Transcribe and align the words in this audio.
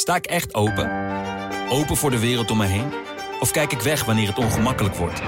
Sta 0.00 0.14
ik 0.14 0.26
echt 0.26 0.54
open? 0.54 0.90
Open 1.70 1.96
voor 1.96 2.10
de 2.10 2.18
wereld 2.18 2.50
om 2.50 2.56
me 2.56 2.66
heen? 2.66 2.92
Of 3.40 3.50
kijk 3.50 3.72
ik 3.72 3.80
weg 3.80 4.04
wanneer 4.04 4.28
het 4.28 4.38
ongemakkelijk 4.38 4.94
wordt? 4.94 5.22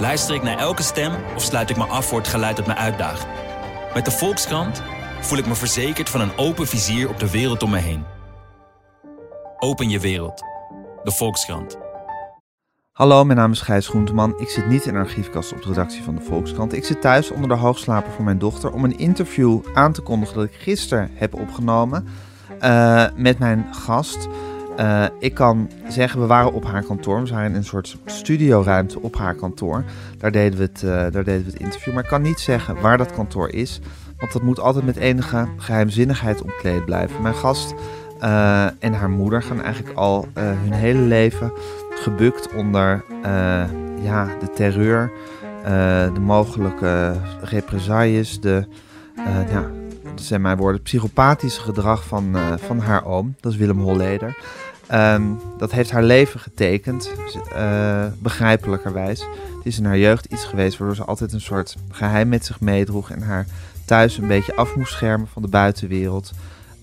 Luister 0.00 0.34
ik 0.34 0.42
naar 0.42 0.58
elke 0.58 0.82
stem 0.82 1.12
of 1.34 1.42
sluit 1.42 1.70
ik 1.70 1.76
me 1.76 1.84
af 1.84 2.06
voor 2.06 2.18
het 2.18 2.28
geluid 2.28 2.56
dat 2.56 2.66
me 2.66 2.74
uitdaagt? 2.74 3.26
Met 3.94 4.04
de 4.04 4.10
Volkskrant 4.10 4.82
voel 5.20 5.38
ik 5.38 5.46
me 5.46 5.54
verzekerd 5.54 6.08
van 6.08 6.20
een 6.20 6.36
open 6.36 6.66
vizier 6.66 7.08
op 7.08 7.18
de 7.18 7.30
wereld 7.30 7.62
om 7.62 7.70
me 7.70 7.78
heen. 7.78 8.04
Open 9.58 9.88
je 9.88 10.00
wereld. 10.00 10.42
De 11.02 11.12
Volkskrant. 11.12 11.78
Hallo, 12.92 13.24
mijn 13.24 13.38
naam 13.38 13.52
is 13.52 13.60
Gijs 13.60 13.88
Groenteman. 13.88 14.40
Ik 14.40 14.48
zit 14.48 14.68
niet 14.68 14.86
in 14.86 14.94
een 14.94 15.02
archiefkast 15.02 15.52
op 15.52 15.62
de 15.62 15.68
redactie 15.68 16.02
van 16.02 16.14
de 16.14 16.22
Volkskrant. 16.22 16.72
Ik 16.72 16.84
zit 16.84 17.00
thuis 17.00 17.30
onder 17.30 17.48
de 17.48 17.54
hoogslaper 17.54 18.12
van 18.12 18.24
mijn 18.24 18.38
dochter 18.38 18.72
om 18.72 18.84
een 18.84 18.98
interview 18.98 19.60
aan 19.74 19.92
te 19.92 20.00
kondigen 20.00 20.34
dat 20.34 20.44
ik 20.44 20.54
gisteren 20.54 21.10
heb 21.14 21.34
opgenomen 21.34 22.08
uh, 22.62 23.04
met 23.16 23.38
mijn 23.38 23.66
gast. 23.70 24.28
Uh, 24.80 25.04
ik 25.18 25.34
kan 25.34 25.70
zeggen, 25.88 26.20
we 26.20 26.26
waren 26.26 26.52
op 26.52 26.64
haar 26.64 26.82
kantoor. 26.82 27.22
We 27.22 27.30
waren 27.30 27.50
in 27.50 27.56
een 27.56 27.64
soort 27.64 27.96
studioruimte 28.04 29.00
op 29.00 29.16
haar 29.16 29.34
kantoor. 29.34 29.84
Daar 30.18 30.32
deden, 30.32 30.58
we 30.58 30.64
het, 30.64 30.82
uh, 30.82 30.90
daar 30.90 31.24
deden 31.24 31.44
we 31.44 31.50
het 31.50 31.60
interview. 31.60 31.94
Maar 31.94 32.02
ik 32.02 32.08
kan 32.08 32.22
niet 32.22 32.40
zeggen 32.40 32.80
waar 32.80 32.98
dat 32.98 33.12
kantoor 33.12 33.48
is. 33.48 33.80
Want 34.18 34.32
dat 34.32 34.42
moet 34.42 34.60
altijd 34.60 34.84
met 34.84 34.96
enige 34.96 35.48
geheimzinnigheid 35.56 36.42
omkleed 36.42 36.84
blijven. 36.84 37.22
Mijn 37.22 37.34
gast 37.34 37.74
en 38.78 38.92
haar 38.92 39.10
moeder 39.10 39.42
gaan 39.42 39.62
eigenlijk 39.62 39.96
al 39.96 40.28
hun 40.34 40.72
hele 40.72 41.00
leven 41.00 41.52
gebukt 41.90 42.54
onder 42.54 43.04
ja, 44.02 44.28
de 44.40 44.50
terreur, 44.54 45.12
de 46.14 46.20
mogelijke 46.20 47.16
represailles, 47.40 48.40
de, 48.40 48.66
ja, 49.50 49.70
dat 50.16 50.24
zijn 50.24 50.40
mijn 50.40 50.56
woorden, 50.56 50.82
psychopathische 50.82 51.60
gedrag 51.60 52.04
van, 52.04 52.36
van 52.66 52.78
haar 52.78 53.04
oom. 53.04 53.34
Dat 53.40 53.52
is 53.52 53.58
Willem 53.58 53.80
Holleder. 53.80 54.36
Um, 54.94 55.40
dat 55.58 55.72
heeft 55.72 55.90
haar 55.90 56.02
leven 56.02 56.40
getekend, 56.40 57.12
uh, 57.52 58.04
begrijpelijkerwijs. 58.18 59.20
Het 59.56 59.66
is 59.66 59.78
in 59.78 59.84
haar 59.84 59.98
jeugd 59.98 60.24
iets 60.24 60.44
geweest 60.44 60.78
waardoor 60.78 60.96
ze 60.96 61.04
altijd 61.04 61.32
een 61.32 61.40
soort 61.40 61.76
geheim 61.90 62.28
met 62.28 62.44
zich 62.44 62.60
meedroeg 62.60 63.10
en 63.10 63.22
haar 63.22 63.46
thuis 63.84 64.18
een 64.18 64.26
beetje 64.26 64.56
af 64.56 64.76
moest 64.76 64.92
schermen 64.92 65.28
van 65.28 65.42
de 65.42 65.48
buitenwereld. 65.48 66.32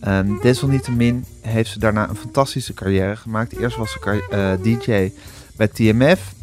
Um, 0.08 0.40
desalniettemin 0.42 1.26
heeft 1.42 1.70
ze 1.70 1.80
daarna 1.80 2.10
een 2.10 2.16
fantastische 2.16 2.74
carrière 2.74 3.16
gemaakt. 3.16 3.58
Eerst 3.58 3.78
was 3.78 3.92
ze 3.92 4.24
uh, 4.32 4.64
DJ 4.64 5.12
bij 5.56 5.68
TMF. 5.68 6.34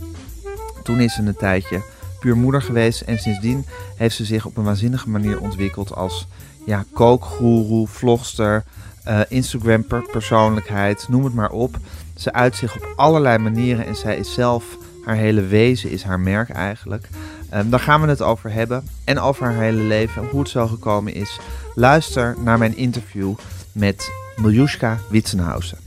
Toen 0.82 1.00
is 1.00 1.14
ze 1.14 1.22
een 1.22 1.36
tijdje 1.36 1.82
puur 2.20 2.36
moeder 2.36 2.62
geweest. 2.62 3.00
En 3.00 3.18
sindsdien 3.18 3.66
heeft 3.96 4.16
ze 4.16 4.24
zich 4.24 4.46
op 4.46 4.56
een 4.56 4.64
waanzinnige 4.64 5.08
manier 5.08 5.40
ontwikkeld 5.40 5.94
als 5.94 6.26
ja, 6.70 6.84
kookgoeroe, 6.92 7.88
vlogster, 7.88 8.64
uh, 9.08 9.20
Instagram 9.28 9.84
persoonlijkheid, 10.12 11.08
noem 11.08 11.24
het 11.24 11.34
maar 11.34 11.50
op. 11.50 11.76
Ze 12.16 12.32
uit 12.32 12.56
zich 12.56 12.76
op 12.76 12.92
allerlei 12.96 13.38
manieren 13.38 13.86
en 13.86 13.96
zij 13.96 14.16
is 14.16 14.34
zelf, 14.34 14.64
haar 15.04 15.16
hele 15.16 15.40
wezen 15.40 15.90
is 15.90 16.02
haar 16.02 16.20
merk 16.20 16.50
eigenlijk. 16.50 17.08
Um, 17.54 17.70
daar 17.70 17.80
gaan 17.80 18.00
we 18.00 18.08
het 18.08 18.22
over 18.22 18.52
hebben 18.52 18.88
en 19.04 19.18
over 19.18 19.44
haar 19.44 19.62
hele 19.62 19.82
leven, 19.82 20.26
hoe 20.30 20.40
het 20.40 20.48
zo 20.48 20.66
gekomen 20.66 21.14
is. 21.14 21.38
Luister 21.74 22.36
naar 22.38 22.58
mijn 22.58 22.76
interview 22.76 23.34
met 23.72 24.10
Miljuska 24.36 24.98
Witsenhausen. 25.08 25.78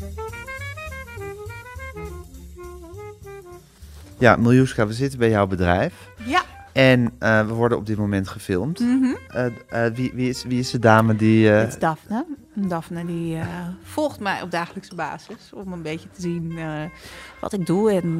Ja, 4.17 4.35
Miljuska, 4.35 4.87
we 4.87 4.93
zitten 4.93 5.19
bij 5.19 5.29
jouw 5.29 5.47
bedrijf. 5.47 5.93
Ja. 6.25 6.52
En 6.73 7.13
uh, 7.19 7.47
we 7.47 7.53
worden 7.53 7.77
op 7.77 7.85
dit 7.85 7.97
moment 7.97 8.27
gefilmd. 8.27 8.79
Mm 8.79 9.01
-hmm. 9.01 9.17
uh, 9.35 9.45
uh, 9.45 9.95
wie, 9.95 10.11
wie, 10.13 10.29
is, 10.29 10.43
wie 10.43 10.59
is 10.59 10.71
de 10.71 10.79
dame 10.79 11.15
die... 11.15 11.47
Het 11.47 11.67
is 11.73 11.79
Daphne. 11.79 12.25
Daphne 12.53 13.05
die 13.05 13.37
volgt 13.83 14.19
mij 14.19 14.41
op 14.41 14.51
dagelijkse 14.51 14.95
basis 14.95 15.51
om 15.53 15.73
een 15.73 15.81
beetje 15.81 16.09
te 16.09 16.21
zien 16.21 16.59
wat 17.41 17.53
ik 17.53 17.65
doe. 17.65 17.91
En 17.91 18.19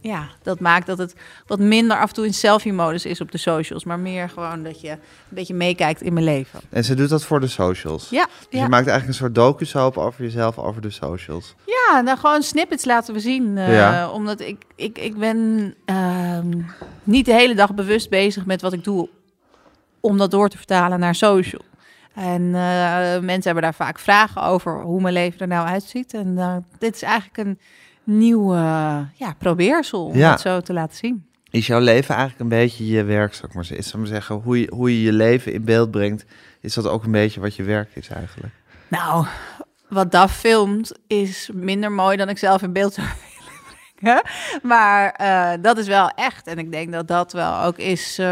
ja, 0.00 0.28
dat 0.42 0.60
maakt 0.60 0.86
dat 0.86 0.98
het 0.98 1.14
wat 1.46 1.58
minder 1.58 1.96
af 1.96 2.08
en 2.08 2.14
toe 2.14 2.26
in 2.26 2.34
selfie-modus 2.34 3.04
is 3.04 3.20
op 3.20 3.32
de 3.32 3.38
socials. 3.38 3.84
Maar 3.84 3.98
meer 3.98 4.28
gewoon 4.28 4.62
dat 4.62 4.80
je 4.80 4.90
een 4.90 4.98
beetje 5.28 5.54
meekijkt 5.54 6.02
in 6.02 6.12
mijn 6.12 6.24
leven. 6.24 6.60
En 6.70 6.84
ze 6.84 6.94
doet 6.94 7.08
dat 7.08 7.24
voor 7.24 7.40
de 7.40 7.46
socials? 7.46 8.08
Ja. 8.10 8.24
Dus 8.24 8.46
ja. 8.50 8.62
je 8.62 8.68
maakt 8.68 8.86
eigenlijk 8.86 9.06
een 9.06 9.14
soort 9.14 9.34
docusoap 9.34 9.96
over 9.98 10.22
jezelf, 10.24 10.58
over 10.58 10.82
de 10.82 10.90
socials? 10.90 11.54
Ja, 11.66 12.00
nou 12.00 12.18
gewoon 12.18 12.42
snippets 12.42 12.84
laten 12.84 13.14
we 13.14 13.20
zien. 13.20 13.56
Uh, 13.56 13.74
Ja. 13.74 14.10
Omdat 14.10 14.40
ik, 14.40 14.64
ik, 14.76 14.98
ik 14.98 15.18
ben 15.18 15.74
ehm, 15.84 16.60
niet 17.02 17.24
de 17.24 17.34
hele 17.34 17.54
dag 17.54 17.74
bewust 17.74 18.10
bezig 18.10 18.46
met 18.46 18.62
wat 18.62 18.72
ik 18.72 18.84
doe. 18.84 19.08
Om 20.00 20.18
dat 20.18 20.30
door 20.30 20.48
te 20.48 20.56
vertalen 20.56 20.98
naar 20.98 21.14
social. 21.14 21.62
En 22.14 22.42
eh, 22.42 23.18
mensen 23.20 23.42
hebben 23.42 23.62
daar 23.62 23.74
vaak 23.74 23.98
vragen 23.98 24.42
over 24.42 24.82
hoe 24.82 25.00
mijn 25.00 25.14
leven 25.14 25.40
er 25.40 25.46
nou 25.46 25.68
uitziet. 25.68 26.14
En 26.14 26.38
eh, 26.38 26.56
dit 26.78 26.94
is 26.94 27.02
eigenlijk 27.02 27.38
een 27.38 27.58
nieuw 28.18 28.54
ja, 29.14 29.34
probeersel 29.38 30.04
om 30.04 30.16
Ja. 30.16 30.30
het 30.30 30.40
zo 30.40 30.60
te 30.60 30.72
laten 30.72 30.96
zien. 30.96 31.24
Is 31.50 31.66
jouw 31.66 31.80
leven 31.80 32.14
eigenlijk 32.14 32.40
een 32.42 32.58
beetje 32.58 32.86
je 32.86 33.02
werk, 33.04 33.34
zou 33.34 33.46
ik 33.48 33.54
maar 33.54 33.64
zeggen? 33.64 33.84
Is, 33.84 33.90
zou 33.90 34.02
maar 34.02 34.12
zeggen 34.12 34.34
hoe, 34.36 34.60
je, 34.60 34.70
hoe 34.74 34.90
je 34.98 35.02
je 35.02 35.12
leven 35.12 35.52
in 35.52 35.64
beeld 35.64 35.90
brengt, 35.90 36.24
is 36.60 36.74
dat 36.74 36.86
ook 36.88 37.04
een 37.04 37.10
beetje 37.10 37.40
wat 37.40 37.56
je 37.56 37.62
werk 37.62 37.88
is 37.94 38.08
eigenlijk? 38.08 38.52
Nou, 38.88 39.26
wat 39.88 40.10
Daf 40.12 40.36
filmt 40.36 40.92
is 41.06 41.50
minder 41.54 41.92
mooi 41.92 42.16
dan 42.16 42.28
ik 42.28 42.38
zelf 42.38 42.62
in 42.62 42.72
beeld 42.72 42.94
zou 42.94 43.06
willen 43.20 43.60
brengen. 44.00 44.22
Maar 44.62 45.10
eh, 45.10 45.62
dat 45.62 45.78
is 45.78 45.86
wel 45.86 46.08
echt. 46.08 46.46
En 46.46 46.58
ik 46.58 46.72
denk 46.72 46.92
dat 46.92 47.08
dat 47.08 47.32
wel 47.32 47.62
ook 47.62 47.76
is 47.78 48.18
eh, 48.18 48.26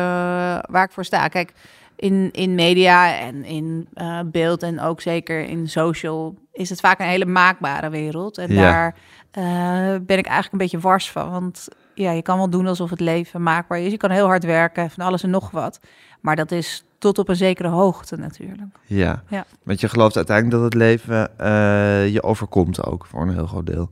waar 0.71 0.84
ik 0.84 0.91
voor 0.93 1.05
sta. 1.05 1.28
Kijk, 1.28 1.53
in, 1.97 2.28
in 2.33 2.55
media 2.55 3.19
en 3.19 3.45
in 3.45 3.89
eh, 3.95 4.21
beeld 4.25 4.62
en 4.62 4.81
ook 4.81 5.00
zeker 5.00 5.41
in 5.45 5.69
social 5.69 6.34
is 6.53 6.71
het 6.71 6.81
vaak 6.81 6.99
een 7.00 7.06
hele 7.06 7.27
maakbare 7.27 7.91
wereld. 7.91 8.39
En 8.39 8.53
Ja. 8.55 8.60
daar 8.62 8.95
eh, 9.43 9.97
ben 10.06 10.19
ik 10.19 10.26
eigenlijk 10.26 10.53
een 10.53 10.59
beetje 10.59 10.78
wars 10.81 11.10
van. 11.10 11.31
Want 11.31 11.69
ja, 11.94 12.10
je 12.10 12.22
kan 12.22 12.37
wel 12.37 12.50
doen 12.50 12.66
alsof 12.66 12.91
het 12.91 13.00
leven 13.00 13.43
maakbaar 13.43 13.78
is. 13.78 13.91
Je 13.91 13.97
kan 13.97 14.10
heel 14.10 14.26
hard 14.26 14.44
werken, 14.44 14.91
van 14.91 15.04
alles 15.04 15.22
en 15.22 15.31
nog 15.31 15.50
wat. 15.50 15.81
Maar 16.21 16.37
dat 16.37 16.50
is 16.50 16.84
tot 16.99 17.19
op 17.19 17.28
een 17.28 17.37
zekere 17.37 17.69
hoogte 17.69 18.16
natuurlijk. 18.16 18.78
Ja. 18.87 19.22
Ja. 19.28 19.44
Want 19.62 19.81
je 19.81 19.88
gelooft 19.88 20.16
uiteindelijk 20.16 20.56
dat 20.56 20.65
het 20.65 20.75
leven 20.75 21.38
eh, 21.38 22.09
je 22.12 22.22
overkomt 22.22 22.84
ook, 22.84 23.06
voor 23.06 23.22
een 23.22 23.34
heel 23.34 23.47
groot 23.47 23.66
deel. 23.66 23.91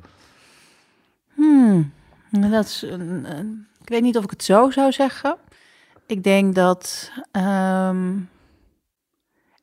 Hmm, 1.34 1.92
dat 2.30 2.64
is 2.64 2.82
een, 2.82 3.36
een- 3.38 3.66
ik 3.82 3.88
weet 3.88 4.02
niet 4.02 4.16
of 4.16 4.24
ik 4.24 4.30
het 4.30 4.44
zo 4.44 4.70
zou 4.70 4.92
zeggen. 4.92 5.36
Ik 6.06 6.22
denk 6.24 6.54
dat 6.54 7.10
ehm, 7.32 8.12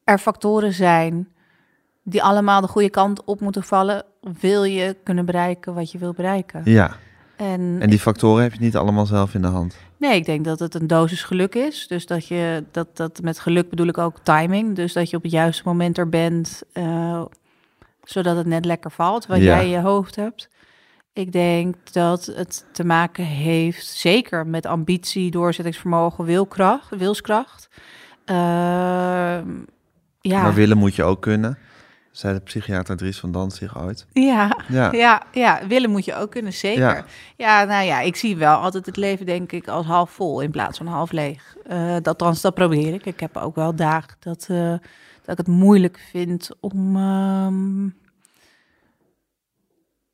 er 0.04 0.18
factoren 0.18 0.74
zijn 0.74 1.28
die 2.04 2.24
allemaal 2.24 2.62
de 2.62 2.68
goede 2.68 2.90
kant 2.90 3.24
op 3.24 3.40
moeten 3.40 3.64
vallen. 3.64 4.04
Wil 4.40 4.64
je 4.64 4.96
kunnen 5.04 5.26
bereiken 5.26 5.74
wat 5.74 5.92
je 5.92 5.98
wil 5.98 6.14
bereiken? 6.14 6.62
Ja. 6.66 6.96
En, 7.36 7.76
En 7.80 7.90
die 7.90 8.00
factoren 8.00 8.44
heb 8.44 8.54
je 8.54 8.60
niet 8.60 8.76
allemaal 8.76 9.06
zelf 9.06 9.34
in 9.34 9.42
de 9.42 9.48
hand. 9.48 9.76
nee, 9.98 10.16
ik 10.16 10.26
denk 10.26 10.46
dat 10.46 10.60
het 10.60 10.76
een 10.76 10.88
dosis 10.88 11.24
geluk 11.24 11.56
is. 11.56 11.88
Dus 11.88 12.06
dat 12.06 12.28
je 12.28 12.64
dat, 12.72 12.88
dat 12.98 13.22
met 13.22 13.40
geluk 13.40 13.70
bedoel 13.70 13.88
ik 13.88 13.98
ook 13.98 14.20
timing. 14.24 14.76
Dus 14.76 14.94
dat 14.94 15.10
je 15.10 15.18
op 15.18 15.24
het 15.24 15.32
juiste 15.32 15.64
moment 15.66 15.98
er 15.98 16.10
bent, 16.10 16.64
eh, 16.74 17.22
zodat 18.04 18.38
het 18.38 18.46
net 18.46 18.66
lekker 18.66 18.92
valt, 18.92 19.26
wat 19.26 19.38
Ja. 19.38 19.44
jij 19.44 19.64
in 19.64 19.70
je 19.70 19.80
hoofd 19.80 20.16
hebt. 20.16 20.50
Ik 21.14 21.32
denk 21.32 21.76
dat 21.92 22.26
het 22.26 22.66
te 22.72 22.84
maken 22.84 23.26
heeft, 23.26 23.86
zeker 23.88 24.48
met 24.48 24.66
ambitie, 24.66 25.32
doorzettingsvermogen, 25.32 26.26
wilkracht, 26.26 26.90
wilskracht. 26.98 27.70
Ehm, 28.26 29.48
ja, 30.22 30.42
Maar 30.42 30.54
willen 30.54 30.78
moet 30.78 30.96
je 30.96 31.04
ook 31.04 31.22
kunnen, 31.22 31.58
zei 32.14 32.34
de 32.34 32.40
psychiater 32.40 32.98
Dries 32.98 33.20
van 33.20 33.32
Danzig 33.32 33.78
ooit. 33.78 34.06
ja, 34.12 34.58
Ja. 34.68 34.92
ja, 34.92 35.24
ja, 35.32 35.68
willen 35.68 35.90
moet 35.90 36.06
je 36.06 36.16
ook 36.16 36.32
kunnen, 36.32 36.54
zeker. 36.54 36.82
Ja. 36.82 37.06
Ja. 37.38 37.64
nou 37.64 37.86
ja, 37.86 38.00
ik 38.00 38.16
zie 38.16 38.38
wel 38.38 38.56
altijd 38.56 38.86
het 38.86 38.98
leven, 38.98 39.26
denk 39.26 39.52
ik, 39.52 39.68
als 39.68 39.86
half 39.86 40.12
vol 40.12 40.42
in 40.42 40.52
plaats 40.52 40.78
van 40.78 40.88
half 40.88 41.12
leeg. 41.12 41.56
Eh 41.64 41.94
dat, 41.94 42.08
althans, 42.08 42.42
dat 42.42 42.54
probeer 42.54 42.94
ik. 42.94 43.06
Ik 43.06 43.20
heb 43.20 43.38
ook 43.38 43.56
wel 43.56 43.76
dagen 43.76 44.18
dat, 44.20 44.48
eh, 44.50 44.70
dat 45.22 45.32
ik 45.32 45.38
het 45.38 45.48
moeilijk 45.48 46.08
vind 46.12 46.50
om, 46.60 46.96
ehm, 46.96 47.90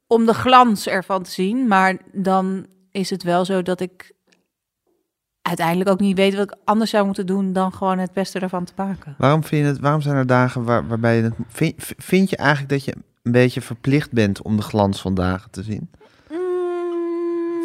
om 0.07 0.25
de 0.25 0.33
glans 0.33 0.87
ervan 0.87 1.23
te 1.23 1.31
zien. 1.31 1.67
Maar 1.67 1.97
dan 2.11 2.65
is 2.91 3.09
het 3.09 3.23
wel 3.23 3.45
zo 3.45 3.61
dat 3.61 3.79
ik 3.79 4.11
uiteindelijk 5.41 5.89
ook 5.89 5.99
niet 5.99 6.17
weet 6.17 6.35
wat 6.35 6.51
ik 6.51 6.57
anders 6.63 6.89
zou 6.89 7.05
moeten 7.05 7.25
doen 7.25 7.53
dan 7.53 7.73
gewoon 7.73 7.97
het 7.97 8.13
beste 8.13 8.39
ervan 8.39 8.63
te 8.63 8.73
maken. 8.75 9.15
Waarom, 9.17 9.43
vind 9.43 9.61
je 9.61 9.67
het, 9.67 9.79
waarom 9.79 10.01
zijn 10.01 10.15
er 10.15 10.27
dagen 10.27 10.63
waar, 10.63 10.87
waarbij 10.87 11.15
je 11.15 11.23
het... 11.23 11.33
Vind, 11.47 11.73
vind 11.97 12.29
je 12.29 12.37
eigenlijk 12.37 12.69
dat 12.69 12.83
je 12.83 12.93
een 13.23 13.31
beetje 13.31 13.61
verplicht 13.61 14.11
bent 14.11 14.41
om 14.41 14.55
de 14.55 14.63
glans 14.63 15.01
van 15.01 15.13
dagen 15.13 15.51
te 15.51 15.63
zien? 15.63 15.89
Mm. 16.31 16.37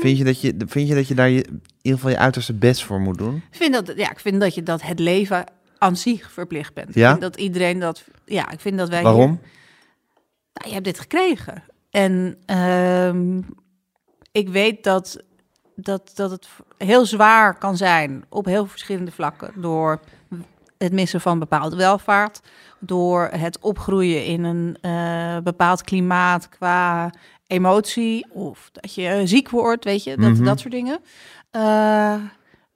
Vind 0.00 0.18
je 0.18 0.24
dat 0.24 0.40
je, 0.40 0.54
vind 0.66 0.88
je, 0.88 0.94
dat 0.94 1.08
je 1.08 1.14
daar 1.14 1.28
je, 1.28 1.42
in 1.44 1.60
ieder 1.82 1.98
geval 1.98 2.10
je 2.10 2.18
uiterste 2.18 2.54
best 2.54 2.84
voor 2.84 3.00
moet 3.00 3.18
doen? 3.18 3.36
Ik 3.36 3.56
vind 3.56 3.72
dat, 3.72 3.92
ja, 3.96 4.10
ik 4.10 4.20
vind 4.20 4.40
dat 4.40 4.54
je 4.54 4.62
dat 4.62 4.82
het 4.82 4.98
leven 4.98 5.44
aan 5.78 5.96
zich 5.96 6.32
verplicht 6.32 6.74
bent. 6.74 6.94
Ja? 6.94 7.04
Ik 7.04 7.18
vind 7.18 7.32
dat 7.32 7.36
iedereen 7.40 7.78
dat, 7.78 8.04
ja, 8.24 8.50
ik 8.50 8.60
vind 8.60 8.78
dat 8.78 8.88
wij. 8.88 9.02
Waarom? 9.02 9.30
hier- 9.30 9.50
nou, 10.52 10.68
je 10.68 10.72
hebt 10.72 10.84
dit 10.84 11.00
gekregen. 11.00 11.62
En 11.90 12.36
ehm, 12.46 13.40
ik 14.32 14.48
weet 14.48 14.84
dat, 14.84 15.22
dat, 15.76 16.10
dat 16.14 16.30
het 16.30 16.48
heel 16.78 17.06
zwaar 17.06 17.58
kan 17.58 17.76
zijn 17.76 18.24
op 18.28 18.44
heel 18.44 18.66
verschillende 18.66 19.10
vlakken 19.10 19.52
door 19.56 20.00
het 20.78 20.92
missen 20.92 21.20
van 21.20 21.38
bepaalde 21.38 21.76
welvaart, 21.76 22.40
door 22.80 23.28
het 23.32 23.58
opgroeien 23.58 24.24
in 24.24 24.44
een 24.44 24.76
eh, 24.80 25.38
bepaald 25.42 25.82
klimaat 25.82 26.48
qua 26.48 27.12
emotie 27.46 28.26
of 28.30 28.68
dat 28.72 28.94
je 28.94 29.20
ziek 29.24 29.50
wordt, 29.50 29.84
weet 29.84 30.04
je, 30.04 30.16
dat, 30.16 30.30
Mhm. 30.30 30.44
dat 30.44 30.60
soort 30.60 30.72
dingen. 30.72 30.98
Eh, 31.50 32.14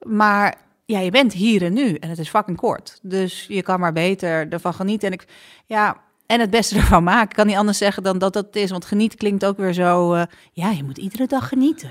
maar 0.02 0.54
ja, 0.84 0.98
je 0.98 1.10
bent 1.10 1.32
hier 1.32 1.62
en 1.62 1.72
nu 1.72 1.94
en 1.94 2.08
het 2.08 2.18
is 2.18 2.28
fucking 2.28 2.56
kort. 2.56 2.98
Dus 3.02 3.46
je 3.48 3.62
kan 3.62 3.80
maar 3.80 3.92
beter 3.92 4.48
ervan 4.48 4.74
genieten. 4.74 5.08
En 5.08 5.14
ik, 5.14 5.24
ja, 5.66 5.96
en 6.28 6.40
het 6.40 6.50
beste 6.50 6.76
ervan 6.80 7.04
maken. 7.04 7.28
Ik 7.30 7.36
kan 7.36 7.46
niet 7.46 7.56
anders 7.56 7.78
zeggen 7.78 8.02
dan 8.02 8.18
dat 8.18 8.32
dat 8.32 8.46
is. 8.56 8.70
Want 8.70 8.84
genieten 8.84 9.18
klinkt 9.18 9.44
ook 9.44 9.56
weer 9.56 9.72
zo. 9.72 10.14
eh, 10.14 10.22
ja, 10.52 10.70
je 10.70 10.84
moet 10.84 10.98
iedere 10.98 11.26
dag 11.26 11.48
genieten. 11.48 11.90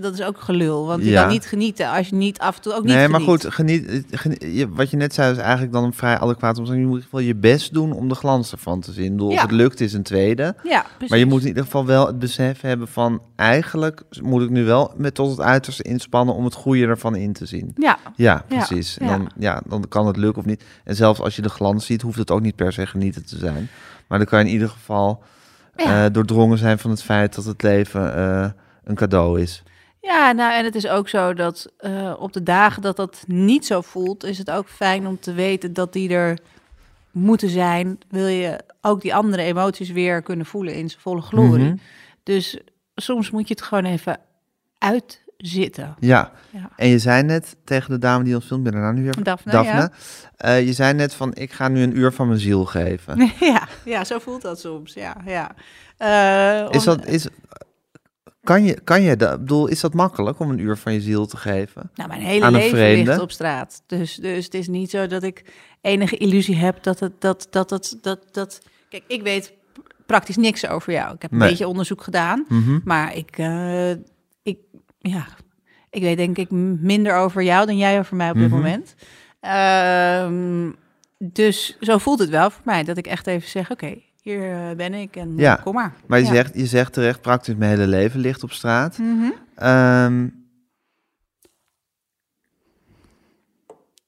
Dat 0.00 0.14
is 0.14 0.22
ook 0.22 0.40
gelul. 0.40 0.86
Want 0.86 1.04
je 1.04 1.10
Ja. 1.10 1.20
kan 1.22 1.30
niet 1.30 1.46
genieten 1.46 1.88
als 1.90 2.08
je 2.08 2.14
niet 2.14 2.38
af 2.38 2.56
en 2.56 2.62
toe 2.62 2.72
ook 2.72 2.84
niet 2.84 2.94
Nee, 2.94 3.08
maar 3.08 3.20
geniet. 3.20 3.42
goed, 3.44 3.54
geniet, 3.54 4.66
wat 4.70 4.90
je 4.90 4.96
net 4.96 5.14
zei 5.14 5.32
is 5.32 5.38
eigenlijk 5.38 5.72
dan 5.72 5.84
een 5.84 5.92
vrij 5.92 6.18
adequaat 6.18 6.58
omschrijving. 6.58 6.90
Je 6.90 6.94
moet 6.96 7.06
wel 7.10 7.20
je 7.20 7.34
best 7.36 7.72
doen 7.72 7.92
om 7.92 8.08
de 8.08 8.14
glans 8.14 8.52
ervan 8.52 8.80
te 8.80 8.92
zien. 8.92 9.04
Ik 9.04 9.10
bedoel, 9.10 9.28
Of 9.28 9.40
het 9.40 9.50
lukt 9.50 9.80
is 9.80 9.92
een 9.92 10.02
tweede. 10.02 10.54
Ja, 10.62 10.80
precies. 10.92 11.08
Maar 11.08 11.18
je 11.18 11.26
moet 11.26 11.40
in 11.42 11.46
ieder 11.48 11.64
geval 11.64 11.86
wel 11.86 12.06
het 12.06 12.18
besef 12.18 12.60
hebben 12.60 12.88
van... 12.88 13.20
eigenlijk 13.36 14.02
moet 14.20 14.42
ik 14.42 14.50
nu 14.50 14.64
wel 14.64 14.92
met 14.96 15.14
tot 15.14 15.30
het 15.30 15.40
uiterste 15.40 15.82
inspannen... 15.82 16.34
om 16.34 16.44
het 16.44 16.54
goede 16.54 16.86
ervan 16.86 17.16
in 17.16 17.32
te 17.32 17.46
zien. 17.46 17.72
Ja, 17.76 17.98
Ja, 18.16 18.44
Ja, 18.48 18.56
precies. 18.66 18.98
En 18.98 19.06
dan, 19.06 19.30
ja, 19.38 19.60
dan 19.66 19.84
kan 19.88 20.06
het 20.06 20.16
lukken 20.16 20.42
of 20.42 20.48
niet. 20.48 20.64
En 20.84 20.96
zelfs 20.96 21.20
als 21.20 21.36
je 21.36 21.42
de 21.42 21.48
glans 21.48 21.86
ziet, 21.86 22.02
hoeft 22.02 22.18
het 22.18 22.30
ook 22.30 22.40
niet 22.40 22.56
per 22.56 22.72
se 22.72 22.86
genieten 22.86 23.24
te 23.26 23.38
zijn. 23.38 23.61
Maar 24.06 24.18
dan 24.18 24.26
kan 24.26 24.38
je 24.38 24.44
in 24.44 24.50
ieder 24.52 24.68
geval 24.68 25.22
Ja. 25.76 26.04
eh, 26.04 26.12
doordrongen 26.12 26.58
zijn 26.58 26.78
van 26.78 26.90
het 26.90 27.02
feit 27.02 27.34
dat 27.34 27.44
het 27.44 27.62
leven 27.62 28.14
eh, 28.16 28.50
een 28.84 28.94
cadeau 28.94 29.40
is. 29.40 29.62
ja 30.00 30.32
nou, 30.32 30.52
en 30.54 30.64
het 30.64 30.74
is 30.74 30.86
ook 30.88 31.08
zo 31.08 31.34
dat 31.34 31.72
eh, 31.78 32.14
op 32.18 32.32
de 32.32 32.42
dagen 32.42 32.82
dat 32.82 32.96
dat 32.96 33.24
niet 33.26 33.66
zo 33.66 33.80
voelt, 33.80 34.24
is 34.24 34.38
het 34.38 34.50
ook 34.50 34.68
fijn 34.68 35.06
om 35.06 35.20
te 35.20 35.32
weten 35.32 35.72
dat 35.72 35.92
die 35.92 36.10
er 36.10 36.38
moeten 37.10 37.48
zijn. 37.48 37.98
Wil 38.08 38.26
je 38.26 38.60
ook 38.80 39.00
die 39.00 39.14
andere 39.14 39.42
emoties 39.42 39.90
weer 39.90 40.22
kunnen 40.22 40.46
voelen 40.46 40.74
in 40.74 40.88
zijn 40.88 41.00
volle 41.00 41.20
glorie. 41.22 41.64
Mhm. 41.64 41.76
Dus 42.22 42.58
soms 42.94 43.30
moet 43.30 43.48
je 43.48 43.54
het 43.54 43.62
gewoon 43.62 43.84
even 43.84 44.18
uitzitten. 45.42 45.94
Ja. 46.00 46.32
Ja. 46.50 46.70
en 46.76 46.88
je 46.88 46.98
zei 46.98 47.22
net 47.22 47.56
tegen 47.64 47.90
de 47.90 47.98
dame 47.98 48.24
die 48.24 48.34
ons 48.34 48.44
filmt, 48.46 48.62
ben 48.62 48.74
er 48.74 48.94
nu 48.94 49.02
weer 49.02 49.22
Daphne, 49.22 49.52
Daphne. 49.52 49.90
eh, 50.36 50.66
je 50.66 50.72
zei 50.72 50.94
net 50.94 51.14
van, 51.14 51.34
ik 51.34 51.52
ga 51.52 51.68
nu 51.68 51.82
een 51.82 51.96
uur 51.98 52.12
van 52.12 52.26
mijn 52.28 52.40
ziel 52.40 52.64
geven. 52.64 53.30
Ja. 53.40 53.68
ja, 53.84 54.04
zo 54.04 54.18
voelt 54.18 54.42
dat 54.42 54.60
soms. 54.60 54.94
Ja, 54.94 55.16
ja. 55.26 55.54
Eh, 55.96 56.70
Is 56.70 56.84
dat, 56.84 57.06
is, 57.06 57.26
kan 58.42 58.64
je, 58.64 58.80
kan 58.84 59.02
je 59.02 59.16
dat, 59.16 59.38
bedoel, 59.38 59.66
is 59.66 59.80
dat 59.80 59.94
makkelijk 59.94 60.38
om 60.38 60.50
een 60.50 60.58
uur 60.58 60.76
van 60.76 60.92
je 60.92 61.00
ziel 61.00 61.26
te 61.26 61.36
geven? 61.36 61.90
Nou, 61.94 62.08
mijn 62.08 62.20
hele 62.20 62.50
leven 62.50 62.70
vreemde? 62.70 63.10
ligt 63.10 63.20
op 63.22 63.30
straat. 63.30 63.82
Dus, 63.86 64.14
dus 64.14 64.44
het 64.44 64.54
is 64.54 64.68
niet 64.68 64.90
zo 64.90 65.06
dat 65.06 65.22
ik 65.22 65.44
enige 65.80 66.16
illusie 66.16 66.56
heb 66.56 66.82
dat 66.82 67.00
het 67.00 67.12
dat 67.20 67.46
dat 67.50 67.68
dat 67.68 67.96
dat 68.00 68.18
dat. 68.30 68.60
Kijk, 68.88 69.02
ik 69.06 69.22
weet 69.22 69.52
praktisch 70.06 70.36
niks 70.36 70.66
over 70.66 70.92
jou. 70.92 71.14
Ik 71.14 71.22
heb 71.22 71.32
een 71.32 71.38
Nee. 71.38 71.48
beetje 71.48 71.68
onderzoek 71.68 72.02
gedaan, 72.02 72.44
Mhm. 72.48 72.78
maar 72.84 73.16
ik, 73.16 73.38
eh, 73.38 73.90
ik, 73.90 73.98
ja, 75.02 75.26
ik 75.90 76.02
weet 76.02 76.16
denk 76.16 76.36
ik 76.38 76.50
minder 76.80 77.14
over 77.16 77.42
jou 77.42 77.66
dan 77.66 77.76
jij 77.76 77.98
over 77.98 78.16
mij 78.16 78.30
op 78.30 78.36
dit 78.36 78.46
Mhm. 78.46 78.54
moment. 78.56 78.94
Ehm, 79.40 80.70
dus 81.18 81.76
zo 81.80 81.98
voelt 81.98 82.18
het 82.18 82.28
wel 82.28 82.50
voor 82.50 82.62
mij 82.64 82.84
dat 82.84 82.96
ik 82.96 83.06
echt 83.06 83.26
even 83.26 83.48
zeg: 83.48 83.70
oké, 83.70 83.98
hier 84.22 84.52
eh, 84.52 84.76
ben 84.76 84.94
ik 84.94 85.16
en 85.16 85.36
Ja, 85.36 85.54
kom 85.54 85.74
maar. 85.74 85.94
Maar 86.06 86.18
je, 86.18 86.24
Ja. 86.24 86.30
zegt, 86.32 86.54
je 86.54 86.66
zegt 86.66 86.92
terecht, 86.92 87.20
praktisch 87.20 87.54
mijn 87.54 87.70
hele 87.70 87.86
leven 87.86 88.20
ligt 88.20 88.42
op 88.42 88.52
straat. 88.52 88.98
Mhm. 88.98 89.30
Ehm, 89.54 90.26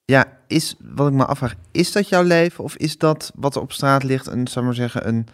ja, 0.05 0.25
is, 0.47 0.75
wat 0.79 1.09
ik 1.09 1.15
me 1.15 1.25
afvraag, 1.27 1.55
is 1.73 1.93
dat 1.93 2.09
jouw 2.09 2.23
leven 2.23 2.65
of 2.65 2.77
is 2.77 2.99
dat 2.99 3.33
wat 3.35 3.55
er 3.55 3.61
op 3.63 3.73
straat 3.73 4.03
ligt 4.03 4.27
een, 4.27 4.49
zou 4.49 4.65
maar 4.65 4.75
zeggen, 4.75 5.09
een 5.09 5.27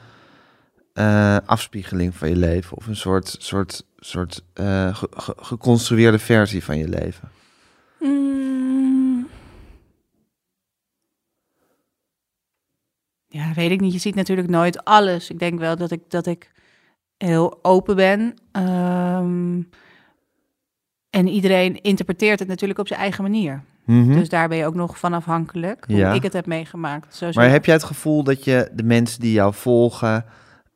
eh, 1.00 1.36
afspiegeling 1.46 2.14
van 2.16 2.28
je 2.28 2.36
leven? 2.36 2.76
Of 2.76 2.86
een 2.86 2.96
soort, 2.96 3.36
soort, 3.38 3.84
soort 3.98 4.44
eh, 4.54 4.94
ge- 4.96 5.08
ge- 5.10 5.34
geconstrueerde 5.36 6.18
versie 6.18 6.64
van 6.64 6.78
je 6.78 6.88
leven? 6.88 7.28
Mm. 8.00 9.26
Ja, 13.26 13.52
weet 13.54 13.70
ik 13.70 13.80
niet. 13.80 13.92
Je 13.92 13.98
ziet 13.98 14.14
natuurlijk 14.14 14.48
nooit 14.48 14.84
alles. 14.84 15.30
Ik 15.30 15.38
denk 15.38 15.58
wel 15.58 15.76
dat 15.76 15.90
ik, 15.90 16.00
dat 16.08 16.26
ik 16.26 16.50
heel 17.16 17.58
open 17.62 17.96
ben. 17.96 18.34
Ehm, 18.52 19.62
en 21.10 21.28
iedereen 21.28 21.80
interpreteert 21.82 22.38
het 22.38 22.48
natuurlijk 22.48 22.78
op 22.78 22.86
zijn 22.86 23.00
eigen 23.00 23.22
manier. 23.22 23.62
Mhm. 23.84 24.12
Dus 24.12 24.28
daar 24.28 24.48
ben 24.48 24.58
je 24.58 24.66
ook 24.66 24.74
nog 24.74 24.98
van 24.98 25.12
afhankelijk. 25.12 25.84
Hoe 25.86 25.96
Ja. 25.96 26.12
ik 26.12 26.22
het 26.22 26.32
heb 26.32 26.46
meegemaakt. 26.46 27.14
Zo 27.14 27.30
Maar 27.34 27.50
heb 27.50 27.64
jij 27.64 27.74
het 27.74 27.84
gevoel 27.84 28.22
dat 28.22 28.44
je 28.44 28.70
de 28.74 28.82
mensen 28.82 29.20
die 29.20 29.32
jou 29.32 29.54
volgen 29.54 30.24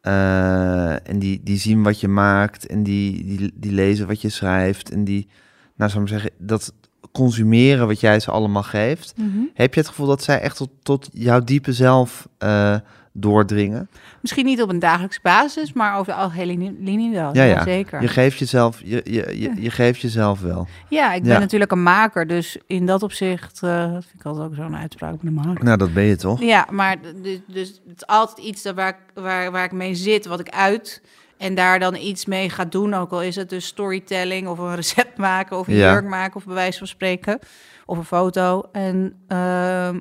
eh, 0.04 1.08
en 1.08 1.18
die, 1.18 1.40
die 1.44 1.58
zien 1.58 1.82
wat 1.82 2.00
je 2.00 2.08
maakt 2.08 2.66
en 2.66 2.82
die, 2.82 3.24
die, 3.36 3.52
die 3.54 3.72
lezen 3.72 4.06
wat 4.06 4.20
je 4.20 4.28
schrijft 4.28 4.90
en 4.90 5.04
die, 5.04 5.28
nou 5.76 5.90
zou 5.90 6.02
ik 6.02 6.08
zeggen, 6.08 6.30
dat 6.38 6.72
consumeren 7.12 7.86
wat 7.86 8.00
jij 8.00 8.20
ze 8.20 8.30
allemaal 8.30 8.62
geeft, 8.62 9.14
Mhm. 9.16 9.38
heb 9.54 9.74
je 9.74 9.80
het 9.80 9.88
gevoel 9.88 10.06
dat 10.06 10.22
zij 10.22 10.40
echt 10.40 10.56
tot, 10.56 10.70
tot 10.82 11.08
jouw 11.12 11.40
diepe 11.40 11.72
zelf 11.72 12.28
eh, 12.38 12.76
doordringen? 13.16 13.88
Misschien 14.20 14.44
niet 14.44 14.62
op 14.62 14.68
een 14.68 14.78
dagelijkse 14.78 15.18
basis, 15.22 15.72
maar 15.72 15.98
over 15.98 16.12
de 16.12 16.18
algehele 16.18 16.74
linie 16.78 17.12
wel. 17.12 17.34
Ja, 17.34 17.42
ja. 17.44 17.62
Zeker. 17.62 18.00
Je 18.00 18.08
geeft 18.08 18.38
jezelf, 18.38 18.80
je, 18.84 19.00
je, 19.04 19.40
je, 19.40 19.62
je 19.62 19.70
geeft 19.70 20.00
jezelf 20.00 20.40
wel. 20.40 20.66
Ja, 20.88 21.12
ik 21.12 21.22
ben 21.22 21.32
Ja. 21.32 21.38
natuurlijk 21.38 21.70
een 21.72 21.82
maker. 21.82 22.26
Dus 22.26 22.58
in 22.66 22.86
dat 22.86 23.02
opzicht 23.02 23.60
uh, 23.64 23.90
vind 23.90 24.14
ik 24.18 24.24
altijd 24.24 24.46
ook 24.46 24.54
zo'n 24.54 24.76
uitspraak 24.76 25.22
met 25.22 25.34
maker. 25.34 25.64
Nou, 25.64 25.78
dat 25.78 25.94
ben 25.94 26.04
je 26.04 26.16
toch? 26.16 26.40
Ja, 26.40 26.66
maar 26.70 26.96
dus, 27.22 27.38
dus 27.46 27.68
het 27.88 27.96
is 27.96 28.06
altijd 28.06 28.38
iets 28.46 28.62
dat 28.62 28.74
waar, 28.74 28.98
waar, 29.14 29.50
waar 29.50 29.64
ik 29.64 29.72
mee 29.72 29.94
zit, 29.94 30.26
wat 30.26 30.40
ik 30.40 30.48
uit. 30.48 31.02
En 31.38 31.54
daar 31.54 31.78
dan 31.78 31.94
iets 31.96 32.26
mee 32.26 32.50
ga 32.50 32.64
doen. 32.64 32.94
Ook 32.94 33.10
al 33.10 33.22
is 33.22 33.36
het 33.36 33.48
dus 33.50 33.66
storytelling 33.66 34.48
of 34.48 34.58
een 34.58 34.74
recept 34.74 35.16
maken 35.16 35.58
of 35.58 35.68
een 35.68 35.74
Ja. 35.74 35.92
jurk 35.92 36.08
maken 36.08 36.36
of 36.36 36.44
bij 36.44 36.54
wijze 36.54 36.78
van 36.78 36.86
spreken. 36.86 37.38
Of 37.86 37.98
een 37.98 38.04
foto. 38.04 38.62
En 38.72 39.14
ehm, 39.28 40.00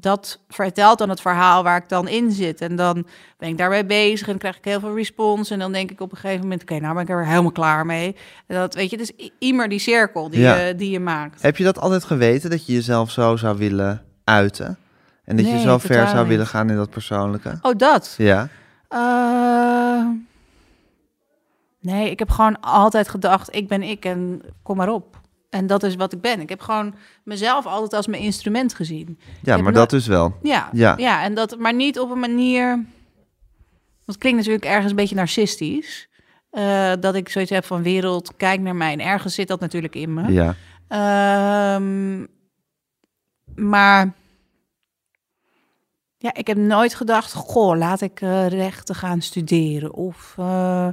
dat 0.00 0.40
vertelt 0.48 0.98
dan 0.98 1.08
het 1.08 1.20
verhaal 1.20 1.62
waar 1.62 1.76
ik 1.76 1.88
dan 1.88 2.08
in 2.08 2.30
zit. 2.32 2.60
En 2.60 2.76
dan 2.76 3.06
ben 3.38 3.48
ik 3.48 3.58
daarmee 3.58 3.84
bezig 3.84 4.28
en 4.28 4.38
krijg 4.38 4.56
ik 4.56 4.64
heel 4.64 4.80
veel 4.80 4.94
respons. 4.96 5.50
En 5.50 5.58
dan 5.58 5.72
denk 5.72 5.90
ik 5.90 6.00
op 6.00 6.10
een 6.10 6.16
gegeven 6.18 6.42
moment, 6.42 6.62
oké, 6.62 6.78
nou 6.78 6.94
ben 6.94 7.02
ik 7.02 7.08
er 7.08 7.26
helemaal 7.26 7.52
klaar 7.52 7.86
mee. 7.86 8.16
En 8.46 8.56
dat 8.56 8.74
weet 8.74 8.90
je, 8.90 8.96
dus 8.96 9.12
immer 9.38 9.68
die 9.68 9.78
cirkel 9.78 10.30
die, 10.30 10.40
Ja. 10.40 10.56
je, 10.56 10.74
die 10.74 10.90
je 10.90 11.00
maakt. 11.00 11.42
Heb 11.42 11.56
je 11.56 11.64
dat 11.64 11.78
altijd 11.78 12.04
geweten, 12.04 12.50
dat 12.50 12.66
je 12.66 12.72
jezelf 12.72 13.10
zo 13.10 13.36
zou 13.36 13.58
willen 13.58 14.02
uiten? 14.24 14.78
En 15.24 15.36
dat 15.36 15.46
je 15.46 15.58
zo 15.60 15.78
ver 15.78 16.06
zou 16.08 16.18
niet. 16.18 16.28
willen 16.28 16.46
gaan 16.46 16.70
in 16.70 16.76
dat 16.76 16.90
persoonlijke? 16.90 17.58
Oh, 17.62 17.72
dat? 17.76 18.14
Ja. 18.18 18.48
Eh, 18.88 20.06
nee, 21.80 22.10
ik 22.10 22.18
heb 22.18 22.30
gewoon 22.30 22.60
altijd 22.60 23.08
gedacht, 23.08 23.54
ik 23.54 23.68
ben 23.68 23.82
ik 23.82 24.04
en 24.04 24.42
kom 24.62 24.76
maar 24.76 24.88
op. 24.88 25.22
En 25.54 25.66
dat 25.66 25.82
is 25.82 25.94
wat 25.94 26.12
ik 26.12 26.20
ben. 26.20 26.40
Ik 26.40 26.48
heb 26.48 26.60
gewoon 26.60 26.94
mezelf 27.24 27.66
altijd 27.66 27.92
als 27.92 28.06
mijn 28.06 28.22
instrument 28.22 28.74
gezien. 28.74 29.18
Ja, 29.42 29.56
maar 29.56 29.72
dat 29.72 29.92
is 29.92 30.06
wel. 30.06 30.36
Ja, 30.42 30.68
Ja. 30.72 30.94
ja. 30.96 31.22
en 31.22 31.34
dat, 31.34 31.58
maar 31.58 31.74
niet 31.74 31.98
op 31.98 32.10
een 32.10 32.18
manier... 32.18 32.84
Dat 34.04 34.18
klinkt 34.18 34.38
natuurlijk 34.38 34.64
ergens 34.64 34.90
een 34.90 34.96
beetje 34.96 35.14
narcistisch. 35.14 36.08
eh, 36.50 36.92
dat 37.00 37.14
ik 37.14 37.28
zoiets 37.28 37.50
heb 37.50 37.64
van 37.64 37.82
wereld, 37.82 38.36
kijk 38.36 38.60
naar 38.60 38.76
mij. 38.76 38.92
En 38.92 39.00
ergens 39.00 39.34
zit 39.34 39.48
dat 39.48 39.60
natuurlijk 39.60 39.94
in 39.94 40.14
me. 40.14 40.32
Ja. 40.32 40.54
Ehm, 40.88 42.26
maar 43.54 44.12
ja, 46.18 46.34
ik 46.34 46.46
heb 46.46 46.56
nooit 46.56 46.94
gedacht, 46.94 47.32
goh, 47.32 47.76
laat 47.76 48.00
ik 48.00 48.20
eh, 48.20 48.46
rechten 48.48 48.94
gaan 48.94 49.20
studeren 49.20 49.92
of, 49.94 50.34
eh, 50.38 50.88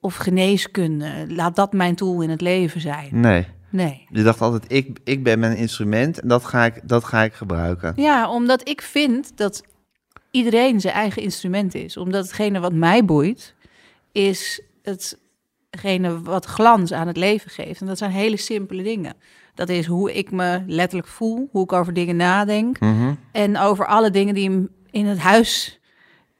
of 0.00 0.16
geneeskunde. 0.16 1.24
Laat 1.28 1.56
dat 1.56 1.72
mijn 1.72 1.94
doel 1.94 2.20
in 2.22 2.30
het 2.30 2.40
leven 2.40 2.80
zijn. 2.80 3.08
Nee. 3.20 3.46
Nee. 3.70 4.06
Je 4.10 4.22
dacht 4.22 4.40
altijd, 4.40 4.72
ik, 4.72 4.98
ik 5.04 5.22
ben 5.22 5.38
mijn 5.38 5.56
instrument 5.56 6.20
en 6.20 6.28
dat 6.28 6.44
ga 6.44 6.64
ik, 6.64 6.80
dat 6.88 7.04
ga 7.04 7.22
ik 7.22 7.32
gebruiken. 7.32 7.92
Ja, 7.96 8.30
omdat 8.30 8.68
ik 8.68 8.82
vind 8.82 9.36
dat 9.36 9.62
iedereen 10.30 10.80
zijn 10.80 10.94
eigen 10.94 11.22
instrument 11.22 11.74
is. 11.74 11.96
Omdat 11.96 12.22
hetgene 12.24 12.60
wat 12.60 12.72
mij 12.72 13.04
boeit, 13.04 13.54
is 14.12 14.62
hetgene 15.70 16.22
wat 16.22 16.44
glans 16.44 16.92
aan 16.92 17.06
het 17.06 17.16
leven 17.16 17.50
geeft. 17.50 17.80
En 17.80 17.86
dat 17.86 17.98
zijn 17.98 18.10
hele 18.10 18.36
simpele 18.36 18.82
dingen. 18.82 19.14
Dat 19.54 19.68
is 19.68 19.86
hoe 19.86 20.12
ik 20.14 20.30
me 20.30 20.62
letterlijk 20.66 21.08
voel, 21.08 21.48
hoe 21.52 21.62
ik 21.62 21.72
over 21.72 21.92
dingen 21.94 22.16
nadenk. 22.16 22.80
Mhm. 22.80 23.14
En 23.32 23.58
over 23.58 23.86
alle 23.86 24.10
dingen 24.10 24.34
die 24.34 24.50
in- 24.50 24.70
in 24.90 25.06
het 25.06 25.18
huis 25.18 25.80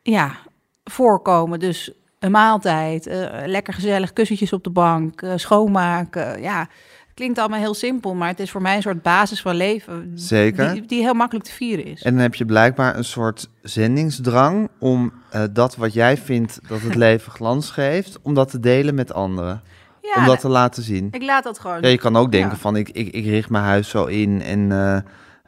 ja, 0.02 0.36
voorkomen. 0.84 1.58
Dus 1.60 1.92
een 2.18 2.30
maaltijd, 2.30 3.06
eh, 3.06 3.28
lekker 3.46 3.74
gezellig 3.74 4.12
kussentjes 4.12 4.52
op 4.52 4.64
de 4.64 4.70
bank, 4.70 5.22
eh, 5.22 5.32
schoonmaken. 5.36 6.40
Ja, 6.42 6.68
klinkt 7.18 7.38
allemaal 7.38 7.58
heel 7.58 7.74
simpel, 7.74 8.14
maar 8.14 8.28
het 8.28 8.40
is 8.40 8.50
voor 8.50 8.62
mij 8.62 8.76
een 8.76 8.82
soort 8.82 9.02
basis 9.02 9.40
van 9.40 9.54
leven. 9.54 10.12
Zeker. 10.14 10.72
Die, 10.72 10.86
die 10.86 11.02
heel 11.02 11.14
makkelijk 11.14 11.46
te 11.46 11.52
vieren 11.52 11.84
is. 11.84 12.02
En 12.02 12.12
dan 12.12 12.22
heb 12.22 12.34
je 12.34 12.44
blijkbaar 12.44 12.96
een 12.96 13.04
soort 13.04 13.48
zendingsdrang 13.62 14.68
om 14.78 15.12
eh, 15.30 15.42
dat 15.50 15.76
wat 15.76 15.92
jij 15.92 16.16
vindt 16.16 16.58
dat 16.68 16.80
het 16.80 16.94
leven 17.06 17.32
glans 17.32 17.70
geeft, 17.70 18.18
om 18.22 18.34
dat 18.34 18.50
te 18.50 18.60
delen 18.60 18.94
met 18.94 19.12
anderen. 19.12 19.62
ja, 20.02 20.14
om 20.16 20.24
dat 20.26 20.40
te 20.40 20.48
laten 20.48 20.82
zien. 20.82 21.08
ik 21.10 21.22
laat 21.22 21.44
dat 21.44 21.58
gewoon. 21.58 21.80
Ja, 21.80 21.88
je 21.88 21.98
kan 21.98 22.16
ook 22.16 22.32
denken 22.32 22.50
Ja. 22.50 22.56
van 22.56 22.76
ik, 22.76 22.88
ik, 22.88 23.08
ik 23.14 23.24
richt 23.24 23.50
mijn 23.50 23.64
huis 23.64 23.88
zo 23.88 24.04
in 24.04 24.42
en 24.42 24.72
eh, 24.72 24.96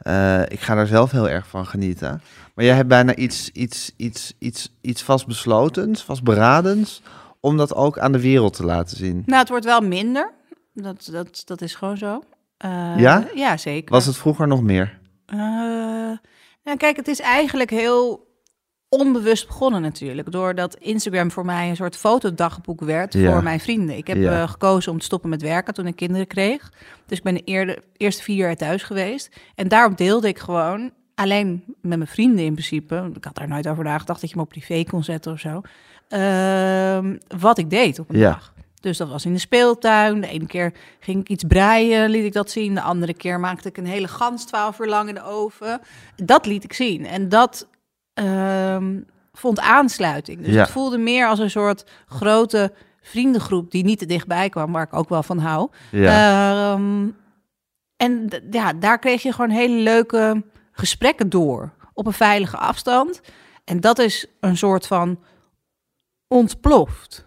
Eh, 0.03 0.41
ik 0.47 0.59
ga 0.59 0.75
daar 0.75 0.87
zelf 0.87 1.11
heel 1.11 1.29
erg 1.29 1.47
van 1.47 1.65
genieten. 1.65 2.21
Maar 2.55 2.65
jij 2.65 2.75
hebt 2.75 2.87
bijna 2.87 3.15
iets, 3.15 3.49
iets, 3.53 3.91
iets, 3.97 4.33
iets, 4.39 4.71
iets 4.81 5.03
vastbeslotens, 5.03 6.03
vastberadens, 6.03 7.01
om 7.39 7.57
dat 7.57 7.73
ook 7.75 7.99
aan 7.99 8.11
de 8.11 8.21
wereld 8.21 8.53
te 8.55 8.65
laten 8.65 8.97
zien. 8.97 9.23
Nou, 9.25 9.39
het 9.39 9.49
wordt 9.49 9.65
wel 9.65 9.81
minder. 9.81 10.31
Dat, 10.73 11.09
dat, 11.11 11.41
dat 11.45 11.61
is 11.61 11.75
gewoon 11.75 11.97
zo. 11.97 12.23
Eh, 12.57 12.93
Ja? 12.97 13.27
Ja, 13.35 13.57
zeker. 13.57 13.91
Was 13.93 14.05
het 14.05 14.17
vroeger 14.17 14.47
nog 14.47 14.61
meer? 14.61 14.99
Nou, 16.63 16.77
kijk, 16.77 16.95
het 16.95 17.07
is 17.07 17.19
eigenlijk 17.19 17.69
heel 17.69 18.29
onbewust 18.89 19.47
begonnen 19.47 19.81
natuurlijk. 19.81 20.31
Doordat 20.31 20.75
Instagram 20.75 21.31
voor 21.31 21.45
mij 21.45 21.69
een 21.69 21.75
soort 21.75 21.97
fotodagboek 21.97 22.79
werd 22.81 23.13
Ja. 23.13 23.31
voor 23.31 23.43
mijn 23.43 23.59
vrienden. 23.59 23.97
Ik 23.97 24.07
heb 24.07 24.17
Ja. 24.17 24.41
eh, 24.41 24.49
gekozen 24.49 24.91
om 24.91 24.99
te 24.99 25.05
stoppen 25.05 25.29
met 25.29 25.41
werken 25.41 25.73
toen 25.73 25.87
ik 25.87 25.95
kinderen 25.95 26.27
kreeg. 26.27 26.71
Dus 27.05 27.17
ik 27.17 27.23
ben 27.23 27.33
de 27.33 27.43
eerde, 27.43 27.83
eerste 27.97 28.23
vier 28.23 28.35
jaar 28.35 28.55
thuis 28.55 28.83
geweest. 28.83 29.29
En 29.55 29.67
daarop 29.67 29.97
deelde 29.97 30.27
ik 30.27 30.39
gewoon, 30.39 30.91
alleen 31.15 31.63
met 31.81 31.97
mijn 31.97 32.09
vrienden 32.09 32.45
in 32.45 32.53
principe. 32.53 33.11
Ik 33.15 33.23
had 33.23 33.35
daar 33.35 33.47
nooit 33.47 33.67
over 33.67 33.83
nagedacht 33.83 34.21
dat 34.21 34.29
je 34.29 34.35
me 34.35 34.41
op 34.41 34.49
privé 34.49 34.83
kon 34.83 35.03
zetten 35.03 35.31
of 35.31 35.39
zo. 35.39 35.61
ehm, 36.07 37.17
wat 37.39 37.57
ik 37.57 37.69
deed 37.69 37.99
op 37.99 38.09
een 38.09 38.17
Ja. 38.17 38.29
dag. 38.31 38.50
Dus 38.81 38.97
dat 38.97 39.09
was 39.09 39.25
in 39.25 39.33
de 39.33 39.39
speeltuin. 39.39 40.21
De 40.21 40.27
ene 40.27 40.45
keer 40.45 40.73
ging 40.99 41.19
ik 41.21 41.29
iets 41.29 41.43
breien, 41.43 42.09
liet 42.09 42.23
ik 42.25 42.33
dat 42.33 42.51
zien. 42.51 42.73
De 42.73 42.81
andere 42.81 43.13
keer 43.13 43.39
maakte 43.39 43.67
ik 43.67 43.77
een 43.77 43.85
hele 43.85 44.07
gans 44.07 44.45
twaalf 44.45 44.79
uur 44.79 44.87
lang 44.87 45.09
in 45.09 45.15
de 45.15 45.23
oven. 45.23 45.81
Dat 46.15 46.45
liet 46.45 46.63
ik 46.63 46.73
zien. 46.73 47.05
En 47.05 47.29
dat 47.29 47.67
ehm, 48.13 48.99
vond 49.33 49.59
aansluiting. 49.59 50.41
Dus 50.43 50.53
Ja. 50.53 50.61
het 50.61 50.69
voelde 50.71 50.97
meer 50.97 51.27
als 51.27 51.39
een 51.39 51.49
soort 51.49 51.83
grote 52.05 52.73
vriendengroep 53.01 53.71
die 53.71 53.83
niet 53.83 53.99
te 53.99 54.05
dichtbij 54.05 54.49
kwam, 54.49 54.71
waar 54.71 54.83
ik 54.83 54.93
ook 54.93 55.09
wel 55.09 55.23
van 55.23 55.37
hou. 55.37 55.69
Ja. 55.91 56.73
Ehm, 56.73 57.07
en 57.97 58.29
ja, 58.51 58.73
daar 58.73 58.99
kreeg 58.99 59.21
je 59.21 59.31
gewoon 59.33 59.49
hele 59.49 59.75
leuke 59.81 60.43
gesprekken 60.71 61.29
door 61.29 61.71
op 61.93 62.05
een 62.05 62.13
veilige 62.13 62.57
afstand. 62.57 63.21
En 63.63 63.79
dat 63.79 63.99
is 63.99 64.25
een 64.39 64.57
soort 64.57 64.87
van 64.87 65.19
ontploft. 66.27 67.25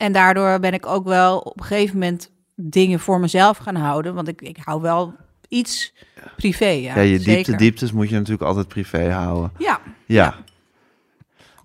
En 0.00 0.12
daardoor 0.12 0.60
ben 0.60 0.72
ik 0.72 0.86
ook 0.86 1.04
wel 1.04 1.38
op 1.38 1.60
een 1.60 1.66
gegeven 1.66 1.98
moment 1.98 2.30
dingen 2.54 3.00
voor 3.00 3.20
mezelf 3.20 3.56
gaan 3.56 3.74
houden. 3.74 4.14
Want 4.14 4.28
ik, 4.28 4.42
ik 4.42 4.56
hou 4.64 4.82
wel 4.82 5.14
iets 5.48 5.92
privé. 6.36 6.64
Ja, 6.64 6.94
ja, 6.94 7.00
je 7.00 7.18
diepte, 7.18 7.56
dieptes 7.56 7.92
moet 7.92 8.08
je 8.08 8.14
natuurlijk 8.14 8.42
altijd 8.42 8.68
privé 8.68 9.10
houden. 9.10 9.52
Ja, 9.58 9.80
Ja. 10.06 10.34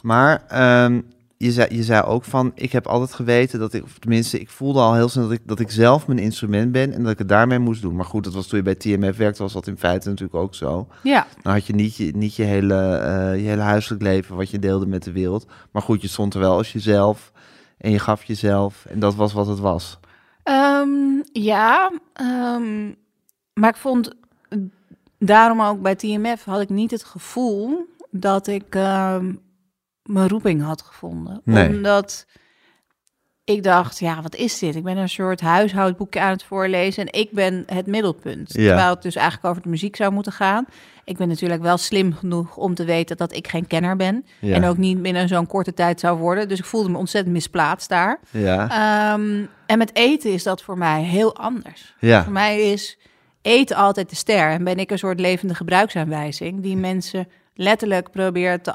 Maar 0.02 0.44
ehm, 0.48 1.02
je, 1.38 1.52
zei, 1.52 1.76
je 1.76 1.84
zei 1.84 2.04
ook 2.04 2.24
van, 2.24 2.52
ik 2.56 2.72
heb 2.72 2.88
altijd 2.88 3.14
geweten 3.14 3.60
dat 3.60 3.74
ik, 3.74 3.84
of 3.84 3.98
tenminste, 4.00 4.40
ik 4.40 4.50
voelde 4.50 4.80
al 4.80 4.94
heel 4.94 5.10
snel 5.10 5.24
dat 5.24 5.34
ik, 5.34 5.42
dat 5.44 5.60
ik 5.60 5.72
zelf 5.72 6.08
mijn 6.08 6.20
instrument 6.20 6.72
ben 6.72 6.94
en 6.94 7.04
dat 7.04 7.12
ik 7.12 7.18
het 7.18 7.30
daarmee 7.30 7.60
moest 7.60 7.82
doen. 7.82 7.96
Maar 7.96 8.06
goed, 8.06 8.24
dat 8.24 8.34
was 8.34 8.48
toen 8.48 8.58
je 8.58 8.64
bij 8.64 8.76
TMF 8.76 9.18
werkte, 9.18 9.42
was 9.42 9.54
dat 9.54 9.68
in 9.68 9.78
feite 9.78 10.10
natuurlijk 10.10 10.40
ook 10.40 10.56
zo. 10.56 10.88
ja. 11.04 11.28
Dan 11.42 11.54
had 11.54 11.66
je 11.66 11.74
niet 11.74 11.96
je, 11.96 12.12
niet 12.16 12.36
je, 12.36 12.44
hele, 12.44 12.96
eh, 12.96 13.42
je 13.42 13.48
hele 13.48 13.62
huiselijk 13.62 14.02
leven 14.02 14.36
wat 14.36 14.50
je 14.50 14.60
deelde 14.60 14.88
met 14.88 15.04
de 15.04 15.12
wereld. 15.12 15.46
Maar 15.72 15.82
goed, 15.82 16.02
je 16.02 16.08
stond 16.08 16.34
er 16.34 16.40
wel 16.40 16.58
als 16.58 16.72
jezelf 16.72 17.34
en 17.78 17.92
je 17.92 18.00
gaf 18.00 18.24
jezelf 18.24 18.86
en 18.86 19.00
dat 19.00 19.16
was 19.16 19.34
wat 19.34 19.48
het 19.48 19.60
was. 19.60 20.00
Ehm, 20.44 21.22
ja, 21.32 21.92
ehm, 22.14 22.92
maar 23.54 23.70
ik 23.70 23.76
vond 23.76 24.16
daarom 25.20 25.62
ook 25.62 25.82
bij 25.82 25.96
TMF 25.96 26.44
had 26.44 26.62
ik 26.62 26.70
niet 26.70 26.92
het 26.92 27.04
gevoel 27.04 27.86
dat 28.10 28.48
ik 28.48 28.76
ehm, 28.76 29.34
mijn 30.04 30.28
roeping 30.28 30.62
had 30.62 30.82
gevonden. 30.82 31.42
Nee. 31.44 31.70
Omdat 31.70 32.26
ik 33.46 33.64
dacht, 33.64 34.00
ja, 34.00 34.22
wat 34.22 34.36
is 34.36 34.60
dit? 34.60 34.76
Ik 34.76 34.84
ben 34.84 34.98
een 34.98 35.10
soort 35.10 35.42
huishoudboekje 35.42 36.20
aan 36.20 36.32
het 36.32 36.44
voorlezen 36.44 37.06
en 37.06 37.20
ik 37.20 37.32
ben 37.32 37.64
het 37.66 37.86
middelpunt. 37.88 38.54
Ja. 38.54 38.68
Terwijl 38.68 38.90
het 38.90 39.02
dus 39.02 39.16
eigenlijk 39.16 39.48
over 39.48 39.62
de 39.62 39.70
muziek 39.70 39.96
zou 39.96 40.12
moeten 40.12 40.32
gaan. 40.32 40.66
Ik 41.04 41.18
ben 41.18 41.28
natuurlijk 41.28 41.62
wel 41.62 41.78
slim 41.78 42.14
genoeg 42.14 42.58
om 42.58 42.76
te 42.76 42.86
weten 42.86 43.18
dat 43.18 43.34
ik 43.34 43.48
geen 43.48 43.68
kenner 43.68 43.96
ben. 43.96 44.26
Ja. 44.40 44.56
En 44.56 44.66
ook 44.66 44.78
niet 44.78 45.02
binnen 45.02 45.28
zo'n 45.28 45.48
korte 45.48 45.74
tijd 45.74 46.00
zou 46.00 46.18
worden. 46.20 46.48
Dus 46.48 46.60
ik 46.60 46.66
voelde 46.66 46.90
me 46.90 46.98
ontzettend 46.98 47.34
misplaatst 47.34 47.90
daar. 47.90 48.20
Ja, 48.32 48.70
Ehm, 48.70 49.46
en 49.66 49.78
met 49.78 49.96
eten 49.96 50.32
is 50.34 50.44
dat 50.44 50.62
voor 50.62 50.78
mij 50.78 51.04
heel 51.04 51.36
anders. 51.36 51.96
ja, 52.00 52.24
Voor 52.24 52.34
mij 52.34 52.72
is 52.72 52.98
eten 53.42 53.76
altijd 53.76 54.10
de 54.10 54.16
ster. 54.16 54.50
En 54.50 54.64
ben 54.64 54.78
ik 54.78 54.92
een 54.92 55.00
soort 55.00 55.20
levende 55.20 55.56
gebruiksaanwijzing... 55.56 56.62
die 56.62 56.78
mensen 56.78 57.28
letterlijk 57.56 58.12
probeert 58.12 58.64
te 58.64 58.74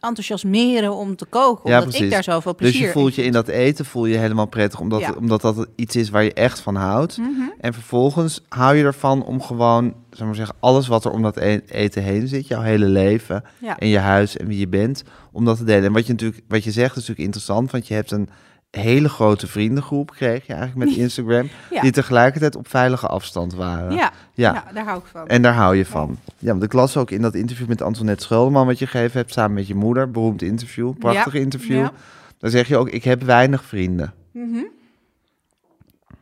enthousiasmeren 0.00 0.94
om 0.96 1.16
te 1.16 1.24
koken. 1.24 1.70
Ja, 1.70 1.78
omdat 1.82 2.00
ik 2.00 2.10
daar 2.10 2.22
zoveel 2.22 2.52
Dus 2.52 2.60
plezier 2.60 2.86
je 2.86 2.92
voelt 2.92 3.14
je 3.14 3.22
in 3.22 3.32
dat 3.32 3.48
eten 3.48 3.84
voel 3.84 4.06
je 4.06 4.16
helemaal 4.16 4.46
prettig, 4.46 4.80
omdat, 4.80 5.00
Ja. 5.00 5.14
omdat 5.18 5.40
dat 5.40 5.66
iets 5.76 5.96
is 5.96 6.10
waar 6.10 6.24
je 6.24 6.32
echt 6.32 6.60
van 6.60 6.74
houdt. 6.74 7.18
Mhm. 7.18 7.28
En 7.60 7.72
vervolgens 7.74 8.44
hou 8.48 8.76
je 8.76 8.84
ervan 8.84 9.24
om 9.24 9.42
gewoon, 9.42 9.94
zeg 10.10 10.26
maar 10.26 10.34
zeggen, 10.36 10.56
alles 10.60 10.86
wat 10.88 11.04
er 11.04 11.10
om 11.10 11.22
dat 11.22 11.36
e- 11.36 11.60
eten 11.68 12.02
heen 12.02 12.28
zit, 12.28 12.46
jouw 12.48 12.60
hele 12.62 12.86
leven 12.86 13.44
Ja. 13.58 13.78
en 13.78 13.88
je 13.88 13.98
huis 13.98 14.36
en 14.36 14.46
wie 14.46 14.58
je 14.58 14.68
bent, 14.68 15.02
om 15.32 15.44
dat 15.44 15.56
te 15.56 15.64
delen. 15.64 15.84
En 15.84 15.92
wat 15.92 16.06
je 16.06 16.12
natuurlijk, 16.12 16.42
wat 16.48 16.64
je 16.64 16.70
zegt 16.70 16.90
is 16.90 16.94
natuurlijk 16.96 17.24
interessant, 17.26 17.70
want 17.70 17.86
je 17.88 17.94
hebt 17.94 18.10
een 18.10 18.28
hele 18.70 19.08
grote 19.08 19.46
vriendengroep, 19.46 20.10
kreeg 20.10 20.46
je 20.46 20.52
eigenlijk 20.54 20.88
met 20.90 20.98
Instagram, 21.04 21.48
Ja. 21.70 21.80
die 21.80 21.90
tegelijkertijd 21.92 22.56
op 22.56 22.68
veilige 22.68 23.06
afstand 23.06 23.54
waren. 23.54 23.92
Ja, 23.92 24.12
Ja. 24.34 24.52
ja. 24.52 24.72
daar 24.72 24.84
hou 24.84 24.98
ik 24.98 25.04
van. 25.06 25.26
En 25.26 25.42
daar 25.42 25.54
hou 25.54 25.76
je 25.76 25.86
van. 25.86 26.18
Ja, 26.38 26.50
want 26.50 26.62
ik 26.62 26.72
las 26.72 26.96
ook 26.96 27.10
in 27.10 27.22
dat 27.22 27.34
interview 27.34 27.68
met 27.68 27.82
Antoinette 27.82 28.24
Schuldeman 28.24 28.66
wat 28.66 28.78
je 28.78 28.86
gegeven 28.86 29.18
hebt 29.20 29.32
samen 29.32 29.52
met 29.54 29.66
je 29.66 29.74
moeder, 29.74 30.10
beroemd 30.10 30.42
interview, 30.42 30.92
prachtig 30.98 31.32
Ja. 31.32 31.38
interview. 31.40 31.76
Ja. 31.80 31.92
Dan 32.38 32.50
zeg 32.50 32.68
je 32.68 32.76
ook, 32.76 32.88
ik 32.90 33.04
heb 33.04 33.22
weinig 33.22 33.64
vrienden. 33.64 34.14
Mhm. 34.32 34.62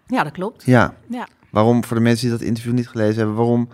Ja, 0.06 0.22
dat 0.22 0.32
klopt. 0.32 0.64
Ja, 0.64 0.94
Ja. 1.08 1.28
waarom, 1.50 1.84
voor 1.84 1.96
de 1.96 2.02
mensen 2.02 2.28
die 2.28 2.38
dat 2.38 2.46
interview 2.46 2.72
niet 2.72 2.88
gelezen 2.88 3.16
hebben, 3.16 3.34
waarom 3.36 3.68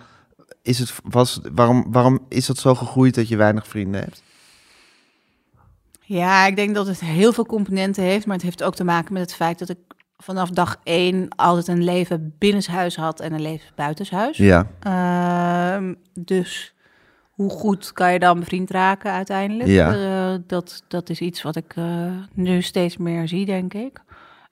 is, 0.63 0.79
het, 0.79 0.93
was, 1.05 1.41
waarom, 1.55 1.85
waarom 1.89 2.19
is 2.29 2.47
dat 2.47 2.59
zo 2.59 2.75
gegroeid 2.75 3.15
dat 3.15 3.29
je 3.29 3.37
weinig 3.37 3.67
vrienden 3.67 4.01
hebt? 4.01 4.23
Ja, 6.13 6.47
ik 6.47 6.57
denk 6.57 6.75
dat 6.75 6.87
het 6.87 7.01
heel 7.01 7.33
veel 7.33 7.47
componenten 7.47 8.03
heeft. 8.03 8.27
Maar 8.27 8.35
het 8.35 8.45
heeft 8.45 8.63
ook 8.63 8.75
te 8.75 8.85
maken 8.85 9.13
met 9.13 9.23
het 9.23 9.35
feit 9.35 9.59
dat 9.59 9.69
ik 9.69 9.79
vanaf 10.17 10.51
dag 10.51 10.77
één... 10.83 11.29
altijd 11.29 11.69
een 11.69 11.85
leven 11.85 12.35
binnenshuis 12.39 12.97
had 12.97 13.21
en 13.21 13.33
een 13.33 13.43
leven 13.43 13.71
buitenshuis. 13.75 14.37
Ja, 14.37 14.67
Ehm, 14.81 15.95
dus 16.15 16.75
hoe 17.31 17.51
goed 17.51 17.93
kan 17.93 18.13
je 18.13 18.19
dan 18.19 18.39
bevriend 18.39 18.71
raken 18.71 19.13
uiteindelijk? 19.13 19.69
Ja. 19.69 19.95
Eh, 19.95 20.39
dat, 20.47 20.83
dat 20.89 21.11
is 21.11 21.21
iets 21.21 21.43
wat 21.43 21.57
ik 21.57 21.73
eh, 21.77 21.85
nu 22.35 22.63
steeds 22.63 22.97
meer 22.97 23.29
zie, 23.29 23.47
denk 23.47 23.75
ik. 23.75 24.03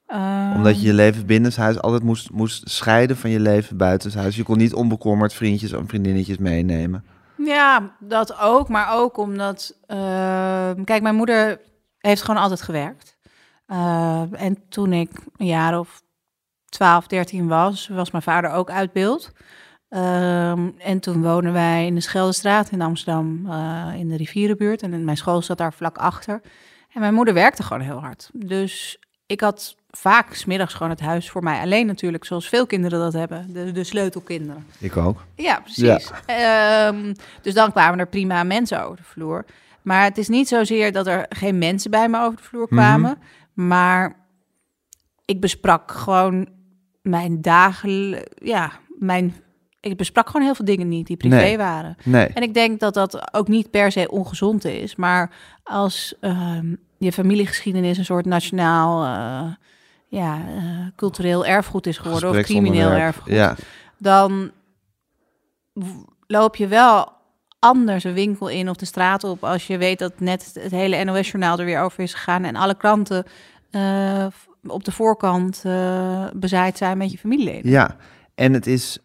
Ehm, 0.07 0.55
omdat 0.55 0.81
je 0.81 0.87
je 0.87 0.93
leven 0.93 1.25
binnenshuis 1.25 1.81
altijd 1.81 2.03
moest, 2.03 2.31
moest 2.31 2.69
scheiden 2.69 3.17
van 3.17 3.29
je 3.29 3.39
leven 3.39 3.77
buitenshuis. 3.77 4.35
Je 4.35 4.43
kon 4.43 4.57
niet 4.57 4.73
onbekommerd 4.73 5.33
vriendjes 5.33 5.71
en 5.71 5.87
vriendinnetjes 5.87 6.37
meenemen. 6.37 7.03
Ja, 7.43 7.95
dat 7.99 8.37
ook. 8.39 8.69
Maar 8.69 8.93
ook 8.93 9.17
omdat... 9.17 9.77
ehm, 9.87 10.83
kijk, 10.83 11.01
mijn 11.01 11.15
moeder 11.15 11.61
heeft 11.97 12.21
gewoon 12.21 12.41
altijd 12.41 12.61
gewerkt. 12.61 13.17
Ehm, 13.65 14.33
en 14.33 14.69
toen 14.69 14.93
ik 14.93 15.09
een 15.37 15.45
jaar 15.45 15.79
of 15.79 16.01
12, 16.65 17.07
13 17.07 17.47
was, 17.47 17.87
was 17.87 18.11
mijn 18.11 18.23
vader 18.23 18.51
ook 18.51 18.69
uit 18.69 18.91
beeld. 18.91 19.31
Ehm, 19.89 20.69
en 20.77 20.99
toen 20.99 21.21
wonen 21.21 21.53
wij 21.53 21.85
in 21.85 21.95
de 21.95 22.01
Scheldestraat 22.01 22.69
in 22.71 22.81
Amsterdam, 22.81 23.49
eh, 23.49 23.91
in 23.95 24.09
de 24.09 24.17
rivierenbuurt. 24.17 24.81
En 24.81 25.05
mijn 25.05 25.17
school 25.17 25.41
zat 25.41 25.57
daar 25.57 25.73
vlak 25.73 25.97
achter. 25.97 26.41
En 26.93 26.99
mijn 26.99 27.13
moeder 27.13 27.33
werkte 27.33 27.63
gewoon 27.63 27.81
heel 27.81 27.99
hard. 27.99 28.29
Dus 28.33 28.99
ik 29.31 29.41
had 29.41 29.75
vaak 29.91 30.33
smiddags 30.33 30.73
gewoon 30.73 30.89
het 30.91 30.99
huis 30.99 31.29
voor 31.29 31.43
mij 31.43 31.61
alleen 31.61 31.85
natuurlijk, 31.85 32.25
zoals 32.25 32.49
veel 32.49 32.65
kinderen 32.65 32.99
dat 32.99 33.13
hebben, 33.13 33.53
de, 33.53 33.71
de 33.71 33.83
sleutelkinderen. 33.83 34.65
Ik 34.79 34.97
ook. 34.97 35.23
Ja, 35.35 35.59
precies. 35.59 36.11
Ehm, 36.25 37.13
dus 37.41 37.53
dan 37.53 37.71
kwamen 37.71 37.99
er 37.99 38.07
prima 38.07 38.43
mensen 38.43 38.83
over 38.83 38.97
de 38.97 39.03
vloer. 39.03 39.45
Maar 39.81 40.03
het 40.03 40.17
is 40.17 40.27
niet 40.27 40.47
zozeer 40.47 40.91
dat 40.91 41.07
er 41.07 41.25
geen 41.29 41.57
mensen 41.57 41.91
bij 41.91 42.09
me 42.09 42.19
over 42.21 42.37
de 42.37 42.43
vloer 42.43 42.67
kwamen. 42.67 43.17
Maar 43.53 44.15
ik 45.25 45.41
besprak 45.41 45.91
gewoon 45.91 46.47
mijn 47.01 47.41
dagen... 47.41 48.23
Ja, 48.35 48.71
mijn... 48.99 49.35
Ik 49.79 49.97
besprak 49.97 50.27
gewoon 50.27 50.41
heel 50.41 50.55
veel 50.55 50.65
dingen 50.65 50.87
niet 50.87 51.07
die 51.07 51.17
privé 51.17 51.35
Nee. 51.35 51.57
waren. 51.57 51.95
Nee. 52.03 52.27
En 52.27 52.43
ik 52.43 52.53
denk 52.53 52.79
dat 52.79 52.93
dat 52.93 53.33
ook 53.33 53.47
niet 53.47 53.71
per 53.71 53.91
se 53.91 54.11
ongezond 54.11 54.65
is. 54.65 54.95
Maar 54.95 55.31
als 55.63 56.15
ehm, 56.19 56.73
je 57.05 57.11
familiegeschiedenis 57.11 57.97
een 57.97 58.05
soort 58.05 58.25
nationaal... 58.25 59.03
eh, 59.03 59.53
ja, 60.07 60.39
eh, 60.47 60.63
cultureel 60.95 61.45
erfgoed 61.45 61.87
is 61.87 61.97
geworden 61.97 62.29
of 62.29 62.41
crimineel 62.41 62.89
erfgoed 62.89 63.33
Ja, 63.33 63.55
dan 63.97 64.51
loop 66.27 66.55
je 66.55 66.67
wel 66.67 67.11
anders 67.59 68.03
een 68.03 68.13
winkel 68.13 68.47
in 68.47 68.69
of 68.69 68.75
de 68.75 68.85
straat 68.85 69.23
op 69.23 69.43
als 69.43 69.67
je 69.67 69.77
weet 69.77 69.99
dat 69.99 70.19
net 70.19 70.51
het 70.59 70.71
hele 70.71 71.03
NOS-journaal 71.03 71.59
er 71.59 71.65
weer 71.65 71.81
over 71.81 72.03
is 72.03 72.13
gegaan 72.13 72.43
en 72.43 72.55
alle 72.55 72.75
kranten 72.75 73.25
eh, 73.71 74.25
op 74.67 74.83
de 74.83 74.91
voorkant 74.91 75.61
bezaaid 76.33 76.77
zijn 76.77 76.97
met 76.97 77.11
je 77.11 77.17
familieleden. 77.17 77.71
Ja, 77.71 77.95
en 78.35 78.53
het 78.53 78.67
is 78.67 78.99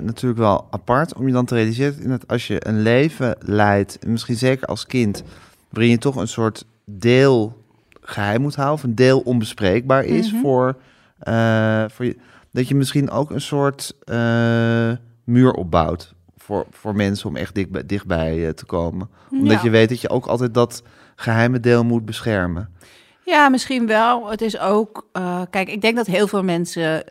natuurlijk 0.00 0.38
wel 0.38 0.66
apart 0.70 1.14
om 1.14 1.26
je 1.26 1.32
dan 1.32 1.44
te 1.44 1.54
realiseren 1.54 2.08
dat 2.08 2.28
als 2.28 2.46
je 2.46 2.66
een 2.66 2.82
leven 2.82 3.36
leidt, 3.40 3.98
en 3.98 4.10
misschien 4.10 4.36
zeker 4.36 4.66
als 4.66 4.86
kind, 4.86 5.22
waarin 5.68 5.90
je 5.90 5.98
toch 5.98 6.16
een 6.16 6.28
soort 6.28 6.64
deel 6.90 7.62
geheim 8.00 8.40
moet 8.40 8.54
houden, 8.54 8.76
of 8.76 8.82
een 8.82 8.94
deel 8.94 9.20
onbespreekbaar 9.20 10.04
is 10.04 10.32
Mhm. 10.32 10.40
voor, 10.40 10.76
eh, 11.18 11.84
voor 11.88 12.04
je, 12.04 12.16
dat 12.52 12.68
je 12.68 12.74
misschien 12.74 13.10
ook 13.10 13.30
een 13.30 13.40
soort 13.40 13.94
eh, 14.04 14.90
muur 15.24 15.52
opbouwt 15.52 16.14
voor, 16.36 16.66
voor 16.70 16.94
mensen 16.94 17.28
om 17.28 17.36
echt 17.36 17.54
dichtbij, 17.54 17.86
dichtbij 17.86 18.46
eh, 18.46 18.52
te 18.52 18.64
komen. 18.64 19.08
Omdat 19.30 19.56
Ja. 19.56 19.62
je 19.64 19.70
weet 19.70 19.88
dat 19.88 20.00
je 20.00 20.08
ook 20.08 20.26
altijd 20.26 20.54
dat 20.54 20.82
geheime 21.16 21.60
deel 21.60 21.84
moet 21.84 22.04
beschermen. 22.04 22.68
Ja, 23.24 23.48
misschien 23.48 23.86
wel. 23.86 24.30
Het 24.30 24.40
is 24.42 24.58
ook, 24.58 25.06
kijk, 25.50 25.68
ik 25.68 25.80
denk 25.80 25.96
dat 25.96 26.06
heel 26.06 26.26
veel 26.28 26.42
mensen 26.42 27.02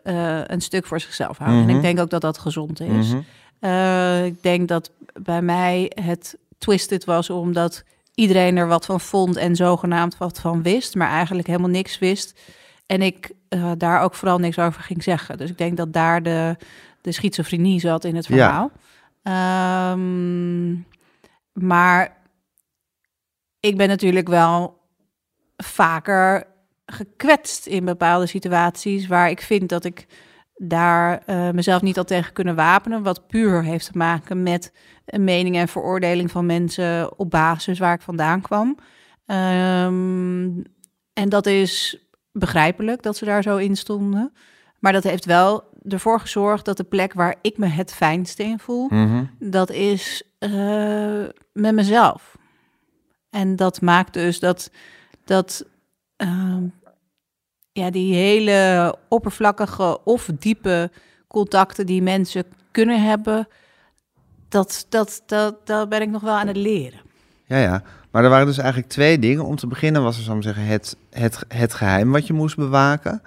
een 0.52 0.60
stuk 0.60 0.86
voor 0.86 1.00
zichzelf 1.00 1.38
houden. 1.38 1.60
En 1.60 1.66
Mhm. 1.66 1.76
ik 1.76 1.82
denk 1.82 2.00
ook 2.00 2.10
dat 2.10 2.20
dat 2.20 2.38
gezond 2.38 2.80
is. 2.80 3.14
Mhm. 3.60 4.24
Ik 4.24 4.42
denk 4.42 4.68
dat 4.68 4.90
bij 5.22 5.42
mij 5.42 5.92
het 6.02 6.36
twisted 6.58 7.04
was 7.04 7.30
omdat 7.30 7.82
iedereen 8.18 8.56
er 8.56 8.68
wat 8.68 8.84
van 8.84 9.00
vond 9.00 9.36
en 9.36 9.56
zogenaamd 9.56 10.18
wat 10.18 10.40
van 10.40 10.62
wist, 10.62 10.94
maar 10.94 11.08
eigenlijk 11.08 11.46
helemaal 11.46 11.68
niks 11.70 11.98
wist. 11.98 12.40
En 12.86 13.02
ik 13.02 13.30
eh, 13.48 13.70
daar 13.78 14.00
ook 14.00 14.14
vooral 14.14 14.38
niks 14.38 14.58
over 14.58 14.82
ging 14.82 15.02
zeggen. 15.02 15.38
Dus 15.38 15.50
ik 15.50 15.58
denk 15.58 15.76
dat 15.76 15.92
daar 15.92 16.22
de, 16.22 16.56
de 17.00 17.12
schizofrenie 17.12 17.80
zat 17.80 18.04
in 18.04 18.16
het 18.16 18.26
Ja. 18.26 18.34
verhaal. 18.34 18.70
Ehm, 19.22 20.72
maar 21.52 22.16
ik 23.60 23.76
ben 23.76 23.88
natuurlijk 23.88 24.28
wel 24.28 24.78
vaker 25.56 26.46
gekwetst 26.86 27.66
in 27.66 27.84
bepaalde 27.84 28.26
situaties 28.26 29.06
waar 29.06 29.30
ik 29.30 29.40
vind 29.40 29.68
dat 29.68 29.84
ik 29.84 30.06
daar 30.56 31.22
eh, 31.26 31.50
mezelf 31.50 31.82
niet 31.82 31.98
al 31.98 32.04
tegen 32.04 32.32
kunnen 32.32 32.54
wapenen, 32.54 33.02
wat 33.02 33.26
puur 33.26 33.62
heeft 33.62 33.92
te 33.92 33.98
maken 33.98 34.42
met 34.42 34.72
een 35.08 35.24
mening 35.24 35.56
en 35.56 35.68
veroordeling 35.68 36.30
van 36.30 36.46
mensen 36.46 37.18
op 37.18 37.30
basis 37.30 37.78
waar 37.78 37.94
ik 37.94 38.00
vandaan 38.00 38.40
kwam. 38.40 38.76
Ehm, 39.26 40.50
en 41.12 41.28
dat 41.28 41.46
is 41.46 41.98
begrijpelijk 42.32 43.02
dat 43.02 43.16
ze 43.16 43.24
daar 43.24 43.42
zo 43.42 43.56
in 43.56 43.76
stonden. 43.76 44.32
Maar 44.78 44.92
dat 44.92 45.02
heeft 45.04 45.24
wel 45.24 45.64
ervoor 45.88 46.20
gezorgd 46.20 46.64
dat 46.64 46.76
de 46.76 46.84
plek 46.84 47.12
waar 47.12 47.34
ik 47.42 47.58
me 47.58 47.66
het 47.66 47.92
fijnste 47.94 48.42
in 48.42 48.58
voel, 48.58 48.86
Mhm. 48.90 49.24
dat 49.38 49.70
is 49.70 50.22
eh, 50.38 51.24
met 51.52 51.74
mezelf. 51.74 52.36
En 53.30 53.56
dat 53.56 53.80
maakt 53.80 54.12
dus 54.12 54.40
dat, 54.40 54.70
dat 55.24 55.64
ehm, 56.16 56.62
ja, 57.72 57.90
die 57.90 58.14
hele 58.14 58.94
oppervlakkige 59.08 60.04
of 60.04 60.30
diepe 60.38 60.90
contacten 61.28 61.86
die 61.86 62.02
mensen 62.02 62.44
kunnen 62.70 63.02
hebben, 63.02 63.48
dat, 64.48 64.86
dat, 64.88 65.22
dat, 65.26 65.54
dat 65.64 65.88
ben 65.88 66.02
ik 66.02 66.10
nog 66.10 66.22
wel 66.22 66.34
aan 66.34 66.46
het 66.46 66.56
leren. 66.56 67.00
Ja, 67.44 67.56
ja. 67.56 67.82
Maar 68.10 68.24
er 68.24 68.30
waren 68.30 68.46
dus 68.46 68.58
eigenlijk 68.58 68.88
twee 68.88 69.18
dingen. 69.18 69.44
Om 69.44 69.56
te 69.56 69.66
beginnen 69.66 70.02
was 70.02 70.16
er, 70.16 70.22
zou 70.22 70.36
ik 70.36 70.42
zeggen, 70.42 70.64
het, 70.66 70.96
het, 71.10 71.44
het 71.48 71.74
geheim 71.74 72.12
wat 72.12 72.26
je 72.26 72.32
moest 72.32 72.56
bewaken. 72.56 73.22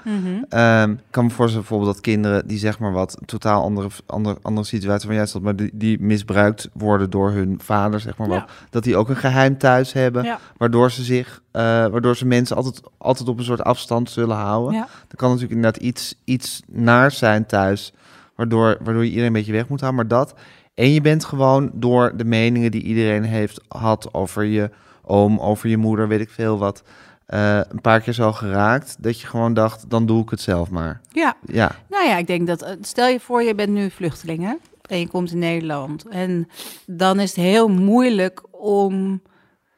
Ehm, 0.50 0.92
ik 0.92 0.98
kan 1.10 1.24
me 1.24 1.30
voorstellen 1.30 1.68
bijvoorbeeld 1.68 1.94
dat 1.94 2.02
kinderen 2.02 2.48
die 2.48 2.58
zeg 2.58 2.80
maar 2.80 2.92
wat 2.92 3.18
totaal 3.26 3.62
andere, 3.64 3.88
andere, 4.06 4.38
andere 4.42 4.68
situatie 4.68 5.06
van 5.08 5.16
jij 5.16 5.26
stond, 5.26 5.44
maar 5.44 5.56
die, 5.56 5.70
die 5.74 6.00
misbruikt 6.02 6.70
worden 6.74 7.10
door 7.10 7.32
hun 7.32 7.60
vader, 7.64 8.00
zeg 8.00 8.18
maar 8.18 8.28
Ja. 8.30 8.34
wat, 8.34 8.50
dat 8.70 8.84
die 8.84 8.98
ook 8.98 9.10
een 9.10 9.16
geheim 9.16 9.58
thuis 9.58 9.94
hebben, 9.94 10.24
Ja. 10.24 10.40
waardoor 10.58 10.92
ze 10.92 11.04
zich, 11.04 11.42
eh, 11.52 11.62
waardoor 11.64 12.16
ze 12.18 12.26
mensen 12.26 12.56
altijd, 12.56 12.82
altijd 12.98 13.30
op 13.30 13.38
een 13.38 13.44
soort 13.44 13.64
afstand 13.64 14.10
zullen 14.10 14.36
houden. 14.38 14.74
Ja. 14.74 14.88
Er 15.10 15.16
kan 15.16 15.30
natuurlijk 15.30 15.56
inderdaad 15.56 15.82
iets, 15.82 16.16
iets 16.24 16.62
naar 16.68 17.12
zijn 17.12 17.46
thuis, 17.46 17.94
waardoor, 18.36 18.78
waardoor 18.84 19.04
je 19.04 19.10
iedereen 19.10 19.28
een 19.28 19.34
beetje 19.34 19.52
weg 19.52 19.68
moet 19.68 19.82
houden, 19.82 20.08
maar 20.08 20.18
dat. 20.20 20.34
En 20.74 20.92
je 20.94 21.02
bent 21.02 21.26
gewoon 21.26 21.72
door 21.74 22.14
de 22.18 22.26
meningen 22.26 22.72
die 22.72 22.82
iedereen 22.84 23.24
heeft 23.24 23.62
had 23.68 24.14
over 24.14 24.44
je 24.44 24.70
oom, 25.04 25.40
over 25.40 25.70
je 25.70 25.78
moeder, 25.78 26.08
weet 26.08 26.20
ik 26.20 26.30
veel 26.30 26.58
wat, 26.58 26.84
eh, 27.26 27.60
een 27.70 27.82
paar 27.82 28.02
keer 28.02 28.14
zo 28.14 28.32
geraakt, 28.32 28.96
dat 29.00 29.22
je 29.22 29.28
gewoon 29.28 29.54
dacht, 29.54 29.90
dan 29.90 30.06
doe 30.06 30.22
ik 30.24 30.30
het 30.30 30.42
zelf 30.42 30.70
maar. 30.70 31.02
ja, 31.12 31.36
Ja, 31.46 31.72
nou 31.90 32.06
ja, 32.08 32.18
ik 32.18 32.28
denk 32.28 32.48
dat, 32.48 32.62
eh, 32.62 32.72
stel 32.82 33.08
je 33.08 33.20
voor 33.20 33.44
je 33.44 33.56
bent 33.56 33.70
nu 33.70 33.90
vluchteling 33.90 34.44
hè? 34.44 34.54
en 34.82 35.00
je 35.00 35.08
komt 35.08 35.32
in 35.32 35.40
Nederland. 35.40 36.08
En 36.08 36.48
dan 36.86 37.20
is 37.20 37.30
het 37.36 37.46
heel 37.46 37.68
moeilijk 37.68 38.42
om 38.52 39.22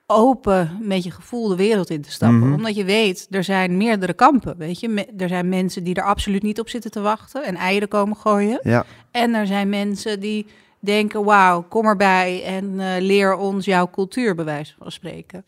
open 0.05 0.77
met 0.81 1.03
je 1.03 1.11
gevoel 1.11 1.47
de 1.47 1.55
wereld 1.55 1.89
in 1.89 2.01
te 2.01 2.11
stappen. 2.11 2.39
Mhm. 2.39 2.53
Omdat 2.53 2.75
je 2.75 2.83
weet, 2.83 3.27
er 3.29 3.43
zijn 3.43 3.77
meerdere 3.77 4.13
kampen, 4.13 4.57
weet 4.57 4.79
je. 4.79 4.89
Me- 4.89 5.07
Er 5.17 5.27
zijn 5.27 5.49
mensen 5.49 5.83
die 5.83 5.95
er 5.95 6.03
absoluut 6.03 6.43
niet 6.43 6.59
op 6.59 6.69
zitten 6.69 6.91
te 6.91 7.01
wachten 7.01 7.43
en 7.45 7.55
eieren 7.55 7.87
komen 7.87 8.17
gooien. 8.17 8.59
ja, 8.63 8.85
En 9.11 9.33
er 9.33 9.47
zijn 9.47 9.69
mensen 9.69 10.19
die 10.19 10.45
denken, 10.85 11.23
wauw, 11.23 11.61
kom 11.61 11.85
erbij 11.85 12.43
en 12.43 12.79
eh, 12.79 13.01
leer 13.01 13.35
ons 13.35 13.65
jouw 13.65 13.89
cultuur, 13.89 14.35
bij 14.35 14.45
wijze 14.45 14.73
van 14.79 14.91
spreken. 14.91 15.45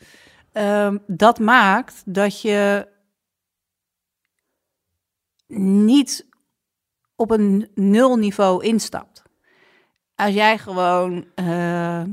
Ehm, 0.51 0.97
dat 1.07 1.39
maakt 1.39 2.01
dat 2.05 2.41
je 2.41 2.87
niet 5.47 6.25
op 7.15 7.31
een 7.31 7.69
nulniveau 7.75 8.63
instapt. 8.63 9.23
Als 10.15 10.33
jij 10.33 10.57
gewoon... 10.57 11.25
eh, 11.35 12.03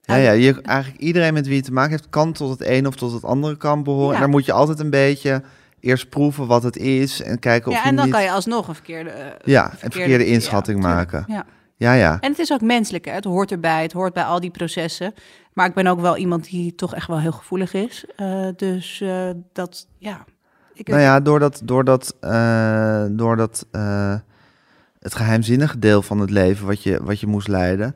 ja, 0.00 0.16
ja. 0.16 0.30
Je, 0.30 0.60
eigenlijk 0.62 1.02
iedereen 1.02 1.34
met 1.34 1.46
wie 1.46 1.56
je 1.56 1.62
te 1.62 1.72
maken 1.72 1.90
heeft, 1.90 2.08
kan 2.08 2.32
tot 2.32 2.50
het 2.50 2.60
ene 2.60 2.88
of 2.88 2.96
tot 2.96 3.12
het 3.12 3.24
andere 3.24 3.56
kamp 3.56 3.84
behoren. 3.84 4.08
Ja. 4.08 4.14
En 4.14 4.20
dan 4.20 4.30
moet 4.30 4.44
je 4.44 4.52
altijd 4.52 4.78
een 4.78 4.90
beetje 4.90 5.42
eerst 5.80 6.08
proeven 6.08 6.46
wat 6.46 6.62
het 6.62 6.76
is 6.76 7.22
en 7.22 7.38
kijken 7.38 7.70
of 7.70 7.76
ja, 7.76 7.82
je 7.82 7.88
en 7.88 7.96
dan 7.96 8.04
niet... 8.04 8.14
kan 8.14 8.22
je 8.22 8.30
alsnog 8.30 8.68
een 8.68 8.74
verkeerde... 8.74 9.10
eh, 9.10 9.32
ja, 9.44 9.72
een 9.80 9.90
verkeerde 9.90 10.26
inschatting 10.26 10.82
ja, 10.82 10.88
maken. 10.88 11.24
Ja. 11.28 11.46
Ja, 11.78 11.92
ja. 11.92 12.20
En 12.20 12.30
het 12.30 12.38
is 12.38 12.52
ook 12.52 12.60
menselijk, 12.60 13.04
hè? 13.04 13.12
het 13.12 13.24
hoort 13.24 13.50
erbij, 13.50 13.82
het 13.82 13.92
hoort 13.92 14.12
bij 14.12 14.24
al 14.24 14.40
die 14.40 14.50
processen. 14.50 15.14
Maar 15.52 15.66
ik 15.66 15.74
ben 15.74 15.86
ook 15.86 16.00
wel 16.00 16.16
iemand 16.16 16.44
die 16.44 16.74
toch 16.74 16.94
echt 16.94 17.06
wel 17.06 17.20
heel 17.20 17.32
gevoelig 17.32 17.72
is. 17.72 18.04
Eh, 18.16 18.48
dus 18.56 19.00
eh, 19.00 19.30
dat, 19.52 19.86
ja. 19.98 20.24
Ik, 20.74 20.88
Nou 20.88 21.00
ja, 21.00 21.20
doordat, 21.20 21.60
doordat, 21.64 22.16
eh, 22.20 23.04
doordat 23.10 23.66
het 24.98 25.14
geheimzinnige 25.14 25.78
deel 25.78 26.02
van 26.02 26.18
het 26.18 26.30
leven 26.30 26.66
wat 26.66 26.82
je, 26.82 27.02
wat 27.02 27.20
je 27.20 27.26
moest 27.26 27.48
leiden, 27.48 27.94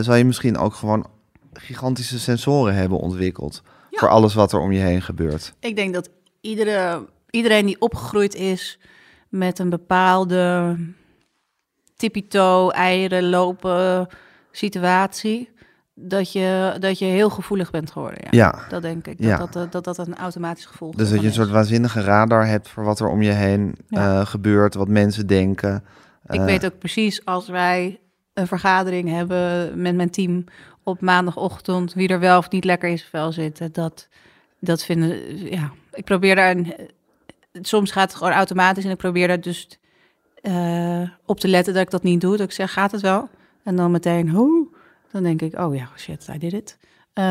zal 0.00 0.14
je 0.14 0.24
misschien 0.24 0.58
ook 0.58 0.74
gewoon 0.74 1.06
gigantische 1.52 2.18
sensoren 2.18 2.74
hebben 2.74 2.98
ontwikkeld. 2.98 3.62
Ja. 3.90 3.98
Voor 3.98 4.08
alles 4.08 4.34
wat 4.34 4.52
er 4.52 4.60
om 4.60 4.72
je 4.72 4.80
heen 4.80 5.02
gebeurt. 5.02 5.54
ik 5.60 5.76
denk 5.76 5.94
dat 5.94 6.10
iedere, 6.40 7.06
iedereen 7.30 7.66
die 7.66 7.80
opgegroeid 7.80 8.34
is 8.34 8.78
met 9.28 9.58
een 9.58 9.70
bepaalde 9.70 10.76
tippito, 11.98 12.68
eieren 12.70 13.28
lopen 13.28 14.06
situatie, 14.50 15.50
dat 15.94 16.32
je, 16.32 16.76
dat 16.80 16.98
je 16.98 17.04
heel 17.04 17.30
gevoelig 17.30 17.70
bent 17.70 17.90
geworden. 17.90 18.18
Ja. 18.22 18.28
Ja. 18.30 18.66
Dat 18.68 18.82
denk 18.82 19.06
ik, 19.06 19.14
Ja. 19.18 19.36
dat, 19.36 19.52
dat, 19.52 19.72
dat 19.72 19.84
dat 19.84 19.98
een 19.98 20.16
automatisch 20.16 20.66
gevolg 20.66 20.94
Dus 20.94 21.10
dat 21.10 21.20
je 21.20 21.26
een 21.26 21.32
soort 21.32 21.50
waanzinnige 21.50 22.00
radar 22.00 22.46
hebt 22.46 22.68
voor 22.68 22.84
wat 22.84 23.00
er 23.00 23.08
om 23.08 23.22
je 23.22 23.30
heen 23.32 23.74
Ja. 23.88 24.20
eh, 24.20 24.26
gebeurt, 24.26 24.74
wat 24.74 24.88
mensen 24.88 25.26
denken. 25.26 25.84
Ik 26.28 26.38
Eh, 26.40 26.44
weet 26.44 26.64
ook 26.66 26.78
precies 26.78 27.24
als 27.24 27.48
wij 27.48 28.00
een 28.34 28.46
vergadering 28.46 29.08
hebben 29.08 29.70
met 29.82 29.94
mijn 29.96 30.10
team 30.10 30.44
op 30.82 31.00
maandagochtend, 31.00 31.94
wie 31.94 32.08
er 32.08 32.20
wel 32.20 32.38
of 32.38 32.50
niet 32.50 32.64
lekker 32.64 32.88
in 32.88 32.98
zijn 32.98 33.10
vel 33.10 33.32
zitten. 33.32 33.72
Dat, 33.72 34.08
dat 34.60 34.84
vinden, 34.84 35.36
ja, 35.50 35.70
ik 35.92 36.04
probeer 36.04 36.34
daar 36.34 36.50
een, 36.50 36.74
soms 37.52 37.90
gaat 37.90 38.08
het 38.08 38.18
gewoon 38.18 38.32
automatisch 38.32 38.84
en 38.84 38.90
ik 38.90 38.96
probeer 38.96 39.28
daar 39.28 39.40
dus 39.40 39.68
eh, 40.52 41.08
op 41.26 41.40
te 41.40 41.48
letten 41.48 41.74
dat 41.74 41.82
ik 41.82 41.90
dat 41.90 42.02
niet 42.02 42.20
doe. 42.20 42.36
Dat 42.36 42.46
ik 42.46 42.52
zeg, 42.52 42.72
gaat 42.72 42.90
het 42.92 43.00
wel? 43.00 43.28
En 43.64 43.76
dan 43.76 43.90
meteen, 43.90 44.30
hoe? 44.30 44.68
Dan 45.12 45.22
denk 45.22 45.42
ik, 45.42 45.58
oh 45.58 45.74
ja, 45.74 45.88
shit, 45.96 46.26
I 46.34 46.38
did 46.38 46.52
it. 46.52 46.78
Eh, 47.12 47.24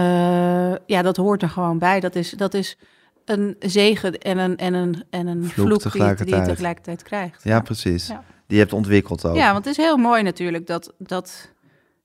ja, 0.86 1.02
dat 1.02 1.18
hoort 1.18 1.42
er 1.42 1.50
gewoon 1.50 1.78
bij. 1.80 2.00
Dat 2.00 2.16
is, 2.16 2.30
dat 2.32 2.54
is 2.54 2.78
een 3.26 3.56
zegen 3.60 4.18
en 4.18 4.38
een, 4.38 4.58
en 4.58 4.74
een, 4.74 5.04
en 5.10 5.28
een 5.28 5.44
Vloek 5.44 5.68
vloek, 5.68 5.82
die, 5.82 5.92
je- 5.92 5.92
die 5.92 6.08
je 6.08 6.16
tegelijkertijd. 6.16 6.48
tegelijkertijd 6.48 7.04
krijgt. 7.04 7.44
Ja, 7.44 7.60
precies. 7.62 8.08
Ja. 8.08 8.24
Die 8.48 8.58
je 8.58 8.64
hebt 8.64 8.74
ontwikkeld 8.74 9.26
ook. 9.26 9.36
Ja, 9.36 9.52
want 9.54 9.66
het 9.66 9.78
is 9.78 9.84
heel 9.84 9.98
mooi 9.98 10.24
natuurlijk 10.24 10.68
dat, 10.68 10.94
dat 10.98 11.52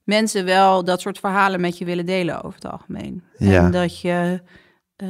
mensen 0.04 0.44
wel 0.44 0.84
dat 0.84 1.00
soort 1.00 1.18
verhalen 1.18 1.60
met 1.60 1.78
je 1.78 1.84
willen 1.84 2.06
delen 2.06 2.42
over 2.42 2.54
het 2.62 2.72
algemeen. 2.72 3.22
Ja. 3.38 3.64
En 3.64 3.70
dat 3.70 4.00
je, 4.00 4.42
eh, 4.96 5.08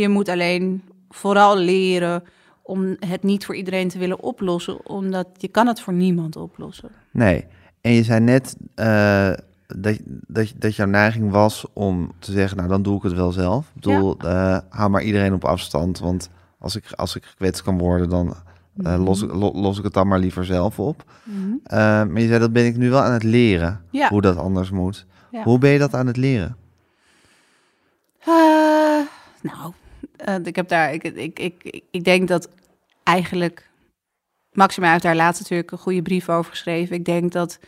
je 0.00 0.08
moet 0.08 0.28
alleen 0.28 0.82
vooral 1.08 1.56
leren 1.56 2.22
om 2.62 2.96
het 3.06 3.22
niet 3.22 3.44
voor 3.44 3.54
iedereen 3.56 3.88
te 3.88 3.98
willen 3.98 4.22
oplossen, 4.22 4.86
omdat 4.88 5.26
je 5.36 5.48
kan 5.48 5.66
het 5.66 5.80
voor 5.80 5.92
niemand 5.92 6.36
oplossen. 6.36 6.90
Nee. 7.10 7.44
En 7.80 7.92
je 7.92 8.02
zei 8.02 8.20
net 8.20 8.56
eh, 8.74 9.30
dat, 9.66 9.98
dat, 10.26 10.52
dat 10.56 10.76
jouw 10.76 10.86
neiging 10.86 11.30
was 11.30 11.66
om 11.72 12.12
te 12.18 12.32
zeggen, 12.32 12.56
nou 12.56 12.68
dan 12.68 12.82
doe 12.82 12.96
ik 12.96 13.02
het 13.02 13.12
wel 13.12 13.32
zelf. 13.32 13.66
Ik 13.74 13.74
bedoel, 13.82 14.16
eh, 14.18 14.58
hou 14.68 14.90
maar 14.90 15.02
iedereen 15.02 15.32
op 15.32 15.44
afstand, 15.44 15.98
want 15.98 16.30
als 16.58 16.76
ik, 16.76 16.92
als 16.92 17.16
ik 17.16 17.24
gekwetst 17.24 17.62
kan 17.62 17.78
worden, 17.78 18.08
dan 18.08 18.34
eh, 18.82 19.04
los, 19.04 19.22
ik- 19.22 19.32
lo- 19.32 19.52
los 19.54 19.78
ik 19.78 19.84
het 19.84 19.92
dan 19.92 20.08
maar 20.08 20.18
liever 20.18 20.44
zelf 20.44 20.78
op. 20.78 21.04
Eh, 21.64 21.76
maar 21.78 22.20
je 22.20 22.26
zei, 22.26 22.38
dat 22.38 22.52
ben 22.52 22.66
ik 22.66 22.76
nu 22.76 22.90
wel 22.90 23.00
aan 23.02 23.12
het 23.12 23.22
leren, 23.22 23.80
Ja. 23.90 24.08
hoe 24.08 24.20
dat 24.20 24.36
anders 24.36 24.70
moet. 24.70 25.06
Ja. 25.30 25.42
Hoe 25.42 25.58
ben 25.58 25.70
je 25.70 25.78
dat 25.78 25.94
aan 25.94 26.06
het 26.06 26.16
leren? 26.16 26.56
Nou, 29.42 29.72
eh, 30.24 30.34
ik 30.44 30.56
heb 30.56 30.68
daar, 30.68 30.92
ik, 30.92 31.04
ik, 31.04 31.38
ik, 31.38 31.82
ik 31.90 32.04
denk 32.04 32.28
dat 32.28 32.48
eigenlijk, 33.02 33.70
Maxima 34.52 34.90
heeft 34.90 35.02
daar 35.02 35.16
laatst 35.16 35.40
natuurlijk 35.40 35.70
een 35.70 35.78
goede 35.78 36.02
brief 36.02 36.28
over 36.28 36.50
geschreven. 36.50 36.96
Ik 36.96 37.04
denk 37.04 37.32
dat 37.32 37.58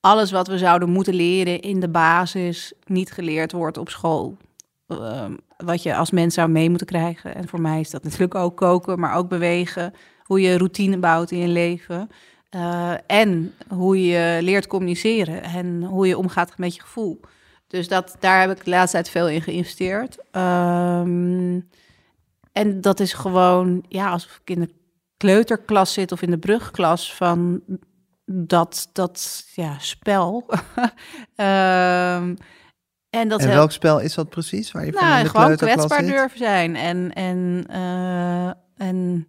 alles 0.00 0.30
wat 0.30 0.46
we 0.46 0.58
zouden 0.58 0.90
moeten 0.90 1.14
leren 1.14 1.60
in 1.60 1.80
de 1.80 1.88
basis 1.88 2.72
niet 2.84 3.12
geleerd 3.12 3.52
wordt 3.52 3.78
op 3.78 3.88
school. 3.88 4.36
Ehm, 4.86 5.34
wat 5.56 5.82
je 5.82 5.96
als 5.96 6.10
mens 6.10 6.34
zou 6.34 6.48
mee 6.48 6.68
moeten 6.68 6.86
krijgen. 6.86 7.34
En 7.34 7.48
voor 7.48 7.60
mij 7.60 7.80
is 7.80 7.90
dat 7.90 8.02
natuurlijk 8.02 8.34
ook 8.34 8.56
koken, 8.56 9.00
maar 9.00 9.14
ook 9.14 9.28
bewegen. 9.28 9.94
Hoe 10.22 10.40
je 10.40 10.56
routine 10.56 10.98
bouwt 10.98 11.30
in 11.30 11.38
je 11.38 11.48
leven. 11.48 12.10
Eh, 12.50 12.92
en 13.06 13.54
hoe 13.68 14.06
je 14.06 14.38
leert 14.42 14.66
communiceren 14.66 15.42
en 15.42 15.82
hoe 15.82 16.06
je 16.06 16.18
omgaat 16.18 16.58
met 16.58 16.74
je 16.74 16.80
gevoel. 16.80 17.20
Dus 17.66 17.88
dat, 17.88 18.16
daar 18.20 18.40
heb 18.40 18.50
ik 18.50 18.64
de 18.64 18.70
laatste 18.70 18.96
tijd 18.96 19.10
veel 19.10 19.28
in 19.28 19.42
geïnvesteerd. 19.42 20.18
Ehm, 20.30 21.60
en 22.52 22.80
dat 22.80 23.00
is 23.00 23.12
gewoon, 23.12 23.84
ja, 23.88 24.10
als 24.10 24.24
ik 24.24 24.50
in 24.50 24.60
de 24.60 24.74
kleuterklas 25.16 25.92
zit 25.92 26.12
of 26.12 26.22
in 26.22 26.30
de 26.30 26.38
brugklas 26.38 27.14
van 27.14 27.62
dat, 28.26 28.88
dat 28.92 29.44
ja, 29.54 29.78
spel. 29.78 30.44
Ehm, 31.36 32.34
en 33.10 33.28
dat 33.28 33.40
en 33.40 33.48
welk 33.48 33.72
spel 33.72 34.00
is 34.00 34.14
dat 34.14 34.28
precies? 34.28 34.72
Waar 34.72 34.86
je 34.86 34.92
van 34.92 35.02
in 35.02 35.08
nou, 35.08 35.22
de 35.22 35.28
gewoon 35.28 35.56
kwetsbaar 35.56 36.04
zit? 36.04 36.08
durven 36.08 36.38
zijn 36.38 36.76
en, 36.76 37.12
en, 37.12 37.64
eh, 37.68 38.86
en 38.86 39.28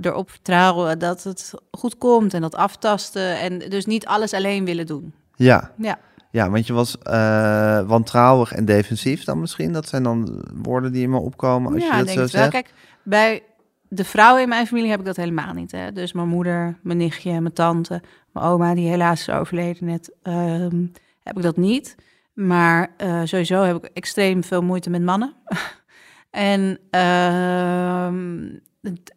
erop 0.00 0.30
vertrouwen 0.30 0.98
dat 0.98 1.22
het 1.22 1.52
goed 1.70 1.98
komt 1.98 2.34
en 2.34 2.40
dat 2.40 2.54
aftasten 2.54 3.38
en 3.38 3.58
dus 3.58 3.86
niet 3.86 4.06
alles 4.06 4.32
alleen 4.32 4.64
willen 4.64 4.86
doen. 4.86 5.14
Ja. 5.34 5.72
Ja. 5.78 5.98
Ja, 6.30 6.50
want 6.50 6.66
je 6.66 6.72
was 6.72 6.98
eh, 6.98 7.80
wantrouwig 7.80 8.52
en 8.52 8.64
defensief 8.64 9.24
dan 9.24 9.40
misschien. 9.40 9.72
Dat 9.72 9.88
zijn 9.88 10.02
dan 10.02 10.44
woorden 10.62 10.92
die 10.92 11.02
in 11.02 11.10
me 11.10 11.18
opkomen 11.18 11.74
als 11.74 11.82
ja, 11.82 11.90
je 11.90 11.96
dat 11.96 12.06
denk 12.06 12.18
zo 12.18 12.26
zegt. 12.26 12.50
Kijk, 12.50 12.72
bij 13.02 13.42
de 13.88 14.04
vrouwen 14.04 14.42
in 14.42 14.48
mijn 14.48 14.66
familie 14.66 14.90
heb 14.90 15.00
ik 15.00 15.06
dat 15.06 15.16
helemaal 15.16 15.52
niet. 15.52 15.72
Hè? 15.72 15.92
Dus 15.92 16.12
mijn 16.12 16.28
moeder, 16.28 16.78
mijn 16.82 16.98
nichtje, 16.98 17.40
mijn 17.40 17.52
tante, 17.54 18.02
mijn 18.32 18.46
oma, 18.46 18.74
die 18.74 18.88
helaas 18.88 19.20
is 19.20 19.30
overleden 19.30 19.86
net, 19.86 20.12
ehm, 20.22 20.86
heb 21.22 21.36
ik 21.36 21.42
dat 21.42 21.56
niet. 21.56 21.94
Maar 22.32 22.94
eh, 22.96 23.20
sowieso 23.24 23.62
heb 23.62 23.84
ik 23.84 23.90
extreem 23.94 24.44
veel 24.44 24.62
moeite 24.62 24.90
met 24.90 25.02
mannen. 25.02 25.34
en 26.30 26.78
ehm, 26.90 28.46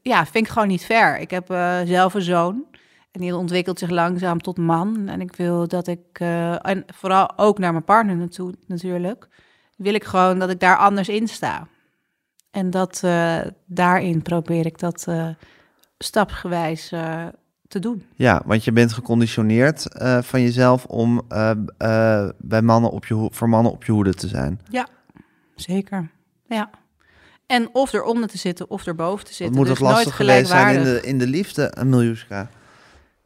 ja, 0.02 0.26
vind 0.26 0.46
ik 0.46 0.52
gewoon 0.52 0.68
niet 0.68 0.86
fair. 0.86 1.20
Ik 1.20 1.32
heb 1.32 1.50
eh, 1.50 1.80
zelf 1.86 2.14
een 2.14 2.22
zoon. 2.22 2.66
En 3.12 3.22
die 3.22 3.36
ontwikkelt 3.36 3.80
zich 3.80 3.90
langzaam 3.90 4.42
tot 4.42 4.58
man. 4.58 5.08
En 5.08 5.22
ik 5.22 5.36
wil 5.36 5.68
dat 5.68 5.88
ik, 5.88 6.00
eh, 6.12 6.66
en 6.66 6.84
vooral 6.88 7.38
ook 7.38 7.60
naar 7.60 7.72
mijn 7.72 7.84
partner 7.84 8.16
naartoe 8.16 8.54
natuurlijk, 8.68 9.28
wil 9.76 9.94
ik 9.94 10.04
gewoon 10.04 10.40
dat 10.40 10.50
ik 10.50 10.60
daar 10.60 10.78
anders 10.78 11.10
in 11.10 11.28
sta. 11.28 11.68
En 12.52 12.70
dat 12.70 13.02
eh, 13.04 13.40
daarin 13.66 14.22
probeer 14.22 14.66
ik 14.66 14.80
dat 14.80 15.06
eh, 15.08 15.28
stapsgewijs 15.98 16.88
te 17.68 17.80
doen. 17.80 18.06
Ja, 18.16 18.42
want 18.46 18.64
je 18.64 18.72
bent 18.72 18.94
geconditioneerd 18.94 19.86
van 20.22 20.42
jezelf 20.42 20.86
om 20.86 21.22
bij 22.38 22.62
mannen 22.62 22.92
op 22.92 23.06
je 23.06 23.28
voor 23.32 23.50
mannen 23.50 23.72
op 23.72 23.84
je 23.84 23.92
hoede 23.92 24.14
te 24.14 24.28
zijn. 24.28 24.60
Zeker. 25.56 26.10
Ja. 26.48 26.70
En 27.46 27.70
of 27.74 27.94
eronder 27.94 28.30
te 28.30 28.38
zitten 28.38 28.70
of 28.70 28.86
erboven 28.86 29.26
te 29.26 29.34
zitten. 29.34 29.56
moet 29.56 29.68
dus 29.68 29.80
het 29.80 29.88
lastig 29.88 30.06
nooit 30.06 30.16
geweest 30.16 30.50
zijn 30.50 30.76
in 30.76 30.84
de, 30.84 31.02
in 31.02 31.18
de 31.18 31.28
liefde, 31.28 31.74
Miljuska? 31.86 32.50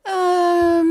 Ehm, 0.06 0.88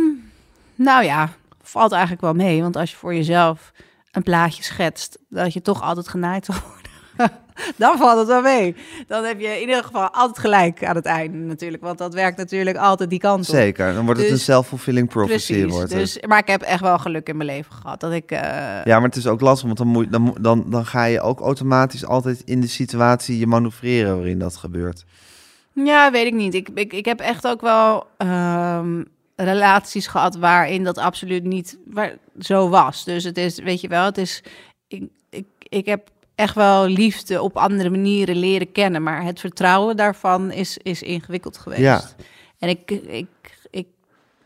nou 0.74 1.04
ja, 1.04 1.30
valt 1.62 1.92
eigenlijk 1.92 2.22
wel 2.22 2.34
mee. 2.34 2.62
Want 2.62 2.76
als 2.76 2.90
je 2.90 2.96
voor 2.96 3.14
jezelf 3.14 3.72
een 4.12 4.22
plaatje 4.22 4.62
schetst, 4.62 5.18
dat 5.28 5.52
je 5.52 5.62
toch 5.62 5.82
altijd 5.82 6.08
genaaid 6.08 6.46
worden. 6.46 6.82
Dan 7.76 7.98
valt 7.98 8.18
het 8.18 8.26
wel 8.26 8.42
mee. 8.42 8.76
Dan 9.06 9.24
heb 9.24 9.40
je 9.40 9.46
in 9.46 9.60
ieder 9.60 9.84
geval 9.84 10.08
altijd 10.10 10.38
gelijk 10.38 10.84
aan 10.84 10.94
het 10.96 11.04
einde 11.06 11.38
natuurlijk. 11.38 11.82
Want 11.82 11.98
dat 11.98 12.14
werkt 12.14 12.36
natuurlijk 12.36 12.76
altijd 12.76 13.10
die 13.10 13.18
kant 13.18 13.48
op. 13.48 13.54
Zeker, 13.54 13.94
dan 13.94 14.04
wordt 14.04 14.20
het 14.20 14.28
Dus- 14.28 14.38
een 14.38 14.44
self-fulfilling 14.44 15.08
prophecy. 15.08 15.52
Precies. 15.52 15.72
Wordt 15.72 15.90
het. 15.90 15.98
Dus, 16.00 16.20
maar 16.26 16.38
ik 16.38 16.46
heb 16.46 16.62
echt 16.62 16.80
wel 16.80 16.98
geluk 16.98 17.28
in 17.28 17.36
mijn 17.36 17.48
leven 17.48 17.72
gehad. 17.72 18.00
Dat 18.00 18.12
ik. 18.12 18.30
eh, 18.30 18.40
Ja, 18.84 18.98
maar 18.98 19.02
het 19.08 19.16
is 19.16 19.26
ook 19.26 19.40
lastig, 19.40 19.66
want 19.66 19.78
dan, 19.78 19.86
moet, 19.86 20.12
dan, 20.12 20.36
dan, 20.40 20.64
dan 20.70 20.86
ga 20.86 21.04
je 21.04 21.20
ook 21.20 21.40
automatisch 21.40 22.06
altijd 22.06 22.42
in 22.44 22.60
de 22.60 22.66
situatie 22.66 23.38
je 23.38 23.46
manoeuvreren 23.46 24.16
waarin 24.16 24.38
dat 24.38 24.56
gebeurt. 24.56 25.04
Ja, 25.74 26.10
weet 26.10 26.26
ik 26.26 26.34
niet. 26.34 26.54
Ik, 26.54 26.68
ik, 26.74 26.92
ik 26.92 27.04
heb 27.04 27.20
echt 27.20 27.46
ook 27.46 27.60
wel 27.60 28.06
ehm, 28.16 29.02
relaties 29.36 30.06
gehad 30.06 30.36
waarin 30.36 30.84
dat 30.84 30.98
absoluut 30.98 31.44
niet 31.44 31.78
waar, 31.86 32.16
zo 32.38 32.68
was. 32.68 33.04
Dus 33.04 33.24
het 33.24 33.38
is, 33.38 33.58
weet 33.58 33.80
je 33.80 33.88
wel, 33.88 34.04
het 34.04 34.18
is. 34.18 34.42
Ik, 34.88 35.08
ik, 35.30 35.46
ik 35.58 35.86
heb 35.86 36.08
echt 36.34 36.54
wel 36.54 36.86
liefde 36.86 37.42
op 37.42 37.56
andere 37.56 37.90
manieren 37.90 38.36
leren 38.36 38.72
kennen, 38.72 39.02
maar 39.02 39.24
het 39.24 39.40
vertrouwen 39.40 39.96
daarvan 39.96 40.50
is, 40.50 40.78
is 40.78 41.02
ingewikkeld 41.02 41.58
geweest. 41.58 41.80
Ja. 41.80 42.02
En 42.58 42.68
ik, 42.68 42.90
ik, 42.90 43.26
ik 43.70 43.86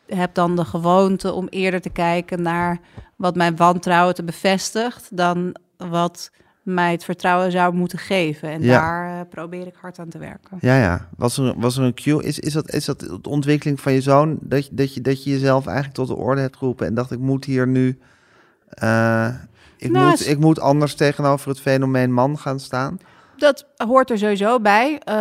heb 0.06 0.34
dan 0.34 0.56
de 0.56 0.64
gewoonte 0.64 1.32
om 1.32 1.46
eerder 1.48 1.80
te 1.80 1.90
kijken 1.90 2.42
naar 2.42 2.80
wat 3.16 3.34
mijn 3.34 3.56
wantrouwen 3.56 4.14
te 4.14 4.24
bevestigt 4.24 5.16
dan 5.16 5.56
wat 5.76 6.30
mij 6.74 6.92
het 6.92 7.04
vertrouwen 7.04 7.50
zou 7.50 7.74
moeten 7.74 7.98
geven. 7.98 8.48
En 8.48 8.62
Ja. 8.62 8.78
daar 8.80 9.20
eh, 9.20 9.28
probeer 9.30 9.66
ik 9.66 9.74
hard 9.80 9.98
aan 9.98 10.08
te 10.08 10.18
werken. 10.18 10.58
Ja, 10.60 10.78
ja. 10.78 11.08
Was 11.16 11.38
er, 11.38 11.54
was 11.56 11.76
er 11.76 11.84
een 11.84 11.94
cue? 11.94 12.22
Is, 12.22 12.38
is, 12.38 12.52
dat, 12.52 12.70
is 12.72 12.84
dat 12.84 13.00
de 13.00 13.28
ontwikkeling 13.28 13.80
van 13.80 13.92
je 13.92 14.00
zoon? 14.00 14.38
Dat, 14.40 14.66
je- 14.66 14.74
dat, 14.74 14.94
je, 14.94 15.00
dat 15.00 15.24
je 15.24 15.30
jezelf 15.30 15.66
eigenlijk 15.66 15.96
tot 15.96 16.08
de 16.08 16.16
orde 16.16 16.40
hebt 16.40 16.56
geroepen 16.56 16.86
en 16.86 16.94
dacht, 16.94 17.10
ik 17.10 17.18
moet 17.18 17.44
hier 17.44 17.66
nu... 17.68 17.98
eh, 18.68 19.28
ik, 19.76 19.90
Nou, 19.90 20.08
moet, 20.08 20.28
ik 20.28 20.38
moet 20.38 20.60
anders 20.60 20.94
tegenover 20.94 21.48
het 21.48 21.60
fenomeen 21.60 22.12
man 22.12 22.38
gaan 22.38 22.60
staan. 22.60 22.98
Dat 23.38 23.66
hoort 23.76 24.10
er 24.10 24.18
sowieso 24.18 24.60
bij. 24.60 25.00
eh, 25.04 25.14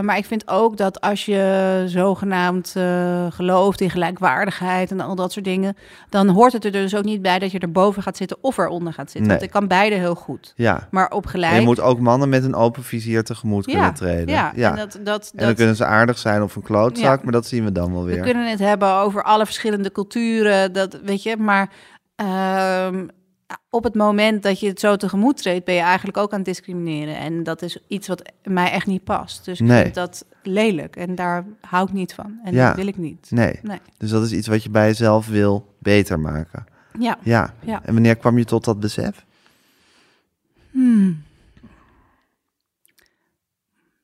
maar 0.00 0.16
ik 0.16 0.24
vind 0.24 0.48
ook 0.48 0.76
dat 0.76 1.00
als 1.00 1.24
je 1.24 1.82
zogenaamd 1.86 2.72
eh, 2.76 3.26
gelooft 3.30 3.80
in 3.80 3.90
gelijkwaardigheid 3.90 4.90
en 4.90 5.00
al 5.00 5.14
dat 5.14 5.32
soort 5.32 5.44
dingen, 5.44 5.76
dan 6.10 6.28
hoort 6.28 6.52
het 6.52 6.64
er 6.64 6.72
dus 6.72 6.94
ook 6.96 7.04
niet 7.04 7.22
bij 7.22 7.38
dat 7.38 7.50
je 7.50 7.58
erboven 7.58 8.02
gaat 8.02 8.16
zitten 8.16 8.36
of 8.40 8.58
eronder 8.58 8.92
gaat 8.92 9.10
zitten. 9.10 9.20
Nee. 9.20 9.30
Want 9.30 9.42
ik 9.42 9.50
kan 9.50 9.68
beide 9.68 9.94
heel 9.96 10.14
goed. 10.14 10.52
Ja. 10.56 10.88
Maar 10.90 11.10
op 11.10 11.24
En 11.24 11.30
gelijk. 11.30 11.54
je 11.54 11.60
moet 11.60 11.80
ook 11.80 11.98
mannen 12.00 12.28
met 12.28 12.44
een 12.44 12.54
open 12.54 12.82
vizier 12.82 13.24
tegemoet 13.24 13.64
ja, 13.66 13.72
kunnen 13.72 13.94
treden. 13.94 14.28
Ja, 14.34 14.52
ja. 14.54 14.70
en 14.70 14.76
dat, 14.76 14.92
dat, 14.92 15.04
dat, 15.04 15.32
En 15.34 15.46
dan 15.46 15.54
kunnen 15.54 15.76
ze 15.76 15.84
aardig 15.84 16.18
zijn 16.18 16.42
of 16.42 16.56
een 16.56 16.62
klootzak, 16.62 17.16
Ja. 17.18 17.22
maar 17.22 17.32
dat 17.32 17.46
zien 17.46 17.64
we 17.64 17.72
dan 17.72 17.92
wel 17.92 18.04
we 18.04 18.12
weer. 18.14 18.22
kunnen 18.22 18.50
het 18.50 18.58
hebben 18.58 18.92
over 18.94 19.22
alle 19.22 19.44
verschillende 19.44 19.92
culturen, 19.92 20.72
dat 20.72 20.98
weet 21.04 21.22
je. 21.22 21.36
Maar 21.36 21.70
ehm, 22.16 23.06
op 23.70 23.84
het 23.84 23.94
moment 23.94 24.42
dat 24.42 24.60
je 24.60 24.68
het 24.68 24.80
zo 24.80 24.96
tegemoet 24.96 25.36
treedt, 25.36 25.64
ben 25.64 25.74
je 25.74 25.80
eigenlijk 25.80 26.16
ook 26.16 26.30
aan 26.32 26.36
het 26.38 26.46
discrimineren. 26.46 27.16
En 27.16 27.42
dat 27.42 27.62
is 27.62 27.78
iets 27.88 28.08
wat 28.08 28.32
mij 28.44 28.70
echt 28.70 28.86
niet 28.86 29.04
past. 29.04 29.44
Dus 29.44 29.60
ik 29.60 29.66
Nee. 29.66 29.82
vind 29.82 29.94
dat 29.94 30.24
lelijk 30.42 30.96
en 30.96 31.14
daar 31.14 31.44
hou 31.60 31.86
ik 31.88 31.92
niet 31.92 32.14
van. 32.14 32.38
En 32.44 32.52
Ja. 32.54 32.66
dat 32.66 32.76
wil 32.76 32.86
ik 32.86 32.96
niet. 32.96 33.30
Nee, 33.30 33.58
Nee. 33.62 33.78
dus 33.98 34.10
dat 34.10 34.22
is 34.24 34.32
iets 34.32 34.46
wat 34.46 34.62
je 34.62 34.70
bij 34.70 34.86
jezelf 34.86 35.26
wil 35.26 35.74
beter 35.78 36.20
maken. 36.20 36.64
Ja. 36.98 37.18
Ja. 37.22 37.54
Ja. 37.64 37.80
En 37.84 37.92
wanneer 37.92 38.16
kwam 38.16 38.38
je 38.38 38.44
tot 38.44 38.64
dat 38.64 38.80
besef? 38.80 39.24
Hmm. 40.70 41.24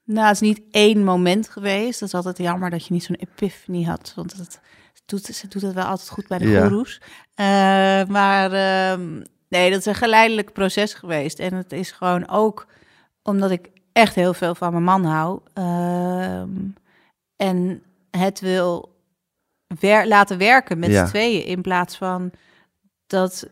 Nou, 0.05 0.27
het 0.27 0.35
is 0.35 0.41
niet 0.41 0.61
één 0.71 1.05
moment 1.05 1.49
geweest. 1.49 2.01
Dat 2.01 2.09
is 2.09 2.15
altijd 2.15 2.39
jammer 2.39 2.71
dat 2.71 2.87
je 2.87 2.93
niet 2.93 3.05
zo'n 3.05 3.17
epiphany 3.17 3.85
had. 3.85 4.13
Want 4.17 4.33
het 4.33 4.61
doet, 5.05 5.25
ze 5.25 5.49
doet 5.49 5.63
het 5.63 5.75
wel 5.75 5.85
altijd 5.85 6.09
goed 6.09 6.27
bij 6.27 6.39
de 6.39 6.49
Ja. 6.49 6.61
goeroes. 6.67 7.01
Eh, 7.35 7.45
maar 8.05 8.53
ehm, 8.53 9.23
nee, 9.49 9.71
dat 9.71 9.79
is 9.79 9.87
een 9.87 9.95
geleidelijk 9.95 10.53
proces 10.53 10.95
geweest. 10.95 11.39
En 11.39 11.55
het 11.55 11.73
is 11.73 11.91
gewoon 11.91 12.29
ook 12.29 12.67
omdat 13.23 13.51
ik 13.51 13.69
echt 13.93 14.15
heel 14.15 14.35
veel 14.35 14.55
van 14.55 14.73
mijn 14.73 14.85
man 14.85 15.05
hou. 15.05 15.41
ehm, 15.55 16.49
en 17.37 17.83
het 18.11 18.41
wil 18.41 18.95
wer- 19.81 20.07
laten 20.09 20.39
werken 20.39 20.79
met 20.79 20.91
Ja. 20.91 21.05
z'n 21.05 21.11
tweeën. 21.11 21.45
In 21.47 21.63
plaats 21.63 21.97
van 21.97 22.31
dat 23.07 23.47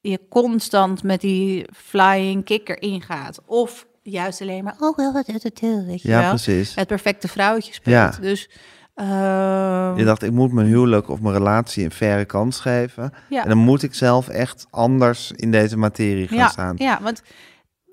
je 0.00 0.20
constant 0.28 1.02
met 1.02 1.20
die 1.20 1.66
flying 1.74 2.44
kicker 2.44 2.82
ingaat. 2.82 3.40
Of 3.46 3.86
juist 4.02 4.40
alleen 4.40 4.64
maar, 4.64 4.76
oh, 4.78 4.96
wel, 4.96 5.12
wat 5.12 5.26
het, 5.26 5.42
het, 5.42 5.60
weet 5.60 6.02
je 6.02 6.08
Ja, 6.08 6.20
wel. 6.20 6.28
precies. 6.28 6.74
Het 6.74 6.86
perfecte 6.88 7.28
vrouwtje 7.28 7.72
speelt. 7.72 8.14
Ja. 8.14 8.20
Dus, 8.20 8.48
ehm, 8.94 9.96
Je 9.96 10.04
dacht, 10.04 10.22
ik 10.22 10.32
moet 10.32 10.52
mijn 10.52 10.66
huwelijk 10.66 11.08
of 11.08 11.20
mijn 11.20 11.34
relatie 11.34 11.84
een 11.84 11.90
faire 11.90 12.24
kans 12.24 12.60
geven. 12.60 13.12
ja. 13.28 13.42
En 13.42 13.48
dan 13.48 13.58
moet 13.58 13.82
ik 13.82 13.94
zelf 13.94 14.28
echt 14.28 14.66
anders 14.70 15.32
in 15.32 15.50
deze 15.50 15.76
materie 15.76 16.28
gaan 16.28 16.38
ja, 16.38 16.48
staan. 16.48 16.74
Ja, 16.78 16.98
want 17.02 17.22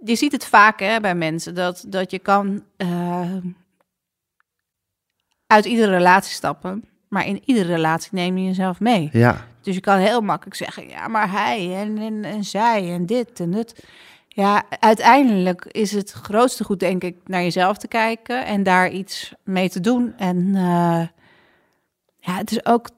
je 0.03 0.15
ziet 0.15 0.31
het 0.31 0.45
vaak 0.45 0.79
hè, 0.79 0.99
bij 0.99 1.15
mensen 1.15 1.55
dat, 1.55 1.85
dat 1.87 2.11
je 2.11 2.19
kan 2.19 2.63
eh, 2.77 3.35
uit 5.47 5.65
iedere 5.65 5.91
relatie 5.91 6.33
stappen, 6.33 6.83
maar 7.07 7.25
in 7.25 7.41
iedere 7.45 7.73
relatie 7.73 8.09
neem 8.11 8.37
je 8.37 8.45
jezelf 8.45 8.79
mee. 8.79 9.09
Ja, 9.11 9.45
Dus 9.61 9.75
je 9.75 9.81
kan 9.81 9.97
heel 9.97 10.21
makkelijk 10.21 10.55
zeggen, 10.55 10.87
ja, 10.87 11.07
maar 11.07 11.31
hij 11.31 11.75
en, 11.75 11.97
en, 11.97 12.23
en 12.23 12.43
zij 12.43 12.93
en 12.93 13.05
dit 13.05 13.39
en 13.39 13.51
dat. 13.51 13.75
Ja, 14.31 14.63
uiteindelijk 14.79 15.65
is 15.65 15.91
het 15.91 16.11
grootste 16.11 16.63
goed, 16.63 16.79
denk 16.79 17.03
ik, 17.03 17.17
naar 17.25 17.41
jezelf 17.41 17.77
te 17.77 17.87
kijken 17.87 18.45
en 18.45 18.63
daar 18.63 18.89
iets 18.89 19.33
mee 19.43 19.69
te 19.69 19.79
doen. 19.79 20.13
En 20.17 20.55
eh, 20.55 21.07
ja, 22.17 22.35
het 22.35 22.51
is 22.51 22.65
ook 22.65 22.89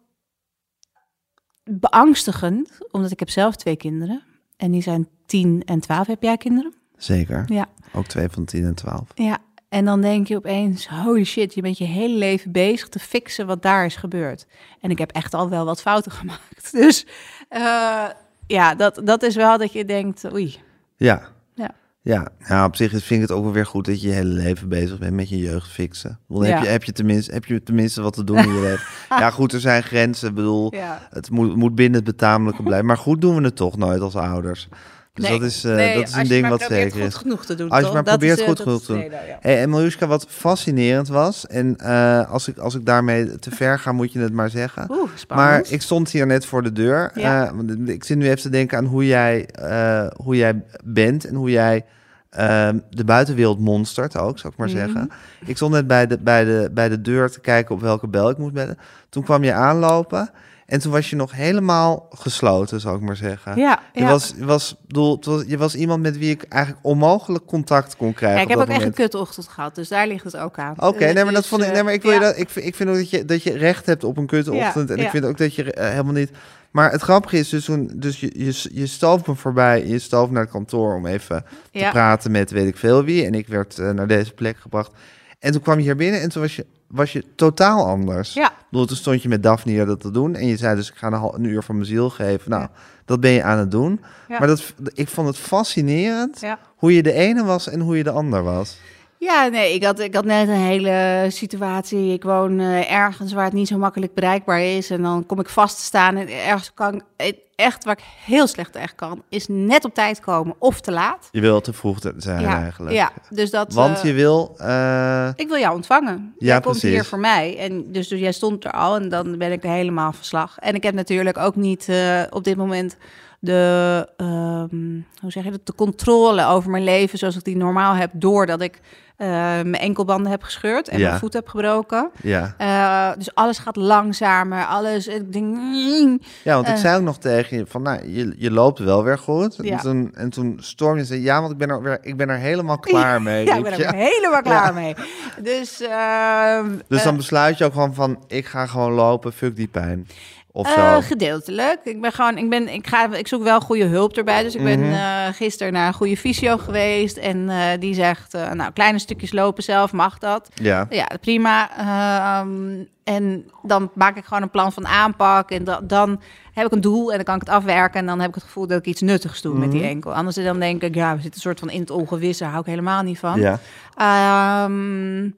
beangstigend, 1.63 2.77
omdat 2.91 3.11
ik 3.11 3.19
heb 3.19 3.29
zelf 3.29 3.55
twee 3.55 3.75
kinderen. 3.75 4.23
En 4.57 4.71
die 4.71 4.81
zijn 4.81 5.07
10 5.25 5.61
en 5.65 5.79
12. 5.79 6.07
Heb 6.07 6.23
jij 6.23 6.37
kinderen? 6.37 6.73
zeker. 7.03 7.43
Ja. 7.47 7.67
Ook 7.93 8.05
twee 8.05 8.29
van 8.29 8.45
10 8.45 8.65
en 8.65 8.75
12. 8.75 9.07
Ja, 9.15 9.37
en 9.69 9.85
dan 9.85 10.01
denk 10.01 10.27
je 10.27 10.35
opeens, 10.35 10.87
holy 10.87 11.23
shit, 11.23 11.53
je 11.53 11.61
bent 11.61 11.77
je 11.77 11.83
hele 11.83 12.17
leven 12.17 12.51
bezig 12.51 12.89
te 12.89 12.99
fixen 12.99 13.47
wat 13.47 13.61
daar 13.61 13.85
is 13.85 13.95
gebeurd. 13.95 14.45
En 14.81 14.89
ik 14.89 14.97
heb 14.97 15.11
echt 15.11 15.33
al 15.33 15.49
wel 15.49 15.65
wat 15.65 15.81
fouten 15.81 16.11
gemaakt. 16.21 16.71
Dus 16.71 17.05
eh, 17.49 18.05
ja, 18.47 18.75
dat, 18.75 19.01
dat 19.03 19.23
is 19.23 19.35
wel 19.35 19.57
dat 19.57 19.73
je 19.73 19.85
denkt, 19.85 20.33
oei. 20.33 20.59
Ja. 21.05 21.21
Ja. 21.55 21.71
Ja, 22.01 22.27
nou, 22.47 22.67
op 22.67 22.75
zich 22.75 22.89
vind 22.91 23.09
ik 23.09 23.21
het 23.21 23.31
ook 23.31 23.43
wel 23.43 23.51
weer 23.53 23.65
goed 23.65 23.85
dat 23.85 24.01
je 24.01 24.07
je 24.07 24.13
hele 24.13 24.29
leven 24.29 24.69
bezig 24.69 24.99
bent 24.99 25.13
met 25.13 25.29
je 25.29 25.37
jeugd 25.37 25.67
fixen. 25.71 26.19
Ja. 26.27 26.39
heb, 26.41 26.63
je, 26.63 26.69
heb, 26.69 26.83
je 26.83 26.91
tenminste, 26.91 27.33
heb 27.33 27.45
je 27.45 27.63
tenminste 27.63 28.01
wat 28.01 28.13
te 28.13 28.23
doen 28.23 28.37
in 28.37 28.53
je 28.53 28.61
leven? 28.69 28.85
Ja, 29.09 29.29
goed, 29.29 29.53
er 29.53 29.59
zijn 29.59 29.83
grenzen. 29.83 30.29
Ik 30.29 30.35
bedoel, 30.35 30.75
Ja. 30.75 31.07
het 31.09 31.29
moet, 31.29 31.55
moet 31.55 31.75
binnen 31.75 31.95
het 31.95 32.03
betamelijke 32.03 32.63
blijven. 32.63 32.85
Maar 32.85 32.97
goed 32.97 33.21
doen 33.21 33.35
we 33.35 33.43
het 33.43 33.55
toch 33.55 33.77
nooit 33.77 34.01
als 34.01 34.15
ouders. 34.15 34.67
Dus 35.13 35.29
Nee, 35.29 35.39
dat 35.39 35.47
is, 35.49 35.63
eh, 35.63 35.75
nee, 35.75 35.95
dat 35.95 36.07
is 36.07 36.13
een 36.13 36.23
je 36.23 36.27
ding 36.29 36.47
wat 36.47 36.59
probeert 36.59 36.81
zeker 36.81 36.97
goed 36.99 37.07
is. 37.07 37.15
genoeg 37.15 37.45
te 37.45 37.55
doen. 37.55 37.69
Als 37.69 37.79
je 37.85 37.93
maar 37.93 38.03
Dat 38.03 38.17
probeert 38.17 38.37
is, 38.37 38.43
eh, 38.43 38.49
goed 38.49 38.59
genoeg 38.59 38.81
te 38.81 38.91
doen. 38.93 39.01
ja. 39.01 39.09
Hey, 39.39 39.61
en 39.61 39.69
Miljuska, 39.69 40.07
wat 40.07 40.25
fascinerend 40.29 41.07
was, 41.07 41.47
en 41.47 41.75
eh, 41.77 42.31
als, 42.31 42.47
ik, 42.47 42.57
als 42.57 42.75
ik 42.75 42.85
daarmee 42.85 43.39
te 43.39 43.51
ver 43.51 43.79
ga, 43.79 43.91
moet 43.91 44.11
je 44.13 44.19
het 44.19 44.33
maar 44.33 44.49
zeggen. 44.49 44.87
Oeh. 44.91 45.09
Maar 45.27 45.63
ik 45.69 45.81
stond 45.81 46.09
hier 46.11 46.25
net 46.27 46.45
voor 46.45 46.63
de 46.63 46.71
deur. 46.71 47.11
Ja. 47.13 47.47
Eh, 47.51 47.87
ik 47.93 48.03
zit 48.03 48.17
nu 48.17 48.25
even 48.25 48.41
te 48.41 48.49
denken 48.49 48.77
aan 48.77 48.85
hoe 48.85 49.05
jij, 49.05 49.45
eh, 49.45 50.07
hoe 50.15 50.35
jij 50.35 50.63
bent 50.83 51.25
en 51.25 51.35
hoe 51.35 51.51
jij 51.51 51.85
ehm, 52.29 52.77
de 52.89 53.03
buitenwereld 53.03 53.59
monstert 53.59 54.17
ook, 54.17 54.39
zou 54.39 54.53
ik 54.53 54.59
maar 54.59 54.67
Mhm. 54.67 54.77
zeggen. 54.77 55.09
Ik 55.45 55.55
stond 55.55 55.73
net 55.73 55.87
bij 55.87 56.07
de, 56.07 56.17
bij, 56.19 56.43
de, 56.43 56.69
bij 56.73 56.89
de 56.89 57.01
deur 57.01 57.31
te 57.31 57.39
kijken 57.39 57.75
op 57.75 57.81
welke 57.81 58.07
bel 58.07 58.29
ik 58.29 58.37
moest 58.37 58.53
bellen. 58.53 58.77
Toen 59.09 59.23
kwam 59.23 59.43
je 59.43 59.53
aanlopen 59.53 60.29
en 60.71 60.79
toen 60.79 60.91
was 60.91 61.09
je 61.09 61.15
nog 61.15 61.31
helemaal 61.31 62.07
gesloten, 62.09 62.79
zou 62.79 62.95
ik 62.95 63.01
maar 63.01 63.15
zeggen. 63.15 63.57
Ja, 63.57 63.79
Je, 63.93 63.99
ja. 64.01 64.09
was, 64.09 64.33
je, 64.37 64.45
was, 64.45 64.75
bedoel, 64.87 65.15
het 65.15 65.25
was, 65.25 65.43
je 65.47 65.57
was 65.57 65.75
iemand 65.75 66.01
met 66.01 66.17
wie 66.17 66.29
ik 66.31 66.43
eigenlijk 66.49 66.85
onmogelijk 66.85 67.45
contact 67.45 67.95
kon 67.95 68.13
krijgen. 68.13 68.37
Ja, 68.37 68.43
ik 68.43 68.49
heb 68.49 68.59
ook 68.59 68.67
echt 68.75 68.85
een 68.85 68.93
kutochtend 68.93 69.47
gehad, 69.47 69.75
dus 69.75 69.87
daar 69.87 70.07
ligt 70.07 70.23
het 70.23 70.37
ook 70.37 70.57
aan. 70.57 70.73
Oké, 70.77 71.05
Eh, 71.05 71.13
nee, 71.13 71.23
maar 71.23 71.33
dat 71.33 71.41
dus, 71.41 71.47
vond 71.51 71.61
ik. 71.61 71.67
eh, 71.67 71.73
Nee, 71.73 71.83
maar 71.83 71.93
ik 71.93 72.01
wil 72.01 72.11
je 72.11 72.19
dat. 72.19 72.37
Ik, 72.37 72.49
vind- 72.49 72.65
ik 72.65 72.75
vind 72.75 72.89
ook 72.89 72.95
dat 72.95 73.09
je 73.09 73.25
dat 73.25 73.43
je 73.43 73.57
recht 73.57 73.85
hebt 73.85 74.03
op 74.03 74.17
een 74.17 74.25
kutochtend. 74.27 74.89
En 74.89 74.97
ik 74.97 75.09
vind 75.09 75.25
ook 75.25 75.37
dat 75.37 75.55
je 75.55 75.73
eh, 75.73 75.89
helemaal 75.89 76.13
niet. 76.13 76.31
Maar 76.71 76.91
het 76.91 77.01
grappige 77.01 77.37
is 77.37 77.49
dus 77.49 77.65
toen, 77.65 77.91
dus 77.95 78.19
je, 78.19 78.31
je, 78.35 78.69
je 78.71 78.87
stoof 78.87 79.27
me 79.27 79.35
voorbij, 79.35 79.87
je 79.87 79.99
stoof 79.99 80.29
naar 80.29 80.41
het 80.41 80.51
kantoor 80.51 80.95
om 80.95 81.05
even 81.05 81.45
te 81.71 81.87
praten 81.91 82.31
met 82.31 82.51
weet 82.51 82.67
ik 82.67 82.77
veel 82.77 83.03
wie. 83.03 83.25
En 83.25 83.33
ik 83.33 83.47
werd 83.47 83.79
eh, 83.79 83.89
naar 83.89 84.07
deze 84.07 84.33
plek 84.33 84.57
gebracht. 84.57 84.91
En 85.39 85.51
toen 85.51 85.61
kwam 85.61 85.77
je 85.77 85.83
hier 85.83 85.95
binnen 85.95 86.21
en 86.21 86.29
toen 86.29 86.41
was 86.41 86.55
je, 86.55 86.65
was 86.91 87.13
je 87.13 87.23
totaal 87.35 87.85
anders. 87.87 88.33
Ja. 88.33 88.47
Ik 88.51 88.65
bedoel, 88.69 88.85
toen 88.85 88.97
stond 88.97 89.21
je 89.21 89.29
met 89.29 89.43
Daphne 89.43 89.85
dat 89.85 89.99
te 90.01 90.11
doen. 90.11 90.35
En 90.35 90.45
je 90.47 90.57
zei 90.57 90.75
dus, 90.75 90.89
ik 90.89 90.95
ga 90.95 91.07
een, 91.07 91.33
een 91.33 91.43
uur 91.43 91.63
van 91.63 91.75
mijn 91.75 91.87
ziel 91.87 92.09
geven. 92.09 92.49
Nou, 92.49 92.61
Ja. 92.61 92.69
dat 93.05 93.19
ben 93.19 93.31
je 93.31 93.43
aan 93.43 93.57
het 93.57 93.71
doen. 93.71 94.01
Ja. 94.27 94.39
Maar 94.39 94.47
dat, 94.47 94.73
ik 94.93 95.07
vond 95.07 95.27
het 95.27 95.37
fascinerend 95.37 96.39
Ja. 96.39 96.59
hoe 96.75 96.95
je 96.95 97.03
de 97.03 97.13
ene 97.13 97.43
was 97.43 97.67
en 97.69 97.79
hoe 97.79 97.97
je 97.97 98.03
de 98.03 98.11
ander 98.11 98.43
was. 98.43 98.77
Ja, 99.17 99.47
nee, 99.47 99.73
ik 99.73 99.83
had, 99.83 99.99
ik 99.99 100.15
had 100.15 100.25
net 100.25 100.47
een 100.47 100.53
hele 100.53 101.25
situatie. 101.29 102.13
Ik 102.13 102.23
woon 102.23 102.59
eh, 102.59 102.91
ergens 102.91 103.33
waar 103.33 103.43
het 103.43 103.53
niet 103.53 103.67
zo 103.67 103.77
makkelijk 103.77 104.13
bereikbaar 104.13 104.61
is. 104.61 104.89
En 104.89 105.01
dan 105.01 105.25
kom 105.25 105.39
ik 105.39 105.49
vast 105.49 105.77
te 105.77 105.83
staan. 105.83 106.15
En 106.17 106.27
ergens 106.45 106.73
kan 106.73 107.01
ik, 107.17 107.37
echt 107.61 107.83
waar 107.83 107.97
ik 107.97 108.03
heel 108.25 108.47
slecht 108.47 108.75
echt 108.75 108.95
kan, 108.95 109.23
is 109.29 109.45
net 109.49 109.85
op 109.85 109.93
tijd 109.93 110.19
komen 110.19 110.55
of 110.57 110.81
te 110.81 110.91
laat. 110.91 111.29
Je 111.31 111.41
wil 111.41 111.61
te 111.61 111.73
vroeg 111.73 111.97
zijn 112.17 112.41
ja, 112.41 112.61
eigenlijk. 112.61 112.95
ja, 112.95 113.11
dus 113.29 113.49
dat. 113.49 113.73
Want 113.73 113.97
eh, 113.97 114.03
je 114.03 114.13
wil... 114.13 114.53
eh, 114.57 115.29
ik 115.35 115.47
wil 115.47 115.57
jou 115.57 115.75
ontvangen. 115.75 116.33
Ja, 116.37 116.45
jij 116.47 116.59
komt 116.59 116.77
precies. 116.77 116.89
hier 116.89 117.05
voor 117.05 117.19
mij. 117.19 117.57
En 117.57 117.91
dus, 117.91 118.07
dus 118.07 118.19
jij 118.19 118.31
stond 118.31 118.65
er 118.65 118.71
al 118.71 118.95
en 118.95 119.09
dan 119.09 119.37
ben 119.37 119.51
ik 119.51 119.63
helemaal 119.63 120.13
verslag. 120.13 120.57
En 120.59 120.75
ik 120.75 120.83
heb 120.83 120.93
natuurlijk 120.93 121.37
ook 121.37 121.55
niet 121.55 121.89
eh, 121.89 122.21
op 122.29 122.43
dit 122.43 122.57
moment 122.57 122.97
de, 123.41 124.07
ehm, 124.17 124.99
hoe 125.21 125.31
zeg 125.31 125.43
je 125.43 125.51
dat, 125.51 125.65
de 125.65 125.75
controle 125.75 126.45
over 126.45 126.69
mijn 126.69 126.83
leven 126.83 127.17
zoals 127.17 127.35
ik 127.35 127.43
die 127.43 127.57
normaal 127.57 127.93
heb, 127.93 128.09
doordat 128.13 128.61
ik 128.61 128.79
eh, 129.17 129.27
mijn 129.61 129.73
enkelbanden 129.73 130.31
heb 130.31 130.43
gescheurd 130.43 130.87
en 130.87 130.99
Ja. 130.99 131.07
mijn 131.07 131.19
voet 131.19 131.33
heb 131.33 131.47
gebroken. 131.47 132.09
ja. 132.21 132.53
Eh, 132.57 133.17
dus 133.17 133.35
alles 133.35 133.57
gaat 133.57 133.75
langzamer, 133.75 134.65
alles. 134.65 135.07
Ik 135.07 135.33
denk, 135.33 135.55
mm, 135.55 136.19
ja, 136.43 136.53
want 136.55 136.67
ik 136.67 136.73
eh. 136.73 136.79
zei 136.79 136.97
ook 136.97 137.03
nog 137.03 137.17
tegen 137.17 137.57
je 137.57 137.65
van, 137.67 137.81
nou, 137.81 138.09
je, 138.09 138.33
je 138.37 138.51
loopt 138.51 138.79
wel 138.79 139.03
weer 139.03 139.17
goed. 139.17 139.55
Ja. 139.61 139.71
En, 139.71 139.77
toen, 139.79 140.11
en 140.13 140.29
toen 140.29 140.57
storm 140.61 140.97
je 140.97 141.05
zei, 141.05 141.21
ja, 141.21 141.39
want 141.39 141.51
ik 141.51 141.57
ben 141.57 141.69
er, 141.69 141.81
weer, 141.81 141.97
ik 142.01 142.17
ben 142.17 142.29
er 142.29 142.37
helemaal 142.37 142.79
klaar 142.89 143.21
mee. 143.21 143.45
ja, 143.45 143.55
ik 143.55 143.63
ben 143.63 143.73
er 143.79 143.93
helemaal 143.95 144.41
klaar 144.51 144.73
mee. 144.73 144.95
Dus, 145.41 145.81
ehm, 145.81 146.69
Dus 146.87 147.03
dan 147.03 147.11
eh, 147.11 147.17
besluit 147.17 147.57
je 147.57 147.65
ook 147.65 147.73
gewoon 147.73 147.93
van, 147.93 148.23
ik 148.27 148.45
ga 148.45 148.65
gewoon 148.65 148.91
lopen, 148.91 149.33
fuck 149.33 149.55
die 149.55 149.67
pijn. 149.67 150.07
Of 150.53 150.75
Eh, 150.75 150.97
gedeeltelijk. 150.97 151.79
Ik 151.83 152.01
ben 152.01 152.11
gewoon, 152.11 152.37
ik 152.37 152.49
ben, 152.49 152.73
ik 152.73 152.87
ga, 152.87 153.13
ik 153.13 153.27
zoek 153.27 153.43
wel 153.43 153.59
goede 153.61 153.83
hulp 153.85 154.17
erbij. 154.17 154.43
Dus 154.43 154.55
ik 154.55 154.63
ben 154.63 154.79
Mhm. 154.79 154.91
eh, 154.91 155.27
gisteren 155.33 155.73
naar 155.73 155.87
een 155.87 155.93
goede 155.93 156.17
fysio 156.17 156.57
geweest 156.57 157.17
en 157.17 157.49
eh, 157.49 157.65
die 157.79 157.93
zegt, 157.93 158.33
nou 158.53 158.71
kleine 158.71 158.99
stukjes 158.99 159.31
lopen 159.31 159.63
zelf 159.63 159.91
mag 159.91 160.17
dat. 160.17 160.49
Ja. 160.53 160.85
Ja, 160.89 161.07
prima. 161.21 161.69
Ehm, 161.77 162.83
en 163.03 163.51
dan 163.63 163.91
maak 163.93 164.17
ik 164.17 164.25
gewoon 164.25 164.43
een 164.43 164.49
plan 164.49 164.71
van 164.73 164.87
aanpak 164.87 165.51
en 165.51 165.63
da- 165.63 165.81
dan 165.83 166.21
heb 166.53 166.65
ik 166.65 166.71
een 166.71 166.81
doel 166.81 167.09
en 167.09 167.15
dan 167.15 167.25
kan 167.25 167.35
ik 167.35 167.41
het 167.41 167.49
afwerken 167.49 167.99
en 167.99 168.05
dan 168.05 168.19
heb 168.19 168.29
ik 168.29 168.35
het 168.35 168.43
gevoel 168.43 168.67
dat 168.67 168.79
ik 168.79 168.85
iets 168.85 169.01
nuttigs 169.01 169.41
doe 169.41 169.57
met 169.57 169.71
die 169.71 169.79
Mhm. 169.81 169.89
enkel. 169.89 170.13
Anders 170.13 170.35
dan 170.35 170.59
denk 170.59 170.81
ik, 170.81 170.95
ja, 170.95 171.09
we 171.15 171.21
zitten 171.21 171.33
een 171.33 171.39
soort 171.41 171.59
van 171.59 171.69
in 171.69 171.79
het 171.79 171.89
ongewisse, 171.89 172.45
hou 172.45 172.59
ik 172.59 172.65
helemaal 172.65 173.01
niet 173.03 173.19
van. 173.19 173.39
Ja. 173.39 173.59
Ehm, 173.95 175.29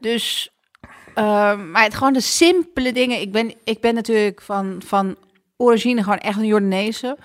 dus, 0.00 0.54
ehm, 1.14 1.70
maar 1.70 1.82
het, 1.82 1.94
gewoon 1.94 2.12
de 2.12 2.20
simpele 2.20 2.92
dingen. 2.92 3.20
Ik 3.20 3.32
ben, 3.32 3.54
ik 3.64 3.80
ben 3.80 3.94
natuurlijk 3.94 4.40
van, 4.40 4.82
van 4.86 5.16
origine 5.56 6.02
gewoon 6.02 6.18
echt 6.18 6.38
een 6.38 6.46
Jordaanese. 6.46 7.16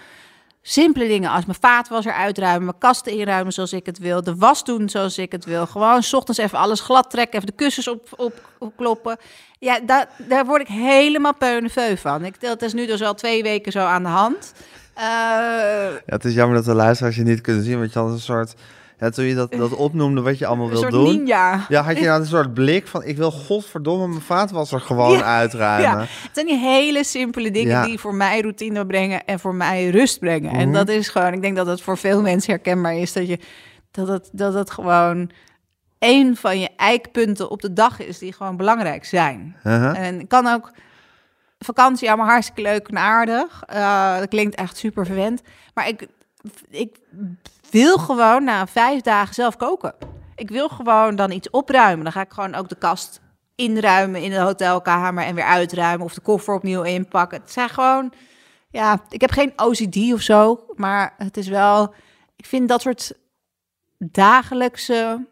Simpele 0.62 1.08
dingen 1.08 1.30
als 1.30 1.46
mijn 1.46 1.58
vaatwasser 1.62 2.14
uitruimen, 2.14 2.66
mijn 2.66 2.78
kasten 2.78 3.12
inruimen 3.12 3.54
zoals 3.54 3.74
ik 3.74 3.86
het 3.86 3.98
wil, 3.98 4.24
de 4.24 4.36
was 4.36 4.64
doen 4.64 4.90
zoals 4.90 5.18
ik 5.18 5.32
het 5.32 5.46
wil. 5.46 5.66
Gewoon 5.66 6.04
's 6.04 6.14
ochtends 6.14 6.40
even 6.40 6.58
alles 6.58 6.80
glad 6.80 7.10
trekken, 7.10 7.36
even 7.36 7.48
de 7.48 7.64
kussens 7.64 7.88
op, 7.88 8.08
op, 8.16 8.50
opkloppen. 8.60 9.18
Ja, 9.60 9.80
daar, 9.80 10.10
daar 10.18 10.46
word 10.46 10.62
ik 10.62 10.68
helemaal 10.68 11.36
peuneveu 11.36 11.98
van. 11.98 12.26
Ik, 12.26 12.42
dat 12.42 12.62
is 12.62 12.74
nu 12.74 12.86
dus 12.86 13.02
al 13.02 13.14
twee 13.14 13.44
weken 13.44 13.72
zo 13.72 13.80
aan 13.80 14.04
de 14.04 14.10
hand. 14.10 14.54
Eh, 14.94 15.04
ja, 15.04 16.02
het 16.06 16.26
is 16.26 16.34
jammer 16.34 16.56
dat 16.56 16.66
de 16.66 16.74
luisteraars 16.74 17.16
je 17.16 17.24
niet 17.24 17.42
kunnen 17.42 17.64
zien, 17.64 17.80
want 17.80 17.94
je 17.94 18.00
had 18.00 18.12
een 18.12 18.20
soort... 18.20 18.54
Ja, 19.00 19.10
toen 19.10 19.26
je 19.26 19.36
dat, 19.36 19.52
dat 19.52 19.74
opnoemde 19.76 20.22
wat 20.22 20.38
je 20.38 20.46
allemaal 20.46 20.66
een 20.66 20.72
wil 20.72 20.82
soort 20.82 20.92
doen... 20.92 21.04
ninja. 21.04 21.66
Ja, 21.70 21.82
had 21.82 21.98
je 21.98 22.06
nou 22.06 22.20
een 22.20 22.26
soort 22.28 22.54
blik 22.54 22.88
van, 22.88 23.04
ik 23.04 23.18
wil 23.18 23.32
godverdomme 23.32 24.08
mijn 24.08 24.22
vaatwasser 24.22 24.82
gewoon 24.82 25.18
Ja, 25.18 25.24
uitruimen. 25.24 25.90
Ja, 25.90 26.00
het 26.00 26.30
zijn 26.34 26.46
die 26.46 26.58
hele 26.58 27.04
simpele 27.04 27.52
dingen 27.52 27.72
Ja. 27.72 27.86
die 27.86 28.00
voor 28.00 28.16
mij 28.16 28.42
routine 28.42 28.86
brengen 28.86 29.26
en 29.26 29.40
voor 29.40 29.56
mij 29.56 29.90
rust 29.90 30.20
brengen. 30.20 30.52
En 30.52 30.68
Mhm. 30.70 30.74
dat 30.78 30.90
is 30.90 31.08
gewoon, 31.10 31.34
ik 31.34 31.42
denk 31.42 31.56
dat 31.56 31.68
het 31.68 31.82
voor 31.82 31.98
veel 31.98 32.22
mensen 32.22 32.52
herkenbaar 32.54 32.96
is 32.98 33.14
dat 33.14 33.28
je 33.28 33.40
dat 33.92 34.08
het, 34.08 34.30
dat 34.32 34.54
het 34.54 34.72
gewoon 34.72 35.30
een 36.00 36.36
van 36.36 36.60
je 36.60 36.70
eikpunten 36.78 37.50
op 37.50 37.62
de 37.62 37.74
dag 37.74 38.00
is 38.00 38.18
die 38.18 38.34
gewoon 38.34 38.58
belangrijk 38.58 39.06
zijn. 39.06 39.56
Uh-huh. 39.64 40.00
En 40.00 40.20
ik 40.20 40.28
kan 40.28 40.48
ook 40.48 40.72
vakantie 41.60 42.08
allemaal 42.08 42.28
hartstikke 42.28 42.62
leuk 42.62 42.88
en 42.88 42.98
aardig. 42.98 43.64
Eh, 43.66 44.18
dat 44.18 44.28
klinkt 44.28 44.56
echt 44.56 44.78
super 44.78 45.06
verwend. 45.06 45.42
Maar 45.74 45.88
ik, 45.88 46.08
ik 46.70 46.96
wil 47.76 47.98
gewoon 47.98 48.44
na 48.44 48.68
vijf 48.68 49.02
dagen 49.02 49.34
zelf 49.34 49.56
koken. 49.58 49.96
Ik 50.36 50.50
wil 50.50 50.70
gewoon 50.70 51.16
dan 51.16 51.32
iets 51.32 51.50
opruimen. 51.50 52.04
Dan 52.04 52.14
ga 52.14 52.22
ik 52.22 52.34
gewoon 52.34 52.56
ook 52.56 52.70
de 52.70 52.78
kast 52.78 53.22
inruimen 53.56 54.22
in 54.22 54.30
de 54.30 54.40
hotelkamer 54.40 55.24
en 55.24 55.36
weer 55.36 55.44
uitruimen. 55.44 56.06
Of 56.06 56.14
de 56.14 56.22
koffer 56.22 56.54
opnieuw 56.54 56.82
inpakken. 56.82 57.40
Het 57.40 57.52
zijn 57.52 57.70
gewoon... 57.70 58.14
Ja, 58.70 59.02
ik 59.10 59.22
heb 59.22 59.32
geen 59.32 59.54
OCD 59.56 60.14
of 60.14 60.22
zo. 60.22 60.66
Maar 60.76 61.14
het 61.18 61.38
is 61.38 61.48
wel... 61.48 61.94
Ik 62.36 62.46
vind 62.46 62.70
dat 62.70 62.82
soort 62.82 63.14
dagelijkse 63.98 65.28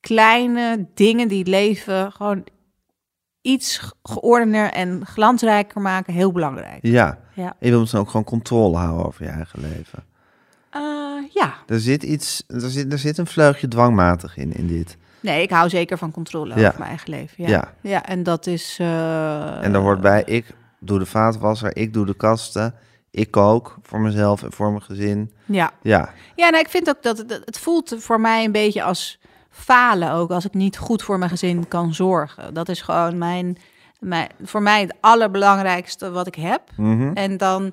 kleine 0.00 0.86
dingen 0.94 1.28
die 1.28 1.38
het 1.38 1.48
leven 1.48 2.12
gewoon 2.12 2.44
iets 3.40 3.92
geordener 4.02 4.70
en 4.72 5.06
glansrijker 5.06 5.80
maken 5.80 6.12
heel 6.12 6.32
belangrijk. 6.32 6.78
Ja. 6.82 7.18
Ja. 7.34 7.56
Je 7.60 7.70
wil 7.70 7.78
misschien 7.80 8.00
ook 8.00 8.10
gewoon 8.10 8.24
controle 8.24 8.76
houden 8.76 9.06
over 9.06 9.24
je 9.24 9.30
eigen 9.30 9.60
leven. 9.60 10.10
Eh, 10.72 10.80
ja, 11.32 11.54
Er 11.66 11.80
zit 11.80 12.02
iets, 12.02 12.42
er 12.48 12.60
zit, 12.70 12.92
er 12.92 12.98
zit 12.98 13.18
een 13.18 13.26
vleugje 13.26 13.68
dwangmatig 13.68 14.36
in, 14.36 14.52
in 14.52 14.66
dit. 14.66 14.96
nee, 15.20 15.42
ik 15.42 15.50
hou 15.50 15.68
zeker 15.68 15.98
van 15.98 16.10
controle 16.12 16.54
Ja. 16.60 16.66
over 16.66 16.78
mijn 16.78 16.88
eigen 16.90 17.10
leven. 17.10 17.34
Ja, 17.44 17.48
Ja. 17.48 17.72
ja. 17.80 18.04
en 18.06 18.22
dat 18.22 18.46
is. 18.46 18.76
eh, 18.80 19.64
En 19.64 19.72
daar 19.72 19.82
hoort 19.82 20.00
bij, 20.00 20.22
ik 20.26 20.46
doe 20.78 20.98
de 20.98 21.06
vaatwasser, 21.06 21.76
ik 21.76 21.92
doe 21.92 22.06
de 22.06 22.14
kasten, 22.14 22.74
ik 23.10 23.30
kook 23.30 23.78
voor 23.82 24.00
mezelf 24.00 24.42
en 24.42 24.52
voor 24.52 24.68
mijn 24.70 24.82
gezin. 24.82 25.32
Ja, 25.44 25.70
Ja, 25.82 26.10
ja 26.36 26.48
nou, 26.50 26.62
ik 26.62 26.68
vind 26.70 26.88
ook 26.88 27.02
dat 27.02 27.18
het, 27.18 27.40
het 27.44 27.58
voelt 27.58 27.94
voor 27.98 28.20
mij 28.20 28.44
een 28.44 28.52
beetje 28.52 28.82
als 28.82 29.18
falen 29.50 30.12
ook 30.12 30.30
als 30.30 30.44
ik 30.44 30.54
niet 30.54 30.78
goed 30.78 31.02
voor 31.02 31.18
mijn 31.18 31.30
gezin 31.30 31.68
kan 31.68 31.94
zorgen. 31.94 32.54
Dat 32.54 32.68
is 32.68 32.80
gewoon 32.80 33.18
mijn, 33.18 33.56
mijn 34.00 34.28
voor 34.42 34.62
mij 34.62 34.80
het 34.80 34.94
allerbelangrijkste 35.00 36.10
wat 36.10 36.26
ik 36.26 36.34
heb. 36.34 36.62
Mhm. 36.76 37.10
En 37.14 37.36
dan, 37.36 37.72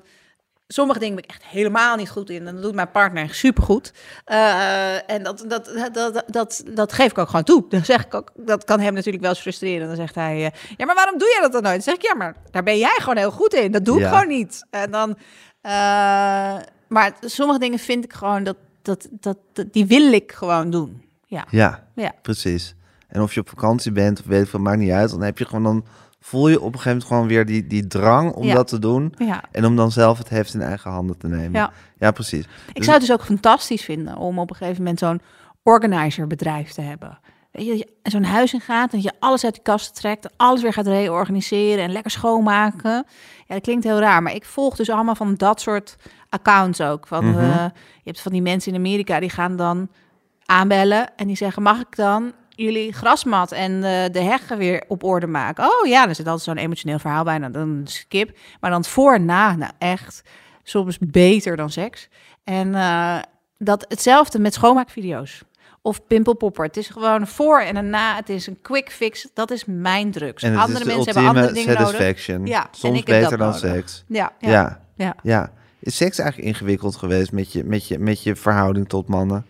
sommige 0.72 0.98
dingen 0.98 1.14
ben 1.14 1.24
ik 1.24 1.30
echt 1.30 1.44
helemaal 1.44 1.96
niet 1.96 2.10
goed 2.10 2.30
in. 2.30 2.46
En 2.46 2.54
dat 2.54 2.62
doet 2.62 2.74
mijn 2.74 2.90
partner 2.90 3.34
supergoed. 3.34 3.92
Eh 4.24 5.10
en 5.10 5.22
dat, 5.22 5.44
dat, 5.48 5.70
dat, 5.92 6.24
dat, 6.26 6.62
dat, 6.74 6.92
geef 6.92 7.10
ik 7.10 7.18
ook 7.18 7.28
gewoon 7.28 7.44
toe. 7.44 7.64
Dan 7.68 7.84
zeg 7.84 8.04
ik 8.04 8.14
ook, 8.14 8.30
dat 8.36 8.64
kan 8.64 8.80
hem 8.80 8.94
natuurlijk 8.94 9.22
wel 9.22 9.32
eens 9.32 9.40
frustreren. 9.40 9.86
Dan 9.86 9.96
zegt 9.96 10.14
hij, 10.14 10.34
eh, 10.44 10.50
ja, 10.76 10.86
maar 10.86 10.94
waarom 10.94 11.18
doe 11.18 11.28
je 11.28 11.38
dat 11.40 11.52
dan 11.52 11.62
nooit? 11.62 11.74
Dan 11.74 11.84
zeg 11.84 11.94
ik, 11.94 12.02
ja, 12.02 12.14
maar 12.14 12.34
daar 12.50 12.62
ben 12.62 12.78
jij 12.78 12.96
gewoon 12.98 13.16
heel 13.16 13.30
goed 13.30 13.54
in. 13.54 13.72
Dat 13.72 13.84
doe 13.84 13.96
ik 13.96 14.02
Ja. 14.02 14.08
gewoon 14.08 14.28
niet. 14.28 14.66
En 14.70 14.90
dan, 14.90 15.16
eh, 15.60 15.72
maar 16.88 17.12
sommige 17.20 17.58
dingen 17.58 17.78
vind 17.78 18.04
ik 18.04 18.12
gewoon, 18.12 18.44
dat, 18.44 18.56
dat, 18.82 19.08
dat, 19.10 19.38
dat, 19.52 19.72
die 19.72 19.86
wil 19.86 20.12
ik 20.12 20.32
gewoon 20.32 20.70
doen. 20.70 21.04
Ja, 21.26 21.44
ja, 21.50 21.86
ja. 21.94 22.12
precies. 22.22 22.74
En 23.08 23.22
of 23.22 23.34
je 23.34 23.40
op 23.40 23.48
vakantie 23.48 23.92
bent 23.92 24.20
of 24.20 24.26
weet 24.26 24.42
ik 24.42 24.48
veel, 24.48 24.60
maakt 24.60 24.78
niet 24.78 24.90
uit. 24.90 25.10
Dan 25.10 25.22
heb 25.22 25.38
je 25.38 25.44
gewoon 25.44 25.62
dan 25.62 25.84
voel 26.20 26.48
je 26.48 26.56
op 26.60 26.62
een 26.74 26.80
gegeven 26.80 26.90
moment 26.90 27.08
gewoon 27.08 27.26
weer 27.26 27.46
die, 27.46 27.66
die 27.66 27.86
drang 27.86 28.32
om 28.32 28.44
Ja. 28.44 28.54
dat 28.54 28.68
te 28.68 28.78
doen. 28.78 29.14
Ja. 29.18 29.42
En 29.52 29.64
om 29.66 29.76
dan 29.76 29.90
zelf 29.92 30.18
het 30.18 30.28
heft 30.28 30.54
in 30.54 30.62
eigen 30.62 30.90
handen 30.90 31.18
te 31.18 31.28
nemen. 31.28 31.52
Ja. 31.52 31.72
ja 31.98 32.10
precies. 32.10 32.44
Ik 32.72 32.82
zou 32.84 32.96
het 32.98 33.06
dus 33.06 33.12
ook 33.16 33.24
fantastisch 33.24 33.82
vinden 33.84 34.16
om 34.16 34.38
op 34.38 34.50
een 34.50 34.56
gegeven 34.56 34.78
moment 34.82 34.98
zo'n 34.98 35.20
organizerbedrijf 35.62 36.72
te 36.72 36.80
hebben. 36.80 37.18
Weet 37.52 37.64
je, 37.64 37.70
dat 37.70 37.78
je 37.78 38.10
zo'n 38.10 38.24
huis 38.24 38.52
in 38.52 38.60
gaat 38.60 38.92
en 38.92 39.00
dat 39.00 39.12
je 39.12 39.16
alles 39.20 39.44
uit 39.44 39.54
de 39.54 39.62
kast 39.62 39.94
trekt, 39.94 40.28
alles 40.36 40.62
weer 40.62 40.72
gaat 40.72 40.86
reorganiseren 40.86 41.84
en 41.84 41.92
lekker 41.92 42.10
schoonmaken. 42.10 42.90
Ja, 43.46 43.54
dat 43.54 43.60
klinkt 43.62 43.84
heel 43.84 43.98
raar, 43.98 44.22
maar 44.22 44.34
ik 44.34 44.44
volg 44.44 44.76
dus 44.76 44.90
allemaal 44.90 45.14
van 45.14 45.34
dat 45.34 45.60
soort 45.60 45.96
accounts 46.28 46.80
ook. 46.80 47.06
Van, 47.06 47.28
Mhm. 47.30 47.38
eh, 47.38 47.64
je 48.02 48.10
hebt 48.10 48.20
van 48.20 48.32
die 48.32 48.42
mensen 48.42 48.72
in 48.72 48.78
Amerika 48.78 49.20
die 49.20 49.30
gaan 49.30 49.56
dan 49.56 49.88
aanbellen 50.44 51.16
en 51.16 51.26
die 51.26 51.36
zeggen: 51.36 51.62
Mag 51.62 51.80
ik 51.80 51.96
dan 51.96 52.32
jullie 52.64 52.92
grasmat 52.92 53.52
en 53.52 53.72
eh, 53.84 54.12
de 54.12 54.20
heggen 54.20 54.58
weer 54.58 54.84
op 54.88 55.04
orde 55.04 55.26
maken? 55.26 55.64
Oh 55.64 55.86
ja, 55.86 56.08
er 56.08 56.14
zit 56.14 56.26
altijd 56.26 56.44
zo'n 56.44 56.64
emotioneel 56.64 56.98
verhaal 56.98 57.24
bij, 57.24 57.38
nou, 57.38 57.52
dan 57.52 57.80
skip. 57.84 58.38
Maar 58.60 58.70
dan 58.70 58.84
voor 58.84 59.14
en 59.14 59.24
na, 59.24 59.56
nou 59.56 59.72
echt, 59.78 60.22
soms 60.62 60.98
beter 60.98 61.56
dan 61.56 61.70
seks. 61.70 62.08
En 62.44 62.74
eh, 62.74 63.18
dat 63.58 63.84
hetzelfde 63.88 64.38
met 64.38 64.54
schoonmaakvideo's. 64.54 65.42
Of 65.82 66.06
pimpelpopper. 66.06 66.64
Het 66.64 66.76
is 66.76 66.88
gewoon 66.88 67.20
een 67.20 67.26
voor 67.26 67.60
en 67.60 67.76
een 67.76 67.90
na. 67.90 68.16
Het 68.16 68.28
is 68.28 68.46
een 68.46 68.58
quick 68.62 68.90
fix. 68.90 69.28
Dat 69.34 69.50
is 69.50 69.64
mijn 69.66 70.10
drugs. 70.10 70.42
En 70.42 70.56
andere 70.56 70.84
mensen 70.84 71.04
hebben 71.04 71.26
andere 71.26 71.52
dingen 71.52 71.74
nodig. 71.74 71.90
satisfaction. 71.90 72.46
Ja, 72.46 72.62
en 72.62 72.68
Soms 72.70 72.98
ik 72.98 73.04
beter 73.04 73.38
dan 73.38 73.38
nodig. 73.38 73.58
seks. 73.58 74.04
Ja, 74.08 74.32
ja, 74.38 74.50
Ja. 74.50 74.80
ja. 74.94 75.14
ja. 75.22 75.52
Is 75.78 75.96
seks 75.96 76.18
eigenlijk 76.18 76.48
ingewikkeld 76.48 76.96
geweest 76.96 77.32
met 77.32 77.52
je, 77.52 77.64
met 77.64 77.88
je, 77.88 77.98
met 77.98 78.22
je 78.22 78.36
verhouding 78.36 78.88
tot 78.88 79.08
mannen? 79.08 79.46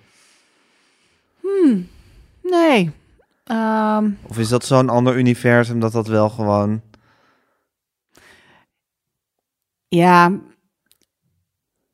Nee. 2.43 2.91
Ehm, 3.51 4.11
Of 4.29 4.39
is 4.39 4.49
dat 4.49 4.65
zo'n 4.65 4.89
ander 4.89 5.17
universum 5.17 5.81
dat 5.81 5.93
dat 5.93 6.07
wel 6.07 6.29
gewoon... 6.29 6.83
Ja, 9.89 10.33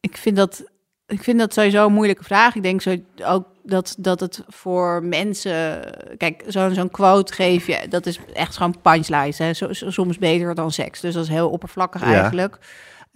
ik 0.01 0.17
vind 0.17 0.37
dat, 0.37 0.65
ik 1.07 1.23
vind 1.23 1.39
dat 1.39 1.53
sowieso 1.55 1.87
een 1.87 1.93
moeilijke 1.93 2.25
vraag. 2.25 2.55
Ik 2.55 2.63
denk 2.63 2.81
zo 2.83 2.97
ook 3.25 3.47
dat, 3.63 3.95
dat 3.99 4.21
het 4.21 4.45
voor 4.49 5.05
mensen... 5.05 5.81
Kijk, 6.17 6.45
zo'n 6.47 6.75
zo'n 6.75 6.91
quote 6.91 7.33
geef 7.33 7.67
je, 7.67 7.87
dat 7.89 8.07
is 8.07 8.19
echt 8.33 8.57
gewoon 8.57 8.81
punchline. 8.81 9.33
Hè? 9.37 9.51
Soms 9.91 10.19
beter 10.19 10.55
dan 10.55 10.71
seks. 10.73 11.01
Dus 11.01 11.15
dat 11.15 11.23
is 11.23 11.29
heel 11.29 11.51
oppervlakkig 11.51 12.01
Ja. 12.01 12.13
eigenlijk. 12.21 12.59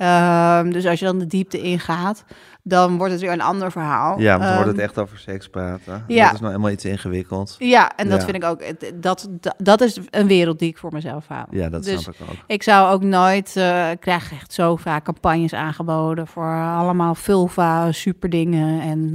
Ehm, 0.00 0.70
dus 0.70 0.86
als 0.86 0.98
je 0.98 1.04
dan 1.04 1.18
de 1.18 1.26
diepte 1.26 1.60
ingaat, 1.60 2.24
dan 2.62 2.96
wordt 2.96 3.12
het 3.12 3.20
weer 3.22 3.32
een 3.32 3.40
ander 3.40 3.70
verhaal. 3.72 4.20
Ja, 4.20 4.36
maar 4.36 4.46
dan 4.46 4.56
wordt 4.56 4.70
Ehm, 4.70 4.78
het 4.78 4.86
echt 4.88 4.98
over 4.98 5.18
seks 5.18 5.48
praten. 5.48 6.04
ja. 6.08 6.24
Dat 6.24 6.34
is 6.34 6.40
nou 6.40 6.52
helemaal 6.52 6.72
iets 6.72 6.84
ingewikkeld. 6.84 7.56
Ja, 7.58 7.96
en 7.96 8.08
dat 8.08 8.18
Ja. 8.18 8.24
vind 8.24 8.36
ik 8.36 8.44
ook... 8.44 8.62
Dat, 9.02 9.28
dat, 9.30 9.54
dat 9.58 9.80
is 9.80 9.98
een 10.10 10.26
wereld 10.26 10.58
die 10.58 10.68
ik 10.68 10.78
voor 10.78 10.92
mezelf 10.92 11.26
hou. 11.28 11.46
Ja, 11.50 11.68
dat 11.68 11.84
Dus 11.84 12.02
snap 12.02 12.14
ik 12.14 12.20
ook. 12.30 12.36
Ik 12.46 12.62
zou 12.62 12.92
ook 12.92 13.02
nooit, 13.02 13.56
eh, 13.56 13.90
ik 13.90 14.00
krijg 14.00 14.32
echt 14.32 14.52
zo 14.52 14.76
vaak 14.76 15.04
campagnes 15.04 15.54
aangeboden 15.54 16.26
voor 16.26 16.62
allemaal 16.62 17.14
vulva, 17.14 17.92
superdingen 17.92 18.80
en 18.80 19.14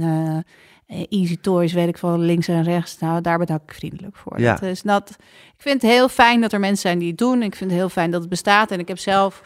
eh, 0.86 1.04
easy 1.08 1.36
toys, 1.40 1.72
weet 1.72 1.88
ik 1.88 1.98
van 1.98 2.20
links 2.20 2.48
en 2.48 2.62
rechts. 2.62 2.98
Nou, 2.98 3.20
daar 3.20 3.38
bedank 3.38 3.60
ik 3.66 3.74
vriendelijk 3.74 4.16
voor. 4.16 4.40
Ja. 4.40 4.52
Dat 4.52 4.62
is 4.62 4.82
dat, 4.82 5.10
ik 5.56 5.62
vind 5.62 5.82
het 5.82 5.90
heel 5.90 6.08
fijn 6.08 6.40
dat 6.40 6.52
er 6.52 6.60
mensen 6.60 6.78
zijn 6.88 6.98
die 6.98 7.08
het 7.08 7.18
doen. 7.18 7.42
Ik 7.42 7.54
vind 7.56 7.70
het 7.70 7.78
heel 7.78 7.88
fijn 7.88 8.10
dat 8.10 8.20
het 8.20 8.30
bestaat. 8.30 8.70
En 8.70 8.78
ik 8.78 8.88
heb 8.88 8.98
zelf 8.98 9.42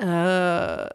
eh, 0.00 0.86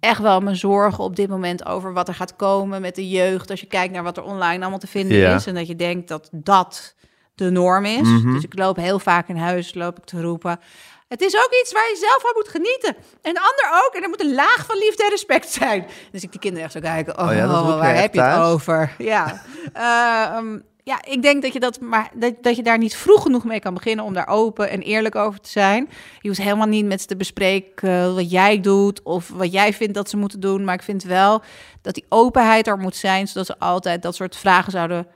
echt 0.00 0.20
wel 0.20 0.40
mijn 0.40 0.56
zorgen 0.56 1.04
op 1.04 1.16
dit 1.16 1.28
moment 1.28 1.66
over 1.66 1.92
wat 1.92 2.08
er 2.08 2.14
gaat 2.14 2.36
komen 2.36 2.80
met 2.80 2.94
de 2.94 3.08
jeugd. 3.08 3.50
Als 3.50 3.60
je 3.60 3.66
kijkt 3.66 3.92
naar 3.92 4.02
wat 4.02 4.16
er 4.16 4.22
online 4.22 4.60
allemaal 4.60 4.78
te 4.78 4.86
vinden 4.86 5.34
is. 5.34 5.46
En 5.46 5.54
dat 5.54 5.66
je 5.66 5.76
denkt 5.76 6.08
dat 6.08 6.28
dat 6.32 6.94
de 7.34 7.50
norm 7.50 7.84
is. 7.84 8.08
Mhm. 8.08 8.32
Dus 8.32 8.44
ik 8.44 8.58
loop 8.58 8.76
heel 8.76 8.98
vaak 8.98 9.28
in 9.28 9.36
huis, 9.36 9.74
loop 9.74 9.98
ik 9.98 10.04
te 10.04 10.22
roepen. 10.22 10.60
Het 11.08 11.20
is 11.20 11.36
ook 11.36 11.50
iets 11.62 11.72
waar 11.72 11.88
je 11.88 11.96
zelf 12.00 12.20
van 12.20 12.32
moet 12.34 12.48
genieten. 12.48 12.96
En 13.22 13.34
de 13.34 13.40
ander 13.40 13.84
ook. 13.84 13.94
En 13.94 14.02
er 14.02 14.08
moet 14.08 14.20
een 14.20 14.34
laag 14.34 14.66
van 14.66 14.78
liefde 14.78 15.02
en 15.04 15.10
respect 15.10 15.50
zijn. 15.50 15.86
Dus 16.12 16.22
ik 16.22 16.30
die 16.30 16.40
kinderen 16.40 16.64
echt 16.64 16.74
zo 16.74 16.80
kijken. 16.80 17.18
Oh, 17.18 17.24
Oh 17.24 17.32
ja, 17.32 17.36
jij 17.36 17.46
waar 17.46 17.94
heb 17.94 18.14
je 18.14 18.20
het 18.22 18.40
over? 18.40 18.94
Ja. 18.98 19.42
Ehm, 19.72 20.58
ja, 20.88 21.04
ik 21.04 21.22
denk 21.22 21.42
dat 21.42 21.52
je, 21.52 21.60
dat, 21.60 21.80
maar, 21.80 22.10
dat, 22.14 22.34
dat 22.42 22.56
je 22.56 22.62
daar 22.62 22.78
niet 22.78 22.96
vroeg 22.96 23.22
genoeg 23.22 23.44
mee 23.44 23.60
kan 23.60 23.74
beginnen 23.74 24.04
om 24.04 24.14
daar 24.14 24.28
open 24.28 24.70
en 24.70 24.80
eerlijk 24.80 25.14
over 25.14 25.40
te 25.40 25.50
zijn. 25.50 25.88
Je 26.20 26.28
hoeft 26.28 26.40
helemaal 26.42 26.66
niet 26.66 26.86
met 26.86 27.00
ze 27.00 27.06
te 27.06 27.16
bespreken 27.16 27.88
eh, 27.88 28.14
wat 28.14 28.30
jij 28.30 28.60
doet 28.60 29.02
of 29.02 29.28
wat 29.28 29.52
jij 29.52 29.72
vindt 29.72 29.94
dat 29.94 30.10
ze 30.10 30.16
moeten 30.16 30.40
doen. 30.40 30.64
Maar 30.64 30.74
ik 30.74 30.82
vind 30.82 31.02
wel 31.02 31.42
dat 31.82 31.94
die 31.94 32.04
openheid 32.08 32.66
er 32.66 32.78
moet 32.78 32.96
zijn, 32.96 33.28
zodat 33.28 33.46
ze 33.46 33.58
altijd 33.58 34.02
dat 34.02 34.14
soort 34.14 34.36
vragen 34.36 34.72
zouden 34.72 35.06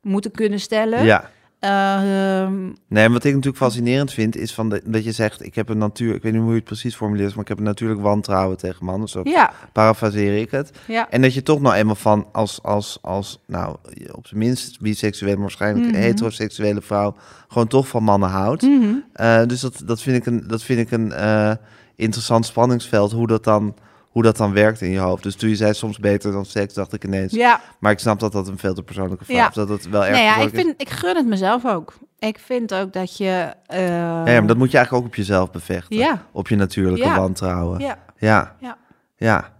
moeten 0.00 0.30
kunnen 0.30 0.60
stellen. 0.60 1.04
Ja. 1.04 1.30
Ehm, 1.62 2.70
Nee, 2.88 3.08
wat 3.08 3.24
ik 3.24 3.34
natuurlijk 3.34 3.62
fascinerend 3.62 4.12
vind, 4.12 4.36
is 4.36 4.54
van 4.54 4.68
de, 4.68 4.82
dat 4.84 5.04
je 5.04 5.12
zegt, 5.12 5.44
ik 5.44 5.54
heb 5.54 5.68
een 5.68 5.78
natuur, 5.78 6.14
ik 6.14 6.22
weet 6.22 6.32
niet 6.32 6.40
hoe 6.40 6.50
je 6.50 6.56
het 6.56 6.64
precies 6.64 6.94
formuleert, 6.96 7.30
maar 7.30 7.42
ik 7.42 7.48
heb 7.48 7.58
een 7.58 7.64
natuurlijk 7.64 8.00
wantrouwen 8.00 8.56
tegen 8.56 8.84
mannen, 8.84 9.08
zo 9.08 9.20
ja, 9.24 9.52
parafraseer 9.72 10.40
ik 10.40 10.50
het. 10.50 10.70
ja. 10.86 11.10
En 11.10 11.22
dat 11.22 11.34
je 11.34 11.42
toch 11.42 11.60
nou 11.60 11.74
eenmaal 11.74 11.94
van 11.94 12.26
als, 12.32 12.62
als, 12.62 12.98
als 13.02 13.38
nou, 13.46 13.76
op 14.12 14.26
zijn 14.26 14.40
minst 14.40 14.80
biseksuele, 14.80 15.34
maar 15.34 15.42
waarschijnlijk 15.42 15.86
Mhm. 15.86 15.94
heteroseksuele 16.00 16.82
vrouw, 16.82 17.14
gewoon 17.48 17.66
toch 17.68 17.88
van 17.88 18.02
mannen 18.02 18.28
houdt. 18.28 18.66
Eh, 19.12 19.42
dus 19.46 19.60
dat, 19.60 19.82
dat 19.84 20.02
vind 20.02 20.16
ik 20.16 20.26
een, 20.26 20.44
dat 20.46 20.62
vind 20.62 20.80
ik 20.80 20.90
een 20.90 21.12
eh, 21.12 21.52
interessant 21.96 22.46
spanningsveld, 22.46 23.12
hoe 23.12 23.26
dat, 23.26 23.44
dan, 23.44 23.74
hoe 24.12 24.22
dat 24.22 24.36
dan 24.36 24.52
werkt 24.52 24.80
in 24.80 24.90
je 24.90 24.98
hoofd. 24.98 25.22
Dus 25.22 25.34
toen 25.36 25.48
je 25.48 25.56
zei 25.56 25.74
soms 25.74 25.98
beter 25.98 26.32
dan 26.32 26.44
seks, 26.44 26.74
dacht 26.74 26.92
ik 26.92 27.04
ineens, 27.04 27.32
Ja, 27.32 27.60
maar 27.78 27.92
ik 27.92 27.98
snap 27.98 28.20
dat 28.20 28.32
dat 28.32 28.48
een 28.48 28.58
veel 28.58 28.74
te 28.74 28.82
persoonlijke 28.82 29.24
vraag 29.24 29.36
Ja. 29.36 29.48
is, 29.48 29.54
dat 29.54 29.68
het 29.68 29.88
wel 29.88 30.04
erg 30.04 30.14
nee, 30.16 30.24
ja, 30.24 30.36
ik, 30.36 30.52
is. 30.52 30.60
vind, 30.60 30.74
ik 30.80 30.88
gun 30.90 31.16
het 31.16 31.26
mezelf 31.26 31.66
ook. 31.66 31.94
Ik 32.18 32.38
vind 32.38 32.74
ook 32.74 32.92
dat 32.92 33.16
je... 33.16 33.52
eh, 33.66 33.88
Ja, 33.88 34.26
ja, 34.26 34.38
maar 34.38 34.46
dat 34.46 34.56
moet 34.56 34.70
je 34.70 34.76
eigenlijk 34.76 34.92
ook 35.06 35.10
op 35.10 35.16
jezelf 35.16 35.50
bevechten. 35.50 35.96
Ja. 35.96 36.22
Op 36.32 36.48
je 36.48 36.56
natuurlijke 36.56 37.06
Ja. 37.06 37.16
wantrouwen. 37.18 37.80
Ja, 37.80 37.98
Ja. 38.18 38.54
Ja. 38.60 38.76
Ja. 39.16 39.50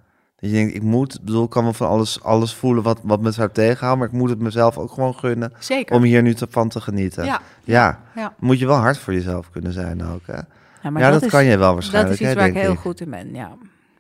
Dat 0.41 0.51
je 0.51 0.57
denkt, 0.57 0.75
ik 0.75 0.83
moet, 0.83 1.15
ik 1.15 1.25
bedoel, 1.25 1.45
ik 1.45 1.51
kan 1.51 1.63
wel 1.65 1.73
van 1.73 1.89
alles, 1.89 2.23
alles 2.23 2.55
voelen 2.55 2.83
wat, 2.83 3.01
wat 3.03 3.21
me 3.21 3.31
zou 3.31 3.49
tegenhouden, 3.53 3.99
maar 3.99 4.09
ik 4.09 4.21
moet 4.21 4.31
het 4.31 4.39
mezelf 4.39 4.79
ook 4.79 4.93
gewoon 4.93 5.15
gunnen 5.15 5.53
zeker. 5.59 5.97
om 5.97 6.03
hier 6.03 6.23
nu 6.23 6.35
te, 6.35 6.47
van 6.51 6.69
te 6.69 6.81
genieten. 6.81 7.25
Ja, 7.25 7.41
Ja. 7.65 8.01
ja. 8.15 8.35
Moet 8.39 8.59
je 8.59 8.67
wel 8.67 8.77
hard 8.77 8.99
voor 8.99 9.13
jezelf 9.13 9.51
kunnen 9.51 9.73
zijn 9.73 10.05
ook, 10.05 10.27
hè? 10.27 10.39
Ja, 10.83 10.91
maar 10.91 11.11
dat, 11.13 11.23
is, 11.23 11.31
kan 11.31 11.45
je 11.45 11.51
wel 11.51 11.67
Dat 11.67 11.75
waarschijnlijk, 11.75 12.15
is 12.15 12.21
iets 12.21 12.29
hè, 12.29 12.35
waar 12.35 12.47
ik 12.49 12.55
heel 12.55 12.75
goed 12.75 13.01
in 13.01 13.11
ben, 13.11 13.35
ja. 13.35 13.53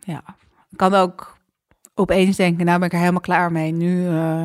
Ja. 0.06 0.22
Ik 0.70 0.76
kan 0.78 0.94
ook 0.94 1.36
opeens 1.94 2.36
denken, 2.36 2.64
nou 2.64 2.78
ben 2.78 2.86
ik 2.86 2.92
er 2.92 2.98
helemaal 3.00 3.20
klaar 3.20 3.52
mee. 3.52 3.72
Nu 3.72 4.06
eh, 4.08 4.42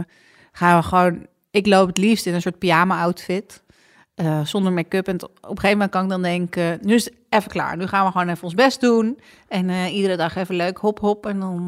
gaan 0.52 0.78
we 0.80 0.84
gewoon... 0.88 1.26
Ik 1.52 1.68
loop 1.68 1.88
het 1.88 1.98
liefst 1.98 2.26
in 2.26 2.34
een 2.34 2.42
soort 2.42 2.60
pyjama-outfit. 2.60 3.64
eh, 4.16 4.42
zonder 4.46 4.72
make-up. 4.74 5.08
En 5.08 5.24
op 5.24 5.30
een 5.42 5.48
gegeven 5.48 5.70
moment 5.72 5.92
kan 5.92 6.04
ik 6.04 6.10
dan 6.10 6.22
denken, 6.22 6.80
nu 6.82 6.94
is 6.94 7.06
het 7.06 7.14
even 7.30 7.52
klaar. 7.52 7.78
Nu 7.78 7.88
gaan 7.88 8.06
we 8.06 8.12
gewoon 8.12 8.30
even 8.30 8.44
ons 8.44 8.54
best 8.54 8.82
doen. 8.82 9.20
En 9.48 9.70
eh, 9.70 9.96
iedere 9.96 10.18
dag 10.18 10.36
even 10.36 10.56
leuk 10.56 10.78
hop 10.78 11.00
hop. 11.00 11.26
En 11.26 11.40
dan, 11.40 11.66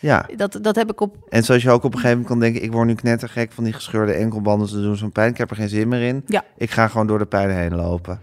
Ja. 0.00 0.26
dat, 0.36 0.58
dat 0.62 0.76
heb 0.76 0.90
ik 0.90 1.00
op... 1.00 1.16
En 1.28 1.44
zoals 1.44 1.62
je 1.62 1.70
ook 1.70 1.84
op 1.84 1.92
een 1.94 2.00
gegeven 2.00 2.10
moment 2.20 2.28
kan 2.28 2.40
denken, 2.40 2.62
ik 2.62 2.72
word 2.72 2.86
nu 2.86 2.94
knettergek 2.94 3.52
van 3.52 3.64
die 3.64 3.72
gescheurde 3.72 4.12
enkelbanden, 4.12 4.68
ze 4.68 4.80
doen 4.82 4.96
zo'n 4.96 5.12
pijn, 5.12 5.30
ik 5.30 5.38
heb 5.38 5.50
er 5.50 5.56
geen 5.56 5.68
zin 5.68 5.88
meer 5.88 6.02
in. 6.02 6.22
Ja. 6.26 6.44
Ik 6.56 6.70
ga 6.70 6.88
gewoon 6.88 7.06
door 7.06 7.18
de 7.18 7.26
pijn 7.26 7.50
heen 7.50 7.74
lopen. 7.76 8.20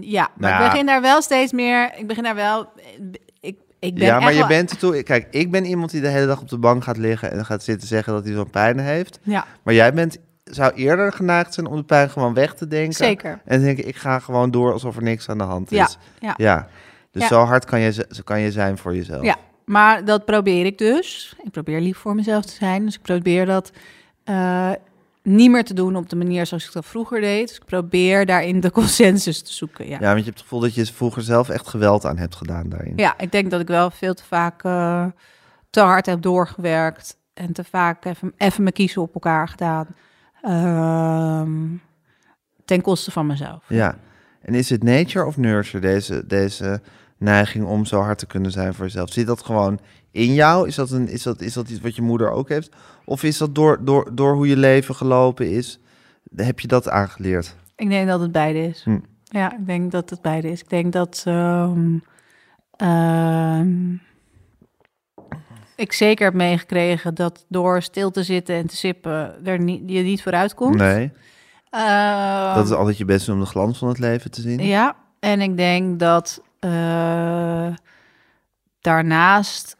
Ja, 0.00 0.28
maar 0.36 0.50
Nou. 0.50 0.64
ik 0.64 0.70
begin 0.70 0.86
daar 0.86 1.00
wel 1.00 1.22
steeds 1.22 1.52
meer... 1.52 1.94
Ik 1.96 2.06
begin 2.06 2.22
daar 2.22 2.34
wel... 2.34 2.68
Ik, 3.80 3.94
ben 3.94 4.04
ja, 4.06 4.20
maar 4.20 4.32
je 4.32 4.38
wel- 4.38 4.48
bent 4.48 4.70
ertoe. 4.70 5.02
Kijk, 5.02 5.26
ik 5.30 5.50
ben 5.50 5.64
iemand 5.64 5.90
die 5.90 6.00
de 6.00 6.08
hele 6.08 6.26
dag 6.26 6.40
op 6.40 6.48
de 6.48 6.58
bank 6.58 6.84
gaat 6.84 6.96
liggen 6.96 7.30
en 7.32 7.44
gaat 7.44 7.62
zitten 7.62 7.88
zeggen 7.88 8.12
dat 8.12 8.24
hij 8.24 8.32
zo'n 8.34 8.50
pijn 8.50 8.78
heeft. 8.78 9.18
Ja, 9.22 9.46
Maar 9.62 9.74
jij 9.74 9.92
bent, 9.92 10.16
zou 10.44 10.72
eerder 10.74 11.12
geneigd 11.12 11.54
zijn 11.54 11.66
om 11.66 11.76
de 11.76 11.82
pijn 11.84 12.10
gewoon 12.10 12.34
weg 12.34 12.54
te 12.54 12.66
denken. 12.68 12.92
zeker. 12.94 13.40
En 13.44 13.60
denken, 13.60 13.88
ik 13.88 13.96
ga 13.96 14.18
gewoon 14.18 14.50
door 14.50 14.72
alsof 14.72 14.96
er 14.96 15.02
niks 15.02 15.28
aan 15.28 15.38
de 15.38 15.44
hand 15.44 15.72
is. 15.72 15.78
Ja, 15.78 15.88
ja. 16.20 16.34
ja. 16.36 16.68
Dus 17.10 17.22
Ja. 17.22 17.28
zo 17.28 17.42
hard 17.44 17.64
kan 17.64 17.80
je, 17.80 17.92
z- 17.92 18.22
kan 18.24 18.40
je 18.40 18.52
zijn 18.52 18.78
voor 18.78 18.94
jezelf. 18.96 19.24
Ja, 19.24 19.36
maar 19.64 20.04
dat 20.04 20.24
probeer 20.24 20.66
ik 20.66 20.78
dus. 20.78 21.36
Ik 21.44 21.50
probeer 21.50 21.80
lief 21.80 21.98
voor 21.98 22.14
mezelf 22.14 22.44
te 22.44 22.52
zijn. 22.52 22.84
Dus 22.84 22.94
ik 22.94 23.02
probeer 23.02 23.46
dat 23.46 23.70
eh, 24.24 24.70
niet 25.22 25.50
meer 25.50 25.64
te 25.64 25.74
doen 25.74 25.96
op 25.96 26.08
de 26.08 26.16
manier 26.16 26.46
zoals 26.46 26.66
ik 26.66 26.72
dat 26.72 26.86
vroeger 26.86 27.20
deed. 27.20 27.48
Dus 27.48 27.56
ik 27.56 27.64
probeer 27.64 28.26
daarin 28.26 28.60
de 28.60 28.70
consensus 28.80 29.42
te 29.42 29.52
zoeken. 29.52 29.88
Ja, 29.88 29.98
Ja, 30.00 30.06
want 30.06 30.18
je 30.18 30.24
hebt 30.24 30.38
het 30.38 30.42
gevoel 30.42 30.60
dat 30.60 30.74
je 30.74 30.86
vroeger 30.86 31.22
zelf 31.22 31.48
echt 31.48 31.68
geweld 31.68 32.04
aan 32.04 32.18
hebt 32.18 32.36
gedaan 32.36 32.68
daarin. 32.68 32.92
ja 32.96 33.18
ik 33.18 33.32
denk 33.32 33.50
dat 33.50 33.60
ik 33.60 33.68
wel 33.68 33.90
veel 33.90 34.14
te 34.14 34.24
vaak 34.24 34.64
eh, 34.64 35.06
te 35.70 35.80
hard 35.80 36.06
heb 36.06 36.22
doorgewerkt. 36.22 37.16
En 37.34 37.52
te 37.52 37.64
vaak 37.64 38.04
even, 38.04 38.32
even 38.36 38.62
mijn 38.62 38.74
kiezen 38.74 39.02
op 39.02 39.14
elkaar 39.14 39.48
gedaan. 39.48 39.86
Ehm, 40.42 41.76
ten 42.64 42.80
koste 42.80 43.10
van 43.10 43.26
mezelf. 43.26 43.64
Ja. 43.68 43.98
En 44.40 44.54
is 44.54 44.70
het 44.70 44.82
nature 44.82 45.26
of 45.26 45.36
nurture, 45.36 45.80
deze, 45.80 46.26
deze 46.26 46.80
neiging 47.16 47.64
om 47.64 47.84
zo 47.84 48.00
hard 48.00 48.18
te 48.18 48.26
kunnen 48.26 48.50
zijn 48.50 48.74
voor 48.74 48.84
jezelf? 48.84 49.12
Zit 49.12 49.26
dat 49.26 49.42
gewoon 49.42 49.80
in 50.10 50.34
jou? 50.34 50.66
Is 50.66 50.74
dat, 50.74 50.90
een, 50.90 51.08
is 51.08 51.22
dat, 51.22 51.40
is 51.40 51.52
dat 51.52 51.68
iets 51.68 51.80
wat 51.80 51.96
je 51.96 52.02
moeder 52.02 52.30
ook 52.30 52.48
heeft? 52.48 52.74
Of 53.04 53.22
is 53.22 53.38
dat 53.38 53.54
door, 53.54 53.84
door, 53.84 54.10
door 54.14 54.34
hoe 54.34 54.48
je 54.48 54.56
leven 54.56 54.94
gelopen 54.94 55.50
is? 55.50 55.78
Heb 56.36 56.60
je 56.60 56.68
dat 56.68 56.88
aangeleerd? 56.88 57.56
Ik 57.76 57.88
denk 57.88 58.08
dat 58.08 58.20
het 58.20 58.32
beide 58.32 58.58
is. 58.58 58.82
Hm. 58.84 58.98
Ja, 59.24 59.52
ik 59.52 59.66
denk 59.66 59.90
dat 59.90 60.10
het 60.10 60.22
beide 60.22 60.50
is. 60.50 60.60
Ik 60.60 60.68
denk 60.68 60.92
dat 60.92 61.22
ehm, 61.26 61.98
ehm, 62.76 63.92
ik 65.76 65.92
zeker 65.92 66.24
heb 66.24 66.34
meegekregen 66.34 67.14
dat 67.14 67.44
door 67.48 67.82
stil 67.82 68.10
te 68.10 68.22
zitten 68.22 68.54
en 68.54 68.66
te 68.66 68.76
sippen 68.76 69.46
er 69.46 69.60
niet, 69.60 69.82
je 69.86 70.02
niet 70.02 70.22
vooruit 70.22 70.54
komt. 70.54 70.76
Nee. 70.76 71.12
Ehm, 71.70 72.54
Dat 72.54 72.64
is 72.66 72.72
altijd 72.72 72.98
je 72.98 73.04
best 73.04 73.28
om 73.28 73.40
de 73.40 73.46
glans 73.46 73.78
van 73.78 73.88
het 73.88 73.98
leven 73.98 74.30
te 74.30 74.40
zien. 74.40 74.62
Ja, 74.62 74.96
En 75.20 75.40
ik 75.40 75.56
denk 75.56 75.98
dat 75.98 76.42
eh, 76.58 77.68
daarnaast 78.80 79.76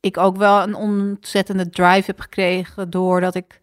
ik 0.00 0.16
ook 0.16 0.36
wel 0.36 0.62
een 0.62 0.74
ontzettende 0.74 1.70
drive 1.70 2.02
heb 2.06 2.20
gekregen 2.20 2.90
doordat 2.90 3.34
ik 3.34 3.60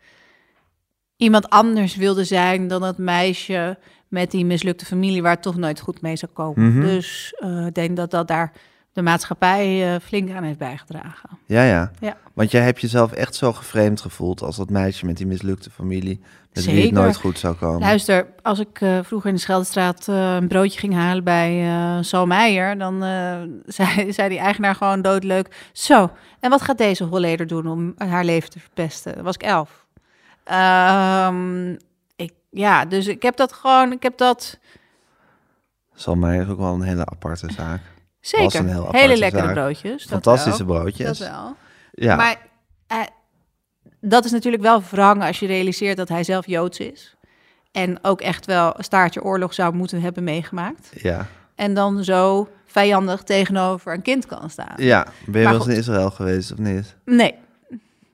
iemand 1.17 1.49
anders 1.49 1.95
wilde 1.95 2.23
zijn 2.23 2.67
dan 2.67 2.83
het 2.83 2.97
meisje 2.97 3.77
met 4.07 4.31
die 4.31 4.45
mislukte 4.45 4.85
familie 4.85 5.21
waar 5.21 5.31
het 5.31 5.41
toch 5.41 5.57
nooit 5.57 5.79
goed 5.79 6.01
mee 6.01 6.15
zou 6.15 6.31
komen. 6.31 6.71
Mhm. 6.71 6.81
Dus 6.81 7.33
eh, 7.39 7.65
ik 7.65 7.73
denk 7.73 7.97
dat 7.97 8.11
dat 8.11 8.27
daar 8.27 8.51
de 8.95 9.01
maatschappij 9.01 9.93
eh, 9.93 10.01
flink 10.01 10.31
aan 10.31 10.43
heeft 10.43 10.57
bijgedragen. 10.57 11.29
Ja, 11.45 11.63
ja. 11.63 11.91
Ja. 11.99 12.17
Want 12.33 12.51
jij 12.51 12.61
hebt 12.61 12.81
jezelf 12.81 13.11
echt 13.11 13.35
zo 13.35 13.53
geframed 13.53 14.01
gevoeld 14.01 14.41
als 14.41 14.55
dat 14.55 14.69
meisje 14.69 15.05
met 15.05 15.17
die 15.17 15.27
mislukte 15.27 15.69
familie. 15.69 16.21
Met 16.53 16.65
wie 16.65 16.73
het 16.73 16.83
Zeker. 16.83 17.01
nooit 17.01 17.15
goed 17.15 17.39
zou 17.39 17.55
komen. 17.55 17.79
Luister, 17.79 18.27
als 18.41 18.59
ik 18.59 18.81
eh, 18.81 18.99
vroeger 19.03 19.29
in 19.29 19.35
de 19.35 19.41
Scheldestraat 19.41 20.07
eh, 20.07 20.35
een 20.35 20.47
broodje 20.47 20.79
ging 20.79 20.93
halen 20.93 21.23
bij 21.23 21.67
Sal 22.01 22.25
Meijer, 22.25 22.77
dan 22.77 22.99
zei, 23.65 24.13
zei 24.13 24.29
die 24.29 24.39
eigenaar 24.39 24.75
gewoon 24.75 25.01
doodleuk. 25.01 25.69
Zo, 25.71 26.11
en 26.39 26.49
wat 26.49 26.61
gaat 26.61 26.77
deze 26.77 27.03
Holleder 27.03 27.47
doen 27.47 27.67
om 27.67 27.93
haar 27.97 28.25
leven 28.25 28.49
te 28.49 28.59
verpesten? 28.59 29.23
Was 29.23 29.35
ik 29.35 29.43
elf. 29.43 29.85
Ehm, 30.43 31.71
ik, 32.15 32.33
ja, 32.49 32.85
dus 32.85 33.07
ik 33.07 33.21
heb 33.21 33.35
dat 33.35 33.53
gewoon, 33.53 33.91
ik 33.91 34.03
heb 34.03 34.17
dat 34.17 34.59
Zal 35.93 36.15
mij 36.15 36.47
ook 36.49 36.57
wel 36.57 36.73
een 36.73 36.81
hele 36.81 37.05
aparte 37.05 37.51
zaak. 37.51 37.81
Zeker. 38.27 38.59
een 38.59 38.67
heel 38.69 38.81
aparte 38.81 38.97
Hele 38.97 39.17
lekkere 39.17 39.43
zaak. 39.43 39.53
broodjes. 39.53 40.05
Fantastische 40.05 40.65
wel. 40.65 40.75
broodjes. 40.79 41.17
Dat 41.17 41.27
wel. 41.27 41.55
Ja. 41.91 42.15
Maar 42.15 42.37
eh, 42.87 42.99
dat 44.01 44.25
is 44.25 44.31
natuurlijk 44.31 44.63
wel 44.63 44.81
wrang 44.89 45.23
als 45.23 45.39
je 45.39 45.45
realiseert 45.47 45.97
dat 45.97 46.09
hij 46.09 46.23
zelf 46.23 46.45
Joods 46.47 46.79
is. 46.79 47.15
En 47.71 47.97
ook 48.03 48.21
echt 48.21 48.45
wel 48.45 48.73
een 48.77 48.83
staartje 48.83 49.23
oorlog 49.23 49.53
zou 49.53 49.73
moeten 49.73 50.01
hebben 50.01 50.23
meegemaakt. 50.23 50.89
ja. 50.93 51.27
En 51.55 51.73
dan 51.73 52.03
zo 52.03 52.47
vijandig 52.65 53.23
tegenover 53.23 53.93
een 53.93 54.01
kind 54.01 54.25
kan 54.25 54.49
staan. 54.49 54.73
ja. 54.77 55.07
Ben 55.25 55.41
je 55.41 55.47
wel 55.47 55.55
eens 55.57 55.67
in 55.67 55.75
Israël 55.75 56.11
geweest 56.11 56.51
of 56.51 56.57
niet? 56.57 56.95
Nee, 57.05 57.33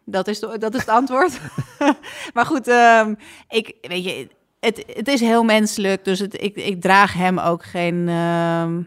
dat 0.05 0.27
is, 0.27 0.39
de, 0.39 0.57
dat 0.59 0.73
is 0.73 0.79
het 0.79 0.89
antwoord. 0.89 1.39
maar 2.33 2.45
goed, 2.45 2.67
ehm, 2.67 3.13
ik, 3.49 3.75
weet 3.81 4.03
je, 4.03 4.27
het, 4.59 4.83
het 4.87 5.07
is 5.07 5.19
heel 5.19 5.43
menselijk. 5.43 6.05
Dus 6.05 6.19
het, 6.19 6.41
ik, 6.41 6.55
ik 6.55 6.81
draag 6.81 7.13
hem 7.13 7.39
ook 7.39 7.63
geen... 7.65 8.09
ehm, 8.09 8.81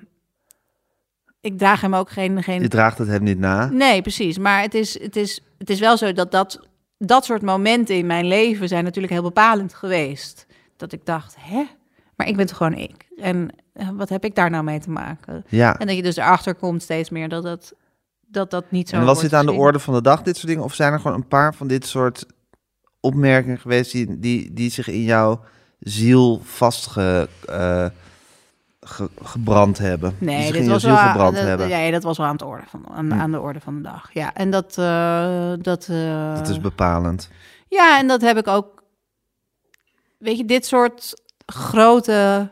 ik 1.45 1.59
draag 1.59 1.81
hem 1.81 1.95
ook 1.95 2.11
geen... 2.11 2.43
geen 2.43 2.61
Je 2.61 2.69
draagt 2.69 2.99
het 2.99 3.09
hem 3.09 3.23
niet 3.23 3.39
na. 3.39 3.67
Nee, 3.67 4.03
precies. 4.03 4.39
Maar 4.39 4.63
het 4.63 4.75
is, 4.75 5.01
het 5.01 5.17
is, 5.17 5.41
het 5.59 5.71
is 5.71 5.81
wel 5.81 5.97
zo 5.97 6.13
dat, 6.13 6.31
dat 6.31 6.61
dat 6.99 7.25
soort 7.25 7.43
momenten 7.43 7.97
in 7.97 8.07
mijn 8.07 8.27
leven 8.27 8.69
zijn 8.69 8.85
natuurlijk 8.85 9.13
heel 9.13 9.23
bepalend 9.23 9.75
geweest. 9.75 10.47
Dat 10.77 10.93
ik 10.93 11.07
dacht, 11.07 11.37
hè? 11.39 11.65
Maar 12.17 12.29
ik 12.29 12.37
ben 12.37 12.47
toch 12.47 12.57
gewoon 12.57 12.75
ik. 12.75 13.07
En 13.17 13.51
eh, 13.73 13.89
wat 13.95 14.09
heb 14.09 14.25
ik 14.25 14.35
daar 14.35 14.51
nou 14.51 14.65
mee 14.65 14.81
te 14.81 14.91
maken? 14.91 15.45
Ja. 15.49 15.79
En 15.79 15.87
dat 15.87 15.97
je 15.97 16.03
dus 16.03 16.17
erachter 16.17 16.55
komt 16.55 16.83
steeds 16.83 17.11
meer 17.11 17.29
dat 17.29 17.43
dat, 17.43 17.75
dat, 18.27 18.51
dat 18.51 18.71
niet 18.71 18.89
zo 18.89 18.97
En 18.97 19.05
was 19.05 19.21
dit 19.21 19.35
aan 19.35 19.47
de 19.47 19.53
orde 19.53 19.79
van 19.79 19.95
de 19.95 20.03
dag, 20.03 20.23
dit 20.23 20.37
soort 20.37 20.49
dingen? 20.49 20.65
Of 20.65 20.75
zijn 20.75 20.93
er 20.93 21.01
gewoon 21.01 21.17
een 21.17 21.29
paar 21.29 21.55
van 21.55 21.67
dit 21.67 21.87
soort 21.87 22.27
opmerkingen 23.01 23.59
geweest 23.59 23.93
die, 23.93 24.19
die, 24.19 24.53
die 24.53 24.71
zich 24.71 24.89
in 24.89 25.03
jouw 25.03 25.41
ziel 25.79 26.41
vastge, 26.45 27.29
eh, 27.47 27.87
ge- 28.85 29.11
gebrand 29.23 29.79
hebben? 29.79 30.17
Nee, 30.19 30.43
zich 30.47 30.57
dit 30.57 30.67
was 30.67 30.83
ziel 30.83 30.91
wel, 30.95 31.01
gebrand 31.09 31.37
dat- 31.37 31.45
hebben? 31.45 31.69
nee, 31.69 31.91
dat 31.93 32.03
was 32.03 32.17
wel 32.19 32.27
aan, 32.27 32.33
het 32.33 32.43
orde 32.43 32.65
van, 32.67 32.89
aan, 32.91 33.13
Hm. 33.13 33.21
aan 33.21 33.31
de 33.31 33.41
orde 33.41 33.61
van 33.61 33.75
de 33.77 33.83
dag. 33.83 34.11
Ja, 34.13 34.35
en 34.35 34.51
dat... 34.51 34.79
eh, 34.79 35.53
dat, 35.59 35.89
eh, 35.91 36.35
Dat 36.35 36.49
is 36.49 36.61
bepalend. 36.61 37.31
Ja, 37.69 37.99
en 37.99 38.07
dat 38.09 38.21
heb 38.21 38.37
ik 38.37 38.49
ook. 38.49 38.83
Weet 40.19 40.37
je, 40.37 40.45
dit 40.45 40.67
soort 40.67 41.23
grote, 41.47 42.51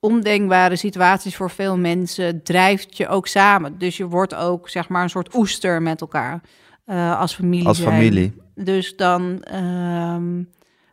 ondenkbare 0.00 0.76
situaties 0.76 1.36
voor 1.36 1.50
veel 1.50 1.78
mensen 1.78 2.42
drijft 2.42 2.96
je 2.96 3.08
ook 3.08 3.26
samen. 3.26 3.78
Dus 3.78 3.96
je 3.96 4.06
wordt 4.06 4.34
ook, 4.34 4.68
zeg 4.68 4.88
maar, 4.88 5.02
een 5.02 5.10
soort 5.10 5.34
oester 5.34 5.82
met 5.82 6.00
elkaar 6.00 6.40
eh, 6.84 7.20
als 7.20 7.34
familie. 7.34 7.66
Als 7.66 7.76
zijn. 7.78 7.90
familie. 7.92 8.40
Dus 8.54 8.96
dan, 8.96 9.42
ehm, 9.42 10.42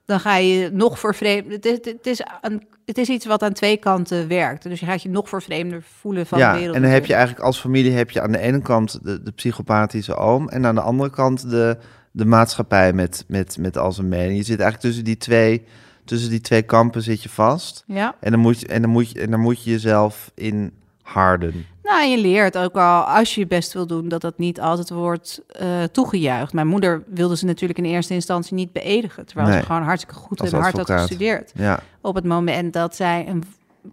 dan 0.09 0.19
ga 0.19 0.35
je 0.35 0.69
nog 0.73 0.99
vervreemden. 0.99 1.51
Het 1.51 1.65
is, 1.65 1.77
het, 1.81 2.07
is 2.07 2.21
een, 2.41 2.67
het 2.85 2.97
is 2.97 3.09
iets 3.09 3.25
wat 3.25 3.43
aan 3.43 3.53
twee 3.53 3.77
kanten 3.77 4.27
werkt. 4.27 4.63
Dus 4.63 4.79
je 4.79 4.85
gaat 4.85 5.01
je 5.01 5.09
nog 5.09 5.29
vervreemder 5.29 5.83
voelen 5.99 6.25
van 6.25 6.39
ja, 6.39 6.51
de 6.51 6.57
wereld. 6.57 6.75
en 6.75 6.81
dan 6.81 6.91
heb 6.91 7.05
je 7.05 7.13
eigenlijk 7.13 7.45
als 7.45 7.59
familie 7.59 7.91
heb 7.91 8.09
je 8.09 8.21
aan 8.21 8.31
de 8.31 8.39
ene 8.39 8.61
kant 8.61 8.99
de, 9.03 9.23
de 9.23 9.31
psychopathische 9.31 10.15
oom 10.15 10.49
en 10.49 10.65
aan 10.65 10.75
de 10.75 10.81
andere 10.81 11.09
kant 11.09 11.49
de, 11.49 11.77
de 12.11 12.25
maatschappij 12.25 12.93
met, 12.93 13.25
met, 13.27 13.57
met 13.57 13.77
al 13.77 13.91
zijn 13.91 14.07
mening. 14.07 14.37
Je 14.37 14.43
zit 14.43 14.59
eigenlijk 14.59 14.81
tussen 14.81 15.03
die 15.03 15.17
twee, 15.17 15.65
tussen 16.05 16.29
die 16.29 16.41
twee 16.41 16.61
kampen 16.61 17.01
zit 17.01 17.23
je 17.23 17.29
vast. 17.29 17.83
Ja. 17.87 18.15
En 18.19 18.31
dan 18.31 18.39
moet 18.39 18.59
je, 18.59 18.67
en 18.67 18.81
dan 18.81 18.91
moet 18.91 19.11
je, 19.11 19.19
en 19.19 19.31
dan 19.31 19.39
moet 19.39 19.63
je 19.63 19.71
jezelf 19.71 20.31
in 20.35 20.73
harden. 21.13 21.65
Nou, 21.83 22.01
en 22.01 22.11
je 22.11 22.17
leert 22.17 22.57
ook 22.57 22.75
al, 22.75 23.01
als 23.03 23.35
je 23.35 23.39
je 23.41 23.47
best 23.47 23.73
wil 23.73 23.87
doen, 23.87 24.07
dat 24.09 24.21
dat 24.21 24.37
niet 24.37 24.61
altijd 24.61 24.89
wordt 24.89 25.41
eh, 25.47 25.83
toegejuicht. 25.91 26.53
Mijn 26.53 26.67
moeder 26.67 27.03
wilde 27.07 27.37
ze 27.37 27.45
natuurlijk 27.45 27.79
in 27.79 27.85
eerste 27.85 28.13
instantie 28.13 28.53
niet 28.55 28.71
beëdigen, 28.71 29.25
terwijl 29.25 29.47
Nee. 29.49 29.59
ze 29.59 29.65
gewoon 29.65 29.81
hartstikke 29.83 30.15
goed 30.19 30.41
en 30.41 30.59
hard 30.59 30.77
had 30.77 30.91
gestudeerd. 30.91 31.51
Ja, 31.55 31.79
Op 32.01 32.15
het 32.15 32.25
moment 32.25 32.73
dat 32.73 32.95
zij 32.95 33.25
een 33.27 33.43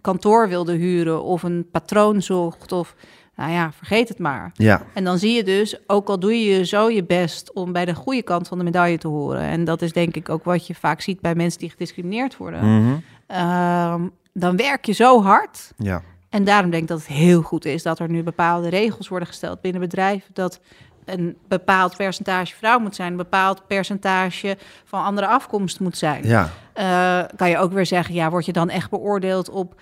kantoor 0.01 0.47
wilde 0.49 0.73
huren 0.73 1.23
of 1.23 1.43
een 1.43 1.67
patroon 1.71 2.21
zocht 2.21 2.71
of, 2.71 2.95
nou 3.35 3.51
ja, 3.51 3.71
vergeet 3.71 4.09
het 4.09 4.19
maar. 4.19 4.51
ja, 4.53 4.81
En 4.93 5.03
dan 5.03 5.17
zie 5.17 5.35
je 5.35 5.43
dus, 5.43 5.77
ook 5.87 6.07
al 6.09 6.19
doe 6.19 6.43
je 6.43 6.65
zo 6.65 6.89
je 6.89 7.03
best 7.03 7.53
om 7.53 7.71
bij 7.71 7.85
de 7.85 7.95
goede 7.95 8.23
kant 8.23 8.47
van 8.47 8.57
de 8.57 8.63
medaille 8.63 8.97
te 8.97 9.07
horen. 9.07 9.41
En 9.41 9.63
dat 9.63 9.81
is 9.81 9.93
denk 9.93 10.15
ik 10.15 10.29
ook 10.29 10.43
wat 10.43 10.67
je 10.67 10.75
vaak 10.75 11.01
ziet 11.01 11.21
bij 11.21 11.35
mensen 11.35 11.59
die 11.59 11.69
gediscrimineerd 11.69 12.37
worden. 12.37 12.81
mhm, 12.81 12.93
Ehm, 13.27 14.01
dan 14.33 14.55
werk 14.55 14.85
je 14.85 14.91
zo 14.93 15.21
hard 15.23 15.71
ja. 15.77 16.01
En 16.37 16.43
daarom 16.43 16.69
denk 16.69 16.83
ik 16.83 16.89
dat 16.89 16.99
het 16.99 17.07
heel 17.07 17.41
goed 17.41 17.65
is 17.65 17.83
dat 17.83 17.99
er 17.99 18.09
nu 18.09 18.23
bepaalde 18.23 18.69
regels 18.69 19.07
worden 19.07 19.27
gesteld 19.27 19.61
binnen 19.61 19.81
bedrijven. 19.81 20.29
Dat 20.33 20.59
een 21.05 21.37
bepaald 21.47 21.97
percentage 21.97 22.55
vrouw 22.55 22.79
moet 22.79 22.95
zijn, 22.95 23.11
een 23.11 23.17
bepaald 23.17 23.67
percentage 23.67 24.57
van 24.85 25.03
andere 25.03 25.27
afkomst 25.27 25.79
moet 25.79 25.97
zijn. 25.97 26.27
ja. 26.27 26.49
Eh, 26.73 27.23
kan 27.35 27.49
je 27.49 27.57
ook 27.57 27.73
weer 27.73 27.85
zeggen, 27.85 28.13
ja, 28.13 28.29
word 28.29 28.45
je 28.45 28.51
dan 28.51 28.69
echt 28.69 28.89
beoordeeld 28.89 29.49
op 29.49 29.81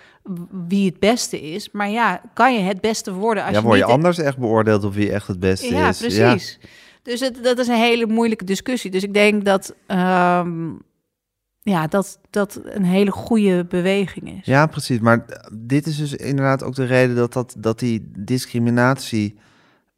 wie 0.68 0.86
het 0.86 1.00
beste 1.00 1.40
is? 1.40 1.70
Maar 1.72 1.90
ja, 1.90 2.20
kan 2.34 2.54
je 2.54 2.60
het 2.60 2.80
beste 2.80 3.12
worden 3.12 3.42
als 3.42 3.52
ja, 3.52 3.58
je 3.58 3.64
word 3.64 3.78
je 3.78 3.84
niet... 3.84 3.94
anders 3.94 4.18
echt 4.18 4.38
beoordeeld 4.38 4.84
op 4.84 4.94
wie 4.94 5.12
echt 5.12 5.26
het 5.26 5.40
beste 5.40 5.74
ja, 5.74 5.88
is. 5.88 5.98
precies. 5.98 6.58
Dus 7.02 7.20
het, 7.20 7.44
dat 7.44 7.58
is 7.58 7.68
een 7.68 7.74
hele 7.74 8.06
moeilijke 8.06 8.44
discussie. 8.44 8.90
Dus 8.90 9.02
ik 9.02 9.14
denk 9.14 9.44
dat, 9.44 9.74
ehm, 9.86 10.68
ja, 11.70 11.86
dat 11.86 12.18
dat 12.30 12.60
een 12.64 12.84
hele 12.84 13.10
goede 13.10 13.64
beweging 13.64 14.38
is. 14.38 14.46
Ja, 14.46 14.66
precies. 14.66 14.98
Maar 14.98 15.24
dit 15.52 15.86
is 15.86 15.96
dus 15.96 16.14
inderdaad 16.14 16.62
ook 16.62 16.74
de 16.74 16.84
reden 16.84 17.16
dat, 17.16 17.32
dat, 17.32 17.54
dat 17.58 17.78
die 17.78 18.10
discriminatie, 18.18 19.38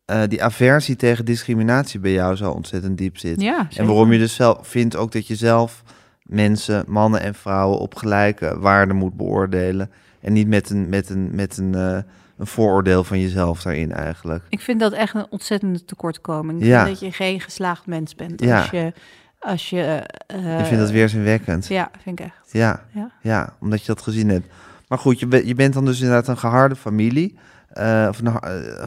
eh, 0.05 0.23
die 0.29 0.43
aversie 0.43 0.97
tegen 0.97 1.25
discriminatie 1.25 2.01
bij 2.01 2.13
jou 2.13 2.37
zo 2.37 2.51
ontzettend 2.51 2.99
diep 2.99 3.19
zit. 3.19 3.41
Ja, 3.41 3.69
en 3.77 3.87
waarom 3.87 4.13
je 4.13 4.19
dus 4.19 4.35
zelf 4.35 4.67
vindt 4.67 4.97
ook 4.97 5.13
dat 5.13 5.27
je 5.27 5.35
zelf 5.35 5.83
mensen, 6.23 6.85
mannen 6.87 7.21
en 7.21 7.35
vrouwen 7.35 7.79
op 7.79 7.95
gelijke 7.95 8.59
waarde 8.59 8.95
moet 8.95 9.17
beoordelen. 9.17 9.91
En 10.21 10.33
niet 10.33 10.49
met 10.49 10.71
een, 10.71 10.89
met 10.89 11.09
een, 11.09 11.31
met 11.33 11.57
een, 11.57 11.75
eh, 11.75 11.99
een 12.37 12.47
vooroordeel 12.47 13.05
van 13.05 13.21
jezelf 13.21 13.63
daarin 13.63 13.93
eigenlijk. 13.93 14.45
Ik 14.49 14.61
vind 14.61 14.81
dat 14.81 14.93
echt 14.93 15.15
een 15.15 15.27
ontzettende 15.31 15.85
tekortkoming. 15.85 16.65
Ja. 16.65 16.85
dat 16.85 17.01
je 17.01 17.13
geen 17.13 17.41
geslaagd 17.41 17.87
mens 17.87 18.15
bent. 18.15 18.41
Ja. 18.41 18.61
Als 18.61 18.71
je... 18.71 18.93
Als 19.39 19.71
je 19.71 20.05
eh, 20.27 20.59
ik 20.61 20.65
vind 20.67 20.81
dat 20.81 20.91
weerzinwekkend. 20.91 21.67
Ja, 21.67 21.91
vind 22.03 22.21
ik 22.21 22.25
echt. 22.27 22.53
Ja, 22.53 22.85
Ja. 22.93 23.11
ja, 23.23 23.57
omdat 23.61 23.81
je 23.81 23.87
dat 23.87 24.03
gezien 24.03 24.29
hebt. 24.29 24.47
Maar 24.89 24.99
goed, 24.99 25.19
je, 25.21 25.27
be- 25.27 25.47
je 25.47 25.55
bent 25.55 25.75
dan 25.75 25.85
dus 25.85 26.01
inderdaad 26.01 26.29
een 26.29 26.39
geharde 26.39 26.77
familie. 26.77 27.39
eh, 27.69 28.07
of 28.09 28.19
een 28.19 28.27
eh, 28.27 28.33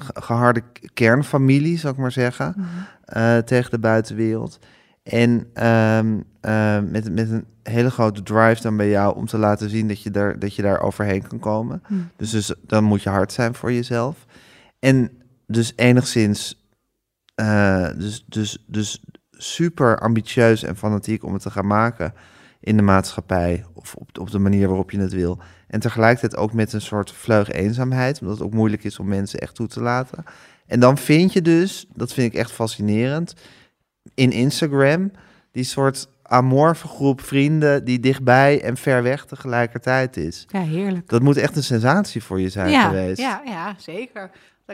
ge- 0.02 0.22
geharde 0.22 0.64
kernfamilie, 0.94 1.78
zou 1.78 1.94
ik 1.94 2.00
maar 2.00 2.12
zeggen. 2.12 2.54
Mhm. 2.58 2.68
eh, 3.06 3.38
tegen 3.38 3.72
de 3.72 3.80
buitenwereld. 3.80 4.60
En 5.04 5.48
ehm, 5.54 6.20
eh, 6.42 6.80
met, 6.80 7.12
met 7.14 7.30
een 7.30 7.46
hele 7.64 7.90
grote 7.90 8.24
drive 8.24 8.62
dan 8.62 8.78
bij 8.78 8.90
jou 8.90 9.16
om 9.16 9.26
te 9.26 9.38
laten 9.38 9.70
zien 9.70 9.88
dat 9.88 10.02
je 10.02 10.12
daar, 10.12 10.40
dat 10.40 10.56
je 10.56 10.62
daar 10.62 10.80
overheen 10.82 11.28
kan 11.28 11.40
komen. 11.40 11.84
Hm. 11.88 11.94
Dus, 12.16 12.30
dus 12.30 12.54
dan 12.62 12.84
moet 12.84 13.04
je 13.04 13.10
hard 13.10 13.32
zijn 13.32 13.54
voor 13.54 13.72
jezelf. 13.74 14.26
En 14.80 15.12
dus 15.48 15.74
enigszins, 15.76 16.66
eh, 17.36 17.88
dus, 17.98 18.26
dus, 18.28 18.64
dus 18.68 19.04
super 19.44 20.00
ambitieus 20.00 20.64
en 20.64 20.78
fanatiek 20.78 21.24
om 21.24 21.34
het 21.34 21.42
te 21.42 21.52
gaan 21.52 21.68
maken 21.68 22.14
in 22.60 22.78
de 22.78 22.84
maatschappij 22.84 23.66
of 23.74 23.96
op, 23.96 24.20
op 24.20 24.32
de 24.32 24.40
manier 24.40 24.68
waarop 24.68 24.92
je 24.92 25.00
het 25.00 25.14
wil. 25.14 25.40
En 25.68 25.80
tegelijkertijd 25.80 26.42
ook 26.42 26.54
met 26.54 26.74
een 26.74 26.82
soort 26.82 27.12
vleug 27.12 27.50
eenzaamheid, 27.50 28.22
omdat 28.22 28.38
het 28.38 28.46
ook 28.46 28.54
moeilijk 28.54 28.84
is 28.84 29.00
om 29.00 29.08
mensen 29.08 29.40
echt 29.40 29.56
toe 29.56 29.68
te 29.68 29.82
laten. 29.82 30.24
En 30.66 30.80
dan 30.80 30.98
vind 30.98 31.34
je 31.34 31.42
dus, 31.42 31.88
dat 31.94 32.14
vind 32.14 32.34
ik 32.34 32.40
echt 32.40 32.52
fascinerend, 32.52 33.36
in 34.14 34.32
Instagram 34.32 35.12
die 35.52 35.64
soort 35.64 36.08
amorfe 36.24 36.88
groep 36.88 37.22
vrienden 37.22 37.86
die 37.86 38.00
dichtbij 38.00 38.62
en 38.62 38.78
ver 38.78 39.04
weg 39.04 39.26
tegelijkertijd 39.26 40.18
is. 40.18 40.46
Ja, 40.48 40.62
heerlijk. 40.62 41.10
Dat 41.10 41.22
moet 41.22 41.38
echt 41.38 41.56
een 41.56 41.64
sensatie 41.64 42.24
voor 42.24 42.42
je 42.42 42.50
zijn 42.50 42.70
ja, 42.70 42.88
geweest. 42.88 43.20
ja, 43.20 43.42
ja, 43.46 43.76
zeker. 43.78 44.30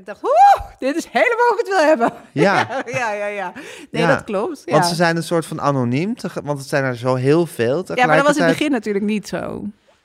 Dat 0.05 0.15
ik 0.15 0.21
dacht, 0.21 0.33
oeh, 0.33 0.69
dit 0.79 0.95
is 0.95 1.05
helemaal 1.11 1.57
het 1.57 1.67
wil 1.67 1.85
hebben. 1.85 2.11
Ja. 2.31 2.83
ja, 2.85 3.13
ja, 3.13 3.25
ja. 3.25 3.53
Nee, 3.91 4.01
Ja, 4.01 4.07
dat 4.07 4.23
klopt. 4.23 4.61
Ja. 4.65 4.71
Want 4.71 4.85
ze 4.85 4.95
zijn 4.95 5.15
een 5.15 5.23
soort 5.23 5.45
van 5.45 5.61
anoniem, 5.61 6.15
want 6.43 6.59
het 6.59 6.67
zijn 6.67 6.83
er 6.83 6.95
zo 6.95 7.15
heel 7.15 7.45
veel 7.45 7.85
ja, 7.93 8.05
maar 8.05 8.15
dat 8.15 8.25
was 8.25 8.35
in 8.35 8.43
het 8.43 8.51
begin 8.51 8.71
natuurlijk 8.71 9.05
niet 9.05 9.27
zo. 9.27 9.63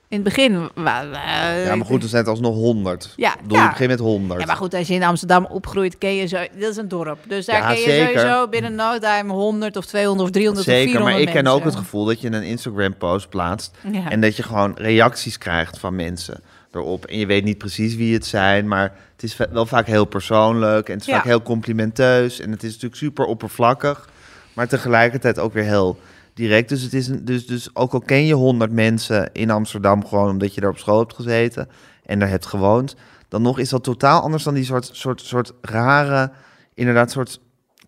In 0.09 0.19
het 0.19 0.23
begin... 0.23 0.71
Ja, 0.75 1.77
maar 1.77 1.87
goed, 1.87 2.01
dan 2.01 2.09
zijn 2.09 2.23
het 2.23 2.31
alsnog 2.31 2.55
100. 2.55 3.13
Ja, 3.17 3.35
Doe 3.47 3.57
ja. 3.57 3.63
je 3.63 3.69
begin 3.69 3.89
met 3.89 3.99
100. 3.99 4.41
Ja, 4.41 4.47
maar 4.47 4.57
goed, 4.57 4.75
als 4.75 4.89
je 4.89 4.95
in 4.95 5.03
Amsterdam 5.03 5.45
opgroeit, 5.45 5.99
ken 5.99 6.15
je 6.15 6.27
zo... 6.27 6.37
Dat 6.37 6.71
is 6.71 6.77
een 6.77 6.89
dorp. 6.89 7.19
Dus 7.27 7.47
daar 7.47 7.67
ken 7.67 7.81
je 7.81 7.85
zeker. 7.85 8.21
sowieso 8.21 8.49
binnen 8.49 8.75
no 8.75 8.99
time 8.99 9.33
100 9.33 9.77
of 9.77 9.87
200 9.87 10.29
of 10.29 10.35
300 10.35 10.67
of 10.67 10.73
Zeker, 10.73 10.91
400 10.91 11.17
maar 11.17 11.35
ik 11.35 11.43
ken 11.43 11.53
ook 11.53 11.65
het 11.65 11.77
gevoel 11.77 12.05
dat 12.05 12.21
je 12.21 12.33
een 12.33 12.43
Instagram-post 12.43 13.29
plaatst 13.29 13.77
en 14.09 14.21
dat 14.21 14.37
je 14.37 14.43
gewoon 14.43 14.75
reacties 14.77 15.39
krijgt 15.39 15.79
van 15.79 15.97
mensen 15.97 16.43
erop. 16.75 17.05
En 17.05 17.19
je 17.19 17.27
weet 17.27 17.45
niet 17.45 17.59
precies 17.59 17.95
wie 17.95 18.15
het 18.15 18.27
zijn, 18.27 18.69
maar 18.69 18.93
het 19.13 19.23
is 19.23 19.37
wel 19.53 19.67
vaak 19.67 19.87
heel 19.87 20.05
persoonlijk 20.05 20.87
en 20.89 20.93
het 20.93 21.03
is 21.03 21.09
Ja. 21.09 21.15
vaak 21.15 21.25
heel 21.25 21.43
complimenteus 21.43 22.41
en 22.41 22.51
het 22.51 22.63
is 22.63 22.69
natuurlijk 22.71 23.01
super 23.01 23.25
oppervlakkig, 23.25 24.09
maar 24.55 24.69
tegelijkertijd 24.69 25.39
ook 25.39 25.53
weer 25.53 25.65
heel 25.65 25.99
direct. 26.35 26.69
Dus, 26.69 26.83
het 26.83 26.95
is 26.95 27.09
een, 27.09 27.25
dus, 27.25 27.47
dus 27.47 27.71
ook 27.75 27.93
al 27.93 28.01
ken 28.01 28.27
je 28.27 28.35
100 28.35 28.73
mensen 28.73 29.33
in 29.33 29.51
Amsterdam 29.51 30.07
gewoon 30.07 30.29
omdat 30.31 30.55
je 30.55 30.61
daar 30.61 30.71
op 30.71 30.79
school 30.79 30.99
hebt 30.99 31.15
gezeten 31.15 31.69
en 32.05 32.19
daar 32.19 32.29
hebt 32.29 32.47
gewoond, 32.47 32.97
dan 33.29 33.43
nog 33.43 33.59
is 33.59 33.69
dat 33.69 33.85
totaal 33.85 34.21
anders 34.21 34.43
dan 34.45 34.55
die 34.55 34.65
soort, 34.65 34.89
soort, 34.93 35.21
soort 35.21 35.53
rare, 35.61 36.31
inderdaad, 36.75 37.11
soort 37.11 37.41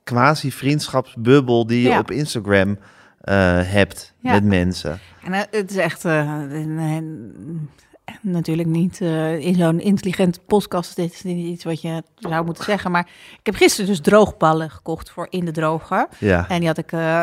quasi-vriendschapsbubbel 0.05 1.67
die 1.67 1.83
je 1.83 1.89
Ja. 1.89 1.99
op 1.99 2.11
Instagram 2.11 2.79
eh, 3.21 3.35
hebt 3.63 4.15
Ja. 4.19 4.33
met 4.33 4.45
mensen. 4.45 4.99
En 5.23 5.33
eh, 5.33 5.41
het 5.51 5.71
is 5.71 5.77
echt 5.77 6.05
eh, 6.05 6.17
een- 6.51 6.79
een- 6.79 7.71
natuurlijk 8.21 8.69
niet 8.69 9.01
eh, 9.01 9.39
in 9.39 9.55
zo'n 9.55 9.81
intelligente 9.81 10.41
podcast. 10.47 10.97
Dit 10.97 11.13
is 11.13 11.23
niet 11.23 11.47
iets 11.47 11.65
wat 11.65 11.81
je 11.81 12.03
zou 12.15 12.45
moeten 12.45 12.65
zeggen. 12.65 12.91
Maar 12.91 13.09
ik 13.33 13.47
heb 13.47 13.55
gisteren 13.55 13.87
dus 13.87 14.01
droogballen 14.01 14.71
gekocht 14.71 15.11
voor 15.11 15.27
in 15.31 15.45
de 15.45 15.51
droger. 15.51 16.09
Ja. 16.19 16.49
En 16.49 16.59
die 16.59 16.69
had 16.69 16.79
ik. 16.79 16.93
eh, 16.93 17.23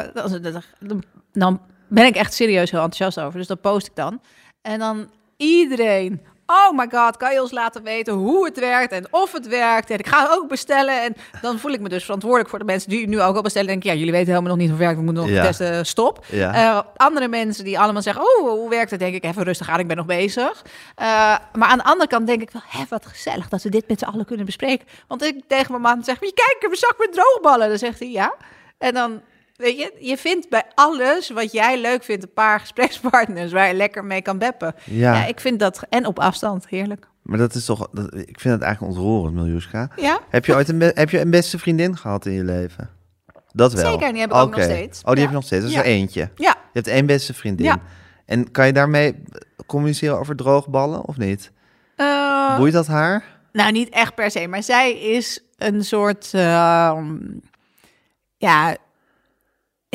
dan 1.34 1.62
ben 1.88 2.06
ik 2.06 2.16
echt 2.16 2.34
serieus 2.34 2.72
heel 2.72 2.82
enthousiast 2.82 3.20
over. 3.26 3.40
Dus 3.40 3.48
dat 3.48 3.62
post 3.62 3.88
ik 3.88 3.96
dan. 3.96 4.22
En 4.62 4.80
dan 4.80 5.10
iedereen. 5.38 6.22
Oh 6.52 6.78
my 6.78 6.88
god, 6.92 7.18
kan 7.18 7.34
je 7.34 7.42
ons 7.42 7.52
laten 7.52 7.84
weten 7.84 8.14
hoe 8.14 8.46
het 8.46 8.60
werkt 8.60 8.92
en 8.92 9.08
of 9.12 9.32
het 9.32 9.48
werkt? 9.48 9.90
En 9.90 9.98
ik 10.00 10.08
ga 10.08 10.22
het 10.22 10.32
ook 10.32 10.48
bestellen. 10.48 11.04
En 11.04 11.16
dan 11.42 11.60
voel 11.60 11.72
ik 11.72 11.80
me 11.80 11.90
dus 11.90 12.04
verantwoordelijk 12.04 12.50
voor 12.50 12.60
de 12.60 12.66
mensen 12.66 12.90
die 12.90 13.08
nu 13.08 13.22
ook 13.22 13.36
al 13.36 13.42
bestellen. 13.42 13.68
Denk 13.68 13.84
ik, 13.84 13.90
ja, 13.90 13.96
jullie 13.98 14.12
weten 14.12 14.28
helemaal 14.30 14.50
nog 14.50 14.58
niet 14.60 14.70
hoe 14.70 14.78
het 14.78 14.86
werkt. 14.86 15.00
We 15.00 15.06
moeten 15.06 15.24
nog 15.24 15.34
Ja. 15.34 15.44
testen. 15.44 15.86
Stop. 15.86 16.26
Ja. 16.30 16.54
Eh, 16.54 16.82
andere 16.96 17.28
mensen 17.28 17.64
die 17.64 17.80
allemaal 17.80 18.02
zeggen, 18.02 18.24
oh, 18.24 18.50
hoe 18.50 18.70
werkt 18.70 18.92
het? 18.92 19.00
Denk 19.00 19.16
ik, 19.16 19.24
even 19.24 19.44
rustig 19.44 19.70
aan, 19.70 19.80
ik 19.80 19.88
ben 19.88 19.98
nog 19.98 20.06
bezig. 20.06 20.62
Eh, 20.96 21.06
maar 21.54 21.70
aan 21.70 21.78
de 21.78 21.84
andere 21.84 22.08
kant 22.10 22.28
denk 22.28 22.42
ik 22.42 22.52
wel, 22.52 22.62
hé, 22.68 22.84
wat 22.90 23.06
gezellig 23.06 23.50
dat 23.50 23.62
we 23.64 23.70
dit 23.70 23.88
met 23.88 24.00
z'n 24.00 24.06
allen 24.06 24.26
kunnen 24.26 24.46
bespreken. 24.46 24.88
Want 25.08 25.24
ik 25.24 25.42
tegen 25.48 25.72
mijn 25.72 25.82
man 25.96 26.04
zeg, 26.04 26.22
"Maar 26.22 26.32
kijk, 26.34 26.54
ik 26.56 26.62
heb 26.62 26.72
een 26.72 26.78
zak 26.78 26.96
met 26.98 27.14
droogballen. 27.14 27.70
Dan 27.70 27.78
zegt 27.78 28.00
hij, 28.00 28.10
ja. 28.12 28.34
En 28.78 28.94
dan, 28.94 29.22
weet 29.62 29.78
je, 29.78 29.94
je 30.00 30.18
vindt 30.18 30.50
bij 30.50 30.64
alles 30.76 31.30
wat 31.30 31.52
jij 31.52 31.82
leuk 31.82 32.04
vindt 32.04 32.24
een 32.24 32.34
paar 32.34 32.60
gesprekspartners 32.66 33.52
waar 33.52 33.68
je 33.68 33.74
lekker 33.74 34.06
mee 34.06 34.22
kan 34.22 34.38
beppen. 34.38 34.76
Ja. 34.86 35.14
Ja, 35.14 35.26
ik 35.26 35.40
vind 35.40 35.60
dat, 35.60 35.84
en 35.90 36.06
op 36.06 36.20
afstand, 36.20 36.68
heerlijk. 36.68 37.08
Maar 37.22 37.38
dat 37.38 37.56
is 37.56 37.66
toch, 37.66 37.88
dat, 37.92 38.14
ik 38.16 38.40
vind 38.40 38.54
het 38.54 38.62
eigenlijk 38.64 38.94
ontroerend, 38.94 39.36
Miljuska. 39.36 39.90
Ja, 39.96 40.20
Heb 40.30 40.46
je 40.46 40.54
ooit 40.56 40.70
een, 40.70 40.82
heb 40.82 41.10
je 41.10 41.20
een 41.20 41.30
beste 41.30 41.60
vriendin 41.60 41.98
gehad 41.98 42.26
in 42.26 42.32
je 42.34 42.44
leven? 42.44 42.90
Dat 43.54 43.74
wel. 43.74 43.92
Zeker, 43.92 44.12
die 44.12 44.22
heb 44.22 44.30
ik 44.30 44.36
ook 44.36 44.56
nog 44.56 44.64
steeds. 44.64 45.02
Oh, 45.04 45.06
die 45.06 45.16
Ja. 45.16 45.22
heb 45.22 45.30
je 45.30 45.36
nog 45.36 45.46
steeds. 45.46 45.62
Dat 45.62 45.72
is 45.72 45.76
Ja. 45.78 45.84
er 45.84 45.88
eentje. 45.90 46.30
Je 46.36 46.44
ja. 46.44 46.56
hebt 46.74 46.88
één 46.88 47.06
beste 47.06 47.34
vriendin. 47.34 47.66
Ja. 47.66 47.80
En 48.26 48.52
kan 48.52 48.66
je 48.66 48.74
daarmee 48.74 49.24
communiceren 49.66 50.20
over 50.20 50.36
droogballen 50.36 51.06
of 51.06 51.18
niet? 51.18 51.52
Eh, 51.96 52.58
Boeit 52.58 52.74
dat 52.74 52.88
haar? 52.88 53.24
Nou, 53.52 53.72
niet 53.72 53.90
echt 53.90 54.16
per 54.16 54.32
se, 54.32 54.48
maar 54.48 54.64
zij 54.64 54.92
is 55.00 55.44
een 55.58 55.84
soort 55.84 56.30
ehm, 56.34 57.16
ja, 58.38 58.76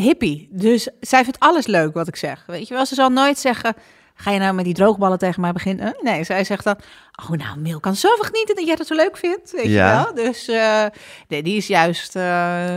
hippie. 0.02 0.48
Dus 0.50 0.88
zij 1.00 1.22
vindt 1.22 1.38
alles 1.40 1.66
leuk 1.66 1.94
wat 1.94 2.08
ik 2.08 2.16
zeg. 2.16 2.44
Weet 2.46 2.68
je 2.68 2.74
wel, 2.74 2.86
ze 2.86 2.94
zal 2.94 3.08
nooit 3.10 3.38
zeggen. 3.38 3.74
Ga 4.14 4.30
je 4.30 4.38
nou 4.38 4.54
met 4.54 4.64
die 4.64 4.74
droogballen 4.74 5.18
tegen 5.18 5.40
mij 5.40 5.52
beginnen? 5.52 5.96
Nee, 6.02 6.24
zij 6.24 6.44
zegt 6.44 6.64
dan. 6.64 6.76
Oh, 7.24 7.30
nou, 7.30 7.58
Mil 7.58 7.80
kan 7.80 7.96
zoveel 7.96 8.24
genieten 8.24 8.54
dat 8.54 8.66
jij 8.66 8.74
dat 8.76 8.86
zo 8.86 8.94
leuk 8.94 9.16
vindt. 9.16 9.52
Weet 9.52 9.66
Ja. 9.66 9.98
je 9.98 10.04
wel? 10.04 10.14
Dus 10.24 10.48
eh, 10.48 10.84
nee, 11.28 11.42
die 11.42 11.56
is 11.56 11.66
juist. 11.66 12.16
eh, 12.16 12.76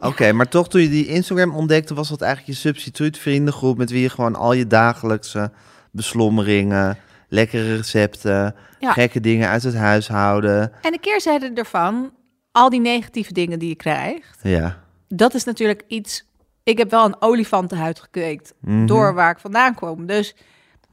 Oké, 0.00 0.32
maar 0.32 0.48
toch 0.48 0.68
toen 0.68 0.80
je 0.80 0.88
die 0.88 1.06
Instagram 1.06 1.54
ontdekte, 1.54 1.94
was 1.94 2.08
dat 2.08 2.20
eigenlijk 2.20 2.52
je 2.52 2.58
substituut 2.60 3.18
vriendengroep 3.18 3.76
met 3.78 3.90
wie 3.90 4.00
je 4.02 4.08
gewoon 4.10 4.34
al 4.36 4.52
je 4.52 4.66
dagelijkse 4.66 5.50
beslommeringen, 5.90 6.98
lekkere 7.28 7.76
recepten, 7.76 8.54
Ja. 8.78 8.92
gekke 8.92 9.20
dingen 9.20 9.48
uit 9.48 9.62
het 9.62 9.74
huishouden. 9.74 10.72
En 10.82 10.92
de 10.92 10.98
keerzijde 11.00 11.50
ervan, 11.54 12.12
al 12.52 12.70
die 12.70 12.80
negatieve 12.80 13.32
dingen 13.32 13.58
die 13.58 13.68
je 13.68 13.74
krijgt, 13.74 14.38
Ja. 14.42 14.78
dat 15.08 15.34
is 15.34 15.44
natuurlijk 15.44 15.82
iets. 15.88 16.24
Ik 16.70 16.78
heb 16.78 16.90
wel 16.90 17.04
een 17.04 17.16
olifantenhuid 17.22 18.00
gekweekt 18.00 18.54
Mhm. 18.60 18.86
door 18.86 19.14
waar 19.14 19.30
ik 19.30 19.38
vandaan 19.38 19.74
kwam. 19.74 20.06
Dus 20.06 20.34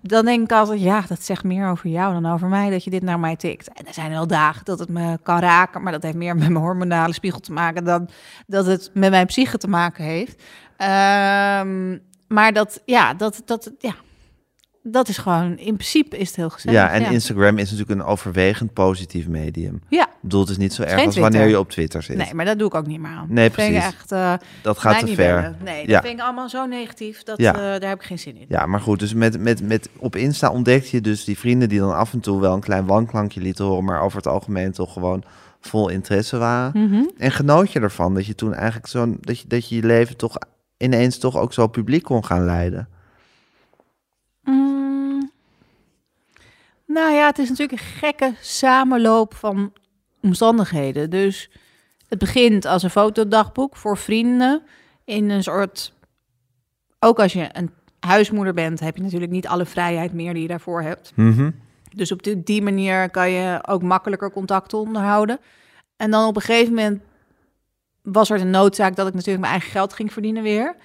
dan 0.01 0.25
denk 0.25 0.43
ik 0.43 0.51
altijd, 0.51 0.81
ja, 0.81 1.03
dat 1.07 1.21
zegt 1.23 1.43
meer 1.43 1.67
over 1.69 1.89
jou 1.89 2.13
dan 2.21 2.31
over 2.33 2.47
mij 2.47 2.69
dat 2.69 2.83
je 2.83 2.89
dit 2.89 3.03
naar 3.03 3.19
mij 3.19 3.35
tikt. 3.35 3.73
En 3.73 3.87
er 3.87 3.93
zijn 3.93 4.09
wel 4.11 4.27
dagen 4.27 4.65
dat 4.65 4.79
het 4.79 4.89
me 4.89 5.19
kan 5.23 5.39
raken, 5.39 5.83
maar 5.83 5.91
dat 5.91 6.03
heeft 6.03 6.15
meer 6.15 6.35
met 6.35 6.49
mijn 6.49 6.63
hormonale 6.63 7.13
spiegel 7.13 7.39
te 7.39 7.51
maken 7.51 7.83
dan 7.83 8.09
dat 8.47 8.65
het 8.65 8.89
met 8.93 9.09
mijn 9.09 9.25
psyche 9.25 9.57
te 9.57 9.67
maken 9.67 10.03
heeft. 10.03 10.43
Ehm, 10.77 11.97
maar 12.27 12.53
dat, 12.53 12.81
ja, 12.85 13.13
dat, 13.13 13.41
dat, 13.45 13.71
ja, 13.79 13.93
dat 14.89 15.07
is 15.07 15.17
gewoon, 15.17 15.57
in 15.57 15.73
principe 15.73 16.17
is 16.17 16.27
het 16.27 16.35
heel 16.35 16.49
gezellig. 16.49 16.79
Ja, 16.79 16.89
en 16.91 17.11
Instagram 17.11 17.57
is 17.57 17.71
natuurlijk 17.71 17.99
een 17.99 18.05
overwegend 18.05 18.73
positief 18.73 19.27
medium. 19.27 19.81
Ja, 19.89 20.03
Ik 20.07 20.13
bedoel, 20.21 20.41
het 20.41 20.49
is 20.49 20.57
niet 20.57 20.73
zo 20.73 20.81
erg 20.81 20.93
geen 20.93 21.05
als 21.05 21.17
wanneer 21.17 21.47
je 21.47 21.59
op 21.59 21.69
Twitter 21.69 22.03
zit. 22.03 22.17
nee, 22.17 22.33
maar 22.33 22.45
dat 22.45 22.57
doe 22.59 22.67
ik 22.67 22.73
ook 22.75 22.87
niet 22.87 22.99
meer 22.99 23.11
aan. 23.11 23.25
Nee, 23.29 23.47
Dat 23.49 23.53
vind 23.59 23.75
ik 23.75 23.79
precies. 23.81 23.95
echt, 23.99 24.11
eh, 24.11 24.33
dat 24.61 24.77
gaat 24.79 24.99
te 24.99 25.07
ver. 25.07 25.15
bellen. 25.15 25.57
Nee, 25.63 25.79
dat 25.81 25.89
Ja. 25.89 26.01
vind 26.01 26.13
ik 26.13 26.21
allemaal 26.21 26.49
zo 26.49 26.65
negatief. 26.65 27.23
Dat, 27.23 27.37
Ja. 27.37 27.53
eh, 27.53 27.59
daar 27.59 27.89
heb 27.89 27.99
ik 27.99 28.05
geen 28.05 28.19
zin 28.19 28.37
in. 28.37 28.45
Ja, 28.47 28.65
maar 28.65 28.79
goed, 28.79 28.99
dus 28.99 29.13
met, 29.13 29.39
met, 29.39 29.61
met, 29.67 29.89
op 29.97 30.15
Insta 30.15 30.49
ontdekte 30.51 30.95
je 30.95 31.01
dus 31.01 31.23
die 31.23 31.37
vrienden 31.37 31.69
die 31.69 31.79
dan 31.79 31.95
af 31.95 32.13
en 32.13 32.19
toe 32.19 32.41
wel 32.41 32.53
een 32.53 32.59
klein 32.61 32.85
wanklankje 32.85 33.41
lieten 33.41 33.65
horen, 33.65 33.83
maar 33.85 34.01
over 34.01 34.17
het 34.17 34.27
algemeen 34.27 34.71
toch 34.71 34.93
gewoon 34.93 35.23
vol 35.61 35.89
interesse 35.89 36.37
waren. 36.37 36.71
Mhm. 36.89 37.03
En 37.17 37.31
genoot 37.31 37.71
je 37.71 37.79
ervan 37.79 38.13
dat 38.13 38.25
je 38.25 38.35
toen 38.35 38.53
eigenlijk 38.53 38.87
zo'n, 38.87 39.17
dat 39.21 39.39
je, 39.39 39.47
dat 39.47 39.69
je 39.69 39.75
je 39.75 39.83
leven 39.83 40.17
toch 40.17 40.37
ineens 40.77 41.17
toch 41.17 41.37
ook 41.37 41.53
zo 41.53 41.67
publiek 41.67 42.03
kon 42.03 42.25
gaan 42.25 42.45
leiden? 42.45 42.87
Nou 46.97 47.13
ja, 47.13 47.25
het 47.25 47.39
is 47.39 47.49
natuurlijk 47.49 47.79
een 47.79 47.87
gekke 47.87 48.33
samenloop 48.41 49.33
van 49.33 49.73
omstandigheden. 50.21 51.09
Dus 51.09 51.49
het 52.07 52.19
begint 52.19 52.65
als 52.65 52.83
een 52.83 52.89
fotodagboek 52.89 53.75
voor 53.75 53.97
vrienden. 53.97 54.63
In 55.03 55.29
een 55.29 55.43
soort. 55.43 55.93
Ook 56.99 57.19
als 57.19 57.33
je 57.33 57.49
een 57.51 57.71
huismoeder 57.99 58.53
bent, 58.53 58.79
heb 58.79 58.95
je 58.95 59.03
natuurlijk 59.03 59.31
niet 59.31 59.47
alle 59.47 59.65
vrijheid 59.65 60.13
meer 60.13 60.33
die 60.33 60.41
je 60.41 60.47
daarvoor 60.47 60.81
hebt. 60.81 61.11
Mhm. 61.15 61.51
Dus 61.95 62.11
op 62.11 62.23
die, 62.23 62.43
die 62.43 62.61
manier 62.61 63.09
kan 63.09 63.29
je 63.29 63.59
ook 63.67 63.81
makkelijker 63.81 64.31
contacten 64.31 64.77
onderhouden. 64.77 65.39
En 65.97 66.11
dan 66.11 66.27
op 66.27 66.35
een 66.35 66.41
gegeven 66.41 66.73
moment 66.73 67.01
was 68.01 68.29
er 68.29 68.37
de 68.37 68.43
noodzaak 68.43 68.95
dat 68.95 69.07
ik 69.07 69.13
natuurlijk 69.13 69.39
mijn 69.39 69.51
eigen 69.51 69.71
geld 69.71 69.93
ging 69.93 70.13
verdienen 70.13 70.43
weer. 70.43 70.75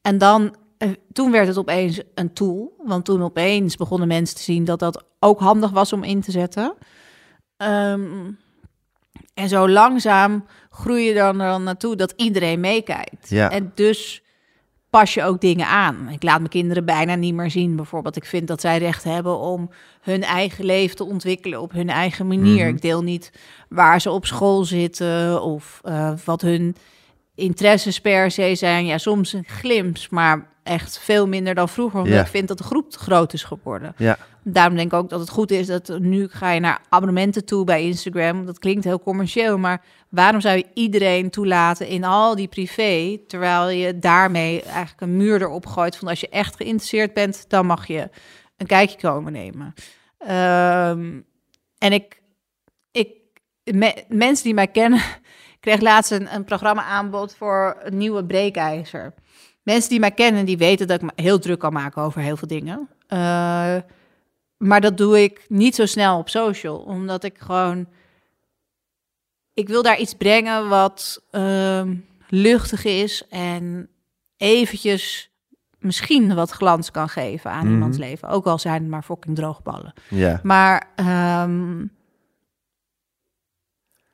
En 0.00 0.18
dan, 0.18 0.56
eh, 0.78 0.88
toen 1.12 1.30
werd 1.30 1.46
het 1.46 1.58
opeens 1.58 2.00
een 2.14 2.32
tool. 2.32 2.74
Want 2.84 3.04
toen 3.04 3.22
opeens 3.22 3.76
begonnen 3.76 4.08
mensen 4.08 4.36
te 4.36 4.42
zien 4.42 4.64
dat 4.64 4.78
dat 4.78 5.04
ook 5.22 5.40
handig 5.40 5.70
was 5.70 5.92
om 5.92 6.02
in 6.02 6.20
te 6.20 6.30
zetten. 6.30 6.74
Ehm, 7.56 8.30
en 9.34 9.48
zo 9.48 9.68
langzaam 9.68 10.44
groei 10.70 11.04
je 11.04 11.14
dan 11.14 11.40
er 11.40 11.50
dan 11.50 11.62
naartoe 11.62 11.96
dat 11.96 12.12
iedereen 12.16 12.60
meekijkt. 12.60 13.28
Ja. 13.28 13.50
En 13.50 13.72
dus 13.74 14.22
pas 14.90 15.14
je 15.14 15.24
ook 15.24 15.40
dingen 15.40 15.66
aan. 15.66 16.08
Ik 16.08 16.22
laat 16.22 16.38
mijn 16.38 16.50
kinderen 16.50 16.84
bijna 16.84 17.14
niet 17.14 17.34
meer 17.34 17.50
zien. 17.50 17.76
Bijvoorbeeld, 17.76 18.16
ik 18.16 18.24
vind 18.24 18.48
dat 18.48 18.60
zij 18.60 18.78
recht 18.78 19.04
hebben 19.04 19.38
om 19.38 19.70
hun 20.00 20.22
eigen 20.22 20.64
leven 20.64 20.96
te 20.96 21.04
ontwikkelen 21.04 21.60
op 21.60 21.72
hun 21.72 21.88
eigen 21.88 22.26
manier. 22.26 22.66
Mhm. 22.66 22.74
Ik 22.74 22.82
deel 22.82 23.02
niet 23.02 23.32
waar 23.68 24.00
ze 24.00 24.10
op 24.10 24.26
school 24.26 24.64
zitten 24.64 25.42
of 25.42 25.80
eh, 25.82 26.12
wat 26.24 26.40
hun 26.40 26.76
interesses 27.34 28.00
per 28.00 28.30
se 28.30 28.54
zijn. 28.54 28.86
Ja, 28.86 28.98
soms 28.98 29.32
een 29.32 29.44
glimps, 29.46 30.08
maar 30.08 30.51
echt 30.62 30.98
veel 30.98 31.28
minder 31.28 31.54
dan 31.54 31.68
vroeger. 31.68 31.98
Omdat 32.00 32.14
Ja. 32.14 32.20
ik 32.20 32.26
vind 32.26 32.48
dat 32.48 32.58
de 32.58 32.64
groep 32.64 32.90
te 32.90 32.98
groot 32.98 33.32
is 33.32 33.42
geworden. 33.44 33.94
Ja, 33.96 34.18
Daarom 34.44 34.76
denk 34.76 34.92
ik 34.92 34.98
ook 34.98 35.08
dat 35.08 35.20
het 35.20 35.28
goed 35.30 35.50
is 35.50 35.66
dat 35.66 35.98
nu 35.98 36.28
ga 36.28 36.50
je 36.50 36.60
naar 36.60 36.80
abonnementen 36.88 37.44
toe 37.44 37.64
bij 37.64 37.82
Instagram. 37.82 38.46
Dat 38.46 38.58
klinkt 38.58 38.84
heel 38.84 39.00
commercieel, 39.00 39.58
maar 39.58 39.84
waarom 40.08 40.40
zou 40.40 40.56
je 40.56 40.66
iedereen 40.74 41.30
toelaten 41.30 41.86
in 41.86 42.04
al 42.04 42.34
die 42.36 42.48
privé, 42.48 43.18
terwijl 43.26 43.68
je 43.68 43.98
daarmee 43.98 44.62
eigenlijk 44.62 45.00
een 45.00 45.16
muur 45.16 45.42
erop 45.42 45.66
gooit 45.66 45.96
van 45.96 46.08
als 46.08 46.20
je 46.20 46.28
echt 46.28 46.56
geïnteresseerd 46.56 47.14
bent, 47.14 47.44
dan 47.48 47.66
mag 47.66 47.86
je 47.86 48.10
een 48.56 48.66
kijkje 48.66 48.98
komen 48.98 49.32
nemen. 49.32 49.74
Ehm, 50.18 51.20
en 51.78 51.92
ik, 51.92 52.22
ik 52.90 53.08
me- 53.64 54.04
mensen 54.08 54.44
die 54.44 54.54
mij 54.54 54.66
kennen, 54.68 55.00
kreeg 55.60 55.80
laatst 55.80 56.10
een, 56.10 56.34
een 56.34 56.44
programma 56.44 56.82
aanbod 56.84 57.34
voor 57.34 57.76
een 57.82 57.96
nieuwe 57.96 58.24
breekijzer. 58.24 59.14
Mensen 59.62 59.90
die 59.90 60.00
mij 60.00 60.10
kennen, 60.10 60.44
die 60.46 60.56
weten 60.58 60.86
dat 60.86 61.02
ik 61.02 61.06
me 61.16 61.22
heel 61.22 61.38
druk 61.38 61.58
kan 61.58 61.72
maken 61.72 62.02
over 62.02 62.20
heel 62.20 62.36
veel 62.36 62.48
dingen. 62.48 62.88
Eh, 63.06 63.76
maar 64.56 64.80
dat 64.80 64.96
doe 64.96 65.22
ik 65.22 65.44
niet 65.48 65.74
zo 65.74 65.86
snel 65.86 66.18
op 66.18 66.28
social, 66.28 66.76
omdat 66.78 67.24
ik 67.24 67.38
gewoon... 67.38 67.86
Ik 69.54 69.68
wil 69.68 69.82
daar 69.82 69.98
iets 69.98 70.14
brengen 70.14 70.68
wat 70.68 71.22
ehm, 71.30 71.96
luchtig 72.28 72.84
is 72.84 73.26
en 73.28 73.88
eventjes 74.36 75.30
misschien 75.78 76.34
wat 76.34 76.50
glans 76.50 76.90
kan 76.90 77.08
geven 77.08 77.50
aan 77.50 77.64
Mhm. 77.64 77.72
iemands 77.74 77.98
leven. 77.98 78.28
Ook 78.28 78.46
al 78.46 78.58
zijn 78.58 78.80
het 78.82 78.90
maar 78.90 79.02
fucking 79.02 79.36
droogballen. 79.36 79.92
Ja. 80.08 80.40
Maar 80.42 80.88
ehm, 80.96 81.84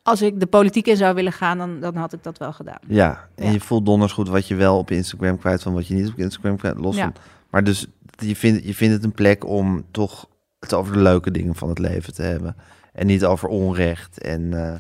als 0.09 0.23
ik 0.23 0.41
de 0.41 0.47
politiek 0.47 0.87
in 0.87 0.97
zou 0.97 1.15
willen 1.15 1.33
gaan, 1.33 1.59
dan, 1.59 1.81
dan 1.81 1.97
had 1.97 2.13
ik 2.13 2.23
dat 2.23 2.39
wel 2.39 2.53
gedaan. 2.53 2.79
Ja, 2.87 3.29
en 3.35 3.47
Ja. 3.47 3.53
je 3.53 3.61
voelt 3.61 3.87
donders 3.87 4.13
goed 4.13 4.29
wat 4.29 4.49
je 4.49 4.55
wel 4.55 4.79
op 4.79 4.91
Instagram 4.91 5.39
kwijt 5.39 5.63
van 5.63 5.73
wat 5.75 5.87
je 5.87 5.95
niet 5.95 6.09
op 6.09 6.19
Instagram 6.19 6.57
kwijt. 6.57 6.79
Los 6.79 6.97
Ja. 6.97 7.13
Maar 7.51 7.65
dus 7.65 7.87
je 8.19 8.37
vindt, 8.37 8.65
je 8.65 8.75
vindt 8.75 8.95
het 8.95 9.05
een 9.05 9.13
plek 9.13 9.47
om 9.47 9.85
toch 9.91 10.29
het 10.61 10.75
over 10.75 10.93
de 10.93 10.99
leuke 10.99 11.31
dingen 11.31 11.55
van 11.55 11.69
het 11.69 11.79
leven 11.79 12.15
te 12.15 12.23
hebben. 12.23 12.57
En 12.93 13.07
niet 13.07 13.25
over 13.25 13.49
onrecht 13.49 14.21
en 14.21 14.53
eh, 14.55 14.75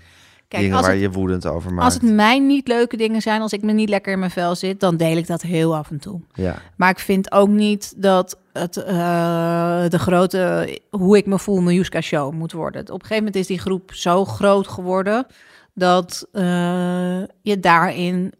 Kijk, 0.48 0.62
dingen 0.62 0.80
waar 0.80 0.90
het, 0.90 1.00
je 1.00 1.10
woedend 1.10 1.46
over 1.46 1.72
maakt. 1.72 1.84
als 1.84 1.94
het 1.94 2.02
mij 2.14 2.38
niet 2.38 2.68
leuke 2.68 2.96
dingen 2.96 3.22
zijn, 3.22 3.40
als 3.40 3.52
ik 3.52 3.62
me 3.62 3.72
niet 3.72 3.88
lekker 3.88 4.12
in 4.12 4.18
mijn 4.18 4.30
vel 4.30 4.54
zit, 4.54 4.80
dan 4.80 4.96
deel 4.96 5.16
ik 5.16 5.26
dat 5.26 5.42
heel 5.42 5.76
af 5.76 5.90
en 5.90 5.98
toe. 5.98 6.20
Ja, 6.34 6.56
Maar 6.76 6.90
ik 6.90 6.98
vind 6.98 7.32
ook 7.32 7.48
niet 7.48 7.94
dat 7.96 8.38
het 8.58 8.76
eh, 8.76 9.84
de 9.88 9.98
grote, 9.98 10.78
hoe 10.90 11.16
ik 11.16 11.26
me 11.26 11.38
voel, 11.38 11.60
Miljuska 11.60 12.00
show 12.00 12.32
moet 12.32 12.52
worden. 12.52 12.82
Op 12.82 12.88
een 12.88 13.00
gegeven 13.00 13.16
moment 13.16 13.36
is 13.36 13.46
die 13.46 13.58
groep 13.58 13.94
zo 13.94 14.24
groot 14.24 14.68
geworden 14.68 15.26
dat 15.74 16.28
eh, 16.32 17.22
je 17.42 17.60
daarin 17.60 18.32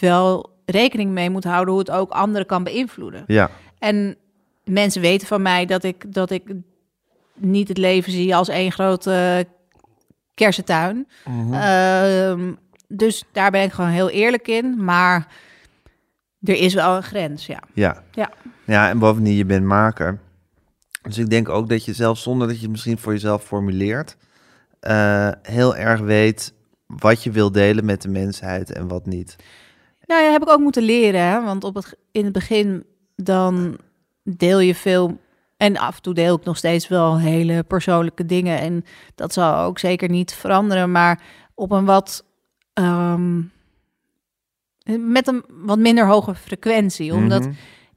wel 0.00 0.50
rekening 0.64 1.10
mee 1.10 1.30
moet 1.30 1.44
houden 1.44 1.74
hoe 1.74 1.82
het 1.82 1.90
ook 1.90 2.10
anderen 2.10 2.46
kan 2.46 2.64
beïnvloeden. 2.64 3.24
ja, 3.26 3.50
En 3.78 4.16
mensen 4.64 5.00
weten 5.00 5.26
van 5.26 5.42
mij 5.42 5.66
dat 5.66 5.84
ik, 5.84 6.12
dat 6.14 6.30
ik 6.30 6.42
niet 7.34 7.68
het 7.68 7.78
leven 7.78 8.12
zie 8.12 8.36
als 8.36 8.48
één 8.48 8.72
grote 8.72 9.46
kersentuin. 10.34 11.08
Ehm, 11.52 12.52
dus 12.88 13.24
daar 13.32 13.50
ben 13.50 13.62
ik 13.62 13.72
gewoon 13.72 13.90
heel 13.90 14.10
eerlijk 14.10 14.48
in. 14.48 14.84
Maar 14.84 15.26
er 16.44 16.56
is 16.56 16.74
wel 16.74 16.96
een 16.96 17.02
grens, 17.02 17.46
ja. 17.46 17.58
ja. 17.72 18.02
Ja. 18.10 18.30
Ja, 18.66 18.88
en 18.88 18.98
bovendien, 18.98 19.34
je 19.34 19.44
bent 19.44 19.64
maker. 19.64 20.18
Dus 21.02 21.18
ik 21.18 21.30
denk 21.30 21.48
ook 21.48 21.68
dat 21.68 21.84
je 21.84 21.92
zelf, 21.92 22.18
zonder 22.18 22.46
dat 22.46 22.56
je 22.56 22.62
het 22.62 22.70
misschien 22.70 22.98
voor 22.98 23.12
jezelf 23.12 23.44
formuleert, 23.44 24.16
eh, 24.80 25.30
heel 25.42 25.76
erg 25.76 26.00
weet 26.00 26.54
wat 26.86 27.22
je 27.22 27.30
wil 27.30 27.52
delen 27.52 27.84
met 27.84 28.02
de 28.02 28.08
mensheid 28.08 28.72
en 28.72 28.88
wat 28.88 29.06
niet. 29.06 29.36
Nou 30.06 30.22
ja, 30.22 30.30
heb 30.30 30.42
ik 30.42 30.48
ook 30.48 30.60
moeten 30.60 30.82
leren. 30.82 31.20
Hè? 31.20 31.42
Want 31.42 31.64
op 31.64 31.74
het, 31.74 31.96
in 32.12 32.24
het 32.24 32.32
begin 32.32 32.84
dan 33.16 33.78
deel 34.22 34.60
je 34.60 34.74
veel. 34.74 35.18
En 35.56 35.76
af 35.76 35.96
en 35.96 36.02
toe 36.02 36.14
deel 36.14 36.36
ik 36.36 36.44
nog 36.44 36.56
steeds 36.56 36.88
wel 36.88 37.18
hele 37.18 37.62
persoonlijke 37.62 38.26
dingen. 38.26 38.58
En 38.58 38.84
dat 39.14 39.32
zal 39.32 39.56
ook 39.56 39.78
zeker 39.78 40.08
niet 40.08 40.34
veranderen. 40.34 40.90
Maar 40.92 41.22
op 41.54 41.70
een 41.70 41.84
wat. 41.84 42.24
ehm, 42.72 43.40
met 44.84 45.26
een 45.28 45.44
wat 45.48 45.78
minder 45.78 46.06
hoge 46.06 46.34
frequentie. 46.34 47.12
Omdat 47.14 47.40
Mhm. 47.42 47.52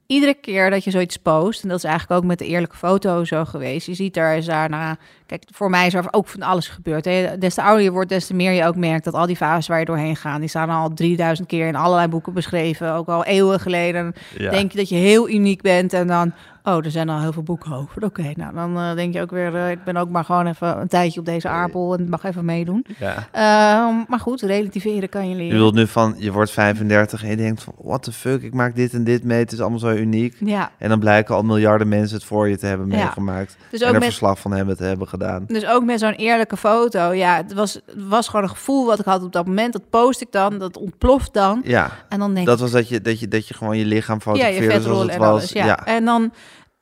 iedere 0.06 0.34
keer 0.34 0.70
dat 0.70 0.84
je 0.84 0.90
zoiets 0.90 1.16
post, 1.16 1.62
en 1.62 1.68
dat 1.68 1.78
is 1.78 1.84
eigenlijk 1.84 2.20
ook 2.20 2.26
met 2.28 2.38
de 2.38 2.46
eerlijke 2.46 2.76
foto 2.76 3.24
zo 3.24 3.44
geweest, 3.44 3.86
je 3.86 3.94
ziet 3.94 4.14
daar 4.14 4.36
is 4.36 4.46
daarna, 4.46 4.96
kijk, 5.26 5.42
voor 5.52 5.70
mij 5.70 5.86
is 5.86 5.94
er 5.94 6.04
ook 6.10 6.28
van 6.28 6.42
alles 6.42 6.68
gebeurd. 6.68 7.04
Hè. 7.04 7.38
Des 7.38 7.54
te 7.54 7.62
ouder 7.62 7.84
je 7.84 7.90
wordt, 7.90 8.08
des 8.08 8.26
te 8.26 8.34
meer 8.34 8.52
je 8.52 8.64
ook 8.64 8.76
merkt 8.76 9.04
dat 9.04 9.14
al 9.14 9.26
die 9.26 9.36
fases 9.36 9.66
waar 9.66 9.78
je 9.78 9.84
doorheen 9.84 10.16
gaat, 10.16 10.40
die 10.40 10.48
staan 10.48 10.70
al 10.70 10.94
3000 10.94 11.48
keer 11.48 11.66
in 11.66 11.76
allerlei 11.76 12.08
boeken 12.08 12.32
beschreven, 12.32 12.92
ook 12.92 13.08
al 13.08 13.24
eeuwen 13.24 13.60
geleden. 13.60 14.12
Ja. 14.38 14.50
Denk 14.50 14.72
je 14.72 14.78
dat 14.78 14.88
je 14.88 14.96
heel 14.96 15.28
uniek 15.28 15.62
bent 15.62 15.92
en 15.92 16.06
dan, 16.06 16.32
oh, 16.76 16.84
er 16.84 16.90
zijn 16.90 17.08
al 17.08 17.20
heel 17.20 17.32
veel 17.32 17.42
boeken 17.42 17.72
over. 17.72 18.04
Oké, 18.04 18.32
nou 18.34 18.54
dan 18.54 18.76
eh, 18.78 18.94
denk 18.94 19.14
je 19.14 19.20
ook 19.20 19.30
weer, 19.30 19.54
eh, 19.56 19.70
ik 19.70 19.84
ben 19.84 19.96
ook 19.96 20.08
maar 20.08 20.24
gewoon 20.24 20.46
even 20.46 20.80
een 20.80 20.88
tijdje 20.88 21.20
op 21.20 21.26
deze 21.26 21.48
aardbol 21.48 21.94
en 21.96 22.08
mag 22.08 22.24
even 22.24 22.44
meedoen. 22.44 22.84
ja. 22.98 23.14
Ehm, 23.32 23.94
maar 24.08 24.20
goed, 24.20 24.40
relativeren 24.40 25.08
kan 25.08 25.22
je 25.28 25.30
Je 25.30 25.36
leren. 25.42 25.58
wilt 25.58 25.74
nu 25.74 25.86
van, 25.86 26.14
je 26.18 26.32
wordt 26.32 26.50
35 26.50 27.22
en 27.22 27.28
je 27.30 27.36
denkt 27.36 27.62
van, 27.62 27.74
what 27.82 28.02
the 28.02 28.12
fuck, 28.12 28.42
ik 28.42 28.54
maak 28.54 28.74
dit 28.76 28.92
en 28.92 29.04
dit 29.04 29.24
mee, 29.24 29.38
het 29.38 29.52
is 29.52 29.60
allemaal 29.60 29.78
zo 29.78 29.90
uniek. 29.92 30.36
Ja, 30.40 30.70
En 30.78 30.88
dan 30.88 30.98
blijken 30.98 31.34
al 31.34 31.42
miljarden 31.42 31.88
mensen 31.88 32.16
het 32.16 32.26
voor 32.26 32.48
je 32.48 32.58
te 32.58 32.66
hebben 32.66 32.90
Ja. 32.90 32.96
meegemaakt. 32.96 33.56
dus 33.70 33.80
en 33.80 33.86
ook 33.88 33.92
er 33.94 33.98
met, 34.00 34.08
verslag 34.08 34.38
van 34.38 34.52
hebben 34.52 34.76
te 34.76 34.84
hebben 34.84 35.08
gedaan. 35.08 35.44
Dus 35.46 35.66
ook 35.66 35.84
met 35.84 36.00
zo'n 36.00 36.12
eerlijke 36.12 36.56
foto. 36.56 37.12
Ja, 37.12 37.36
het 37.36 37.52
was, 37.52 37.74
het 37.74 38.08
was 38.08 38.26
gewoon 38.28 38.42
een 38.42 38.48
gevoel 38.50 38.86
wat 38.86 38.98
ik 38.98 39.04
had 39.04 39.22
op 39.22 39.32
dat 39.32 39.46
moment. 39.46 39.72
Dat 39.72 39.90
post 39.90 40.20
ik 40.20 40.32
dan, 40.32 40.58
dat 40.58 40.76
ontploft 40.76 41.32
dan. 41.34 41.60
Ja, 41.64 41.90
En 42.08 42.18
dan 42.18 42.34
denk 42.34 42.46
dat 42.46 42.54
ik, 42.56 42.60
was 42.62 42.70
dat 42.70 42.88
je, 42.88 43.00
dat 43.00 43.20
je, 43.20 43.28
dat 43.28 43.48
je 43.48 43.54
gewoon 43.54 43.78
je 43.78 43.84
lichaam 43.84 44.16
ja, 44.16 44.22
fotografeerde 44.22 44.74
je 44.74 44.80
zoals 44.80 45.02
het 45.02 45.10
en 45.10 45.18
was. 45.18 45.28
alles. 45.28 45.52
Ja. 45.52 45.86
En, 45.86 46.04
dan, 46.04 46.32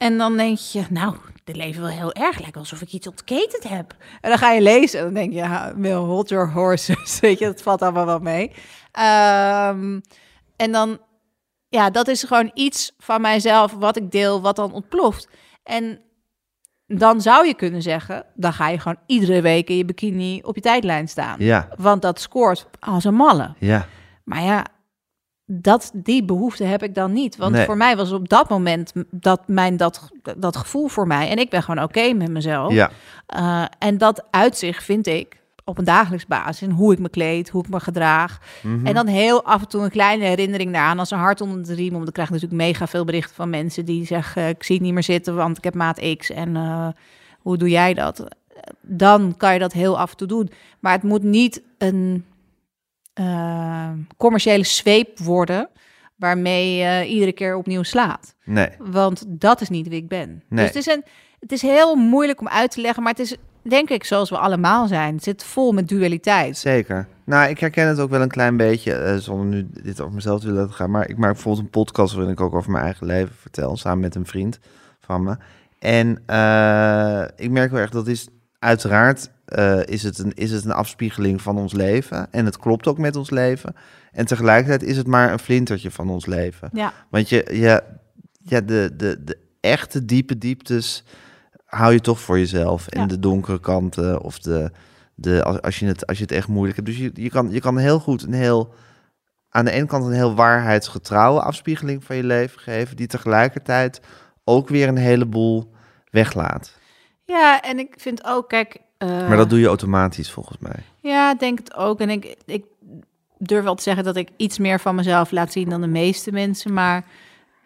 en 0.07 0.19
dan 0.19 0.37
denk 0.37 0.59
je, 0.59 0.85
nou, 0.91 1.17
dit 1.45 1.57
leven 1.57 1.83
wel 1.83 1.91
heel 1.91 2.13
erg 2.13 2.39
lijkt 2.41 2.57
alsof 2.57 2.81
ik 2.81 2.93
iets 2.93 3.07
ontketend 3.07 3.69
heb. 3.69 3.95
En 4.21 4.29
dan 4.31 4.39
ga 4.39 4.53
je 4.53 4.61
lezen 4.61 4.99
en 4.99 5.05
dan 5.05 5.15
denk 5.15 5.33
je, 5.33 5.39
ja, 5.39 5.73
Will, 5.77 5.93
hold 5.95 6.29
your 6.29 6.53
horses. 6.53 7.21
Weet 7.21 7.39
je, 7.39 7.45
dat 7.45 7.63
valt 7.63 7.83
allemaal 7.83 8.07
wel 8.07 8.19
mee. 8.19 8.53
Ehm, 8.93 10.01
en 10.57 10.73
dan, 10.73 10.99
ja, 11.69 11.91
dat 11.91 12.09
is 12.09 12.23
gewoon 12.23 12.51
iets 12.55 12.93
van 12.99 13.21
mijzelf 13.21 13.73
wat 13.73 13.97
ik 13.97 14.11
deel, 14.11 14.41
wat 14.41 14.57
dan 14.57 14.73
ontploft. 14.73 15.29
En 15.63 16.01
dan 16.87 17.21
zou 17.21 17.47
je 17.47 17.55
kunnen 17.55 17.83
zeggen, 17.83 18.25
dan 18.35 18.53
ga 18.53 18.69
je 18.69 18.79
gewoon 18.79 18.99
iedere 19.07 19.41
week 19.41 19.69
in 19.69 19.77
je 19.77 19.85
bikini 19.85 20.41
op 20.45 20.55
je 20.55 20.61
tijdlijn 20.61 21.09
staan. 21.09 21.37
Ja, 21.39 21.69
Want 21.77 22.03
dat 22.03 22.21
scoort 22.21 22.67
als 22.81 23.05
een 23.05 23.15
malle. 23.15 23.55
ja, 23.59 23.87
Maar 24.25 24.43
ja, 24.43 24.67
dat, 25.47 25.91
die 25.95 26.25
behoefte 26.25 26.65
heb 26.65 26.83
ik 26.83 26.95
dan 26.95 27.13
niet. 27.13 27.37
Want 27.37 27.53
Nee. 27.53 27.65
voor 27.65 27.77
mij 27.77 27.97
was 27.97 28.13
op 28.13 28.29
dat 28.29 28.49
moment 28.49 28.93
dat, 29.11 29.49
mijn, 29.49 29.77
dat, 29.77 30.09
dat 30.37 30.57
gevoel 30.57 30.89
voor 30.89 31.07
mij. 31.07 31.29
En 31.31 31.39
ik 31.39 31.51
ben 31.51 31.63
gewoon 31.63 31.85
oké 31.85 32.13
met 32.13 32.31
mezelf. 32.31 32.73
ja, 32.73 32.91
Eh, 33.27 33.65
en 33.79 33.99
dat 33.99 34.25
uitzicht 34.31 34.85
vind 34.85 35.07
ik 35.07 35.41
op 35.65 35.79
een 35.79 35.85
dagelijks 35.85 36.27
basis. 36.27 36.63
In 36.63 36.71
hoe 36.71 36.93
ik 36.93 36.99
me 36.99 37.09
kleed, 37.09 37.49
hoe 37.49 37.63
ik 37.65 37.69
me 37.71 37.81
gedraag. 37.81 38.39
Mhm. 38.63 38.87
En 38.87 38.95
dan 38.95 39.07
heel 39.07 39.45
af 39.45 39.61
en 39.61 39.69
toe 39.69 39.83
een 39.83 39.91
kleine 39.91 40.25
herinnering 40.25 40.73
daaraan. 40.73 40.99
Als 40.99 41.11
een 41.11 41.19
hart 41.19 41.41
onder 41.41 41.65
de 41.67 41.75
riem. 41.75 41.93
Want 41.93 42.09
ik 42.09 42.13
krijg 42.15 42.31
natuurlijk 42.31 42.61
mega 42.63 42.87
veel 42.87 43.05
berichten 43.05 43.35
van 43.35 43.51
mensen 43.51 43.85
die 43.85 44.05
zeggen... 44.07 44.49
ik 44.49 44.63
zie 44.63 44.75
het 44.77 44.85
niet 44.85 44.95
meer 44.95 45.03
zitten, 45.03 45.35
want 45.35 45.57
ik 45.59 45.65
heb 45.65 45.75
maat 45.75 46.15
X. 46.17 46.31
En 46.31 46.57
eh, 46.57 46.89
hoe 47.39 47.57
doe 47.57 47.69
jij 47.71 47.95
dat? 47.95 48.25
Dan 48.81 49.35
kan 49.37 49.53
je 49.53 49.59
dat 49.59 49.73
heel 49.73 49.99
af 49.99 50.11
en 50.11 50.17
toe 50.17 50.29
doen. 50.29 50.51
Maar 50.81 50.93
het 50.93 51.03
moet 51.03 51.23
niet 51.23 51.63
een 51.79 52.25
eh, 53.17 53.91
commerciële 54.17 54.65
zweep 54.65 55.19
worden... 55.19 55.69
waarmee 56.17 56.77
je 56.77 57.07
iedere 57.07 57.33
keer 57.33 57.57
opnieuw 57.57 57.83
slaat. 57.83 58.35
nee, 58.45 58.69
Want 58.79 59.25
dat 59.29 59.61
is 59.61 59.69
niet 59.69 59.89
wie 59.89 59.99
ik 59.99 60.09
ben. 60.09 60.43
Nee. 60.49 60.67
Dus 60.67 60.75
het 60.75 60.87
is, 60.87 60.95
een, 60.95 61.05
het 61.41 61.53
is 61.53 61.63
heel 61.63 61.95
moeilijk 61.95 62.41
om 62.41 62.49
uit 62.49 62.71
te 62.71 62.81
leggen, 62.81 63.03
maar 63.03 63.13
het 63.13 63.21
is 63.21 63.37
denk 63.63 63.91
ik 63.91 64.05
zoals 64.05 64.31
we 64.31 64.39
allemaal 64.39 64.87
zijn. 64.87 65.15
Het 65.15 65.25
zit 65.25 65.45
vol 65.45 65.73
met 65.73 65.89
dualiteit. 65.89 66.57
zeker. 66.57 67.09
Nou, 67.25 67.51
ik 67.51 67.61
herken 67.61 67.87
het 67.89 67.99
ook 67.99 68.11
wel 68.11 68.21
een 68.23 68.29
klein 68.29 68.57
beetje, 68.57 68.93
eh, 68.93 69.17
zonder 69.17 69.47
nu 69.47 69.67
dit 69.83 70.01
over 70.01 70.15
mezelf 70.15 70.41
te 70.41 70.47
willen 70.47 70.73
gaan. 70.73 70.91
Maar 70.91 71.09
ik 71.09 71.17
maak 71.17 71.33
bijvoorbeeld 71.33 71.65
een 71.65 71.71
podcast 71.71 72.15
waarin 72.15 72.33
ik 72.33 72.41
ook 72.41 72.55
over 72.55 72.71
mijn 72.71 72.85
eigen 72.85 73.07
leven 73.07 73.35
vertel, 73.35 73.77
samen 73.77 74.01
met 74.01 74.15
een 74.15 74.27
vriend 74.27 74.59
van 75.01 75.23
me. 75.23 75.37
En 75.79 76.23
eh, 76.27 77.25
ik 77.37 77.51
merk 77.51 77.71
wel 77.71 77.81
echt, 77.81 77.93
dat 77.93 78.07
is 78.07 78.29
uiteraard 78.59 79.31
eh, 79.45 79.81
is, 79.85 80.03
het 80.03 80.19
een, 80.19 80.33
is 80.35 80.51
het 80.51 80.65
een 80.65 80.73
afspiegeling 80.73 81.43
van 81.43 81.59
ons 81.59 81.73
leven. 81.73 82.33
En 82.33 82.45
het 82.45 82.57
klopt 82.59 82.87
ook 82.87 82.99
met 82.99 83.17
ons 83.17 83.31
leven. 83.31 83.75
En 84.13 84.27
tegelijkertijd 84.27 84.83
is 84.91 84.97
het 84.97 85.07
maar 85.07 85.33
een 85.33 85.39
flintertje 85.39 85.91
van 85.91 86.11
ons 86.11 86.27
leven. 86.27 86.71
Ja, 86.73 86.93
Want 87.11 87.29
je, 87.29 87.47
ja, 87.53 87.81
ja 88.39 88.61
de, 88.61 88.91
de, 88.97 89.25
de 89.25 89.39
echte 89.61 90.05
diepe 90.05 90.39
dieptes 90.39 91.05
hou 91.65 91.93
je 91.93 92.01
toch 92.01 92.21
voor 92.21 92.39
jezelf. 92.39 92.87
En 92.89 93.01
Ja. 93.01 93.07
de 93.07 93.19
donkere 93.19 93.61
kanten 93.61 94.21
of 94.21 94.39
de, 94.39 94.71
de 95.15 95.43
als, 95.43 95.61
als, 95.61 95.79
je 95.79 95.87
het, 95.87 96.07
als 96.07 96.17
je 96.17 96.23
het 96.23 96.33
echt 96.33 96.49
moeilijk 96.49 96.77
hebt. 96.77 96.89
Dus 96.89 96.99
je, 96.99 97.11
je, 97.15 97.31
kan, 97.31 97.51
je 97.51 97.61
kan 97.61 97.79
heel 97.79 97.99
goed 97.99 98.23
een 98.23 98.33
heel, 98.33 98.75
aan 99.51 99.65
de 99.65 99.71
ene 99.71 99.87
kant 99.87 100.05
een 100.05 100.13
heel 100.13 100.35
waarheidsgetrouwe 100.35 101.41
afspiegeling 101.41 102.05
van 102.05 102.17
je 102.17 102.25
leven 102.25 102.61
geven, 102.61 102.97
die 102.97 103.07
tegelijkertijd 103.07 104.01
ook 104.45 104.69
weer 104.69 104.89
een 104.89 104.97
heleboel 104.97 105.73
weglaat. 106.11 106.79
Ja 107.27 107.61
en 107.63 107.79
ik 107.79 107.95
vind 107.99 108.25
ook, 108.25 108.49
kijk... 108.49 108.77
eh, 108.99 109.09
Maar 109.09 109.37
dat 109.37 109.51
doe 109.51 109.59
je 109.61 109.67
automatisch 109.67 110.31
volgens 110.31 110.59
mij. 110.59 110.83
Ja, 111.01 111.33
ik 111.33 111.39
denk 111.39 111.59
het 111.59 111.75
ook. 111.75 112.01
En 112.01 112.11
ik, 112.11 112.37
ik 112.45 112.65
durf 113.39 113.65
wel 113.65 113.75
te 113.75 113.83
zeggen 113.83 114.05
dat 114.05 114.17
ik 114.17 114.29
iets 114.37 114.59
meer 114.59 114.81
van 114.81 114.95
mezelf 114.95 115.31
laat 115.31 115.53
zien 115.53 115.69
dan 115.69 115.81
de 115.81 115.87
meeste 115.87 116.33
mensen. 116.33 116.73
Maar 116.73 117.05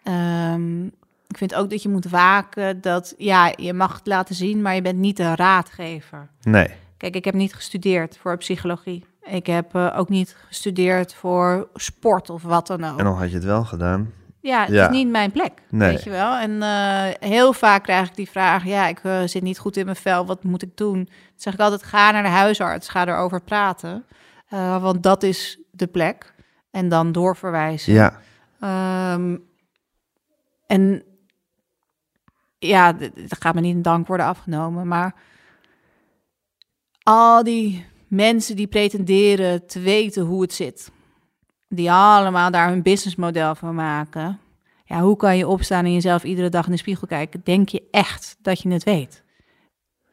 ehm, 0.03 0.85
ik 1.27 1.37
vind 1.37 1.55
ook 1.55 1.69
dat 1.69 1.81
je 1.81 1.89
moet 1.89 2.09
waken 2.09 2.81
dat, 2.81 3.13
ja, 3.17 3.53
je 3.55 3.73
mag 3.73 3.93
het 3.97 4.07
laten 4.07 4.35
zien, 4.35 4.61
maar 4.61 4.75
je 4.75 4.81
bent 4.81 4.97
niet 4.99 5.17
de 5.17 5.35
raadgever. 5.35 6.27
Nee. 6.41 6.67
Kijk, 6.97 7.15
ik 7.15 7.25
heb 7.25 7.33
niet 7.33 7.53
gestudeerd 7.53 8.17
voor 8.21 8.37
psychologie. 8.37 9.05
Ik 9.23 9.45
heb 9.45 9.75
eh, 9.75 9.93
ook 9.97 10.09
niet 10.09 10.35
gestudeerd 10.47 11.13
voor 11.13 11.67
sport 11.75 12.29
of 12.29 12.41
wat 12.43 12.67
dan 12.67 12.83
ook. 12.83 12.97
En 12.99 13.05
dan 13.05 13.17
had 13.17 13.29
je 13.29 13.35
het 13.35 13.43
wel 13.43 13.63
gedaan. 13.65 14.11
Ja, 14.41 14.61
het 14.61 14.69
Ja. 14.73 14.89
is 14.89 14.95
niet 14.95 15.09
mijn 15.09 15.31
plek, 15.31 15.51
Nee. 15.69 15.89
weet 15.89 16.03
je 16.03 16.09
wel. 16.09 16.33
En 16.35 16.61
eh, 16.63 17.29
heel 17.29 17.53
vaak 17.53 17.83
krijg 17.83 18.07
ik 18.09 18.15
die 18.15 18.29
vraag, 18.29 18.65
ja, 18.65 18.87
ik 18.87 18.99
eh, 19.03 19.21
zit 19.25 19.41
niet 19.43 19.59
goed 19.59 19.77
in 19.77 19.85
mijn 19.85 19.97
vel, 19.97 20.25
wat 20.25 20.43
moet 20.43 20.61
ik 20.61 20.77
doen? 20.77 20.95
Dan 20.95 21.07
zeg 21.35 21.53
ik 21.53 21.59
altijd, 21.59 21.83
ga 21.83 22.11
naar 22.11 22.23
de 22.23 22.29
huisarts, 22.29 22.89
ga 22.89 23.07
erover 23.07 23.41
praten. 23.41 24.05
Eh, 24.47 24.81
want 24.81 25.03
dat 25.03 25.23
is 25.23 25.59
de 25.71 25.87
plek. 25.87 26.33
En 26.71 26.89
dan 26.89 27.11
doorverwijzen. 27.11 27.93
Ja. 27.93 28.19
Ehm, 28.59 29.37
en 30.67 31.03
ja, 32.59 32.93
d- 32.93 32.97
d- 32.99 33.31
er 33.31 33.37
gaat 33.39 33.53
me 33.55 33.61
niet 33.61 33.75
een 33.75 33.81
dank 33.81 34.07
worden 34.07 34.25
afgenomen, 34.25 34.87
maar 34.87 35.15
al 37.03 37.43
die 37.43 37.85
mensen 38.07 38.55
die 38.55 38.67
pretenderen 38.67 39.67
te 39.67 39.79
weten 39.79 40.23
hoe 40.23 40.41
het 40.41 40.53
zit, 40.53 40.91
die 41.71 41.91
allemaal 41.91 42.51
daar 42.51 42.69
hun 42.69 42.81
businessmodel 42.81 43.55
van 43.55 43.75
maken, 43.75 44.39
ja, 44.85 44.99
hoe 45.01 45.15
kan 45.17 45.37
je 45.37 45.47
opstaan 45.47 45.85
en 45.85 45.93
jezelf 45.93 46.23
iedere 46.23 46.49
dag 46.49 46.65
in 46.65 46.71
de 46.71 46.77
spiegel 46.77 47.07
kijken? 47.07 47.41
Denk 47.43 47.69
je 47.69 47.83
echt 47.91 48.35
dat 48.41 48.61
je 48.61 48.69
het 48.69 48.83
weet? 48.83 49.23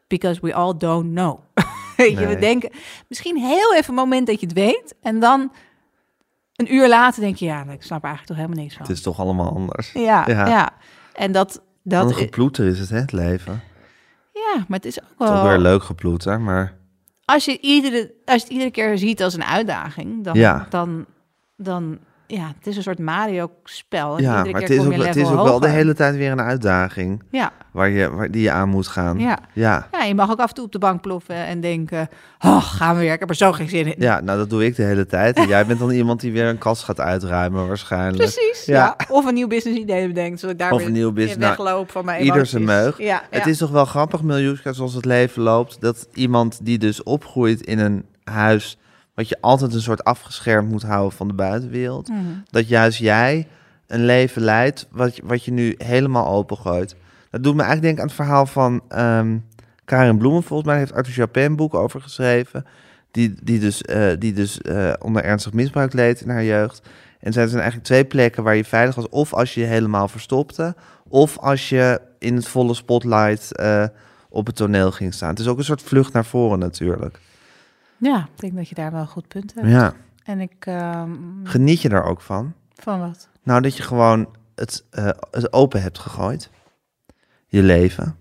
Because 0.07 0.41
we 0.41 0.53
all 0.53 0.73
don't 0.77 1.11
know. 1.13 1.39
Je, 1.97 2.27
we 2.27 2.37
denken 2.39 2.71
misschien 3.07 3.37
heel 3.37 3.75
even 3.75 3.89
een 3.89 3.95
moment 3.95 4.27
dat 4.27 4.39
je 4.39 4.45
het 4.45 4.55
weet. 4.55 4.95
En 5.01 5.19
dan 5.19 5.51
een 6.55 6.73
uur 6.73 6.87
later 6.87 7.21
denk 7.21 7.35
je, 7.35 7.45
ja, 7.45 7.61
ik 7.69 7.83
snap 7.83 8.03
eigenlijk 8.03 8.25
toch 8.25 8.35
helemaal 8.35 8.63
niks 8.63 8.73
van. 8.75 8.85
Het 8.87 8.95
is 8.95 9.01
toch 9.01 9.19
allemaal 9.19 9.53
anders. 9.53 9.91
Ja, 9.91 10.23
Ja. 10.27 10.47
ja. 10.47 10.69
En 11.13 11.31
dat, 11.31 11.61
Dat 11.83 12.09
een 12.09 12.15
geploeter 12.15 12.67
is 12.67 12.79
het, 12.79 12.89
hè, 12.89 12.97
het 12.99 13.11
leven. 13.11 13.61
ja, 14.33 14.65
maar 14.67 14.77
het 14.79 14.85
is 14.85 15.01
ook 15.01 15.07
wel... 15.17 15.47
weer 15.47 15.57
leuk 15.57 15.83
geploeter, 15.83 16.41
maar 16.41 16.77
Als 17.25 17.45
je, 17.45 17.59
iedere, 17.59 18.13
als 18.25 18.35
je 18.35 18.43
het 18.43 18.51
iedere 18.53 18.71
keer 18.71 18.97
ziet 18.97 19.23
als 19.23 19.33
een 19.33 19.43
uitdaging, 19.43 20.23
dan, 20.23 20.35
Ja. 20.35 20.67
dan, 20.69 21.05
dan 21.59 21.97
ja, 22.27 22.51
het 22.57 22.67
is 22.67 22.75
een 22.75 22.83
soort 22.83 22.99
Mario-spel. 22.99 24.19
Ja, 24.21 24.43
maar 24.43 24.61
het 24.61 24.69
is, 24.69 24.79
ook, 24.79 24.93
het 24.93 25.15
is 25.15 25.27
ook 25.29 25.43
wel 25.43 25.59
de 25.59 25.69
hele 25.69 25.93
tijd 25.93 26.15
weer 26.15 26.31
een 26.31 26.41
uitdaging 26.41 27.23
Ja, 27.31 27.51
waar 27.71 27.89
je, 27.89 28.09
waar, 28.09 28.31
die 28.31 28.41
je 28.41 28.51
aan 28.51 28.69
moet 28.69 28.87
gaan. 28.87 29.19
ja. 29.19 29.37
Ja. 29.53 29.87
ja, 29.91 30.03
je 30.03 30.15
mag 30.15 30.31
ook 30.31 30.39
af 30.39 30.49
en 30.49 30.55
toe 30.55 30.65
op 30.65 30.71
de 30.71 30.77
bank 30.79 31.01
ploffen 31.01 31.35
en 31.35 31.61
denken, 31.61 32.09
oh, 32.39 32.63
gaan 32.63 32.95
we 32.95 33.01
weer, 33.01 33.13
ik 33.13 33.19
heb 33.19 33.29
er 33.29 33.35
zo 33.35 33.51
geen 33.51 33.69
zin 33.69 33.85
in. 33.85 33.95
Ja, 33.97 34.19
nou 34.19 34.37
dat 34.37 34.49
doe 34.49 34.65
ik 34.65 34.75
de 34.75 34.83
hele 34.83 35.05
tijd. 35.05 35.37
En 35.37 35.47
jij 35.55 35.65
bent 35.65 35.79
dan 35.79 35.91
iemand 35.91 36.19
die 36.19 36.31
weer 36.31 36.45
een 36.45 36.57
kast 36.57 36.83
gaat 36.83 36.99
uitruimen 36.99 37.67
waarschijnlijk. 37.67 38.17
Precies, 38.17 38.65
Ja. 38.65 38.95
ja. 38.97 39.05
Of 39.09 39.25
een 39.25 39.33
nieuw 39.33 39.47
business 39.47 39.79
idee 39.79 40.07
bedenkt, 40.07 40.39
zodat 40.39 40.55
ik 40.55 40.61
daar 40.61 40.71
Of 40.71 40.77
weer 40.77 40.87
een 40.87 40.93
nieuw 40.93 41.07
in 41.07 41.13
business. 41.13 41.37
Nou, 41.39 41.55
wegloop 41.57 41.91
van 41.91 42.05
mijn 42.05 42.19
ieder 42.19 42.33
emoties. 42.35 42.51
zijn 42.51 42.63
meug. 42.63 42.97
Ja, 42.97 43.23
Het 43.29 43.47
is 43.47 43.57
toch 43.57 43.71
wel 43.71 43.85
grappig, 43.85 44.21
Miljuska, 44.21 44.73
zoals 44.73 44.93
het 44.93 45.05
leven 45.05 45.41
loopt, 45.41 45.81
dat 45.81 46.07
iemand 46.13 46.59
die 46.65 46.77
dus 46.77 47.03
opgroeit 47.03 47.61
in 47.61 47.79
een 47.79 48.05
huis 48.23 48.77
wat 49.19 49.29
je 49.29 49.37
altijd 49.41 49.73
een 49.73 49.81
soort 49.81 50.03
afgeschermd 50.03 50.71
moet 50.71 50.83
houden 50.83 51.17
van 51.17 51.27
de 51.27 51.33
buitenwereld, 51.33 52.07
Mhm. 52.09 52.19
dat 52.49 52.67
juist 52.67 52.99
jij 52.99 53.47
een 53.87 54.05
leven 54.05 54.41
leidt 54.41 54.87
wat, 54.91 55.15
je- 55.15 55.21
wat 55.25 55.43
je 55.43 55.51
nu 55.51 55.75
helemaal 55.77 56.27
opengooit. 56.27 56.95
Dat 57.31 57.43
doet 57.43 57.55
me 57.55 57.61
eigenlijk 57.63 57.81
denken 57.81 58.01
aan 58.01 58.07
het 58.07 58.15
verhaal 58.15 58.45
van 58.45 58.81
ehm 58.87 59.37
Karin 59.85 60.17
Bloemen, 60.17 60.43
volgens 60.43 60.69
mij 60.69 60.77
heeft 60.77 60.93
Arthur 60.93 61.13
Chapin 61.13 61.43
een 61.43 61.55
boek 61.55 61.73
over 61.73 62.01
geschreven, 62.01 62.65
die, 63.11 63.35
die 63.43 63.59
dus, 63.59 63.81
eh, 63.81 64.07
die 64.19 64.33
dus 64.33 64.61
eh, 64.61 64.93
onder 64.99 65.23
ernstig 65.23 65.53
misbruik 65.53 65.93
leed 65.93 66.21
in 66.21 66.29
haar 66.29 66.43
jeugd. 66.43 66.81
En 67.19 67.27
er 67.27 67.33
zijn 67.33 67.53
eigenlijk 67.53 67.83
twee 67.83 68.05
plekken 68.05 68.43
waar 68.43 68.55
je 68.55 68.65
veilig 68.65 68.95
was. 68.95 69.09
Of 69.09 69.33
als 69.33 69.53
je 69.53 69.59
je 69.61 69.65
helemaal 69.67 70.07
verstopte. 70.07 70.75
Of 71.07 71.37
als 71.37 71.69
je 71.69 72.01
in 72.19 72.35
het 72.35 72.47
volle 72.47 72.73
spotlight 72.73 73.55
eh, 73.55 73.83
op 74.29 74.45
het 74.45 74.55
toneel 74.55 74.91
ging 74.91 75.13
staan. 75.13 75.29
Het 75.29 75.39
is 75.39 75.47
ook 75.47 75.57
een 75.57 75.63
soort 75.63 75.81
vlucht 75.81 76.13
naar 76.13 76.25
voren 76.25 76.59
natuurlijk. 76.59 77.19
Ja, 77.99 78.29
ik 78.35 78.39
denk 78.39 78.55
dat 78.55 78.69
je 78.69 78.75
daar 78.75 78.91
wel 78.91 79.01
een 79.01 79.07
goed 79.07 79.27
punt 79.27 79.53
hebt. 79.53 79.67
Ja. 79.67 79.93
En 80.23 80.39
ik, 80.39 80.65
ehm, 80.65 81.45
Geniet 81.45 81.81
je 81.81 81.89
daar 81.89 82.03
ook 82.03 82.21
van? 82.21 82.53
van 82.73 82.99
wat? 82.99 83.29
Nou, 83.43 83.61
dat 83.61 83.77
je 83.77 83.83
gewoon 83.83 84.35
het, 84.55 84.85
eh, 84.89 85.09
het 85.31 85.53
open 85.53 85.81
hebt 85.81 85.99
gegooid. 85.99 86.49
Je 87.47 87.63
leven. 87.63 88.17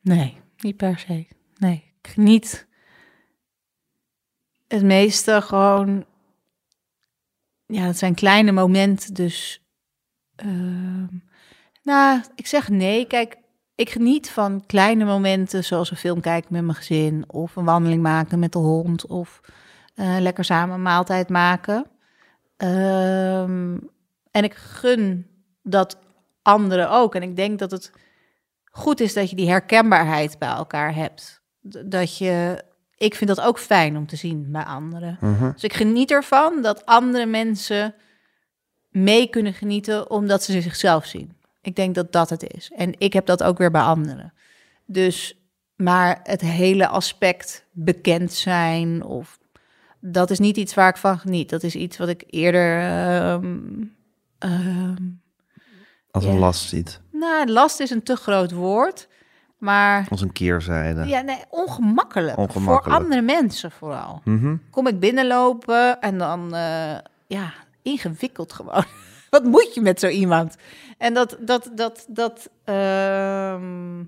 Nee, 0.00 0.40
niet 0.58 0.76
per 0.76 0.98
se. 0.98 1.26
Nee, 1.56 1.92
ik 2.02 2.10
geniet 2.10 2.66
het 4.68 4.82
meeste 4.82 5.42
gewoon... 5.42 6.06
Ja, 7.66 7.82
het 7.82 7.98
zijn 7.98 8.14
kleine 8.14 8.52
momenten, 8.52 9.14
dus... 9.14 9.62
ehm, 10.36 11.06
nou, 11.82 12.22
ik 12.34 12.46
zeg 12.46 12.68
nee. 12.68 13.06
Kijk, 13.06 13.36
ik 13.78 13.90
geniet 13.90 14.30
van 14.30 14.66
kleine 14.66 15.04
momenten, 15.04 15.64
zoals 15.64 15.90
een 15.90 15.96
film 15.96 16.20
kijken 16.20 16.52
met 16.52 16.62
mijn 16.64 16.76
gezin... 16.76 17.24
of 17.26 17.56
een 17.56 17.64
wandeling 17.64 18.02
maken 18.02 18.38
met 18.38 18.52
de 18.52 18.58
hond, 18.58 19.06
of 19.06 19.40
eh, 19.94 20.16
lekker 20.20 20.44
samen 20.44 20.74
een 20.74 20.82
maaltijd 20.82 21.28
maken. 21.28 21.86
Ehm, 22.56 23.78
en 24.30 24.44
ik 24.44 24.54
gun 24.54 25.26
dat 25.62 25.98
anderen 26.42 26.90
ook. 26.90 27.14
En 27.14 27.22
ik 27.22 27.36
denk 27.36 27.58
dat 27.58 27.70
het 27.70 27.92
goed 28.64 29.00
is 29.00 29.14
dat 29.14 29.30
je 29.30 29.36
die 29.36 29.48
herkenbaarheid 29.48 30.38
bij 30.38 30.48
elkaar 30.48 30.94
hebt. 30.94 31.42
Dat 31.86 32.18
je, 32.18 32.64
ik 32.96 33.14
vind 33.14 33.30
dat 33.36 33.40
ook 33.40 33.58
fijn 33.58 33.96
om 33.96 34.06
te 34.06 34.16
zien 34.16 34.52
bij 34.52 34.64
anderen. 34.64 35.16
Mhm. 35.20 35.52
Dus 35.52 35.64
ik 35.64 35.74
geniet 35.74 36.10
ervan 36.10 36.62
dat 36.62 36.86
andere 36.86 37.26
mensen 37.26 37.94
mee 38.88 39.28
kunnen 39.28 39.54
genieten 39.54 40.10
omdat 40.10 40.42
ze 40.42 40.60
zichzelf 40.60 41.06
zien. 41.06 41.37
Ik 41.68 41.76
denk 41.76 41.94
dat 41.94 42.12
dat 42.12 42.30
het 42.30 42.52
is. 42.54 42.70
En 42.76 42.94
ik 42.98 43.12
heb 43.12 43.26
dat 43.26 43.42
ook 43.42 43.58
weer 43.58 43.70
bij 43.70 43.80
anderen. 43.82 44.32
Dus, 44.86 45.38
maar 45.76 46.20
het 46.22 46.40
hele 46.40 46.86
aspect 46.88 47.66
bekend 47.72 48.32
zijn 48.32 49.02
of 49.04 49.38
dat 50.00 50.30
is 50.30 50.38
niet 50.38 50.56
iets 50.56 50.74
waar 50.74 50.88
ik 50.88 50.96
van 50.96 51.18
geniet. 51.18 51.50
Dat 51.50 51.62
is 51.62 51.74
iets 51.74 51.96
wat 51.96 52.08
ik 52.08 52.24
eerder 52.26 52.80
ehm, 52.80 53.84
Als 56.10 56.24
een 56.24 56.32
Ja. 56.32 56.38
last 56.38 56.68
ziet. 56.68 57.00
nou, 57.12 57.46
last 57.50 57.80
is 57.80 57.90
een 57.90 58.02
te 58.02 58.16
groot 58.16 58.52
woord, 58.52 59.08
maar 59.58 60.06
Als 60.10 60.20
een 60.20 60.32
keerzijde. 60.32 61.06
ja, 61.06 61.20
nee, 61.20 61.38
ongemakkelijk. 61.50 62.36
Ongemakkelijk. 62.36 62.84
Voor 62.84 63.04
andere 63.04 63.22
mensen 63.22 63.70
vooral. 63.70 64.20
Mhm. 64.24 64.56
Kom 64.70 64.86
ik 64.86 65.00
binnenlopen 65.00 66.00
en 66.00 66.18
dan, 66.18 66.54
eh, 66.54 66.98
ja, 67.26 67.52
ingewikkeld 67.82 68.52
gewoon. 68.52 68.84
Wat 69.30 69.44
moet 69.44 69.74
je 69.74 69.80
met 69.80 70.00
zo 70.00 70.08
iemand? 70.08 70.56
En 70.98 71.14
dat, 71.14 71.36
dat, 71.40 71.70
dat, 71.74 72.06
dat 72.08 72.50
ehm, 72.64 74.04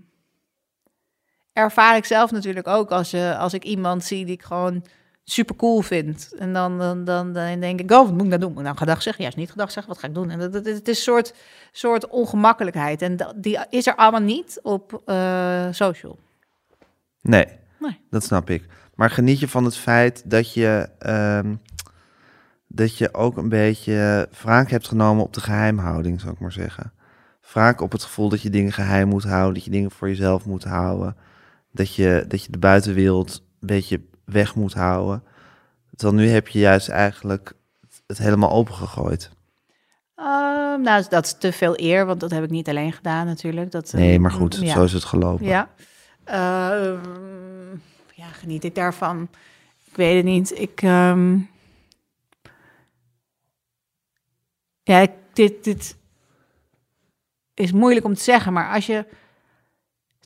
ervaar 1.53 1.97
ik 1.97 2.05
zelf 2.05 2.31
natuurlijk 2.31 2.69
ook 2.69 2.91
als, 2.91 3.11
je, 3.11 3.37
als 3.37 3.55
ik 3.55 3.65
iemand 3.65 4.05
zie 4.05 4.25
die 4.25 4.35
ik 4.35 4.43
gewoon 4.43 4.85
super 5.25 5.57
cool 5.57 5.81
vind. 5.81 6.35
En 6.39 6.53
dan, 6.53 6.79
dan, 6.79 7.05
dan, 7.05 7.33
dan 7.33 7.61
denk 7.61 7.81
ik, 7.81 7.91
oh, 7.91 8.05
wat 8.05 8.13
moet 8.13 8.23
ik 8.23 8.29
nou 8.29 8.41
doen? 8.41 8.51
Moet 8.51 8.59
ik 8.59 8.65
nou 8.65 8.77
gedag 8.77 9.03
zeggen? 9.03 9.23
Juist 9.23 9.39
niet 9.39 9.51
gedag 9.51 9.71
zeggen, 9.71 9.93
wat 9.93 10.01
ga 10.01 10.09
ik 10.09 10.15
doen? 10.15 10.31
En 10.31 10.39
dat, 10.39 10.53
dat, 10.53 10.65
het 10.65 10.89
is 10.89 10.97
een 10.97 11.03
soort, 11.03 11.35
soort 11.73 12.09
ongemakkelijkheid. 12.09 13.03
En 13.03 13.17
dat, 13.17 13.33
die 13.37 13.59
is 13.71 13.87
er 13.87 13.95
allemaal 13.95 14.21
niet 14.21 14.59
op 14.63 15.03
eh, 15.05 15.67
social. 15.71 16.19
Nee, 17.21 17.47
Nee. 17.79 18.01
dat 18.11 18.25
snap 18.25 18.51
ik. 18.51 18.65
Maar 18.95 19.11
geniet 19.11 19.41
je 19.41 19.49
van 19.49 19.65
het 19.65 19.77
feit 19.77 20.31
dat 20.31 20.53
je, 20.55 20.89
ehm, 20.99 21.55
dat 22.73 22.97
je 22.97 23.15
ook 23.15 23.37
een 23.37 23.49
beetje 23.49 24.29
wraak 24.43 24.71
hebt 24.71 24.89
genomen 24.89 25.25
op 25.25 25.33
de 25.35 25.41
geheimhouding, 25.41 26.21
zou 26.21 26.33
ik 26.33 26.41
maar 26.41 26.53
zeggen. 26.53 26.93
Wraak 27.53 27.81
op 27.81 27.93
het 27.93 28.03
gevoel 28.03 28.29
dat 28.29 28.43
je 28.43 28.51
dingen 28.51 28.73
geheim 28.73 29.09
moet 29.09 29.25
houden, 29.25 29.55
dat 29.55 29.65
je 29.65 29.71
dingen 29.71 29.91
voor 29.91 30.09
jezelf 30.09 30.45
moet 30.47 30.65
houden. 30.65 31.17
Dat 31.73 31.95
je, 31.95 32.25
dat 32.29 32.45
je 32.45 32.53
de 32.53 32.59
buitenwereld 32.59 33.43
een 33.61 33.67
beetje 33.67 34.01
weg 34.25 34.55
moet 34.55 34.75
houden. 34.75 35.23
Terwijl 35.97 36.21
nu 36.21 36.29
heb 36.29 36.49
je 36.49 36.59
juist 36.59 36.89
eigenlijk 36.89 37.53
het 38.07 38.19
helemaal 38.19 38.51
opengegooid. 38.51 39.31
Ehm, 40.15 40.81
nou, 40.81 41.05
dat 41.09 41.25
is 41.25 41.35
te 41.39 41.53
veel 41.53 41.81
eer, 41.81 42.07
want 42.07 42.21
dat 42.21 42.31
heb 42.31 42.45
ik 42.45 42.51
niet 42.51 42.69
alleen 42.69 42.93
gedaan 42.93 43.27
natuurlijk. 43.27 43.71
Dat, 43.71 43.93
eh, 43.93 44.01
Nee, 44.01 44.19
maar 44.21 44.31
goed, 44.31 44.59
ja. 44.61 44.73
zo 44.73 44.85
is 44.85 44.93
het 44.93 45.05
gelopen. 45.05 45.47
Ja. 45.47 45.69
Ehm, 46.25 46.99
ja, 48.15 48.27
geniet 48.33 48.65
ik 48.65 48.75
daarvan? 48.75 49.29
Ik 49.85 49.97
weet 49.97 50.17
het 50.17 50.25
niet. 50.25 50.59
Ik. 50.59 50.83
ehm, 50.83 51.39
Ja, 54.91 55.07
dit, 55.33 55.65
dit 55.65 55.97
is 57.55 57.73
moeilijk 57.73 58.07
om 58.07 58.15
te 58.15 58.23
zeggen, 58.23 58.53
maar 58.53 58.75
als 58.75 58.87
je. 58.87 59.07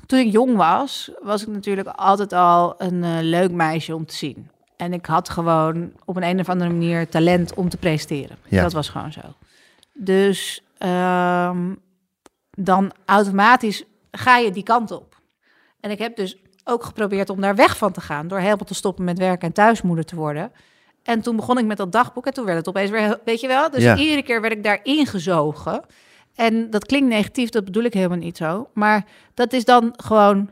Toen 0.06 0.18
ik 0.18 0.32
jong 0.32 0.56
was, 0.56 1.10
was 1.22 1.42
ik 1.42 1.48
natuurlijk 1.48 1.88
altijd 1.88 2.32
al 2.32 2.74
een 2.78 3.04
eh, 3.04 3.18
leuk 3.20 3.50
meisje 3.50 3.94
om 3.94 4.06
te 4.06 4.14
zien. 4.14 4.50
En 4.76 4.92
ik 4.92 5.06
had 5.06 5.28
gewoon 5.28 5.92
op 6.04 6.16
een, 6.16 6.22
een 6.22 6.40
of 6.40 6.48
andere 6.48 6.70
manier 6.70 7.08
talent 7.08 7.54
om 7.54 7.68
te 7.68 7.76
presteren. 7.76 8.36
Ja. 8.48 8.62
Dat 8.62 8.72
was 8.72 8.88
gewoon 8.88 9.12
zo. 9.12 9.20
Dus 9.92 10.62
ehm, 10.78 11.74
dan 12.50 12.92
automatisch 13.04 13.84
ga 14.10 14.36
je 14.38 14.50
die 14.50 14.62
kant 14.62 14.90
op. 14.90 15.20
En 15.80 15.90
ik 15.90 15.98
heb 15.98 16.16
dus 16.16 16.36
ook 16.64 16.84
geprobeerd 16.84 17.30
om 17.30 17.40
daar 17.40 17.54
weg 17.54 17.76
van 17.76 17.92
te 17.92 18.00
gaan... 18.00 18.28
door 18.28 18.38
helemaal 18.38 18.66
te 18.66 18.74
stoppen 18.74 19.04
met 19.04 19.18
werken 19.18 19.48
en 19.48 19.54
thuismoeder 19.54 20.04
te 20.04 20.16
worden. 20.16 20.52
En 21.04 21.20
toen 21.20 21.36
begon 21.36 21.58
ik 21.58 21.64
met 21.64 21.76
dat 21.76 21.92
dagboek 21.92 22.26
en 22.26 22.32
toen 22.32 22.44
werd 22.44 22.58
het 22.58 22.68
opeens 22.68 22.90
weer... 22.90 23.20
Weet 23.24 23.40
je 23.40 23.46
wel? 23.46 23.70
Dus 23.70 23.82
Ja. 23.82 23.96
iedere 23.96 24.22
keer 24.22 24.40
werd 24.40 24.52
ik 24.52 24.64
daar 24.64 24.80
ingezogen. 24.82 25.82
En 26.34 26.70
dat 26.70 26.86
klinkt 26.86 27.08
negatief, 27.08 27.48
dat 27.50 27.64
bedoel 27.64 27.82
ik 27.82 27.94
helemaal 27.94 28.18
niet 28.18 28.36
zo. 28.36 28.68
Maar 28.74 29.04
dat 29.34 29.52
is 29.52 29.64
dan 29.64 29.94
gewoon 29.96 30.50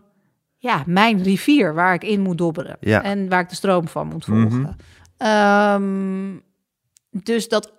ja, 0.58 0.82
mijn 0.86 1.22
rivier 1.22 1.74
waar 1.74 1.94
ik 1.94 2.02
in 2.04 2.20
moet 2.20 2.38
dobberen. 2.38 2.76
Ja. 2.80 3.02
En 3.02 3.28
waar 3.28 3.40
ik 3.40 3.48
de 3.48 3.54
stroom 3.54 3.88
van 3.88 4.06
moet 4.06 4.26
Mhm. 4.26 4.40
volgen. 4.50 4.76
Ehm, 5.16 6.36
dus 7.10 7.48
dat 7.48 7.72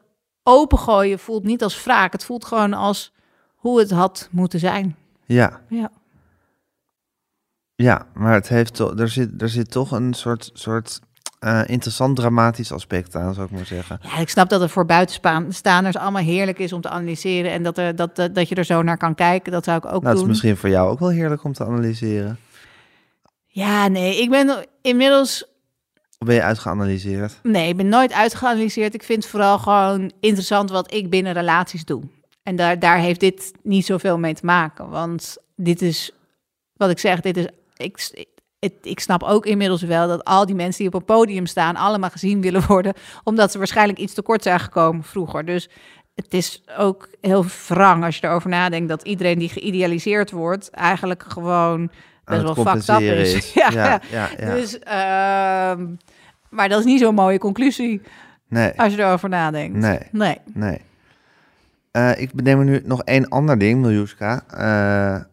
opengooien 0.43 1.19
voelt 1.19 1.43
niet 1.43 1.63
als 1.63 1.83
wraak. 1.83 2.11
Het 2.11 2.25
voelt 2.25 2.45
gewoon 2.45 2.73
als 2.73 3.13
hoe 3.55 3.79
het 3.79 3.91
had 3.91 4.27
moeten 4.31 4.59
zijn. 4.59 4.95
Ja, 5.25 5.61
Ja. 5.69 5.91
ja 7.75 8.05
maar 8.13 8.33
het 8.33 8.47
heeft 8.47 8.73
to- 8.75 8.95
er, 8.95 9.09
zit, 9.09 9.41
er 9.41 9.49
zit 9.49 9.71
toch 9.71 9.91
een 9.91 10.13
soort, 10.13 10.49
soort 10.53 10.99
eh, 11.43 11.61
interessant 11.65 12.15
dramatisch 12.15 12.71
aspect 12.71 13.15
aan, 13.15 13.33
zou 13.33 13.45
ik 13.45 13.51
maar 13.51 13.65
zeggen. 13.65 13.99
Ja, 14.01 14.17
ik 14.17 14.29
snap 14.29 14.49
dat 14.49 14.61
het 14.61 14.71
voor 14.71 14.85
buitenstaanders 14.85 15.97
allemaal 15.97 16.21
heerlijk 16.21 16.59
is 16.59 16.73
om 16.73 16.81
te 16.81 16.89
analyseren. 16.89 17.51
En 17.51 17.63
dat, 17.63 17.77
er, 17.77 17.95
dat, 17.95 18.15
dat, 18.15 18.35
dat 18.35 18.49
je 18.49 18.55
er 18.55 18.65
zo 18.65 18.81
naar 18.81 18.97
kan 18.97 19.15
kijken. 19.15 19.51
Dat 19.51 19.63
zou 19.63 19.77
ik 19.77 19.85
ook 19.85 19.91
Nou, 19.91 20.03
het 20.05 20.13
is 20.13 20.19
doen. 20.19 20.29
misschien 20.29 20.57
voor 20.57 20.69
jou 20.69 20.89
ook 20.89 20.99
wel 20.99 21.09
heerlijk 21.09 21.43
om 21.43 21.53
te 21.53 21.65
analyseren. 21.65 22.39
Ja, 23.47 23.87
nee, 23.87 24.21
ik 24.21 24.29
ben 24.29 24.65
inmiddels 24.81 25.51
ben 26.23 26.35
je 26.35 26.43
uitgeanalyseerd? 26.43 27.39
Nee, 27.43 27.67
ik 27.67 27.77
ben 27.77 27.89
nooit 27.89 28.13
uitgeanalyseerd. 28.13 28.93
Ik 28.93 29.03
vind 29.03 29.25
vooral 29.25 29.59
gewoon 29.59 30.11
interessant 30.19 30.69
wat 30.69 30.93
ik 30.93 31.09
binnen 31.09 31.33
relaties 31.33 31.85
doe. 31.85 32.01
En 32.43 32.55
daar, 32.55 32.79
daar 32.79 32.97
heeft 32.97 33.19
dit 33.19 33.51
niet 33.63 33.85
zoveel 33.85 34.17
mee 34.17 34.33
te 34.33 34.45
maken. 34.45 34.89
Want 34.89 35.37
dit 35.55 35.81
is, 35.81 36.11
wat 36.73 36.89
ik 36.89 36.99
zeg, 36.99 37.19
dit 37.21 37.37
is. 37.37 37.47
Ik, 37.77 38.27
ik, 38.63 38.73
ik 38.81 38.99
snap 38.99 39.23
ook 39.23 39.45
inmiddels 39.45 39.81
wel 39.81 40.07
dat 40.07 40.23
al 40.23 40.45
die 40.45 40.55
mensen 40.55 40.77
die 40.83 40.93
op 40.93 40.99
een 40.99 41.05
podium 41.05 41.45
staan, 41.45 41.75
allemaal 41.75 42.09
gezien 42.09 42.41
willen 42.41 42.65
worden. 42.67 42.93
Omdat 43.23 43.51
ze 43.51 43.57
waarschijnlijk 43.57 43.99
iets 43.99 44.13
tekort 44.13 44.43
zijn 44.43 44.59
gekomen 44.59 45.03
vroeger. 45.03 45.45
Dus 45.45 45.69
het 46.15 46.33
is 46.33 46.63
ook 46.77 47.09
heel 47.21 47.45
wrang 47.67 48.03
als 48.03 48.17
je 48.17 48.27
erover 48.27 48.49
nadenkt 48.49 48.89
dat 48.89 49.03
iedereen 49.03 49.39
die 49.39 49.49
geïdealiseerd 49.49 50.31
wordt, 50.31 50.69
eigenlijk 50.69 51.23
gewoon 51.27 51.91
best 52.25 52.41
het 52.47 52.55
wel 52.55 52.65
fucked 52.65 52.89
up 52.89 52.99
is. 52.99 53.33
is. 53.33 53.53
ja, 53.63 53.69
Ja, 53.71 54.01
ja, 54.11 54.29
ja. 54.39 54.53
Dus, 54.53 54.79
ehm, 54.79 55.87
maar 56.49 56.69
dat 56.69 56.79
is 56.79 56.85
niet 56.85 56.99
zo'n 56.99 57.15
mooie 57.15 57.39
conclusie 57.39 58.01
Nee, 58.47 58.71
als 58.75 58.93
je 58.93 59.01
erover 59.01 59.29
nadenkt. 59.29 59.77
nee, 59.77 59.99
Nee. 60.11 60.37
nee. 60.53 60.81
Eh, 61.91 62.21
ik 62.21 62.33
bedenk 62.33 62.57
me 62.57 62.63
nu 62.63 62.81
nog 62.85 63.03
één 63.03 63.29
ander 63.29 63.57
ding, 63.59 63.81
Miljuska. 63.81 64.43
Eh 64.47 65.23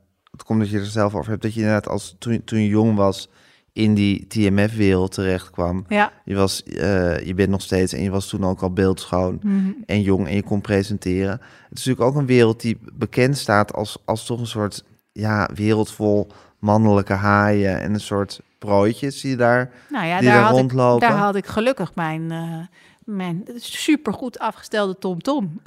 het 0.41 0.49
komt 0.49 0.61
dat 0.61 0.71
je 0.71 0.79
er 0.79 0.87
zelf 0.87 1.15
over 1.15 1.31
hebt. 1.31 1.43
Dat 1.43 1.55
je 1.55 1.61
inderdaad 1.61 1.89
als, 1.89 2.17
toen, 2.19 2.45
toen 2.45 2.59
je 2.61 2.69
jong 2.69 2.97
was 2.97 3.29
in 3.73 3.95
die 3.95 4.27
TMF-wereld 4.27 5.13
terecht 5.13 5.51
kwam. 5.51 5.85
Ja. 5.89 6.13
Je, 6.25 6.35
was, 6.35 6.63
eh, 6.63 7.19
je 7.27 7.35
bent 7.35 7.51
nog 7.51 7.63
steeds 7.63 7.93
en 7.93 8.03
je 8.03 8.11
was 8.11 8.29
toen 8.29 8.45
ook 8.45 8.61
al 8.63 8.73
beeldschoon 8.73 9.39
Mhm. 9.43 9.71
en 9.87 10.03
jong 10.03 10.27
en 10.29 10.35
je 10.35 10.43
kon 10.43 10.61
presenteren. 10.61 11.31
Het 11.69 11.79
is 11.79 11.85
natuurlijk 11.85 12.01
ook 12.01 12.15
een 12.17 12.27
wereld 12.27 12.61
die 12.61 12.79
bekend 12.93 13.39
staat 13.39 13.73
als, 13.75 13.99
als 14.05 14.27
toch 14.27 14.41
een 14.41 14.47
soort 14.47 14.85
ja, 15.13 15.49
wereld 15.55 15.91
vol 15.93 16.27
mannelijke 16.59 17.13
haaien 17.13 17.81
en 17.81 17.95
een 17.95 18.01
soort 18.01 18.41
prooitjes 18.59 19.21
die 19.21 19.37
daar, 19.37 19.71
Nou 19.89 20.07
ja, 20.07 20.19
die 20.19 20.29
daar 20.29 20.35
daar 20.37 20.45
had, 20.45 20.53
ik, 20.55 20.59
rondlopen. 20.61 21.09
daar 21.09 21.19
had 21.19 21.35
ik 21.37 21.47
gelukkig 21.47 21.95
mijn, 21.95 22.31
eh 22.31 22.59
mijn 23.05 23.45
supergoed 23.57 24.39
afgestelde 24.39 24.99
TomTom. 24.99 25.61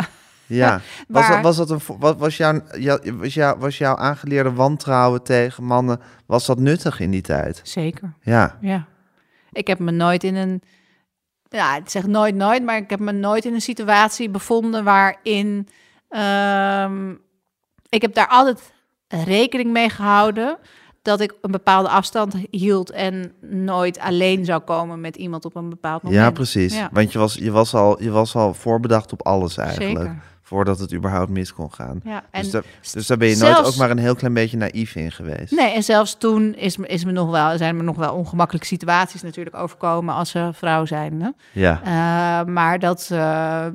Ja, 0.56 0.82
was, 1.08 1.28
dat, 1.28 1.42
was 1.42 1.58
dat 1.58 1.70
een 1.70 1.80
wat 2.00 2.18
was 2.18 2.38
jouw, 2.38 2.62
jou, 2.78 3.14
was, 3.14 3.34
jouw, 3.34 3.58
was 3.58 3.78
jouw 3.78 3.96
aangeleerde 3.96 4.54
wantrouwen 4.54 5.24
tegen 5.24 5.64
mannen, 5.64 6.00
was 6.26 6.46
dat 6.46 6.60
nuttig 6.60 7.00
in 7.00 7.12
die 7.12 7.22
tijd? 7.22 7.60
Zeker, 7.64 8.14
Ja, 8.22 8.58
ja. 8.62 8.86
Ik 9.52 9.68
heb 9.68 9.80
me 9.80 9.92
nooit 9.92 10.24
in 10.24 10.36
een... 10.36 10.62
Ja, 11.50 11.76
ik 11.76 11.90
zeg 11.90 12.06
nooit 12.06 12.36
nooit, 12.36 12.64
maar 12.64 12.78
ik 12.78 12.90
heb 12.90 13.00
me 13.00 13.12
nooit 13.12 13.46
in 13.46 13.54
een 13.54 13.62
situatie 13.62 14.30
bevonden 14.30 14.84
waarin... 14.84 15.68
ehm, 16.10 17.12
ik 17.90 18.02
heb 18.02 18.14
daar 18.14 18.28
altijd 18.28 18.74
rekening 19.08 19.72
mee 19.72 19.90
gehouden 19.90 20.58
dat 21.02 21.20
ik 21.20 21.34
een 21.42 21.52
bepaalde 21.52 21.90
afstand 21.90 22.36
hield 22.50 22.92
en 22.92 23.34
nooit 23.42 24.00
alleen 24.00 24.46
zou 24.46 24.62
komen 24.62 25.02
met 25.02 25.16
iemand 25.16 25.46
op 25.46 25.56
een 25.56 25.70
bepaald 25.70 26.04
moment. 26.04 26.22
ja 26.22 26.32
precies. 26.32 26.76
Ja. 26.76 26.90
Want 26.92 27.12
je 27.12 27.20
was, 27.20 27.34
je, 27.34 27.52
was 27.52 27.74
al, 27.74 28.04
je 28.04 28.10
was 28.12 28.36
al 28.36 28.54
voorbedacht 28.54 29.12
op 29.12 29.26
alles 29.26 29.58
eigenlijk, 29.58 29.98
Zeker. 29.98 30.22
Voordat 30.46 30.80
het 30.80 30.94
überhaupt 30.94 31.30
mis 31.30 31.54
kon 31.54 31.74
gaan. 31.74 32.00
Ja, 32.04 32.24
en 32.32 32.42
dus, 32.42 32.52
daar, 32.52 32.64
dus 32.94 33.08
daar 33.08 33.18
ben 33.18 33.28
je 33.28 33.36
nooit 33.38 33.64
ook 33.66 33.76
maar 33.76 33.90
een 33.92 33.98
heel 33.98 34.16
klein 34.16 34.34
beetje 34.34 34.58
naïef 34.58 34.96
in 34.96 35.12
geweest. 35.12 35.52
Nee, 35.52 35.72
en 35.74 35.84
zelfs 35.84 36.16
toen 36.18 36.56
is, 36.56 36.78
is 36.78 37.06
me 37.06 37.12
nog 37.12 37.30
wel, 37.32 37.58
zijn 37.58 37.78
me 37.78 37.84
nog 37.84 37.96
wel 37.96 38.14
ongemakkelijke 38.14 38.68
situaties 38.68 39.22
natuurlijk 39.22 39.56
overkomen 39.56 40.16
als 40.16 40.30
ze 40.30 40.50
vrouw 40.54 40.86
zijn. 40.86 41.22
Hè? 41.22 41.30
Ja, 41.52 41.82
Eh, 41.84 42.48
maar 42.54 42.80
dat, 42.80 43.08
eh, 43.12 43.66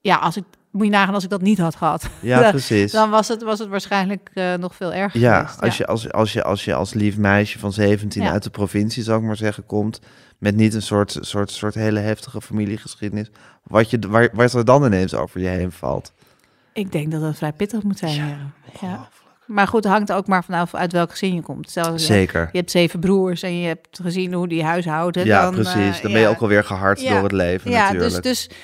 ja, 0.00 0.16
als 0.16 0.36
ik, 0.36 0.44
moet 0.70 0.84
je 0.84 0.90
nagaan 0.92 1.14
als 1.14 1.24
ik 1.24 1.30
dat 1.30 1.40
niet 1.42 1.58
had 1.58 1.76
gehad. 1.76 2.08
ja 2.20 2.40
Dan- 2.42 2.50
precies. 2.50 2.92
Dan 2.92 3.10
was 3.10 3.28
het, 3.28 3.42
was 3.42 3.58
het 3.58 3.68
waarschijnlijk 3.68 4.30
eh, 4.34 4.54
nog 4.54 4.74
veel 4.74 4.92
erger 4.92 5.20
Ja, 5.20 5.44
geweest. 5.44 5.60
als 5.62 5.76
je 5.76 5.86
als, 5.86 6.12
als, 6.12 6.32
je 6.32 6.42
als 6.42 6.64
je 6.64 6.74
als 6.74 6.94
lief 6.94 7.16
meisje 7.16 7.58
van 7.58 7.72
17 7.72 8.22
Ja. 8.22 8.30
uit 8.30 8.42
de 8.42 8.50
provincie, 8.50 9.02
zou 9.02 9.20
ik 9.20 9.26
maar 9.26 9.36
zeggen, 9.36 9.66
komt 9.66 10.00
met 10.38 10.56
niet 10.56 10.74
een 10.74 10.82
soort, 10.82 11.16
soort, 11.20 11.50
soort 11.50 11.74
hele 11.74 11.98
heftige 12.00 12.40
familiegeschiedenis, 12.42 13.30
wat 13.62 13.90
je, 13.90 13.98
waar, 14.08 14.28
waar 14.32 14.54
er 14.54 14.64
dan 14.64 14.84
ineens 14.84 15.14
over 15.14 15.40
je 15.40 15.48
heen 15.48 15.72
valt. 15.72 16.12
Ik 16.72 16.92
denk 16.92 17.10
dat 17.10 17.22
het 17.22 17.36
vrij 17.36 17.52
pittig 17.52 17.82
moet 17.82 17.98
zijn. 17.98 18.14
Ja, 18.14 18.26
Ja, 18.26 18.88
ja. 18.88 19.08
Maar 19.46 19.66
goed, 19.66 19.84
het 19.84 19.92
hangt 19.92 20.10
er 20.10 20.16
ook 20.16 20.26
maar 20.26 20.44
vanaf 20.44 20.74
uit 20.74 20.92
welk 20.92 21.10
gezin 21.10 21.34
je 21.34 21.42
komt. 21.42 21.74
Zeker. 21.94 22.48
Je 22.52 22.58
hebt 22.58 22.70
zeven 22.70 23.00
broers 23.00 23.42
en 23.42 23.58
je 23.58 23.66
hebt 23.66 24.00
gezien 24.02 24.32
hoe 24.32 24.48
die 24.48 24.64
huishouden. 24.64 25.24
Ja, 25.24 25.42
dan, 25.42 25.54
precies. 25.54 25.96
eh, 25.96 26.02
Dan 26.02 26.12
ben 26.12 26.20
je 26.20 26.26
ja. 26.26 26.28
ook 26.32 26.40
alweer 26.40 26.64
gehard 26.64 27.00
Ja. 27.00 27.12
door 27.14 27.22
het 27.22 27.32
leven 27.32 27.70
Ja, 27.70 27.92
natuurlijk. 27.92 28.22
dus, 28.22 28.48
dus 28.48 28.56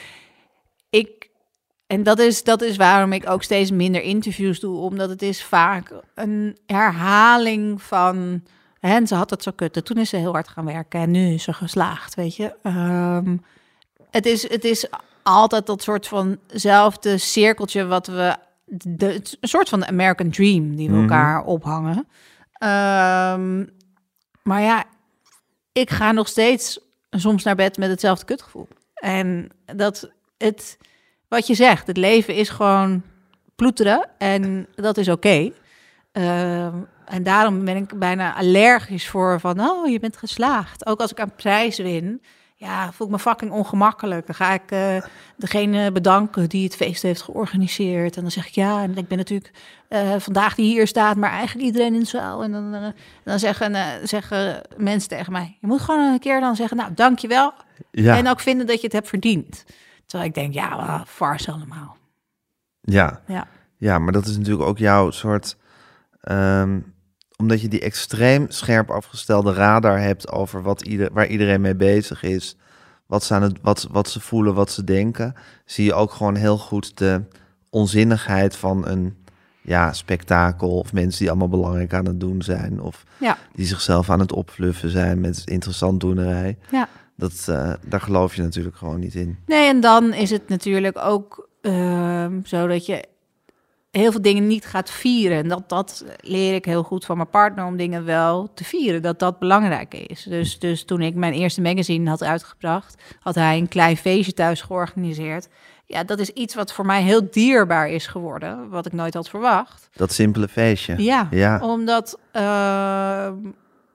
ik. 0.91 1.29
En 1.87 2.03
dat 2.03 2.19
is, 2.19 2.43
dat 2.43 2.63
is 2.63 2.77
waarom 2.77 3.13
ik 3.13 3.29
ook 3.31 3.43
steeds 3.43 3.71
minder 3.71 4.03
interviews 4.03 4.61
doe. 4.61 4.77
Omdat 4.79 5.09
het 5.09 5.23
is 5.23 5.45
vaak 5.45 5.93
een 6.15 6.59
herhaling 6.67 7.83
van. 7.83 8.43
En 8.85 9.07
ze 9.07 9.15
had 9.15 9.31
het 9.31 9.43
zo 9.43 9.51
kut. 9.55 9.77
en 9.77 9.85
Toen 9.85 9.97
is 9.99 10.09
ze 10.09 10.17
heel 10.17 10.33
hard 10.33 10.49
gaan 10.49 10.65
werken. 10.65 11.01
En 11.01 11.11
nu 11.11 11.27
is 11.33 11.43
ze 11.43 11.53
geslaagd, 11.53 12.15
weet 12.15 12.37
je. 12.37 12.55
Ehm, 12.63 13.37
het, 14.11 14.27
is, 14.27 14.49
het 14.49 14.65
is 14.65 14.87
altijd 15.23 15.67
dat 15.67 15.83
soort 15.83 16.09
vanzelfde 16.09 17.19
cirkeltje 17.19 17.87
wat 17.87 18.07
we... 18.07 18.37
De, 18.67 19.07
het 19.07 19.37
een 19.41 19.49
soort 19.49 19.69
van 19.69 19.87
American 19.87 20.31
Dream 20.31 20.77
die 20.77 20.89
we 20.89 20.95
Mhm. 20.95 21.03
elkaar 21.03 21.45
ophangen. 21.45 22.07
Ehm, 22.53 23.65
maar 24.43 24.61
ja, 24.61 24.85
ik 25.73 25.91
ga 25.91 26.13
nog 26.13 26.29
steeds 26.29 26.79
soms 27.11 27.43
naar 27.43 27.55
bed 27.57 27.77
met 27.79 27.91
hetzelfde 27.91 28.25
kutgevoel. 28.25 28.69
En 28.95 29.49
dat 29.77 30.11
het, 30.39 30.79
wat 31.29 31.47
je 31.47 31.55
zegt, 31.55 31.87
het 31.87 31.97
leven 31.97 32.35
is 32.35 32.49
gewoon 32.49 33.03
ploeteren 33.57 34.09
en 34.19 34.67
dat 34.75 34.97
is 34.97 35.09
oké. 35.09 35.51
Ehm, 36.13 36.77
en 37.05 37.23
daarom 37.23 37.65
ben 37.65 37.77
ik 37.77 37.99
bijna 37.99 38.35
allergisch 38.35 39.09
voor 39.09 39.41
van, 39.41 39.61
oh, 39.61 39.89
je 39.91 39.99
bent 40.01 40.17
geslaagd. 40.17 40.87
Ook 40.87 41.01
als 41.01 41.11
ik 41.11 41.19
een 41.19 41.35
prijs 41.35 41.77
win, 41.79 42.23
ja, 42.57 42.93
voel 42.93 43.07
ik 43.07 43.13
me 43.13 43.19
fucking 43.19 43.51
ongemakkelijk. 43.51 44.27
Dan 44.27 44.35
ga 44.35 44.53
ik 44.53 44.71
eh, 44.71 45.03
degene 45.37 45.93
bedanken 45.93 46.49
die 46.49 46.65
het 46.65 46.77
feest 46.77 47.03
heeft 47.03 47.23
georganiseerd. 47.23 48.17
En 48.17 48.23
dan 48.23 48.31
zeg 48.31 48.47
ik 48.47 48.55
ja, 48.55 48.83
en 48.83 48.97
ik 48.97 49.09
ben 49.09 49.19
natuurlijk 49.19 49.51
eh, 49.89 50.15
vandaag 50.19 50.55
die 50.55 50.67
hier 50.67 50.87
staat, 50.87 51.17
maar 51.17 51.31
eigenlijk 51.31 51.67
iedereen 51.67 51.95
in 51.95 52.01
de 52.01 52.07
zaal. 52.07 52.43
En 52.43 52.53
dan, 52.53 52.75
eh, 52.75 52.87
dan 53.25 53.39
zeggen, 53.39 53.75
zeggen 54.09 54.63
mensen 54.77 55.09
tegen 55.09 55.33
mij, 55.33 55.57
je 55.61 55.67
moet 55.67 55.81
gewoon 55.81 56.13
een 56.13 56.19
keer 56.19 56.41
dan 56.41 56.57
zeggen, 56.57 56.77
nou, 56.77 56.95
dankjewel. 56.95 57.53
ja, 57.91 58.17
En 58.17 58.29
ook 58.29 58.41
vinden 58.41 58.67
dat 58.67 58.77
je 58.77 58.85
het 58.85 58.93
hebt 58.93 59.09
verdiend. 59.09 59.65
Terwijl 60.07 60.29
ik 60.29 60.35
denk, 60.35 60.55
ja, 60.55 60.87
well, 60.87 61.05
farce 61.07 61.51
allemaal. 61.51 61.97
ja. 62.81 63.21
Ja. 63.27 63.47
ja, 63.77 63.99
maar 63.99 64.13
dat 64.13 64.27
is 64.27 64.37
natuurlijk 64.37 64.69
ook 64.69 64.79
jouw 64.79 65.11
soort... 65.11 65.57
ehm, 66.21 66.81
omdat 67.37 67.61
je 67.61 67.69
die 67.69 67.81
extreem 67.81 68.47
scherp 68.49 68.91
afgestelde 68.91 69.53
radar 69.53 70.01
hebt 70.01 70.31
over 70.31 70.63
wat 70.63 70.83
ieder, 70.83 71.09
waar 71.13 71.27
iedereen 71.27 71.61
mee 71.61 71.75
bezig 71.75 72.23
is, 72.23 72.57
wat 73.07 73.25
ze, 73.25 73.35
aan 73.35 73.43
het, 73.43 73.59
wat, 73.63 73.89
wat 73.91 74.09
ze 74.09 74.21
voelen, 74.21 74.55
wat 74.55 74.71
ze 74.71 74.85
denken, 74.85 75.35
zie 75.65 75.85
je 75.85 75.95
ook 75.95 76.13
gewoon 76.13 76.35
heel 76.35 76.59
goed 76.59 76.99
de 76.99 77.23
onzinnigheid 77.71 78.57
van 78.57 78.87
een 78.87 79.17
ja, 79.61 79.93
spektakel 79.93 80.79
of 80.79 80.93
mensen 80.93 81.19
die 81.21 81.29
allemaal 81.29 81.49
belangrijk 81.49 81.95
aan 81.95 82.07
het 82.07 82.21
doen 82.21 82.43
zijn 82.43 82.81
of 82.81 83.05
Ja. 83.19 83.37
die 83.55 83.67
zichzelf 83.67 84.11
aan 84.11 84.21
het 84.21 84.33
opfluffen 84.33 84.91
zijn 84.91 85.21
met 85.21 85.43
interessant 85.45 86.01
doenerij. 86.01 86.59
Ja. 86.71 86.89
Dat, 87.17 87.45
eh, 87.49 87.73
daar 87.87 88.01
geloof 88.01 88.35
je 88.35 88.43
natuurlijk 88.43 88.77
gewoon 88.77 89.01
niet 89.01 89.15
in. 89.15 89.39
Nee, 89.47 89.69
en 89.69 89.81
dan 89.81 90.13
is 90.15 90.31
het 90.31 90.49
natuurlijk 90.49 90.99
ook 90.99 91.49
ehm, 91.61 92.41
zo 92.45 92.67
dat 92.67 92.87
je 92.87 93.05
heel 94.01 94.11
veel 94.11 94.23
dingen 94.23 94.47
niet 94.47 94.65
gaat 94.67 94.91
vieren. 94.91 95.39
En 95.39 95.49
dat, 95.49 95.69
dat 95.69 96.05
leer 96.21 96.55
ik 96.55 96.65
heel 96.65 96.83
goed 96.83 97.05
van 97.05 97.17
mijn 97.17 97.29
partner 97.31 97.65
om 97.65 97.77
dingen 97.77 98.05
wel 98.05 98.51
te 98.55 98.65
vieren. 98.65 99.03
Dat 99.03 99.19
dat 99.19 99.39
belangrijk 99.39 99.95
is. 99.95 100.23
Dus, 100.23 100.59
dus 100.59 100.85
toen 100.85 101.01
ik 101.01 101.15
mijn 101.15 101.33
eerste 101.33 101.61
magazine 101.61 102.11
had 102.11 102.23
uitgebracht, 102.23 103.03
had 103.21 103.35
hij 103.35 103.59
een 103.59 103.69
klein 103.69 103.97
feestje 103.97 104.33
thuis 104.33 104.61
georganiseerd. 104.63 105.49
Ja, 105.87 106.05
dat 106.05 106.19
is 106.19 106.31
iets 106.31 106.55
wat 106.55 106.73
voor 106.73 106.87
mij 106.87 107.03
heel 107.03 107.31
dierbaar 107.31 107.89
is 107.89 108.07
geworden, 108.07 108.69
wat 108.69 108.87
ik 108.87 108.93
nooit 108.93 109.15
had 109.15 109.29
verwacht. 109.29 109.89
Dat 109.93 110.13
simpele 110.13 110.49
feestje. 110.49 111.03
Ja, 111.03 111.29
Ja. 111.31 111.59
Omdat, 111.63 112.19
ehm, 112.33 113.35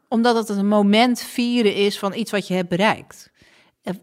omdat 0.07 0.35
het 0.35 0.49
een 0.57 0.67
moment 0.67 1.21
vieren 1.21 1.75
is 1.75 1.99
van 1.99 2.13
iets 2.13 2.31
wat 2.31 2.47
je 2.47 2.53
hebt 2.53 2.69
bereikt. 2.69 3.31
Eh, 3.83 3.93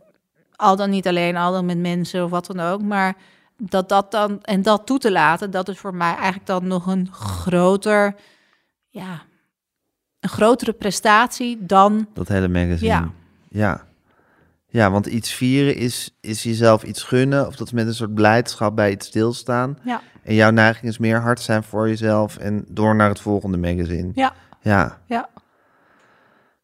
Al 0.57 0.77
dan 0.77 0.91
niet 0.91 1.07
alleen, 1.07 1.37
al 1.37 1.53
dan 1.53 1.67
met 1.67 1.79
mensen 1.79 2.25
of 2.25 2.31
wat 2.31 2.47
dan 2.47 2.61
ook, 2.61 2.83
maar 2.83 3.17
dat 3.57 3.89
dat 3.89 4.11
dan 4.11 4.43
en 4.43 4.63
dat 4.63 4.87
toe 4.87 4.99
te 4.99 5.13
laten, 5.13 5.51
dat 5.51 5.69
is 5.69 5.79
voor 5.79 5.95
mij 5.95 6.15
eigenlijk 6.15 6.47
dan 6.47 6.67
nog 6.67 6.87
een 6.87 7.09
groter, 7.13 8.15
ja, 8.89 9.23
een 10.21 10.29
grotere 10.29 10.73
prestatie 10.73 11.59
dan, 11.67 12.09
Dat 12.15 12.29
hele 12.29 12.49
magazine. 12.49 12.91
Ja. 12.93 13.11
Ja. 13.49 13.85
Ja, 14.69 14.91
want 14.91 15.07
iets 15.07 15.33
vieren 15.33 15.77
is, 15.77 16.17
is 16.21 16.43
jezelf 16.43 16.83
iets 16.83 17.03
gunnen. 17.03 17.47
Of 17.47 17.57
dat 17.57 17.67
is 17.67 17.73
met 17.73 17.87
een 17.87 17.95
soort 17.95 18.15
blijdschap 18.15 18.77
bij 18.77 18.91
iets 18.91 19.07
stilstaan. 19.07 19.79
ja, 19.85 20.01
En 20.23 20.35
jouw 20.35 20.51
neiging 20.51 20.87
is 20.87 20.99
meer 20.99 21.21
hard 21.21 21.41
zijn 21.41 21.63
voor 21.63 21.89
jezelf 21.89 22.37
en 22.37 22.65
door 22.69 22.97
naar 22.97 23.09
het 23.09 23.21
volgende 23.21 23.59
magazine. 23.59 24.11
ja, 24.15 24.33
Ja. 24.61 24.99
ja, 25.07 25.29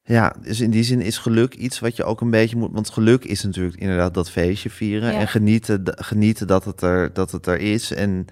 Ja, 0.04 0.34
dus 0.42 0.60
in 0.60 0.70
die 0.70 0.82
zin 0.82 1.00
is 1.00 1.18
geluk 1.18 1.54
iets 1.54 1.80
wat 1.80 1.96
je 1.96 2.04
ook 2.04 2.20
een 2.20 2.30
beetje 2.30 2.56
moet... 2.56 2.70
Want 2.72 2.90
geluk 2.90 3.24
is 3.24 3.42
natuurlijk 3.42 3.76
inderdaad 3.76 4.14
dat 4.14 4.30
feestje 4.30 4.70
vieren. 4.70 5.12
Ja. 5.12 5.18
En 5.18 5.28
genieten, 5.28 5.82
genieten 5.84 6.46
dat, 6.46 6.64
het 6.64 6.80
er, 6.82 7.12
dat 7.12 7.30
het 7.30 7.46
er 7.46 7.58
is. 7.58 7.92
En 7.92 8.26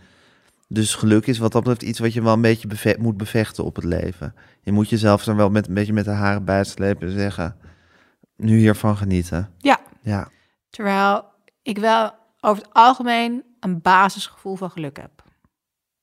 dus 0.68 0.94
geluk 0.94 1.26
is 1.26 1.38
wat 1.38 1.52
dat 1.52 1.62
betreft 1.62 1.82
iets 1.90 1.98
wat 1.98 2.12
je 2.12 2.22
wel 2.22 2.32
een 2.32 2.40
beetje 2.40 2.68
beve- 2.68 2.96
moet 2.98 3.16
bevechten 3.16 3.64
op 3.64 3.74
het 3.76 3.84
leven. 3.84 4.34
Je 4.62 4.72
moet 4.72 4.88
jezelf 4.88 5.24
dan 5.24 5.36
wel 5.36 5.50
met, 5.50 5.68
een 5.68 5.74
beetje 5.74 5.92
met 5.92 6.04
de 6.04 6.10
haren 6.10 6.44
bijslepen 6.44 7.08
en 7.08 7.14
zeggen... 7.14 7.56
nu 8.36 8.58
hiervan 8.58 8.96
genieten. 8.96 9.50
Ja. 9.58 9.78
Ja, 10.02 10.28
Terwijl 10.70 11.24
ik 11.62 11.78
wel 11.78 12.10
over 12.40 12.62
het 12.62 12.72
algemeen 12.72 13.42
een 13.60 13.80
basisgevoel 13.80 14.56
van 14.56 14.70
geluk 14.70 14.96
heb. 14.96 15.10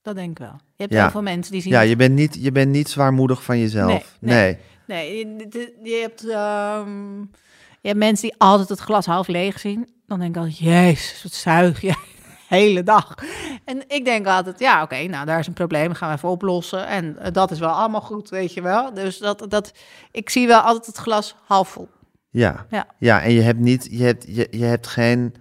Dat 0.01 0.15
denk 0.15 0.32
ik 0.32 0.38
wel. 0.38 0.55
Je 0.76 0.84
hebt 0.84 0.93
Ja. 0.93 1.01
heel 1.01 1.11
veel 1.11 1.22
mensen 1.22 1.51
die 1.51 1.61
zien... 1.61 1.72
ja 1.72 1.82
je, 1.82 1.95
bent 1.95 2.13
niet, 2.15 2.38
je 2.39 2.51
bent 2.51 2.72
niet 2.72 2.89
zwaarmoedig 2.89 3.43
van 3.43 3.59
jezelf. 3.59 4.18
Nee, 4.20 4.34
Nee. 4.36 4.53
nee. 4.53 4.57
Nee, 4.88 5.27
je, 5.83 5.99
hebt, 6.01 6.29
ehm, 6.29 7.19
je 7.81 7.88
hebt 7.88 7.97
mensen 7.97 8.29
die 8.29 8.39
altijd 8.39 8.69
het 8.69 8.79
glas 8.79 9.05
half 9.05 9.27
leeg 9.27 9.59
zien. 9.59 9.89
Dan 10.07 10.19
denk 10.19 10.35
ik 10.35 10.41
altijd, 10.41 10.57
jezus, 10.57 11.23
wat 11.23 11.33
zuig 11.33 11.81
jij 11.81 11.95
hele 12.47 12.83
dag. 12.83 13.15
En 13.65 13.83
ik 13.88 14.05
denk 14.05 14.27
altijd, 14.27 14.59
ja, 14.59 14.83
oké, 14.83 15.03
nou, 15.03 15.25
daar 15.25 15.39
is 15.39 15.47
een 15.47 15.53
probleem, 15.53 15.93
gaan 15.93 16.09
we 16.09 16.15
even 16.15 16.29
oplossen. 16.29 16.88
En 16.88 17.17
eh, 17.17 17.31
dat 17.31 17.51
is 17.51 17.59
wel 17.59 17.69
allemaal 17.69 18.01
goed, 18.01 18.29
weet 18.29 18.53
je 18.53 18.61
wel. 18.61 18.93
Dus 18.93 19.17
dat, 19.17 19.45
dat, 19.49 19.71
ik 20.11 20.29
zie 20.29 20.47
wel 20.47 20.59
altijd 20.59 20.85
het 20.85 20.97
glas 20.97 21.35
half 21.45 21.69
vol. 21.69 21.89
Ja. 22.29 22.65
Ja. 22.69 22.88
ja, 22.99 23.21
en 23.21 23.31
je 23.31 23.41
hebt, 23.41 23.59
niet, 23.59 23.88
je, 23.91 24.03
hebt, 24.03 24.25
je, 24.27 24.47
je 24.51 24.63
hebt 24.63 24.88
geen 24.88 25.35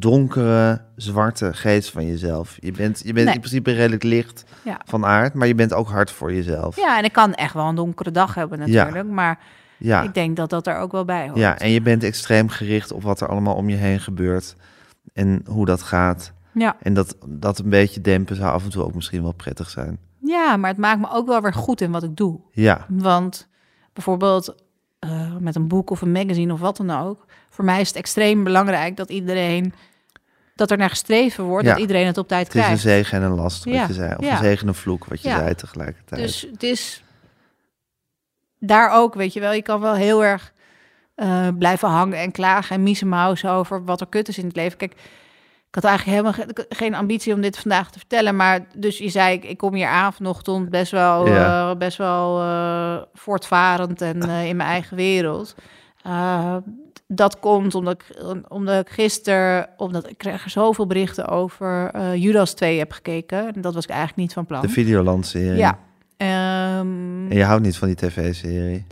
donkere, 0.00 0.80
zwarte 0.96 1.52
geest 1.52 1.90
van 1.90 2.06
jezelf. 2.06 2.56
Je 2.60 2.72
bent, 2.72 2.98
je 3.04 3.12
bent 3.12 3.24
Nee. 3.26 3.34
in 3.34 3.40
principe 3.40 3.72
redelijk 3.72 4.02
licht 4.02 4.44
Ja. 4.64 4.80
van 4.84 5.04
aard, 5.04 5.34
maar 5.34 5.46
je 5.46 5.54
bent 5.54 5.72
ook 5.74 5.88
hard 5.88 6.10
voor 6.10 6.32
jezelf. 6.32 6.76
Ja, 6.76 6.98
en 6.98 7.04
ik 7.04 7.12
kan 7.12 7.34
echt 7.34 7.54
wel 7.54 7.68
een 7.68 7.74
donkere 7.74 8.10
dag 8.10 8.34
hebben 8.34 8.58
natuurlijk. 8.58 9.08
Maar 9.08 9.38
ja. 9.78 10.02
ik 10.02 10.14
denk 10.14 10.36
dat 10.36 10.50
dat 10.50 10.66
er 10.66 10.76
ook 10.76 10.92
wel 10.92 11.04
bij 11.04 11.26
hoort. 11.26 11.38
Ja, 11.38 11.58
en 11.58 11.70
je 11.70 11.80
bent 11.80 12.02
extreem 12.04 12.48
gericht 12.48 12.92
op 12.92 13.02
wat 13.02 13.20
er 13.20 13.28
allemaal 13.28 13.54
om 13.54 13.68
je 13.68 13.76
heen 13.76 14.00
gebeurt 14.00 14.56
en 15.12 15.42
hoe 15.46 15.66
dat 15.66 15.82
gaat. 15.82 16.32
ja. 16.52 16.76
En 16.82 16.94
dat, 16.94 17.16
dat 17.26 17.58
een 17.58 17.68
beetje 17.68 18.00
dempen 18.00 18.36
zou 18.36 18.52
af 18.52 18.64
en 18.64 18.70
toe 18.70 18.82
ook 18.84 18.94
misschien 18.94 19.22
wel 19.22 19.32
prettig 19.32 19.70
zijn. 19.70 19.98
Ja, 20.18 20.56
maar 20.56 20.70
het 20.70 20.78
maakt 20.78 21.00
me 21.00 21.10
ook 21.10 21.26
wel 21.26 21.40
weer 21.40 21.54
goed 21.54 21.80
in 21.80 21.90
wat 21.90 22.02
ik 22.02 22.16
doe. 22.16 22.40
Ja, 22.50 22.86
Want 22.88 23.48
bijvoorbeeld 23.92 24.54
eh, 24.98 25.36
met 25.40 25.54
een 25.54 25.68
boek 25.68 25.90
of 25.90 26.00
een 26.02 26.12
magazine 26.12 26.52
of 26.52 26.60
wat 26.60 26.76
dan 26.76 26.90
ook. 26.90 27.24
Voor 27.54 27.64
mij 27.64 27.80
is 27.80 27.88
het 27.88 27.96
extreem 27.96 28.44
belangrijk 28.44 28.96
dat 28.96 29.10
iedereen, 29.10 29.74
dat 30.54 30.70
er 30.70 30.76
naar 30.76 30.88
gestreven 30.90 31.44
wordt, 31.44 31.64
Ja. 31.66 31.70
dat 31.72 31.80
iedereen 31.80 32.06
het 32.06 32.18
op 32.18 32.28
tijd 32.28 32.46
het 32.46 32.54
is 32.54 32.60
een 32.60 32.66
krijgt. 32.66 32.82
zegen 32.82 33.18
en 33.18 33.24
een 33.24 33.34
last, 33.36 33.64
wat 33.64 33.74
Ja, 33.74 33.86
je 33.86 33.92
zei. 33.92 34.14
Of 34.16 34.24
ja. 34.24 34.30
een 34.32 34.36
zegen 34.44 34.62
en 34.62 34.68
een 34.68 34.74
vloek, 34.74 35.04
wat 35.04 35.22
je 35.22 35.28
zei 35.28 35.54
tegelijkertijd. 35.54 36.20
Dus 36.20 36.40
het 36.50 36.62
is 36.62 37.02
daar 38.58 38.90
ook, 38.90 39.14
weet 39.14 39.32
je 39.32 39.40
wel, 39.40 39.52
je 39.52 39.62
kan 39.62 39.80
wel 39.80 39.94
heel 39.94 40.24
erg 40.24 40.52
eh, 41.14 41.48
blijven 41.58 41.88
hangen 41.88 42.18
en 42.18 42.32
klagen 42.32 42.76
en 42.76 42.82
miezemausen 42.82 43.50
over 43.50 43.84
wat 43.84 44.00
er 44.00 44.06
kut 44.06 44.28
is 44.28 44.38
in 44.38 44.46
het 44.46 44.56
leven. 44.56 44.78
Kijk, 44.78 44.92
ik 45.68 45.74
had 45.82 45.84
eigenlijk 45.84 46.18
helemaal 46.18 46.46
ge- 46.54 46.66
geen 46.68 46.94
ambitie 46.94 47.34
om 47.34 47.40
dit 47.40 47.58
vandaag 47.58 47.90
te 47.90 47.98
vertellen, 47.98 48.36
maar 48.36 48.60
dus 48.76 48.98
je 48.98 49.08
zei, 49.08 49.34
ik, 49.34 49.44
ik 49.44 49.56
kom 49.58 49.74
hier 49.74 49.86
aan 49.88 50.12
vanochtend 50.12 50.68
best 50.70 50.90
wel, 50.92 51.26
eh, 51.26 51.74
best 51.74 51.96
wel 51.98 52.40
eh, 52.40 53.02
voortvarend 53.14 54.00
en 54.00 54.22
in 54.50 54.56
mijn 54.56 54.68
eigen 54.68 54.96
wereld. 54.96 55.54
Dat 57.06 57.38
komt 57.40 57.74
omdat 57.74 57.92
ik, 57.94 58.22
omdat 58.48 58.80
ik 58.86 58.92
gisteren, 58.92 59.68
omdat 59.76 60.08
ik 60.10 60.18
kreeg 60.18 60.44
er 60.44 60.50
zoveel 60.50 60.86
berichten 60.86 61.28
over 61.28 61.90
eh, 61.90 62.14
Judas 62.14 62.52
2 62.54 62.78
heb 62.78 62.92
gekeken. 62.92 63.54
En 63.54 63.60
dat 63.60 63.74
was 63.74 63.84
ik 63.84 63.90
eigenlijk 63.90 64.20
niet 64.20 64.32
van 64.32 64.46
plan. 64.46 64.60
de 64.62 64.68
Videoland-serie. 64.68 65.56
Ja. 65.58 65.78
Ehm, 66.16 67.30
En 67.30 67.36
je 67.36 67.44
houdt 67.44 67.62
niet 67.64 67.76
van 67.76 67.88
die 67.88 67.96
tv-serie. 67.96 68.86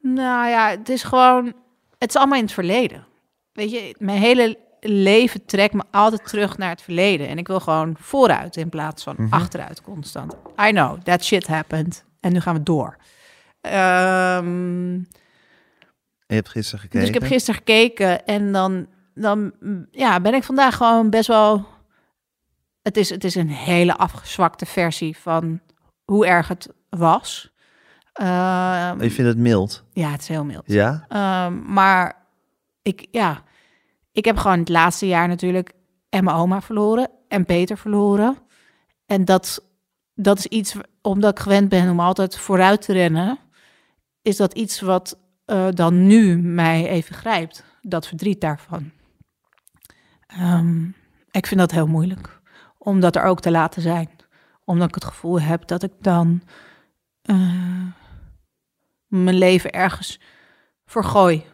nou 0.00 0.48
ja, 0.48 0.70
het 0.70 0.88
is 0.88 1.02
gewoon, 1.02 1.52
het 1.98 2.08
is 2.08 2.16
allemaal 2.16 2.38
in 2.38 2.44
het 2.44 2.52
verleden. 2.52 3.04
Weet 3.52 3.70
je, 3.70 3.94
mijn 3.98 4.18
hele 4.20 4.58
leven 4.80 5.44
trekt 5.46 5.74
me 5.74 5.82
altijd 5.90 6.28
terug 6.28 6.58
naar 6.58 6.70
het 6.70 6.82
verleden. 6.82 7.28
En 7.28 7.38
ik 7.38 7.46
wil 7.46 7.60
gewoon 7.60 7.94
vooruit 7.98 8.56
in 8.56 8.68
plaats 8.68 9.02
van 9.02 9.14
Mhm. 9.18 9.34
achteruit 9.34 9.82
constant. 9.82 10.36
I 10.68 10.70
know, 10.70 11.00
that 11.02 11.24
shit 11.24 11.46
happened. 11.46 12.04
En 12.20 12.32
nu 12.32 12.40
gaan 12.40 12.54
we 12.54 12.62
door. 12.62 12.96
Ehm, 13.60 14.44
En 14.44 15.06
je 16.30 16.36
hebt 16.36 16.48
gisteren 16.48 16.80
gekeken. 16.80 17.00
dus 17.00 17.08
ik 17.08 17.20
heb 17.20 17.30
gisteren 17.32 17.54
gekeken 17.60 18.26
en 18.26 18.52
dan, 18.52 18.86
dan 19.14 19.52
ja, 19.90 20.20
ben 20.20 20.34
ik 20.34 20.42
vandaag 20.42 20.76
gewoon 20.76 21.10
best 21.10 21.28
wel... 21.28 21.66
Het 22.82 22.96
is, 22.96 23.10
het 23.10 23.24
is 23.24 23.34
een 23.34 23.48
hele 23.48 23.96
afgezwakte 23.96 24.66
versie 24.66 25.16
van 25.16 25.60
hoe 26.04 26.26
erg 26.26 26.48
het 26.48 26.68
was. 26.88 27.52
Ehm, 28.12 29.02
Je 29.02 29.10
vindt 29.10 29.30
het 29.30 29.38
mild. 29.38 29.84
ja, 29.92 30.10
het 30.10 30.20
is 30.20 30.28
heel 30.28 30.44
mild. 30.44 30.62
Ja? 30.66 31.04
Ehm, 31.08 31.72
maar 31.72 32.26
ik, 32.82 33.06
ja, 33.10 33.42
ik 34.12 34.24
heb 34.24 34.36
gewoon 34.36 34.58
het 34.58 34.68
laatste 34.68 35.06
jaar 35.06 35.28
natuurlijk 35.28 35.72
en 36.08 36.24
mijn 36.24 36.36
oma 36.36 36.60
verloren 36.60 37.10
en 37.28 37.44
Peter 37.44 37.78
verloren. 37.78 38.36
En 39.06 39.24
dat, 39.24 39.64
dat 40.14 40.38
is 40.38 40.46
iets, 40.46 40.74
omdat 41.02 41.30
ik 41.30 41.38
gewend 41.38 41.68
ben 41.68 41.90
om 41.90 42.00
altijd 42.00 42.38
vooruit 42.38 42.82
te 42.82 42.92
rennen, 42.92 43.38
is 44.22 44.36
dat 44.36 44.52
iets 44.54 44.80
wat 44.80 45.18
eh, 45.50 45.68
dan 45.70 46.06
nu 46.06 46.38
mij 46.38 46.88
even 46.88 47.14
grijpt. 47.14 47.64
Dat 47.82 48.06
verdriet 48.06 48.40
daarvan. 48.40 48.90
Ehm, 50.26 50.84
ik 51.30 51.46
vind 51.46 51.60
dat 51.60 51.70
heel 51.70 51.86
moeilijk, 51.86 52.40
om 52.78 53.00
dat 53.00 53.16
er 53.16 53.22
ook 53.22 53.40
te 53.40 53.50
laten 53.50 53.82
zijn. 53.82 54.08
Omdat 54.64 54.88
ik 54.88 54.94
het 54.94 55.04
gevoel 55.04 55.40
heb 55.40 55.66
dat 55.66 55.82
ik 55.82 55.92
dan 56.00 56.42
eh, 57.22 57.86
mijn 59.06 59.38
leven 59.38 59.70
ergens 59.72 60.20
vergooi. 60.86 61.44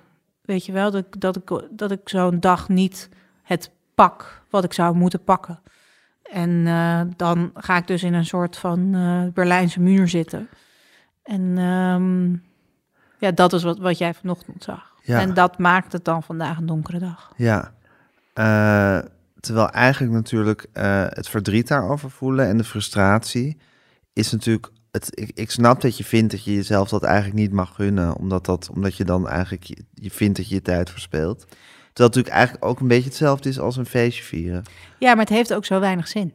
Weet 0.42 0.66
je 0.66 0.72
wel, 0.72 0.90
dat, 0.90 1.04
ik- 1.06 1.20
dat 1.20 1.36
ik, 1.36 1.62
dat 1.70 1.90
ik 1.90 2.08
zo'n 2.08 2.40
dag 2.40 2.68
niet 2.68 3.08
het 3.42 3.70
pak 3.94 4.42
wat 4.50 4.64
ik 4.64 4.72
zou 4.72 4.96
moeten 4.96 5.24
pakken. 5.24 5.60
En 6.22 6.66
eh, 6.66 7.00
dan 7.16 7.50
ga 7.54 7.76
ik 7.76 7.86
dus 7.86 8.02
in 8.02 8.14
een 8.14 8.26
soort 8.26 8.56
van 8.56 8.90
Berlijnse 9.34 9.80
muur 9.80 10.08
zitten. 10.08 10.48
En 11.22 11.58
ehm, 11.58 12.34
ja, 13.18 13.30
dat 13.30 13.52
is 13.52 13.62
wat, 13.62 13.78
wat 13.78 13.98
jij 13.98 14.14
vanochtend 14.14 14.64
zag. 14.64 14.94
Ja. 15.02 15.20
En 15.20 15.34
dat 15.34 15.58
maakt 15.58 15.92
het 15.92 16.04
dan 16.04 16.22
vandaag 16.22 16.58
een 16.58 16.66
donkere 16.66 16.98
dag. 16.98 17.32
Ja. 17.36 17.72
Eh, 18.32 18.98
terwijl 19.40 19.70
eigenlijk 19.70 20.12
natuurlijk 20.12 20.66
eh, 20.72 21.04
het 21.08 21.28
verdriet 21.28 21.68
daarover 21.68 22.10
voelen 22.10 22.46
en 22.46 22.56
de 22.56 22.64
frustratie 22.64 23.56
is 24.12 24.32
natuurlijk... 24.32 24.68
Het, 24.90 25.08
ik, 25.20 25.30
ik 25.34 25.50
snap 25.50 25.80
dat 25.80 25.96
je 25.96 26.04
vindt 26.04 26.30
dat 26.30 26.44
je 26.44 26.54
jezelf 26.54 26.88
dat 26.88 27.02
eigenlijk 27.02 27.36
niet 27.36 27.52
mag 27.52 27.74
gunnen, 27.74 28.16
omdat, 28.16 28.44
dat, 28.44 28.70
omdat 28.70 28.96
je 28.96 29.04
dan 29.04 29.28
eigenlijk 29.28 29.64
je, 29.64 29.84
je 29.94 30.10
vindt 30.10 30.36
dat 30.36 30.48
je 30.48 30.54
je 30.54 30.62
tijd 30.62 30.90
verspeelt. 30.90 31.38
Terwijl 31.38 31.56
het 31.94 31.96
natuurlijk 31.96 32.34
eigenlijk 32.34 32.64
ook 32.64 32.80
een 32.80 32.88
beetje 32.88 33.08
hetzelfde 33.08 33.48
is 33.48 33.60
als 33.60 33.76
een 33.76 33.86
feestje 33.86 34.22
vieren. 34.22 34.62
Ja, 34.98 35.10
maar 35.10 35.24
het 35.24 35.34
heeft 35.34 35.54
ook 35.54 35.64
zo 35.64 35.80
weinig 35.80 36.08
zin. 36.08 36.32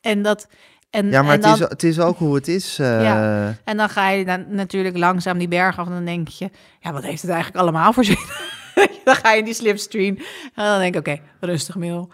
En 0.00 0.22
dat... 0.22 0.48
En, 0.96 1.10
Ja, 1.10 1.22
maar 1.22 1.38
en 1.40 1.48
het, 1.50 1.60
is, 1.60 1.68
het 1.68 1.82
is 1.82 2.00
ook 2.00 2.18
hoe 2.18 2.34
het 2.34 2.48
is. 2.48 2.78
eh, 2.78 3.02
Ja. 3.02 3.54
En 3.64 3.76
dan 3.76 3.88
ga 3.88 4.08
je 4.10 4.24
dan 4.24 4.44
natuurlijk 4.48 4.96
langzaam 4.96 5.38
die 5.38 5.48
berg 5.48 5.78
af 5.78 5.86
en 5.86 5.92
dan 5.92 6.04
denk 6.04 6.28
je, 6.28 6.50
ja, 6.80 6.92
wat 6.92 7.02
heeft 7.02 7.22
het 7.22 7.30
eigenlijk 7.30 7.62
allemaal 7.62 7.92
voor 7.92 8.04
zin? 8.04 8.18
dan 9.04 9.14
ga 9.14 9.32
je 9.32 9.38
in 9.38 9.44
die 9.44 9.54
slipstream 9.54 10.16
en 10.54 10.64
dan 10.64 10.78
denk 10.78 10.94
ik, 10.94 11.00
oké, 11.08 11.20
rustig 11.40 11.76
Mil. 11.76 12.10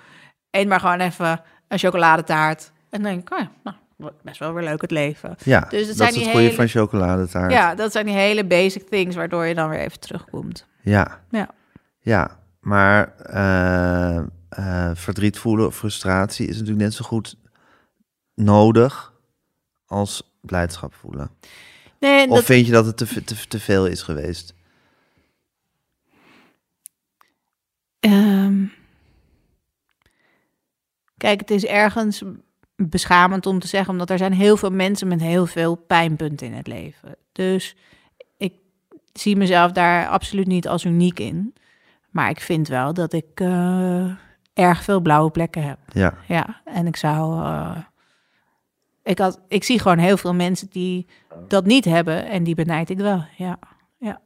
Eet 0.50 0.68
maar 0.68 0.80
gewoon 0.80 1.00
even 1.00 1.40
een 1.68 1.78
chocoladetaart. 1.78 2.72
En 2.90 3.02
dan 3.02 3.12
denk 3.12 3.20
ik, 3.28 3.32
oh 3.32 3.38
ja, 3.38 3.50
nou, 3.64 4.12
best 4.22 4.38
wel 4.38 4.52
weer 4.52 4.64
leuk 4.64 4.80
het 4.80 4.90
leven. 4.90 5.34
ja, 5.44 5.60
Dus 5.68 5.78
het 5.80 5.88
dat 5.88 5.96
zijn 5.96 6.08
is 6.08 6.14
die 6.14 6.24
het 6.28 6.36
hele- 6.36 6.52
van 6.54 6.68
chocoladetaart. 6.68 7.52
Ja, 7.52 7.74
dat 7.74 7.92
zijn 7.92 8.06
die 8.06 8.14
hele 8.14 8.44
basic 8.44 8.88
things 8.88 9.16
waardoor 9.16 9.44
je 9.44 9.54
dan 9.54 9.68
weer 9.68 9.78
even 9.80 10.00
terugkomt. 10.00 10.66
Ja. 10.80 11.20
Ja. 11.30 11.48
Ja, 12.00 12.30
maar 12.60 13.12
eh, 13.16 14.16
eh, 14.48 14.90
verdriet 14.94 15.38
voelen, 15.38 15.72
frustratie 15.72 16.46
is 16.46 16.52
natuurlijk 16.54 16.82
net 16.82 16.94
zo 16.94 17.04
goed 17.04 17.36
nodig 18.42 19.12
als 19.86 20.32
blijdschap 20.40 20.94
voelen. 20.94 21.30
Nee, 22.00 22.28
Of 22.28 22.34
dat, 22.34 22.44
vind 22.44 22.66
je 22.66 22.72
dat 22.72 22.86
het 22.86 22.96
te, 22.96 23.46
te 23.48 23.60
veel 23.60 23.86
is 23.86 24.02
geweest? 24.02 24.54
Ehm, 28.00 28.64
kijk, 31.16 31.40
het 31.40 31.50
is 31.50 31.64
ergens 31.64 32.22
beschamend 32.76 33.46
om 33.46 33.58
te 33.58 33.66
zeggen, 33.66 33.92
omdat 33.92 34.10
er 34.10 34.18
zijn 34.18 34.32
heel 34.32 34.56
veel 34.56 34.70
mensen 34.70 35.08
met 35.08 35.20
heel 35.20 35.46
veel 35.46 35.74
pijnpunten 35.74 36.46
in 36.46 36.52
het 36.52 36.66
leven. 36.66 37.16
Dus 37.32 37.76
ik 38.36 38.52
zie 39.12 39.36
mezelf 39.36 39.72
daar 39.72 40.08
absoluut 40.08 40.46
niet 40.46 40.68
als 40.68 40.84
uniek 40.84 41.18
in. 41.20 41.54
Maar 42.10 42.30
ik 42.30 42.40
vind 42.40 42.68
wel 42.68 42.94
dat 42.94 43.12
ik 43.12 43.26
eh, 43.34 44.10
erg 44.54 44.82
veel 44.84 45.00
blauwe 45.00 45.30
plekken 45.30 45.62
heb. 45.62 45.78
Ja, 45.88 46.14
Ja, 46.28 46.60
en 46.64 46.86
ik 46.86 46.96
zou. 46.96 47.44
eh, 47.44 47.76
ik, 49.02 49.18
had, 49.18 49.40
ik 49.48 49.64
zie 49.64 49.78
gewoon 49.78 49.98
heel 49.98 50.16
veel 50.16 50.34
mensen 50.34 50.68
die 50.70 51.06
dat 51.48 51.64
niet 51.66 51.84
hebben 51.84 52.26
en 52.26 52.44
die 52.44 52.54
benijd 52.54 52.90
ik 52.90 52.98
wel. 52.98 53.24
Ja, 53.36 53.58
ja. 53.98 54.20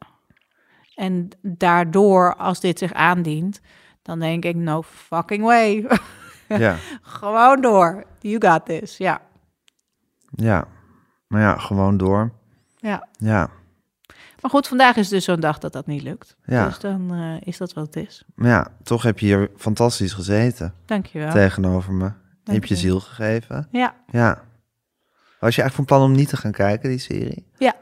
En 0.94 1.28
daardoor, 1.42 2.34
als 2.36 2.60
dit 2.60 2.78
zich 2.78 2.92
aandient, 2.92 3.60
dan 4.02 4.18
denk 4.18 4.44
ik: 4.44 4.56
no 4.56 4.82
fucking 4.82 5.42
way. 5.44 5.86
ja, 6.48 6.76
gewoon 7.02 7.60
door. 7.60 8.04
You 8.20 8.50
got 8.52 8.64
this. 8.66 8.96
Ja, 8.96 9.20
ja. 10.30 10.68
Maar 11.26 11.40
ja, 11.40 11.56
gewoon 11.56 11.96
door. 11.96 12.32
ja. 12.76 13.06
Ja, 13.18 13.50
Maar 14.40 14.50
goed, 14.50 14.68
vandaag 14.68 14.96
is 14.96 15.08
dus 15.08 15.24
zo'n 15.24 15.40
dag 15.40 15.58
dat 15.58 15.72
dat 15.72 15.86
niet 15.86 16.02
lukt. 16.02 16.36
Ja. 16.44 16.66
Dus 16.66 16.78
dan 16.78 17.14
eh, 17.14 17.46
is 17.48 17.56
dat 17.56 17.72
wat 17.72 17.86
het 17.86 17.96
is. 17.96 18.24
maar 18.34 18.48
ja, 18.48 18.66
toch 18.82 19.02
heb 19.02 19.18
je 19.18 19.26
hier 19.26 19.50
fantastisch 19.56 20.12
gezeten 20.12 20.74
Dankjewel. 20.84 21.30
tegenover 21.32 21.92
me. 21.92 22.10
Hebt 22.44 22.68
je 22.68 22.74
je. 22.74 22.80
ziel 22.80 23.00
gegeven. 23.00 23.68
Ja, 23.70 23.94
Ja. 24.10 24.42
Was 25.40 25.54
je 25.54 25.62
eigenlijk 25.62 25.74
van 25.74 25.84
plan 25.84 26.10
om 26.10 26.16
niet 26.16 26.28
te 26.28 26.36
gaan 26.36 26.52
kijken, 26.52 26.88
die 26.88 26.98
serie? 26.98 27.46
ja. 27.58 27.74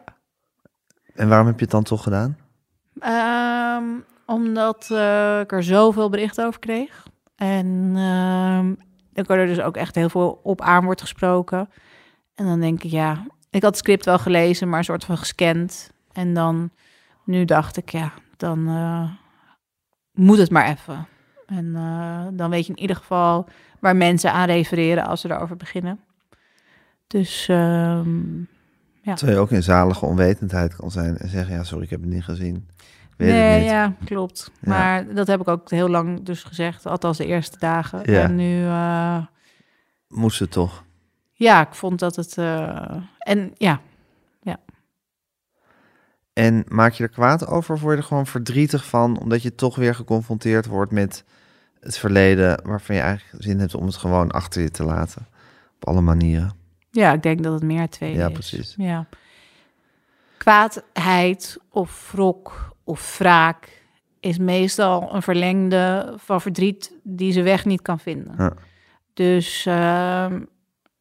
En 1.14 1.28
waarom 1.28 1.46
heb 1.46 1.56
je 1.56 1.62
het 1.62 1.70
dan 1.70 1.82
toch 1.82 2.02
gedaan? 2.02 2.38
Ehm, 2.98 3.84
omdat 4.26 4.90
eh, 4.90 5.40
ik 5.40 5.52
er 5.52 5.62
zoveel 5.62 6.10
berichten 6.10 6.46
over 6.46 6.60
kreeg. 6.60 7.06
En 7.36 7.92
ehm, 7.96 8.74
ik 9.12 9.30
er 9.30 9.46
dus 9.46 9.60
ook 9.60 9.76
echt 9.76 9.94
heel 9.94 10.08
veel 10.08 10.40
op 10.42 10.60
aan 10.60 10.84
wordt 10.84 11.00
gesproken. 11.00 11.68
En 12.34 12.44
dan 12.46 12.60
denk 12.60 12.82
ik, 12.82 12.90
ja, 12.90 13.26
ik 13.50 13.62
had 13.62 13.70
het 13.70 13.78
script 13.78 14.04
wel 14.04 14.18
gelezen, 14.18 14.68
maar 14.68 14.78
een 14.78 14.84
soort 14.84 15.04
van 15.04 15.18
gescand. 15.18 15.90
En 16.12 16.34
dan, 16.34 16.70
nu 17.24 17.44
dacht 17.44 17.76
ik, 17.76 17.88
ja, 17.88 18.12
dan 18.36 18.68
eh, 18.68 19.10
moet 20.12 20.38
het 20.38 20.50
maar 20.50 20.68
even. 20.68 21.06
En 21.46 21.76
eh, 21.76 22.26
dan 22.32 22.50
weet 22.50 22.66
je 22.66 22.72
in 22.72 22.80
ieder 22.80 22.96
geval 22.96 23.48
waar 23.80 23.96
mensen 23.96 24.32
aan 24.32 24.46
refereren 24.46 25.06
als 25.06 25.20
ze 25.20 25.30
erover 25.30 25.56
beginnen. 25.56 26.00
Dus 27.06 27.48
ehm, 27.48 28.38
ja. 29.02 29.14
Terwijl 29.14 29.38
je 29.38 29.44
ook 29.44 29.50
in 29.50 29.62
zalige 29.62 30.04
onwetendheid 30.06 30.76
kan 30.76 30.90
zijn 30.90 31.18
en 31.18 31.28
zeggen, 31.28 31.54
ja, 31.54 31.64
sorry, 31.64 31.84
ik 31.84 31.90
heb 31.90 32.00
het 32.00 32.10
niet 32.10 32.24
gezien. 32.24 32.68
Weet 33.16 33.28
nee, 33.30 33.60
niet. 33.60 33.70
ja, 33.70 33.94
klopt. 34.04 34.50
Ja. 34.60 34.68
Maar 34.68 35.14
dat 35.14 35.26
heb 35.26 35.40
ik 35.40 35.48
ook 35.48 35.70
heel 35.70 35.88
lang 35.88 36.22
dus 36.22 36.42
gezegd, 36.42 36.86
althans 36.86 37.18
de 37.18 37.26
eerste 37.26 37.58
dagen. 37.58 38.12
Ja. 38.12 38.22
En 38.22 38.34
nu, 38.34 38.64
eh, 38.64 39.24
Moest 40.08 40.38
het 40.38 40.50
toch? 40.50 40.84
ja, 41.32 41.66
ik 41.66 41.74
vond 41.74 41.98
dat 41.98 42.16
het... 42.16 42.38
eh, 42.38 42.96
en 43.18 43.52
ja, 43.54 43.80
En 46.32 46.64
maak 46.68 46.92
je 46.92 47.02
er 47.02 47.08
kwaad 47.08 47.46
over 47.46 47.74
of 47.74 47.80
word 47.80 47.94
je 47.94 48.00
er 48.00 48.06
gewoon 48.06 48.26
verdrietig 48.26 48.86
van, 48.86 49.18
omdat 49.18 49.42
je 49.42 49.54
toch 49.54 49.76
weer 49.76 49.94
geconfronteerd 49.94 50.66
wordt 50.66 50.92
met 50.92 51.24
het 51.80 51.98
verleden, 51.98 52.60
waarvan 52.64 52.96
je 52.96 53.02
eigenlijk 53.02 53.42
zin 53.44 53.58
hebt 53.58 53.74
om 53.74 53.86
het 53.86 53.96
gewoon 53.96 54.30
achter 54.30 54.62
je 54.62 54.70
te 54.70 54.84
laten. 54.84 55.26
Op 55.76 55.88
alle 55.88 56.00
manieren. 56.00 56.52
Ja, 56.94 57.12
ik 57.12 57.22
denk 57.22 57.42
dat 57.42 57.52
het 57.52 57.62
meer 57.62 57.88
twee 57.88 58.14
Ja, 58.14 58.26
is. 58.26 58.32
precies. 58.32 58.74
Ja. 58.76 59.06
Kwaadheid 60.38 61.58
of 61.70 62.12
wrok 62.12 62.74
of 62.84 63.18
wraak 63.18 63.82
is 64.20 64.38
meestal 64.38 65.14
een 65.14 65.22
verlengde 65.22 66.14
van 66.16 66.40
verdriet 66.40 66.92
die 67.02 67.32
ze 67.32 67.42
weg 67.42 67.64
niet 67.64 67.82
kan 67.82 67.98
vinden. 67.98 68.34
Ja. 68.38 68.52
Dus 69.14 69.66
ehm, 69.66 70.42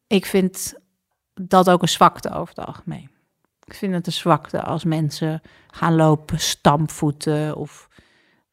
ik 0.06 0.26
vind 0.26 0.74
dat 1.34 1.70
ook 1.70 1.82
een 1.82 1.88
zwakte 1.88 2.30
over 2.30 2.54
het 2.56 2.66
algemeen. 2.66 3.10
Ik 3.64 3.74
vind 3.74 3.94
het 3.94 4.06
een 4.06 4.12
zwakte 4.12 4.62
als 4.62 4.84
mensen 4.84 5.42
gaan 5.70 5.94
lopen, 5.94 6.38
stampvoeten 6.40 7.56
of 7.56 7.88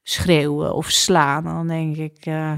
schreeuwen 0.03 0.73
of 0.75 0.89
slaan. 0.89 1.43
Dan 1.43 1.67
denk 1.67 1.95
ik, 1.95 2.25
eh, 2.25 2.53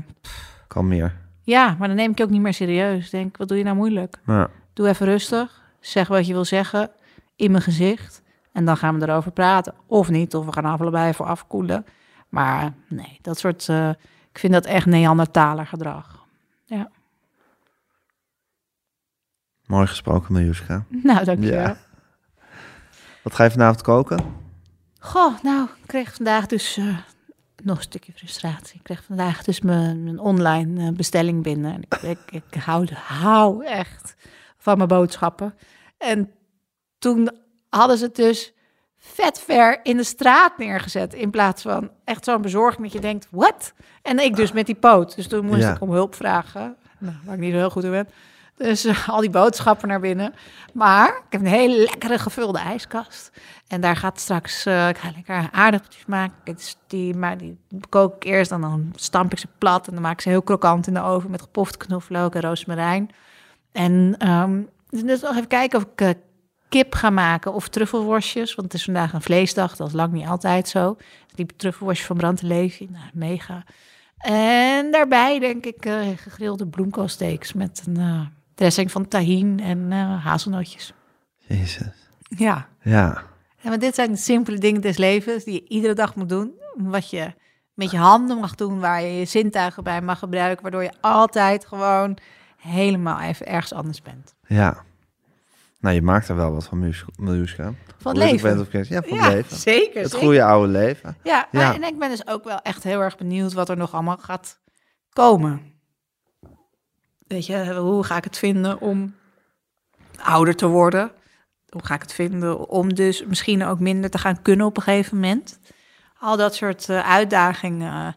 Kan 0.68 0.88
meer. 0.88 1.16
ja, 1.44 1.76
maar 1.80 1.88
dan 1.88 1.98
neem 1.98 2.12
ik 2.12 2.18
je 2.18 2.24
ook 2.24 2.30
niet 2.30 2.42
meer 2.42 2.54
serieus. 2.54 3.10
Denk, 3.10 3.38
wat 3.38 3.48
doe 3.48 3.58
je 3.58 3.64
nou 3.64 3.76
moeilijk? 3.76 4.18
Ja. 4.26 4.50
Doe 4.74 4.88
even 4.88 5.06
rustig. 5.06 5.62
Zeg 5.80 6.08
wat 6.08 6.28
je 6.28 6.34
wil 6.34 6.46
zeggen 6.46 6.92
in 7.36 7.52
mijn 7.52 7.64
gezicht. 7.64 8.22
En 8.52 8.66
dan 8.66 8.78
gaan 8.78 9.00
we 9.00 9.08
erover 9.08 9.32
praten. 9.32 9.74
Of 9.86 10.10
niet, 10.10 10.36
of 10.36 10.46
we 10.46 10.52
gaan 10.54 10.66
allebei 10.66 11.08
even 11.10 11.26
afkoelen. 11.26 11.86
Maar 12.30 12.74
nee, 12.88 13.20
dat 13.22 13.40
soort... 13.40 13.70
eh, 13.70 13.90
ik 14.32 14.40
vind 14.40 14.54
dat 14.54 14.66
echt 14.66 14.86
Neandertaler 14.86 15.66
gedrag. 15.68 16.26
Ja. 16.66 16.90
Mooi 19.66 19.88
gesproken, 19.88 20.34
Miljuska. 20.34 20.86
Nou, 20.90 21.24
dankjewel. 21.24 21.60
Ja. 21.60 21.78
Wat 23.22 23.36
ga 23.36 23.44
je 23.44 23.52
vanavond 23.52 23.82
koken? 23.82 24.36
Goh, 25.00 25.42
nou, 25.42 25.68
ik 25.82 25.88
kreeg 25.88 26.14
vandaag 26.14 26.46
dus 26.46 26.78
eh, 26.78 26.98
nog 27.64 27.78
een 27.78 27.84
stukje 27.84 28.14
frustratie. 28.14 28.76
Ik 28.76 28.84
kreeg 28.84 29.04
vandaag 29.04 29.44
dus 29.44 29.62
mijn, 29.62 30.04
mijn 30.04 30.20
online 30.20 30.88
eh, 30.88 30.94
bestelling 30.94 31.44
binnen. 31.44 31.74
En 31.74 31.82
ik, 31.82 32.02
ik, 32.02 32.44
ik 32.50 32.62
hou, 32.62 32.94
hou 32.94 33.66
echt 33.66 34.16
van 34.64 34.78
mijn 34.78 34.90
boodschappen. 34.90 35.54
En 35.98 36.32
toen 37.00 37.30
hadden 37.70 37.98
ze 37.98 38.06
het 38.06 38.16
dus 38.16 38.54
vet 38.98 39.40
ver 39.40 39.80
in 39.84 39.98
de 39.98 40.04
straat 40.04 40.58
neergezet. 40.58 41.14
In 41.14 41.30
plaats 41.30 41.62
van 41.62 41.90
echt 42.04 42.24
zo'n 42.24 42.42
bezorging 42.42 42.84
dat 42.84 42.92
je 42.92 43.00
denkt, 43.00 43.28
wat? 43.32 43.74
En 44.02 44.20
ik 44.20 44.36
dus 44.36 44.52
met 44.52 44.66
die 44.66 44.76
poot. 44.76 45.16
Dus 45.16 45.28
toen 45.28 45.46
moest 45.46 45.62
Ja. 45.62 45.74
ik 45.74 45.82
om 45.82 45.92
hulp 45.92 46.16
vragen. 46.16 46.76
Nou, 47.00 47.16
waar 47.24 47.34
ik 47.36 47.40
niet 47.42 47.52
zo 47.52 47.58
heel 47.58 47.70
goed 47.70 47.84
in 47.84 47.92
ben. 47.92 48.08
Dus 48.58 48.86
eh, 48.86 49.10
al 49.10 49.20
die 49.22 49.30
boodschappen 49.30 49.88
naar 49.88 50.00
binnen. 50.00 50.34
Maar 50.74 51.08
ik 51.08 51.24
heb 51.30 51.42
een 51.42 51.48
hele 51.48 51.78
lekkere 51.84 52.20
gevulde 52.20 52.60
ijskast. 52.60 53.32
En 53.68 53.82
daar 53.82 53.96
gaat 53.96 54.20
straks, 54.20 54.66
eh, 54.66 54.90
ik 54.90 54.98
ga 54.98 55.12
lekker 55.16 55.50
aardappeltjes 55.52 56.06
maken. 56.06 56.58
Die, 56.88 57.16
maar 57.16 57.38
die 57.38 57.60
kook 57.90 58.16
ik 58.16 58.24
eerst 58.24 58.52
en 58.52 58.62
dan 58.62 58.92
stamp 58.96 59.32
ik 59.32 59.40
ze 59.40 59.48
plat. 59.58 59.88
En 59.88 59.94
dan 59.94 60.02
maak 60.02 60.14
ik 60.14 60.22
ze 60.22 60.30
heel 60.30 60.42
krokant 60.42 60.88
in 60.88 60.94
de 60.94 61.02
oven 61.02 61.32
met 61.32 61.42
gepofte 61.42 61.78
knoflook 61.78 62.36
en 62.36 62.42
rozemarijn. 62.42 63.10
En 63.74 64.16
ehm, 64.18 64.62
dus 64.90 65.22
nog 65.22 65.36
even 65.36 65.48
kijken 65.48 65.80
of 65.80 65.86
ik 65.86 66.02
eh, 66.02 66.10
kip 66.70 66.96
ga 66.96 67.10
maken 67.10 67.54
of 67.54 67.68
truffelworstjes. 67.68 68.56
Want 68.56 68.72
het 68.72 68.80
is 68.80 68.86
vandaag 68.86 69.14
een 69.14 69.22
vleesdag, 69.22 69.76
dat 69.76 69.88
is 69.88 69.94
lang 69.94 70.12
niet 70.12 70.28
altijd 70.28 70.68
zo. 70.68 70.98
Die 71.36 71.46
truffelworstjes 71.46 72.08
van 72.08 72.38
Levi, 72.42 72.88
nou, 72.92 73.06
mega. 73.14 73.64
En 74.18 74.92
daarbij 74.92 75.40
denk 75.40 75.66
ik 75.66 75.86
eh, 75.86 76.08
gegrilde 76.16 76.68
bloemkoolsteaks 76.68 77.54
met 77.54 77.84
een 77.88 77.98
eh, 77.98 78.22
dressing 78.56 78.92
van 78.92 79.08
tahin 79.08 79.60
en 79.60 79.92
hazelnootjes. 79.92 80.94
Jezus. 81.38 82.10
Ja. 82.38 82.68
Ja. 82.82 83.24
ja, 83.58 83.70
maar 83.70 83.80
dit 83.80 83.96
zijn 83.96 84.12
de 84.12 84.18
simpele 84.18 84.58
dingen 84.58 84.82
des 84.82 84.98
levens 84.98 85.44
die 85.44 85.54
je 85.54 85.68
iedere 85.68 85.94
dag 85.94 86.16
moet 86.16 86.30
doen. 86.30 86.52
Wat 86.74 87.10
je 87.10 87.34
met 87.74 87.92
je 87.92 87.98
handen 87.98 88.38
mag 88.38 88.56
doen, 88.56 88.80
waar 88.80 89.02
je 89.02 89.20
je 89.20 89.26
zintuigen 89.26 89.84
bij 89.84 90.02
mag 90.02 90.20
gebruiken. 90.20 90.62
Waardoor 90.62 90.84
je 90.84 90.94
altijd 91.02 91.66
gewoon 91.66 92.18
helemaal 92.64 93.20
even 93.20 93.48
ergens 93.48 93.74
anders 93.74 94.02
bent. 94.02 94.36
Ja. 94.48 94.84
Nou, 95.80 95.96
je 95.96 96.02
maakt 96.02 96.28
er 96.30 96.36
wel 96.36 96.52
wat 96.52 96.66
van, 96.66 96.94
Miljuska. 97.18 97.74
Van 97.98 98.20
het 98.20 98.32
leven. 98.32 98.60
of. 98.60 98.72
Ja, 98.72 99.02
van 99.02 99.18
ja, 99.18 99.24
het 99.24 99.34
leven. 99.34 99.58
zeker. 99.58 100.02
Het 100.02 100.12
zeker. 100.12 100.26
goede 100.26 100.44
oude 100.44 100.72
leven. 100.72 101.18
Ja, 101.24 101.48
Ja. 101.52 101.74
en 101.74 101.84
ik 101.84 102.00
ben 102.00 102.10
dus 102.10 102.28
ook 102.28 102.44
wel 102.44 102.58
echt 102.62 102.84
heel 102.84 103.02
erg 103.02 103.18
benieuwd 103.18 103.54
wat 103.54 103.70
er 103.70 103.78
nog 103.78 103.94
allemaal 103.94 104.18
gaat 104.18 104.60
komen. 105.10 105.62
Weet 107.28 107.46
je, 107.46 107.76
hoe 107.76 108.04
ga 108.04 108.18
ik 108.18 108.24
het 108.24 108.38
vinden 108.38 108.80
om 108.82 109.16
ouder 110.20 110.56
te 110.56 110.68
worden? 110.68 111.12
Hoe 111.70 111.86
ga 111.86 111.94
ik 111.94 112.02
het 112.02 112.14
vinden 112.14 112.70
om 112.70 112.94
dus 112.94 113.26
misschien 113.26 113.64
ook 113.66 113.80
minder 113.80 114.10
te 114.10 114.18
gaan 114.18 114.42
kunnen 114.42 114.66
op 114.66 114.78
een 114.78 114.84
gegeven 114.84 115.20
moment? 115.20 115.60
Al 116.20 116.38
dat 116.38 116.56
soort 116.56 116.90
eh, 116.90 117.10
uitdagingen 117.10 118.06
eh, 118.06 118.14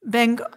ben 0.00 0.30
ik 0.30 0.48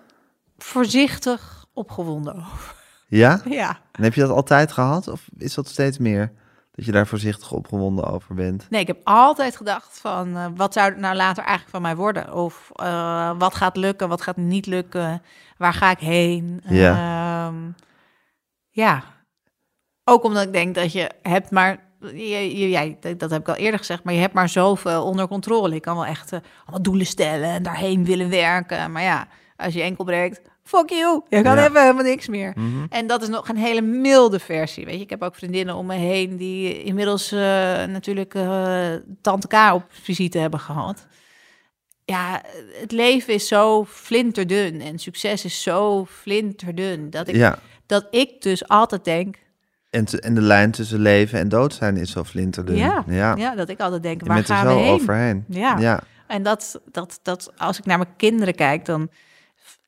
voorzichtig 0.57 1.65
opgewonden 1.73 2.35
over. 2.35 2.74
Ja? 3.07 3.41
Ja. 3.49 3.79
En 3.91 4.03
heb 4.03 4.13
je 4.13 4.21
dat 4.21 4.29
altijd 4.29 4.71
gehad? 4.71 5.07
Of 5.07 5.25
is 5.37 5.53
dat 5.53 5.67
steeds 5.67 5.97
meer? 5.97 6.31
Dat 6.71 6.85
je 6.85 6.91
daar 6.91 7.07
voorzichtig 7.07 7.51
opgewonden 7.51 8.05
over 8.11 8.35
bent? 8.35 8.67
Nee, 8.69 8.81
ik 8.81 8.87
heb 8.87 8.99
altijd 9.03 9.55
gedacht 9.55 9.99
van 9.99 10.37
eh, 10.37 10.45
wat 10.55 10.73
zou 10.73 10.91
er 10.91 10.99
nou 10.99 11.15
later 11.15 11.43
eigenlijk 11.43 11.71
van 11.71 11.81
mij 11.81 11.95
worden? 11.95 12.33
Of 12.33 12.69
eh, 12.73 13.31
wat 13.37 13.55
gaat 13.55 13.77
lukken, 13.77 14.09
wat 14.09 14.21
gaat 14.21 14.37
niet 14.37 14.65
lukken? 14.65 15.21
Waar 15.57 15.73
ga 15.73 15.91
ik 15.91 15.99
heen? 15.99 16.61
Ja. 16.67 16.91
Ehm, 17.47 17.55
ja. 18.69 19.03
Ook 20.03 20.23
omdat 20.23 20.43
ik 20.43 20.53
denk 20.53 20.75
dat 20.75 20.91
je 20.91 21.09
hebt 21.21 21.51
maar, 21.51 21.83
jij, 22.13 22.97
dat- 22.99 23.19
dat 23.19 23.31
heb 23.31 23.41
ik 23.41 23.47
al 23.47 23.55
eerder 23.55 23.79
gezegd, 23.79 24.03
maar 24.03 24.13
je 24.13 24.19
hebt 24.19 24.33
maar 24.33 24.49
zoveel 24.49 25.03
onder 25.05 25.27
controle. 25.27 25.75
Ik 25.75 25.81
kan 25.81 25.95
wel 25.95 26.05
echt 26.05 26.31
eh, 26.33 26.39
allemaal 26.63 26.81
doelen 26.81 27.05
stellen 27.05 27.49
en 27.49 27.63
daarheen 27.63 28.05
willen 28.05 28.29
werken. 28.29 28.91
Maar 28.91 29.01
ja, 29.03 29.27
als 29.55 29.73
je 29.73 29.81
enkel 29.81 30.03
breekt, 30.03 30.41
fuck 30.67 30.89
you, 30.89 31.21
je 31.29 31.41
kan 31.41 31.55
Ja. 31.55 31.65
even 31.67 31.81
helemaal 31.81 32.03
niks 32.03 32.27
meer. 32.27 32.53
Mhm. 32.55 32.85
En 32.89 33.07
dat 33.07 33.21
is 33.21 33.27
nog 33.27 33.49
een 33.49 33.57
hele 33.57 33.81
milde 33.81 34.39
versie. 34.39 34.85
Weet 34.85 34.95
je, 34.95 35.01
ik 35.01 35.09
heb 35.09 35.21
ook 35.23 35.35
vriendinnen 35.35 35.75
om 35.75 35.85
me 35.85 35.95
heen 35.95 36.37
die 36.37 36.83
inmiddels 36.83 37.31
eh, 37.31 37.39
natuurlijk 37.85 38.33
eh, 38.33 38.87
tante 39.21 39.47
K 39.47 39.53
op 39.73 39.83
visite 39.89 40.37
hebben 40.37 40.59
gehad. 40.59 41.05
Ja, 42.05 42.41
het 42.81 42.91
leven 42.91 43.33
is 43.33 43.47
zo 43.47 43.85
flinterdun 43.85 44.81
en 44.81 44.99
succes 44.99 45.45
is 45.45 45.61
zo 45.63 46.05
flinterdun 46.05 47.09
dat 47.09 47.27
ik, 47.27 47.35
Ja. 47.35 47.59
dat 47.85 48.07
ik 48.11 48.41
dus 48.41 48.67
altijd 48.67 49.03
denk, 49.03 49.35
En, 49.89 50.05
en 50.05 50.35
de 50.35 50.41
lijn 50.41 50.71
tussen 50.71 50.99
leven 50.99 51.39
en 51.39 51.49
dood 51.49 51.73
zijn 51.73 51.97
is 51.97 52.11
zo 52.11 52.23
flinterdun. 52.23 52.75
ja, 52.75 53.03
ja. 53.07 53.35
ja. 53.35 53.55
dat 53.55 53.69
ik 53.69 53.79
altijd 53.79 54.03
denk, 54.03 54.25
waar 54.27 54.37
er 54.37 54.45
gaan 54.45 54.67
zo 54.67 54.75
we 54.75 54.81
heen? 54.81 54.91
overheen. 54.93 55.45
Ja. 55.47 55.77
ja. 55.77 56.03
En 56.27 56.43
dat, 56.43 56.81
dat, 56.91 57.19
dat, 57.23 57.51
als 57.57 57.77
ik 57.79 57.85
naar 57.85 57.97
mijn 57.97 58.15
kinderen 58.17 58.55
kijk, 58.55 58.85
dan 58.85 59.09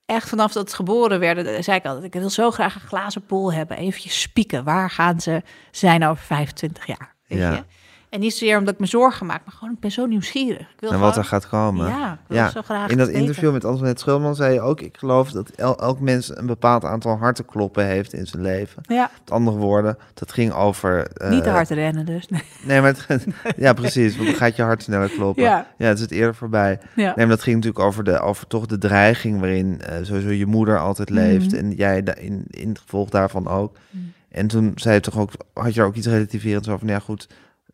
echt 0.08 0.30
vanaf 0.30 0.52
dat 0.52 0.70
ze 0.70 0.76
geboren 0.76 1.20
werden, 1.20 1.64
zei 1.64 1.78
ik 1.78 1.86
altijd, 1.86 2.04
ik 2.04 2.20
wil 2.20 2.30
zo 2.30 2.52
graag 2.52 2.76
een 2.76 2.82
glazen 2.82 3.24
bol 3.28 3.54
hebben. 3.54 3.78
Eventjes 3.78 4.22
spieken, 4.22 4.64
waar 4.64 4.90
gaan 4.90 5.20
ze 5.22 5.42
zijn 5.72 6.06
over 6.06 6.24
25 6.24 6.88
jaar? 6.88 7.16
Weet 7.28 7.40
Ja. 7.40 7.52
je? 7.52 7.64
En 8.10 8.20
niet 8.20 8.32
zozeer 8.34 8.58
omdat 8.58 8.74
ik 8.74 8.80
me 8.80 8.86
zorgen 8.86 9.26
maak, 9.26 9.42
maar 9.46 9.54
gewoon, 9.54 9.74
ik 9.74 9.80
ben 9.80 9.92
zo 9.92 10.06
nieuwsgierig. 10.06 10.60
Ik 10.60 10.80
wil 10.80 10.92
En 10.92 11.00
wat 11.00 11.18
er 11.18 11.24
gaat 11.24 11.48
komen. 11.50 11.88
Ja, 11.88 12.18
Ja, 12.30 12.50
zo 12.50 12.62
graag 12.62 12.90
In 12.90 12.98
dat 12.98 13.08
weten. 13.08 13.22
interview 13.22 13.52
met 13.54 13.66
Antoinette 13.66 14.02
Schulman 14.02 14.36
zei 14.36 14.54
je 14.54 14.62
ook... 14.62 14.82
ik 14.82 14.98
geloof 14.98 15.32
dat 15.32 15.50
el- 15.50 15.80
elk 15.80 16.00
mens 16.00 16.38
een 16.38 16.46
bepaald 16.46 16.84
aantal 16.84 17.18
hartenkloppen 17.18 17.86
heeft 17.86 18.14
in 18.14 18.28
zijn 18.28 18.42
leven. 18.42 18.82
Ja, 18.88 19.10
Met 19.20 19.32
andere 19.32 19.58
woorden, 19.58 19.98
dat 20.14 20.32
ging 20.32 20.54
over... 20.54 21.08
eh, 21.08 21.30
niet 21.30 21.44
te 21.44 21.50
hard 21.50 21.70
rennen 21.70 22.06
dus. 22.06 22.28
Nee. 22.28 22.42
Nee, 22.66 22.82
maar 22.82 22.96
het, 23.08 23.26
ja, 23.58 23.74
precies. 23.74 24.16
Want 24.16 24.28
dan 24.30 24.38
gaat 24.38 24.56
je 24.56 24.62
hart 24.64 24.84
sneller 24.84 25.10
kloppen. 25.10 25.44
Ja. 25.44 25.68
ja, 25.78 25.86
het 25.88 25.96
is 25.98 26.04
het 26.04 26.12
eerder 26.12 26.36
voorbij. 26.36 26.80
Ja. 26.96 27.06
Nee, 27.16 27.26
maar 27.26 27.36
dat 27.36 27.44
ging 27.44 27.56
natuurlijk 27.56 27.86
over, 27.86 28.04
de, 28.04 28.20
over 28.20 28.48
toch 28.48 28.66
de 28.66 28.78
dreiging 28.78 29.40
waarin 29.40 29.82
eh, 29.82 29.96
sowieso 30.02 30.30
je 30.30 30.46
moeder 30.46 30.80
altijd 30.80 31.10
leeft. 31.10 31.46
Mhm. 31.52 31.56
En 31.56 31.72
jij 31.72 32.04
in, 32.20 32.44
in 32.50 32.70
het 32.70 32.80
gevolg 32.80 33.10
daarvan 33.10 33.48
ook. 33.48 33.78
Mhm. 33.90 34.04
En 34.30 34.48
toen 34.48 34.72
zei 34.76 34.96
je 34.96 35.02
toch 35.02 35.18
ook, 35.18 35.32
had 35.54 35.74
je 35.74 35.80
er 35.82 35.86
ook 35.88 35.96
iets 35.96 36.08
relativerends 36.08 36.68
over. 36.68 36.80
van, 36.80 36.88
Ja, 36.90 37.00
goed, 37.00 37.28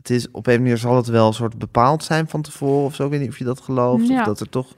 het 0.03 0.11
is 0.11 0.31
op 0.31 0.47
een 0.47 0.61
manier 0.61 0.77
zal 0.77 0.95
het 0.95 1.07
wel 1.07 1.27
een 1.27 1.33
soort 1.33 1.57
bepaald 1.57 2.03
zijn 2.03 2.27
van 2.27 2.41
tevoren 2.41 2.85
of 2.85 2.95
zo. 2.95 3.03
Ik 3.05 3.09
weet 3.11 3.19
niet 3.19 3.29
of 3.29 3.37
je 3.37 3.43
dat 3.43 3.61
gelooft. 3.61 4.07
Ja. 4.07 4.19
Of 4.19 4.25
dat 4.25 4.39
er 4.39 4.49
toch. 4.49 4.73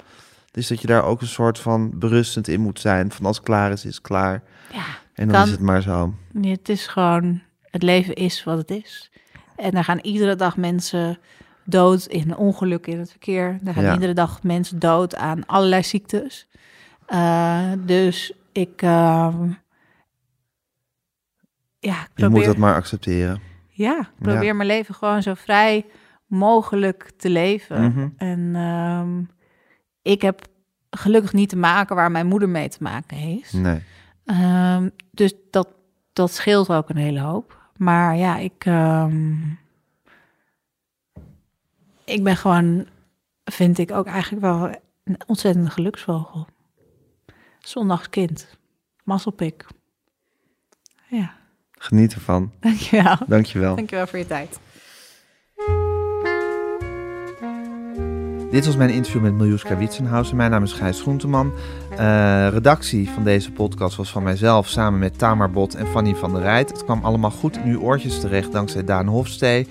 Dus 0.52 0.68
dat 0.68 0.82
je 0.82 0.88
daar 0.88 1.04
ook 1.04 1.22
een 1.22 1.28
soort 1.28 1.60
van 1.60 1.92
berustend 2.00 2.48
in 2.48 2.60
moet 2.62 2.80
zijn. 2.80 3.12
Van 3.12 3.26
als 3.26 3.36
het 3.38 3.46
klaar 3.46 3.72
is, 3.72 3.86
is 3.86 3.96
het 3.96 4.04
klaar. 4.04 4.44
Ja, 4.74 4.84
En 5.14 5.28
dan 5.28 5.36
Kan. 5.36 5.46
is 5.46 5.52
het 5.52 5.60
maar 5.60 5.82
zo. 5.82 6.14
Nee, 6.32 6.52
het 6.52 6.70
is 6.70 6.88
gewoon, 6.88 7.42
het 7.70 7.84
leven 7.84 8.14
is 8.14 8.44
wat 8.44 8.58
het 8.58 8.72
is. 8.72 9.12
En 9.56 9.72
er 9.72 9.84
gaan 9.84 10.00
iedere 10.00 10.36
dag 10.36 10.58
mensen 10.58 11.18
dood 11.64 12.06
in 12.06 12.38
ongelukken 12.38 12.94
in 12.94 13.00
het 13.00 13.10
verkeer. 13.10 13.60
Er 13.66 13.74
gaan 13.74 13.84
Ja. 13.84 13.94
iedere 13.94 14.14
dag 14.14 14.44
mensen 14.44 14.80
dood 14.80 15.16
aan 15.16 15.46
allerlei 15.46 15.84
ziektes. 15.84 16.48
Eh, 17.06 17.72
dus 17.86 18.34
ik, 18.52 18.82
ehm, 18.82 19.50
ja, 21.80 22.02
ik 22.02 22.10
Je 22.16 22.28
moet 22.30 22.46
dat 22.46 22.58
maar 22.58 22.76
accepteren. 22.76 23.54
Ja, 23.76 24.00
ik 24.00 24.22
probeer 24.22 24.56
mijn 24.56 24.68
leven 24.68 24.96
gewoon 24.96 25.22
zo 25.22 25.34
vrij 25.34 25.86
mogelijk 26.26 27.12
te 27.18 27.30
leven. 27.30 27.84
Mhm. 27.84 28.10
En 28.18 28.56
ehm, 28.56 29.24
ik 30.02 30.22
heb 30.22 30.42
gelukkig 30.90 31.34
niet 31.34 31.50
te 31.50 31.58
maken 31.58 31.96
waar 31.96 32.12
mijn 32.12 32.28
moeder 32.28 32.50
mee 32.50 32.70
te 32.70 32.84
maken 32.84 33.18
heeft. 33.18 33.54
Nee. 33.54 33.84
Ehm, 34.26 34.90
dus 35.12 35.34
dat, 35.52 35.68
dat 36.14 36.32
scheelt 36.32 36.70
ook 36.70 36.90
een 36.90 36.98
hele 36.98 37.20
hoop. 37.20 37.70
Maar 37.78 38.16
ja, 38.16 38.38
ik, 38.38 38.66
ehm, 38.66 39.34
ik 42.06 42.24
ben 42.24 42.38
gewoon, 42.38 42.88
vind 43.44 43.78
ik 43.78 43.92
ook 43.92 44.06
eigenlijk 44.06 44.42
wel 44.42 44.70
een 45.04 45.20
ontzettende 45.28 45.70
geluksvogel. 45.70 46.48
Zondagskind. 47.60 48.58
Mazzelpik. 49.04 49.66
Ja, 51.08 51.34
Geniet 51.86 52.14
ervan. 52.14 52.52
dankjewel. 52.60 53.16
Dankjewel. 53.28 53.76
Dankjewel 53.76 54.08
voor 54.08 54.20
je 54.20 54.28
tijd. 54.28 54.60
Dit 58.52 58.66
was 58.66 58.76
mijn 58.76 58.90
interview 58.90 59.22
met 59.22 59.34
Miljuska 59.34 59.78
Witsenhausen. 59.78 60.36
Mijn 60.36 60.52
naam 60.52 60.64
is 60.64 60.74
Gijs 60.74 61.02
Groenteman. 61.02 61.54
Eh, 61.98 62.48
redactie 62.52 63.10
van 63.10 63.24
deze 63.24 63.52
podcast 63.52 63.96
was 63.96 64.12
van 64.12 64.24
mijzelf 64.24 64.68
samen 64.68 65.00
met 65.00 65.18
Tamar 65.18 65.52
Bot 65.52 65.76
en 65.76 65.88
Fanny 65.88 66.16
van 66.16 66.34
der 66.34 66.42
Rijt. 66.42 66.70
Het 66.70 66.84
kwam 66.84 67.04
allemaal 67.04 67.32
goed 67.32 67.58
in 67.58 67.72
uw 67.72 67.80
oortjes 67.80 68.20
terecht 68.20 68.52
dankzij 68.52 68.84
Daan 68.84 69.08
Hofstee. 69.08 69.68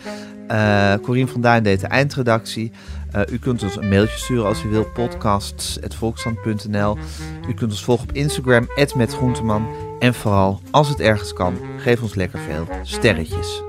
Eh 0.46 0.94
Corien 1.02 1.28
van 1.28 1.40
Duin 1.40 1.62
deed 1.62 1.80
de 1.80 1.86
eindredactie. 1.86 2.72
Eh, 3.10 3.20
u 3.30 3.38
kunt 3.38 3.62
ons 3.62 3.76
een 3.76 3.88
mailtje 3.88 4.18
sturen 4.18 4.46
als 4.46 4.62
u 4.62 4.68
wilt. 4.68 4.92
podcasts.volksstand.nl 4.92 6.98
U 7.48 7.54
kunt 7.54 7.70
ons 7.70 7.84
volgen 7.84 8.08
op 8.08 8.14
Instagram, 8.14 8.66
@metgroenteman. 8.96 9.66
En 9.98 10.14
vooral, 10.14 10.60
als 10.70 10.88
het 10.88 11.00
ergens 11.00 11.32
kan, 11.32 11.58
geef 11.78 12.02
ons 12.02 12.14
lekker 12.14 12.38
veel 12.38 12.68
sterretjes. 12.82 13.62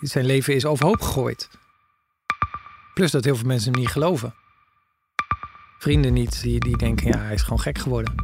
Zijn 0.00 0.26
leven 0.26 0.54
is 0.54 0.66
overhoop 0.66 1.00
gegooid. 1.00 1.48
Plus 2.94 3.10
dat 3.10 3.24
heel 3.24 3.36
veel 3.36 3.46
mensen 3.46 3.72
hem 3.72 3.80
niet 3.80 3.90
geloven. 3.90 4.34
Vrienden 5.78 6.12
niet, 6.12 6.42
die, 6.42 6.60
die 6.60 6.76
denken, 6.76 7.06
ja, 7.06 7.18
hij 7.18 7.34
is 7.34 7.42
gewoon 7.42 7.60
gek 7.60 7.78
geworden. 7.78 8.14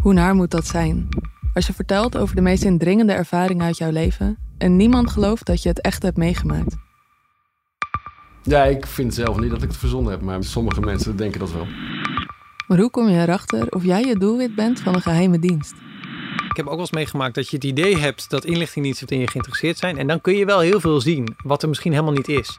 Hoe 0.00 0.12
naar 0.12 0.34
moet 0.34 0.50
dat 0.50 0.66
zijn? 0.66 1.08
Als 1.56 1.66
je 1.66 1.72
vertelt 1.72 2.16
over 2.16 2.34
de 2.36 2.40
meest 2.42 2.64
indringende 2.64 3.12
ervaring 3.12 3.62
uit 3.62 3.78
jouw 3.78 3.90
leven 3.90 4.38
en 4.58 4.76
niemand 4.76 5.10
gelooft 5.10 5.46
dat 5.46 5.62
je 5.62 5.68
het 5.68 5.80
echt 5.80 6.02
hebt 6.02 6.16
meegemaakt. 6.16 6.76
Ja, 8.42 8.64
ik 8.64 8.86
vind 8.86 9.14
zelf 9.14 9.38
niet 9.38 9.50
dat 9.50 9.62
ik 9.62 9.68
het 9.68 9.76
verzonnen 9.76 10.10
heb, 10.12 10.20
maar 10.20 10.44
sommige 10.44 10.80
mensen 10.80 11.16
denken 11.16 11.40
dat 11.40 11.52
wel. 11.52 11.66
Maar 12.66 12.78
hoe 12.78 12.90
kom 12.90 13.08
je 13.08 13.20
erachter 13.20 13.68
of 13.68 13.84
jij 13.84 14.02
het 14.02 14.20
doelwit 14.20 14.54
bent 14.54 14.80
van 14.80 14.94
een 14.94 15.02
geheime 15.02 15.38
dienst? 15.38 15.74
Ik 16.48 16.56
heb 16.56 16.66
ook 16.66 16.70
wel 16.70 16.80
eens 16.80 16.90
meegemaakt 16.90 17.34
dat 17.34 17.48
je 17.48 17.56
het 17.56 17.64
idee 17.64 17.98
hebt 17.98 18.30
dat 18.30 18.44
inlichtingdiensten 18.44 19.08
in 19.08 19.18
je 19.18 19.28
geïnteresseerd 19.28 19.78
zijn. 19.78 19.98
En 19.98 20.06
dan 20.06 20.20
kun 20.20 20.36
je 20.36 20.44
wel 20.44 20.60
heel 20.60 20.80
veel 20.80 21.00
zien, 21.00 21.34
wat 21.44 21.62
er 21.62 21.68
misschien 21.68 21.92
helemaal 21.92 22.12
niet 22.12 22.28
is. 22.28 22.58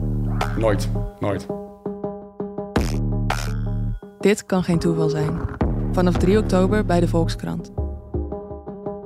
Nooit, 0.57 0.89
nooit. 1.19 1.47
Dit 4.19 4.45
kan 4.45 4.63
geen 4.63 4.79
toeval 4.79 5.09
zijn. 5.09 5.39
Vanaf 5.91 6.17
3 6.17 6.37
oktober 6.37 6.85
bij 6.85 6.99
de 6.99 7.07
Volkskrant. 7.07 7.71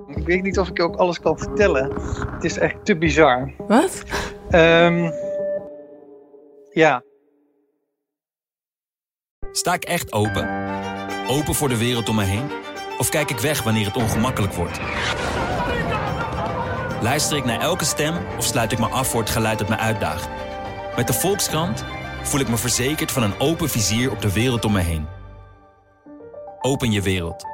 Ik 0.08 0.26
weet 0.26 0.44
niet 0.44 0.60
of 0.60 0.70
ik 0.70 0.82
ook 0.82 0.96
alles 0.96 1.20
kan 1.20 1.38
vertellen. 1.38 1.94
Het 2.32 2.44
is 2.44 2.58
echt 2.58 2.86
te 2.86 2.98
bizar. 2.98 3.54
Wat? 3.68 4.04
Ehm, 4.50 5.12
ja. 6.72 7.04
Sta 9.52 9.74
ik 9.74 9.84
echt 9.84 10.14
open? 10.14 10.50
Open 11.28 11.54
voor 11.54 11.70
de 11.70 11.78
wereld 11.78 12.10
om 12.10 12.16
me 12.16 12.24
heen? 12.24 12.50
Of 12.98 13.10
kijk 13.10 13.30
ik 13.30 13.40
weg 13.40 13.64
wanneer 13.64 13.86
het 13.86 13.98
ongemakkelijk 13.98 14.54
wordt? 14.54 14.80
Luister 17.02 17.38
ik 17.38 17.46
naar 17.46 17.60
elke 17.60 17.86
stem 17.86 18.16
of 18.38 18.44
sluit 18.44 18.72
ik 18.72 18.80
me 18.80 18.86
af 18.88 19.08
voor 19.08 19.20
het 19.20 19.30
geluid 19.30 19.60
dat 19.60 19.70
me 19.70 19.78
uitdaagt? 19.78 20.30
Met 20.96 21.08
de 21.08 21.14
Volkskrant 21.14 21.84
voel 22.24 22.40
ik 22.40 22.48
me 22.48 22.58
verzekerd 22.58 23.12
van 23.12 23.24
een 23.24 23.40
open 23.40 23.70
vizier 23.70 24.12
op 24.12 24.22
de 24.22 24.34
wereld 24.34 24.66
om 24.66 24.72
me 24.72 24.80
heen. 24.80 25.08
Open 26.60 26.92
je 26.92 27.02
wereld. 27.02 27.46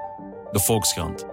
De 0.52 0.60
Volkskrant. 0.60 1.31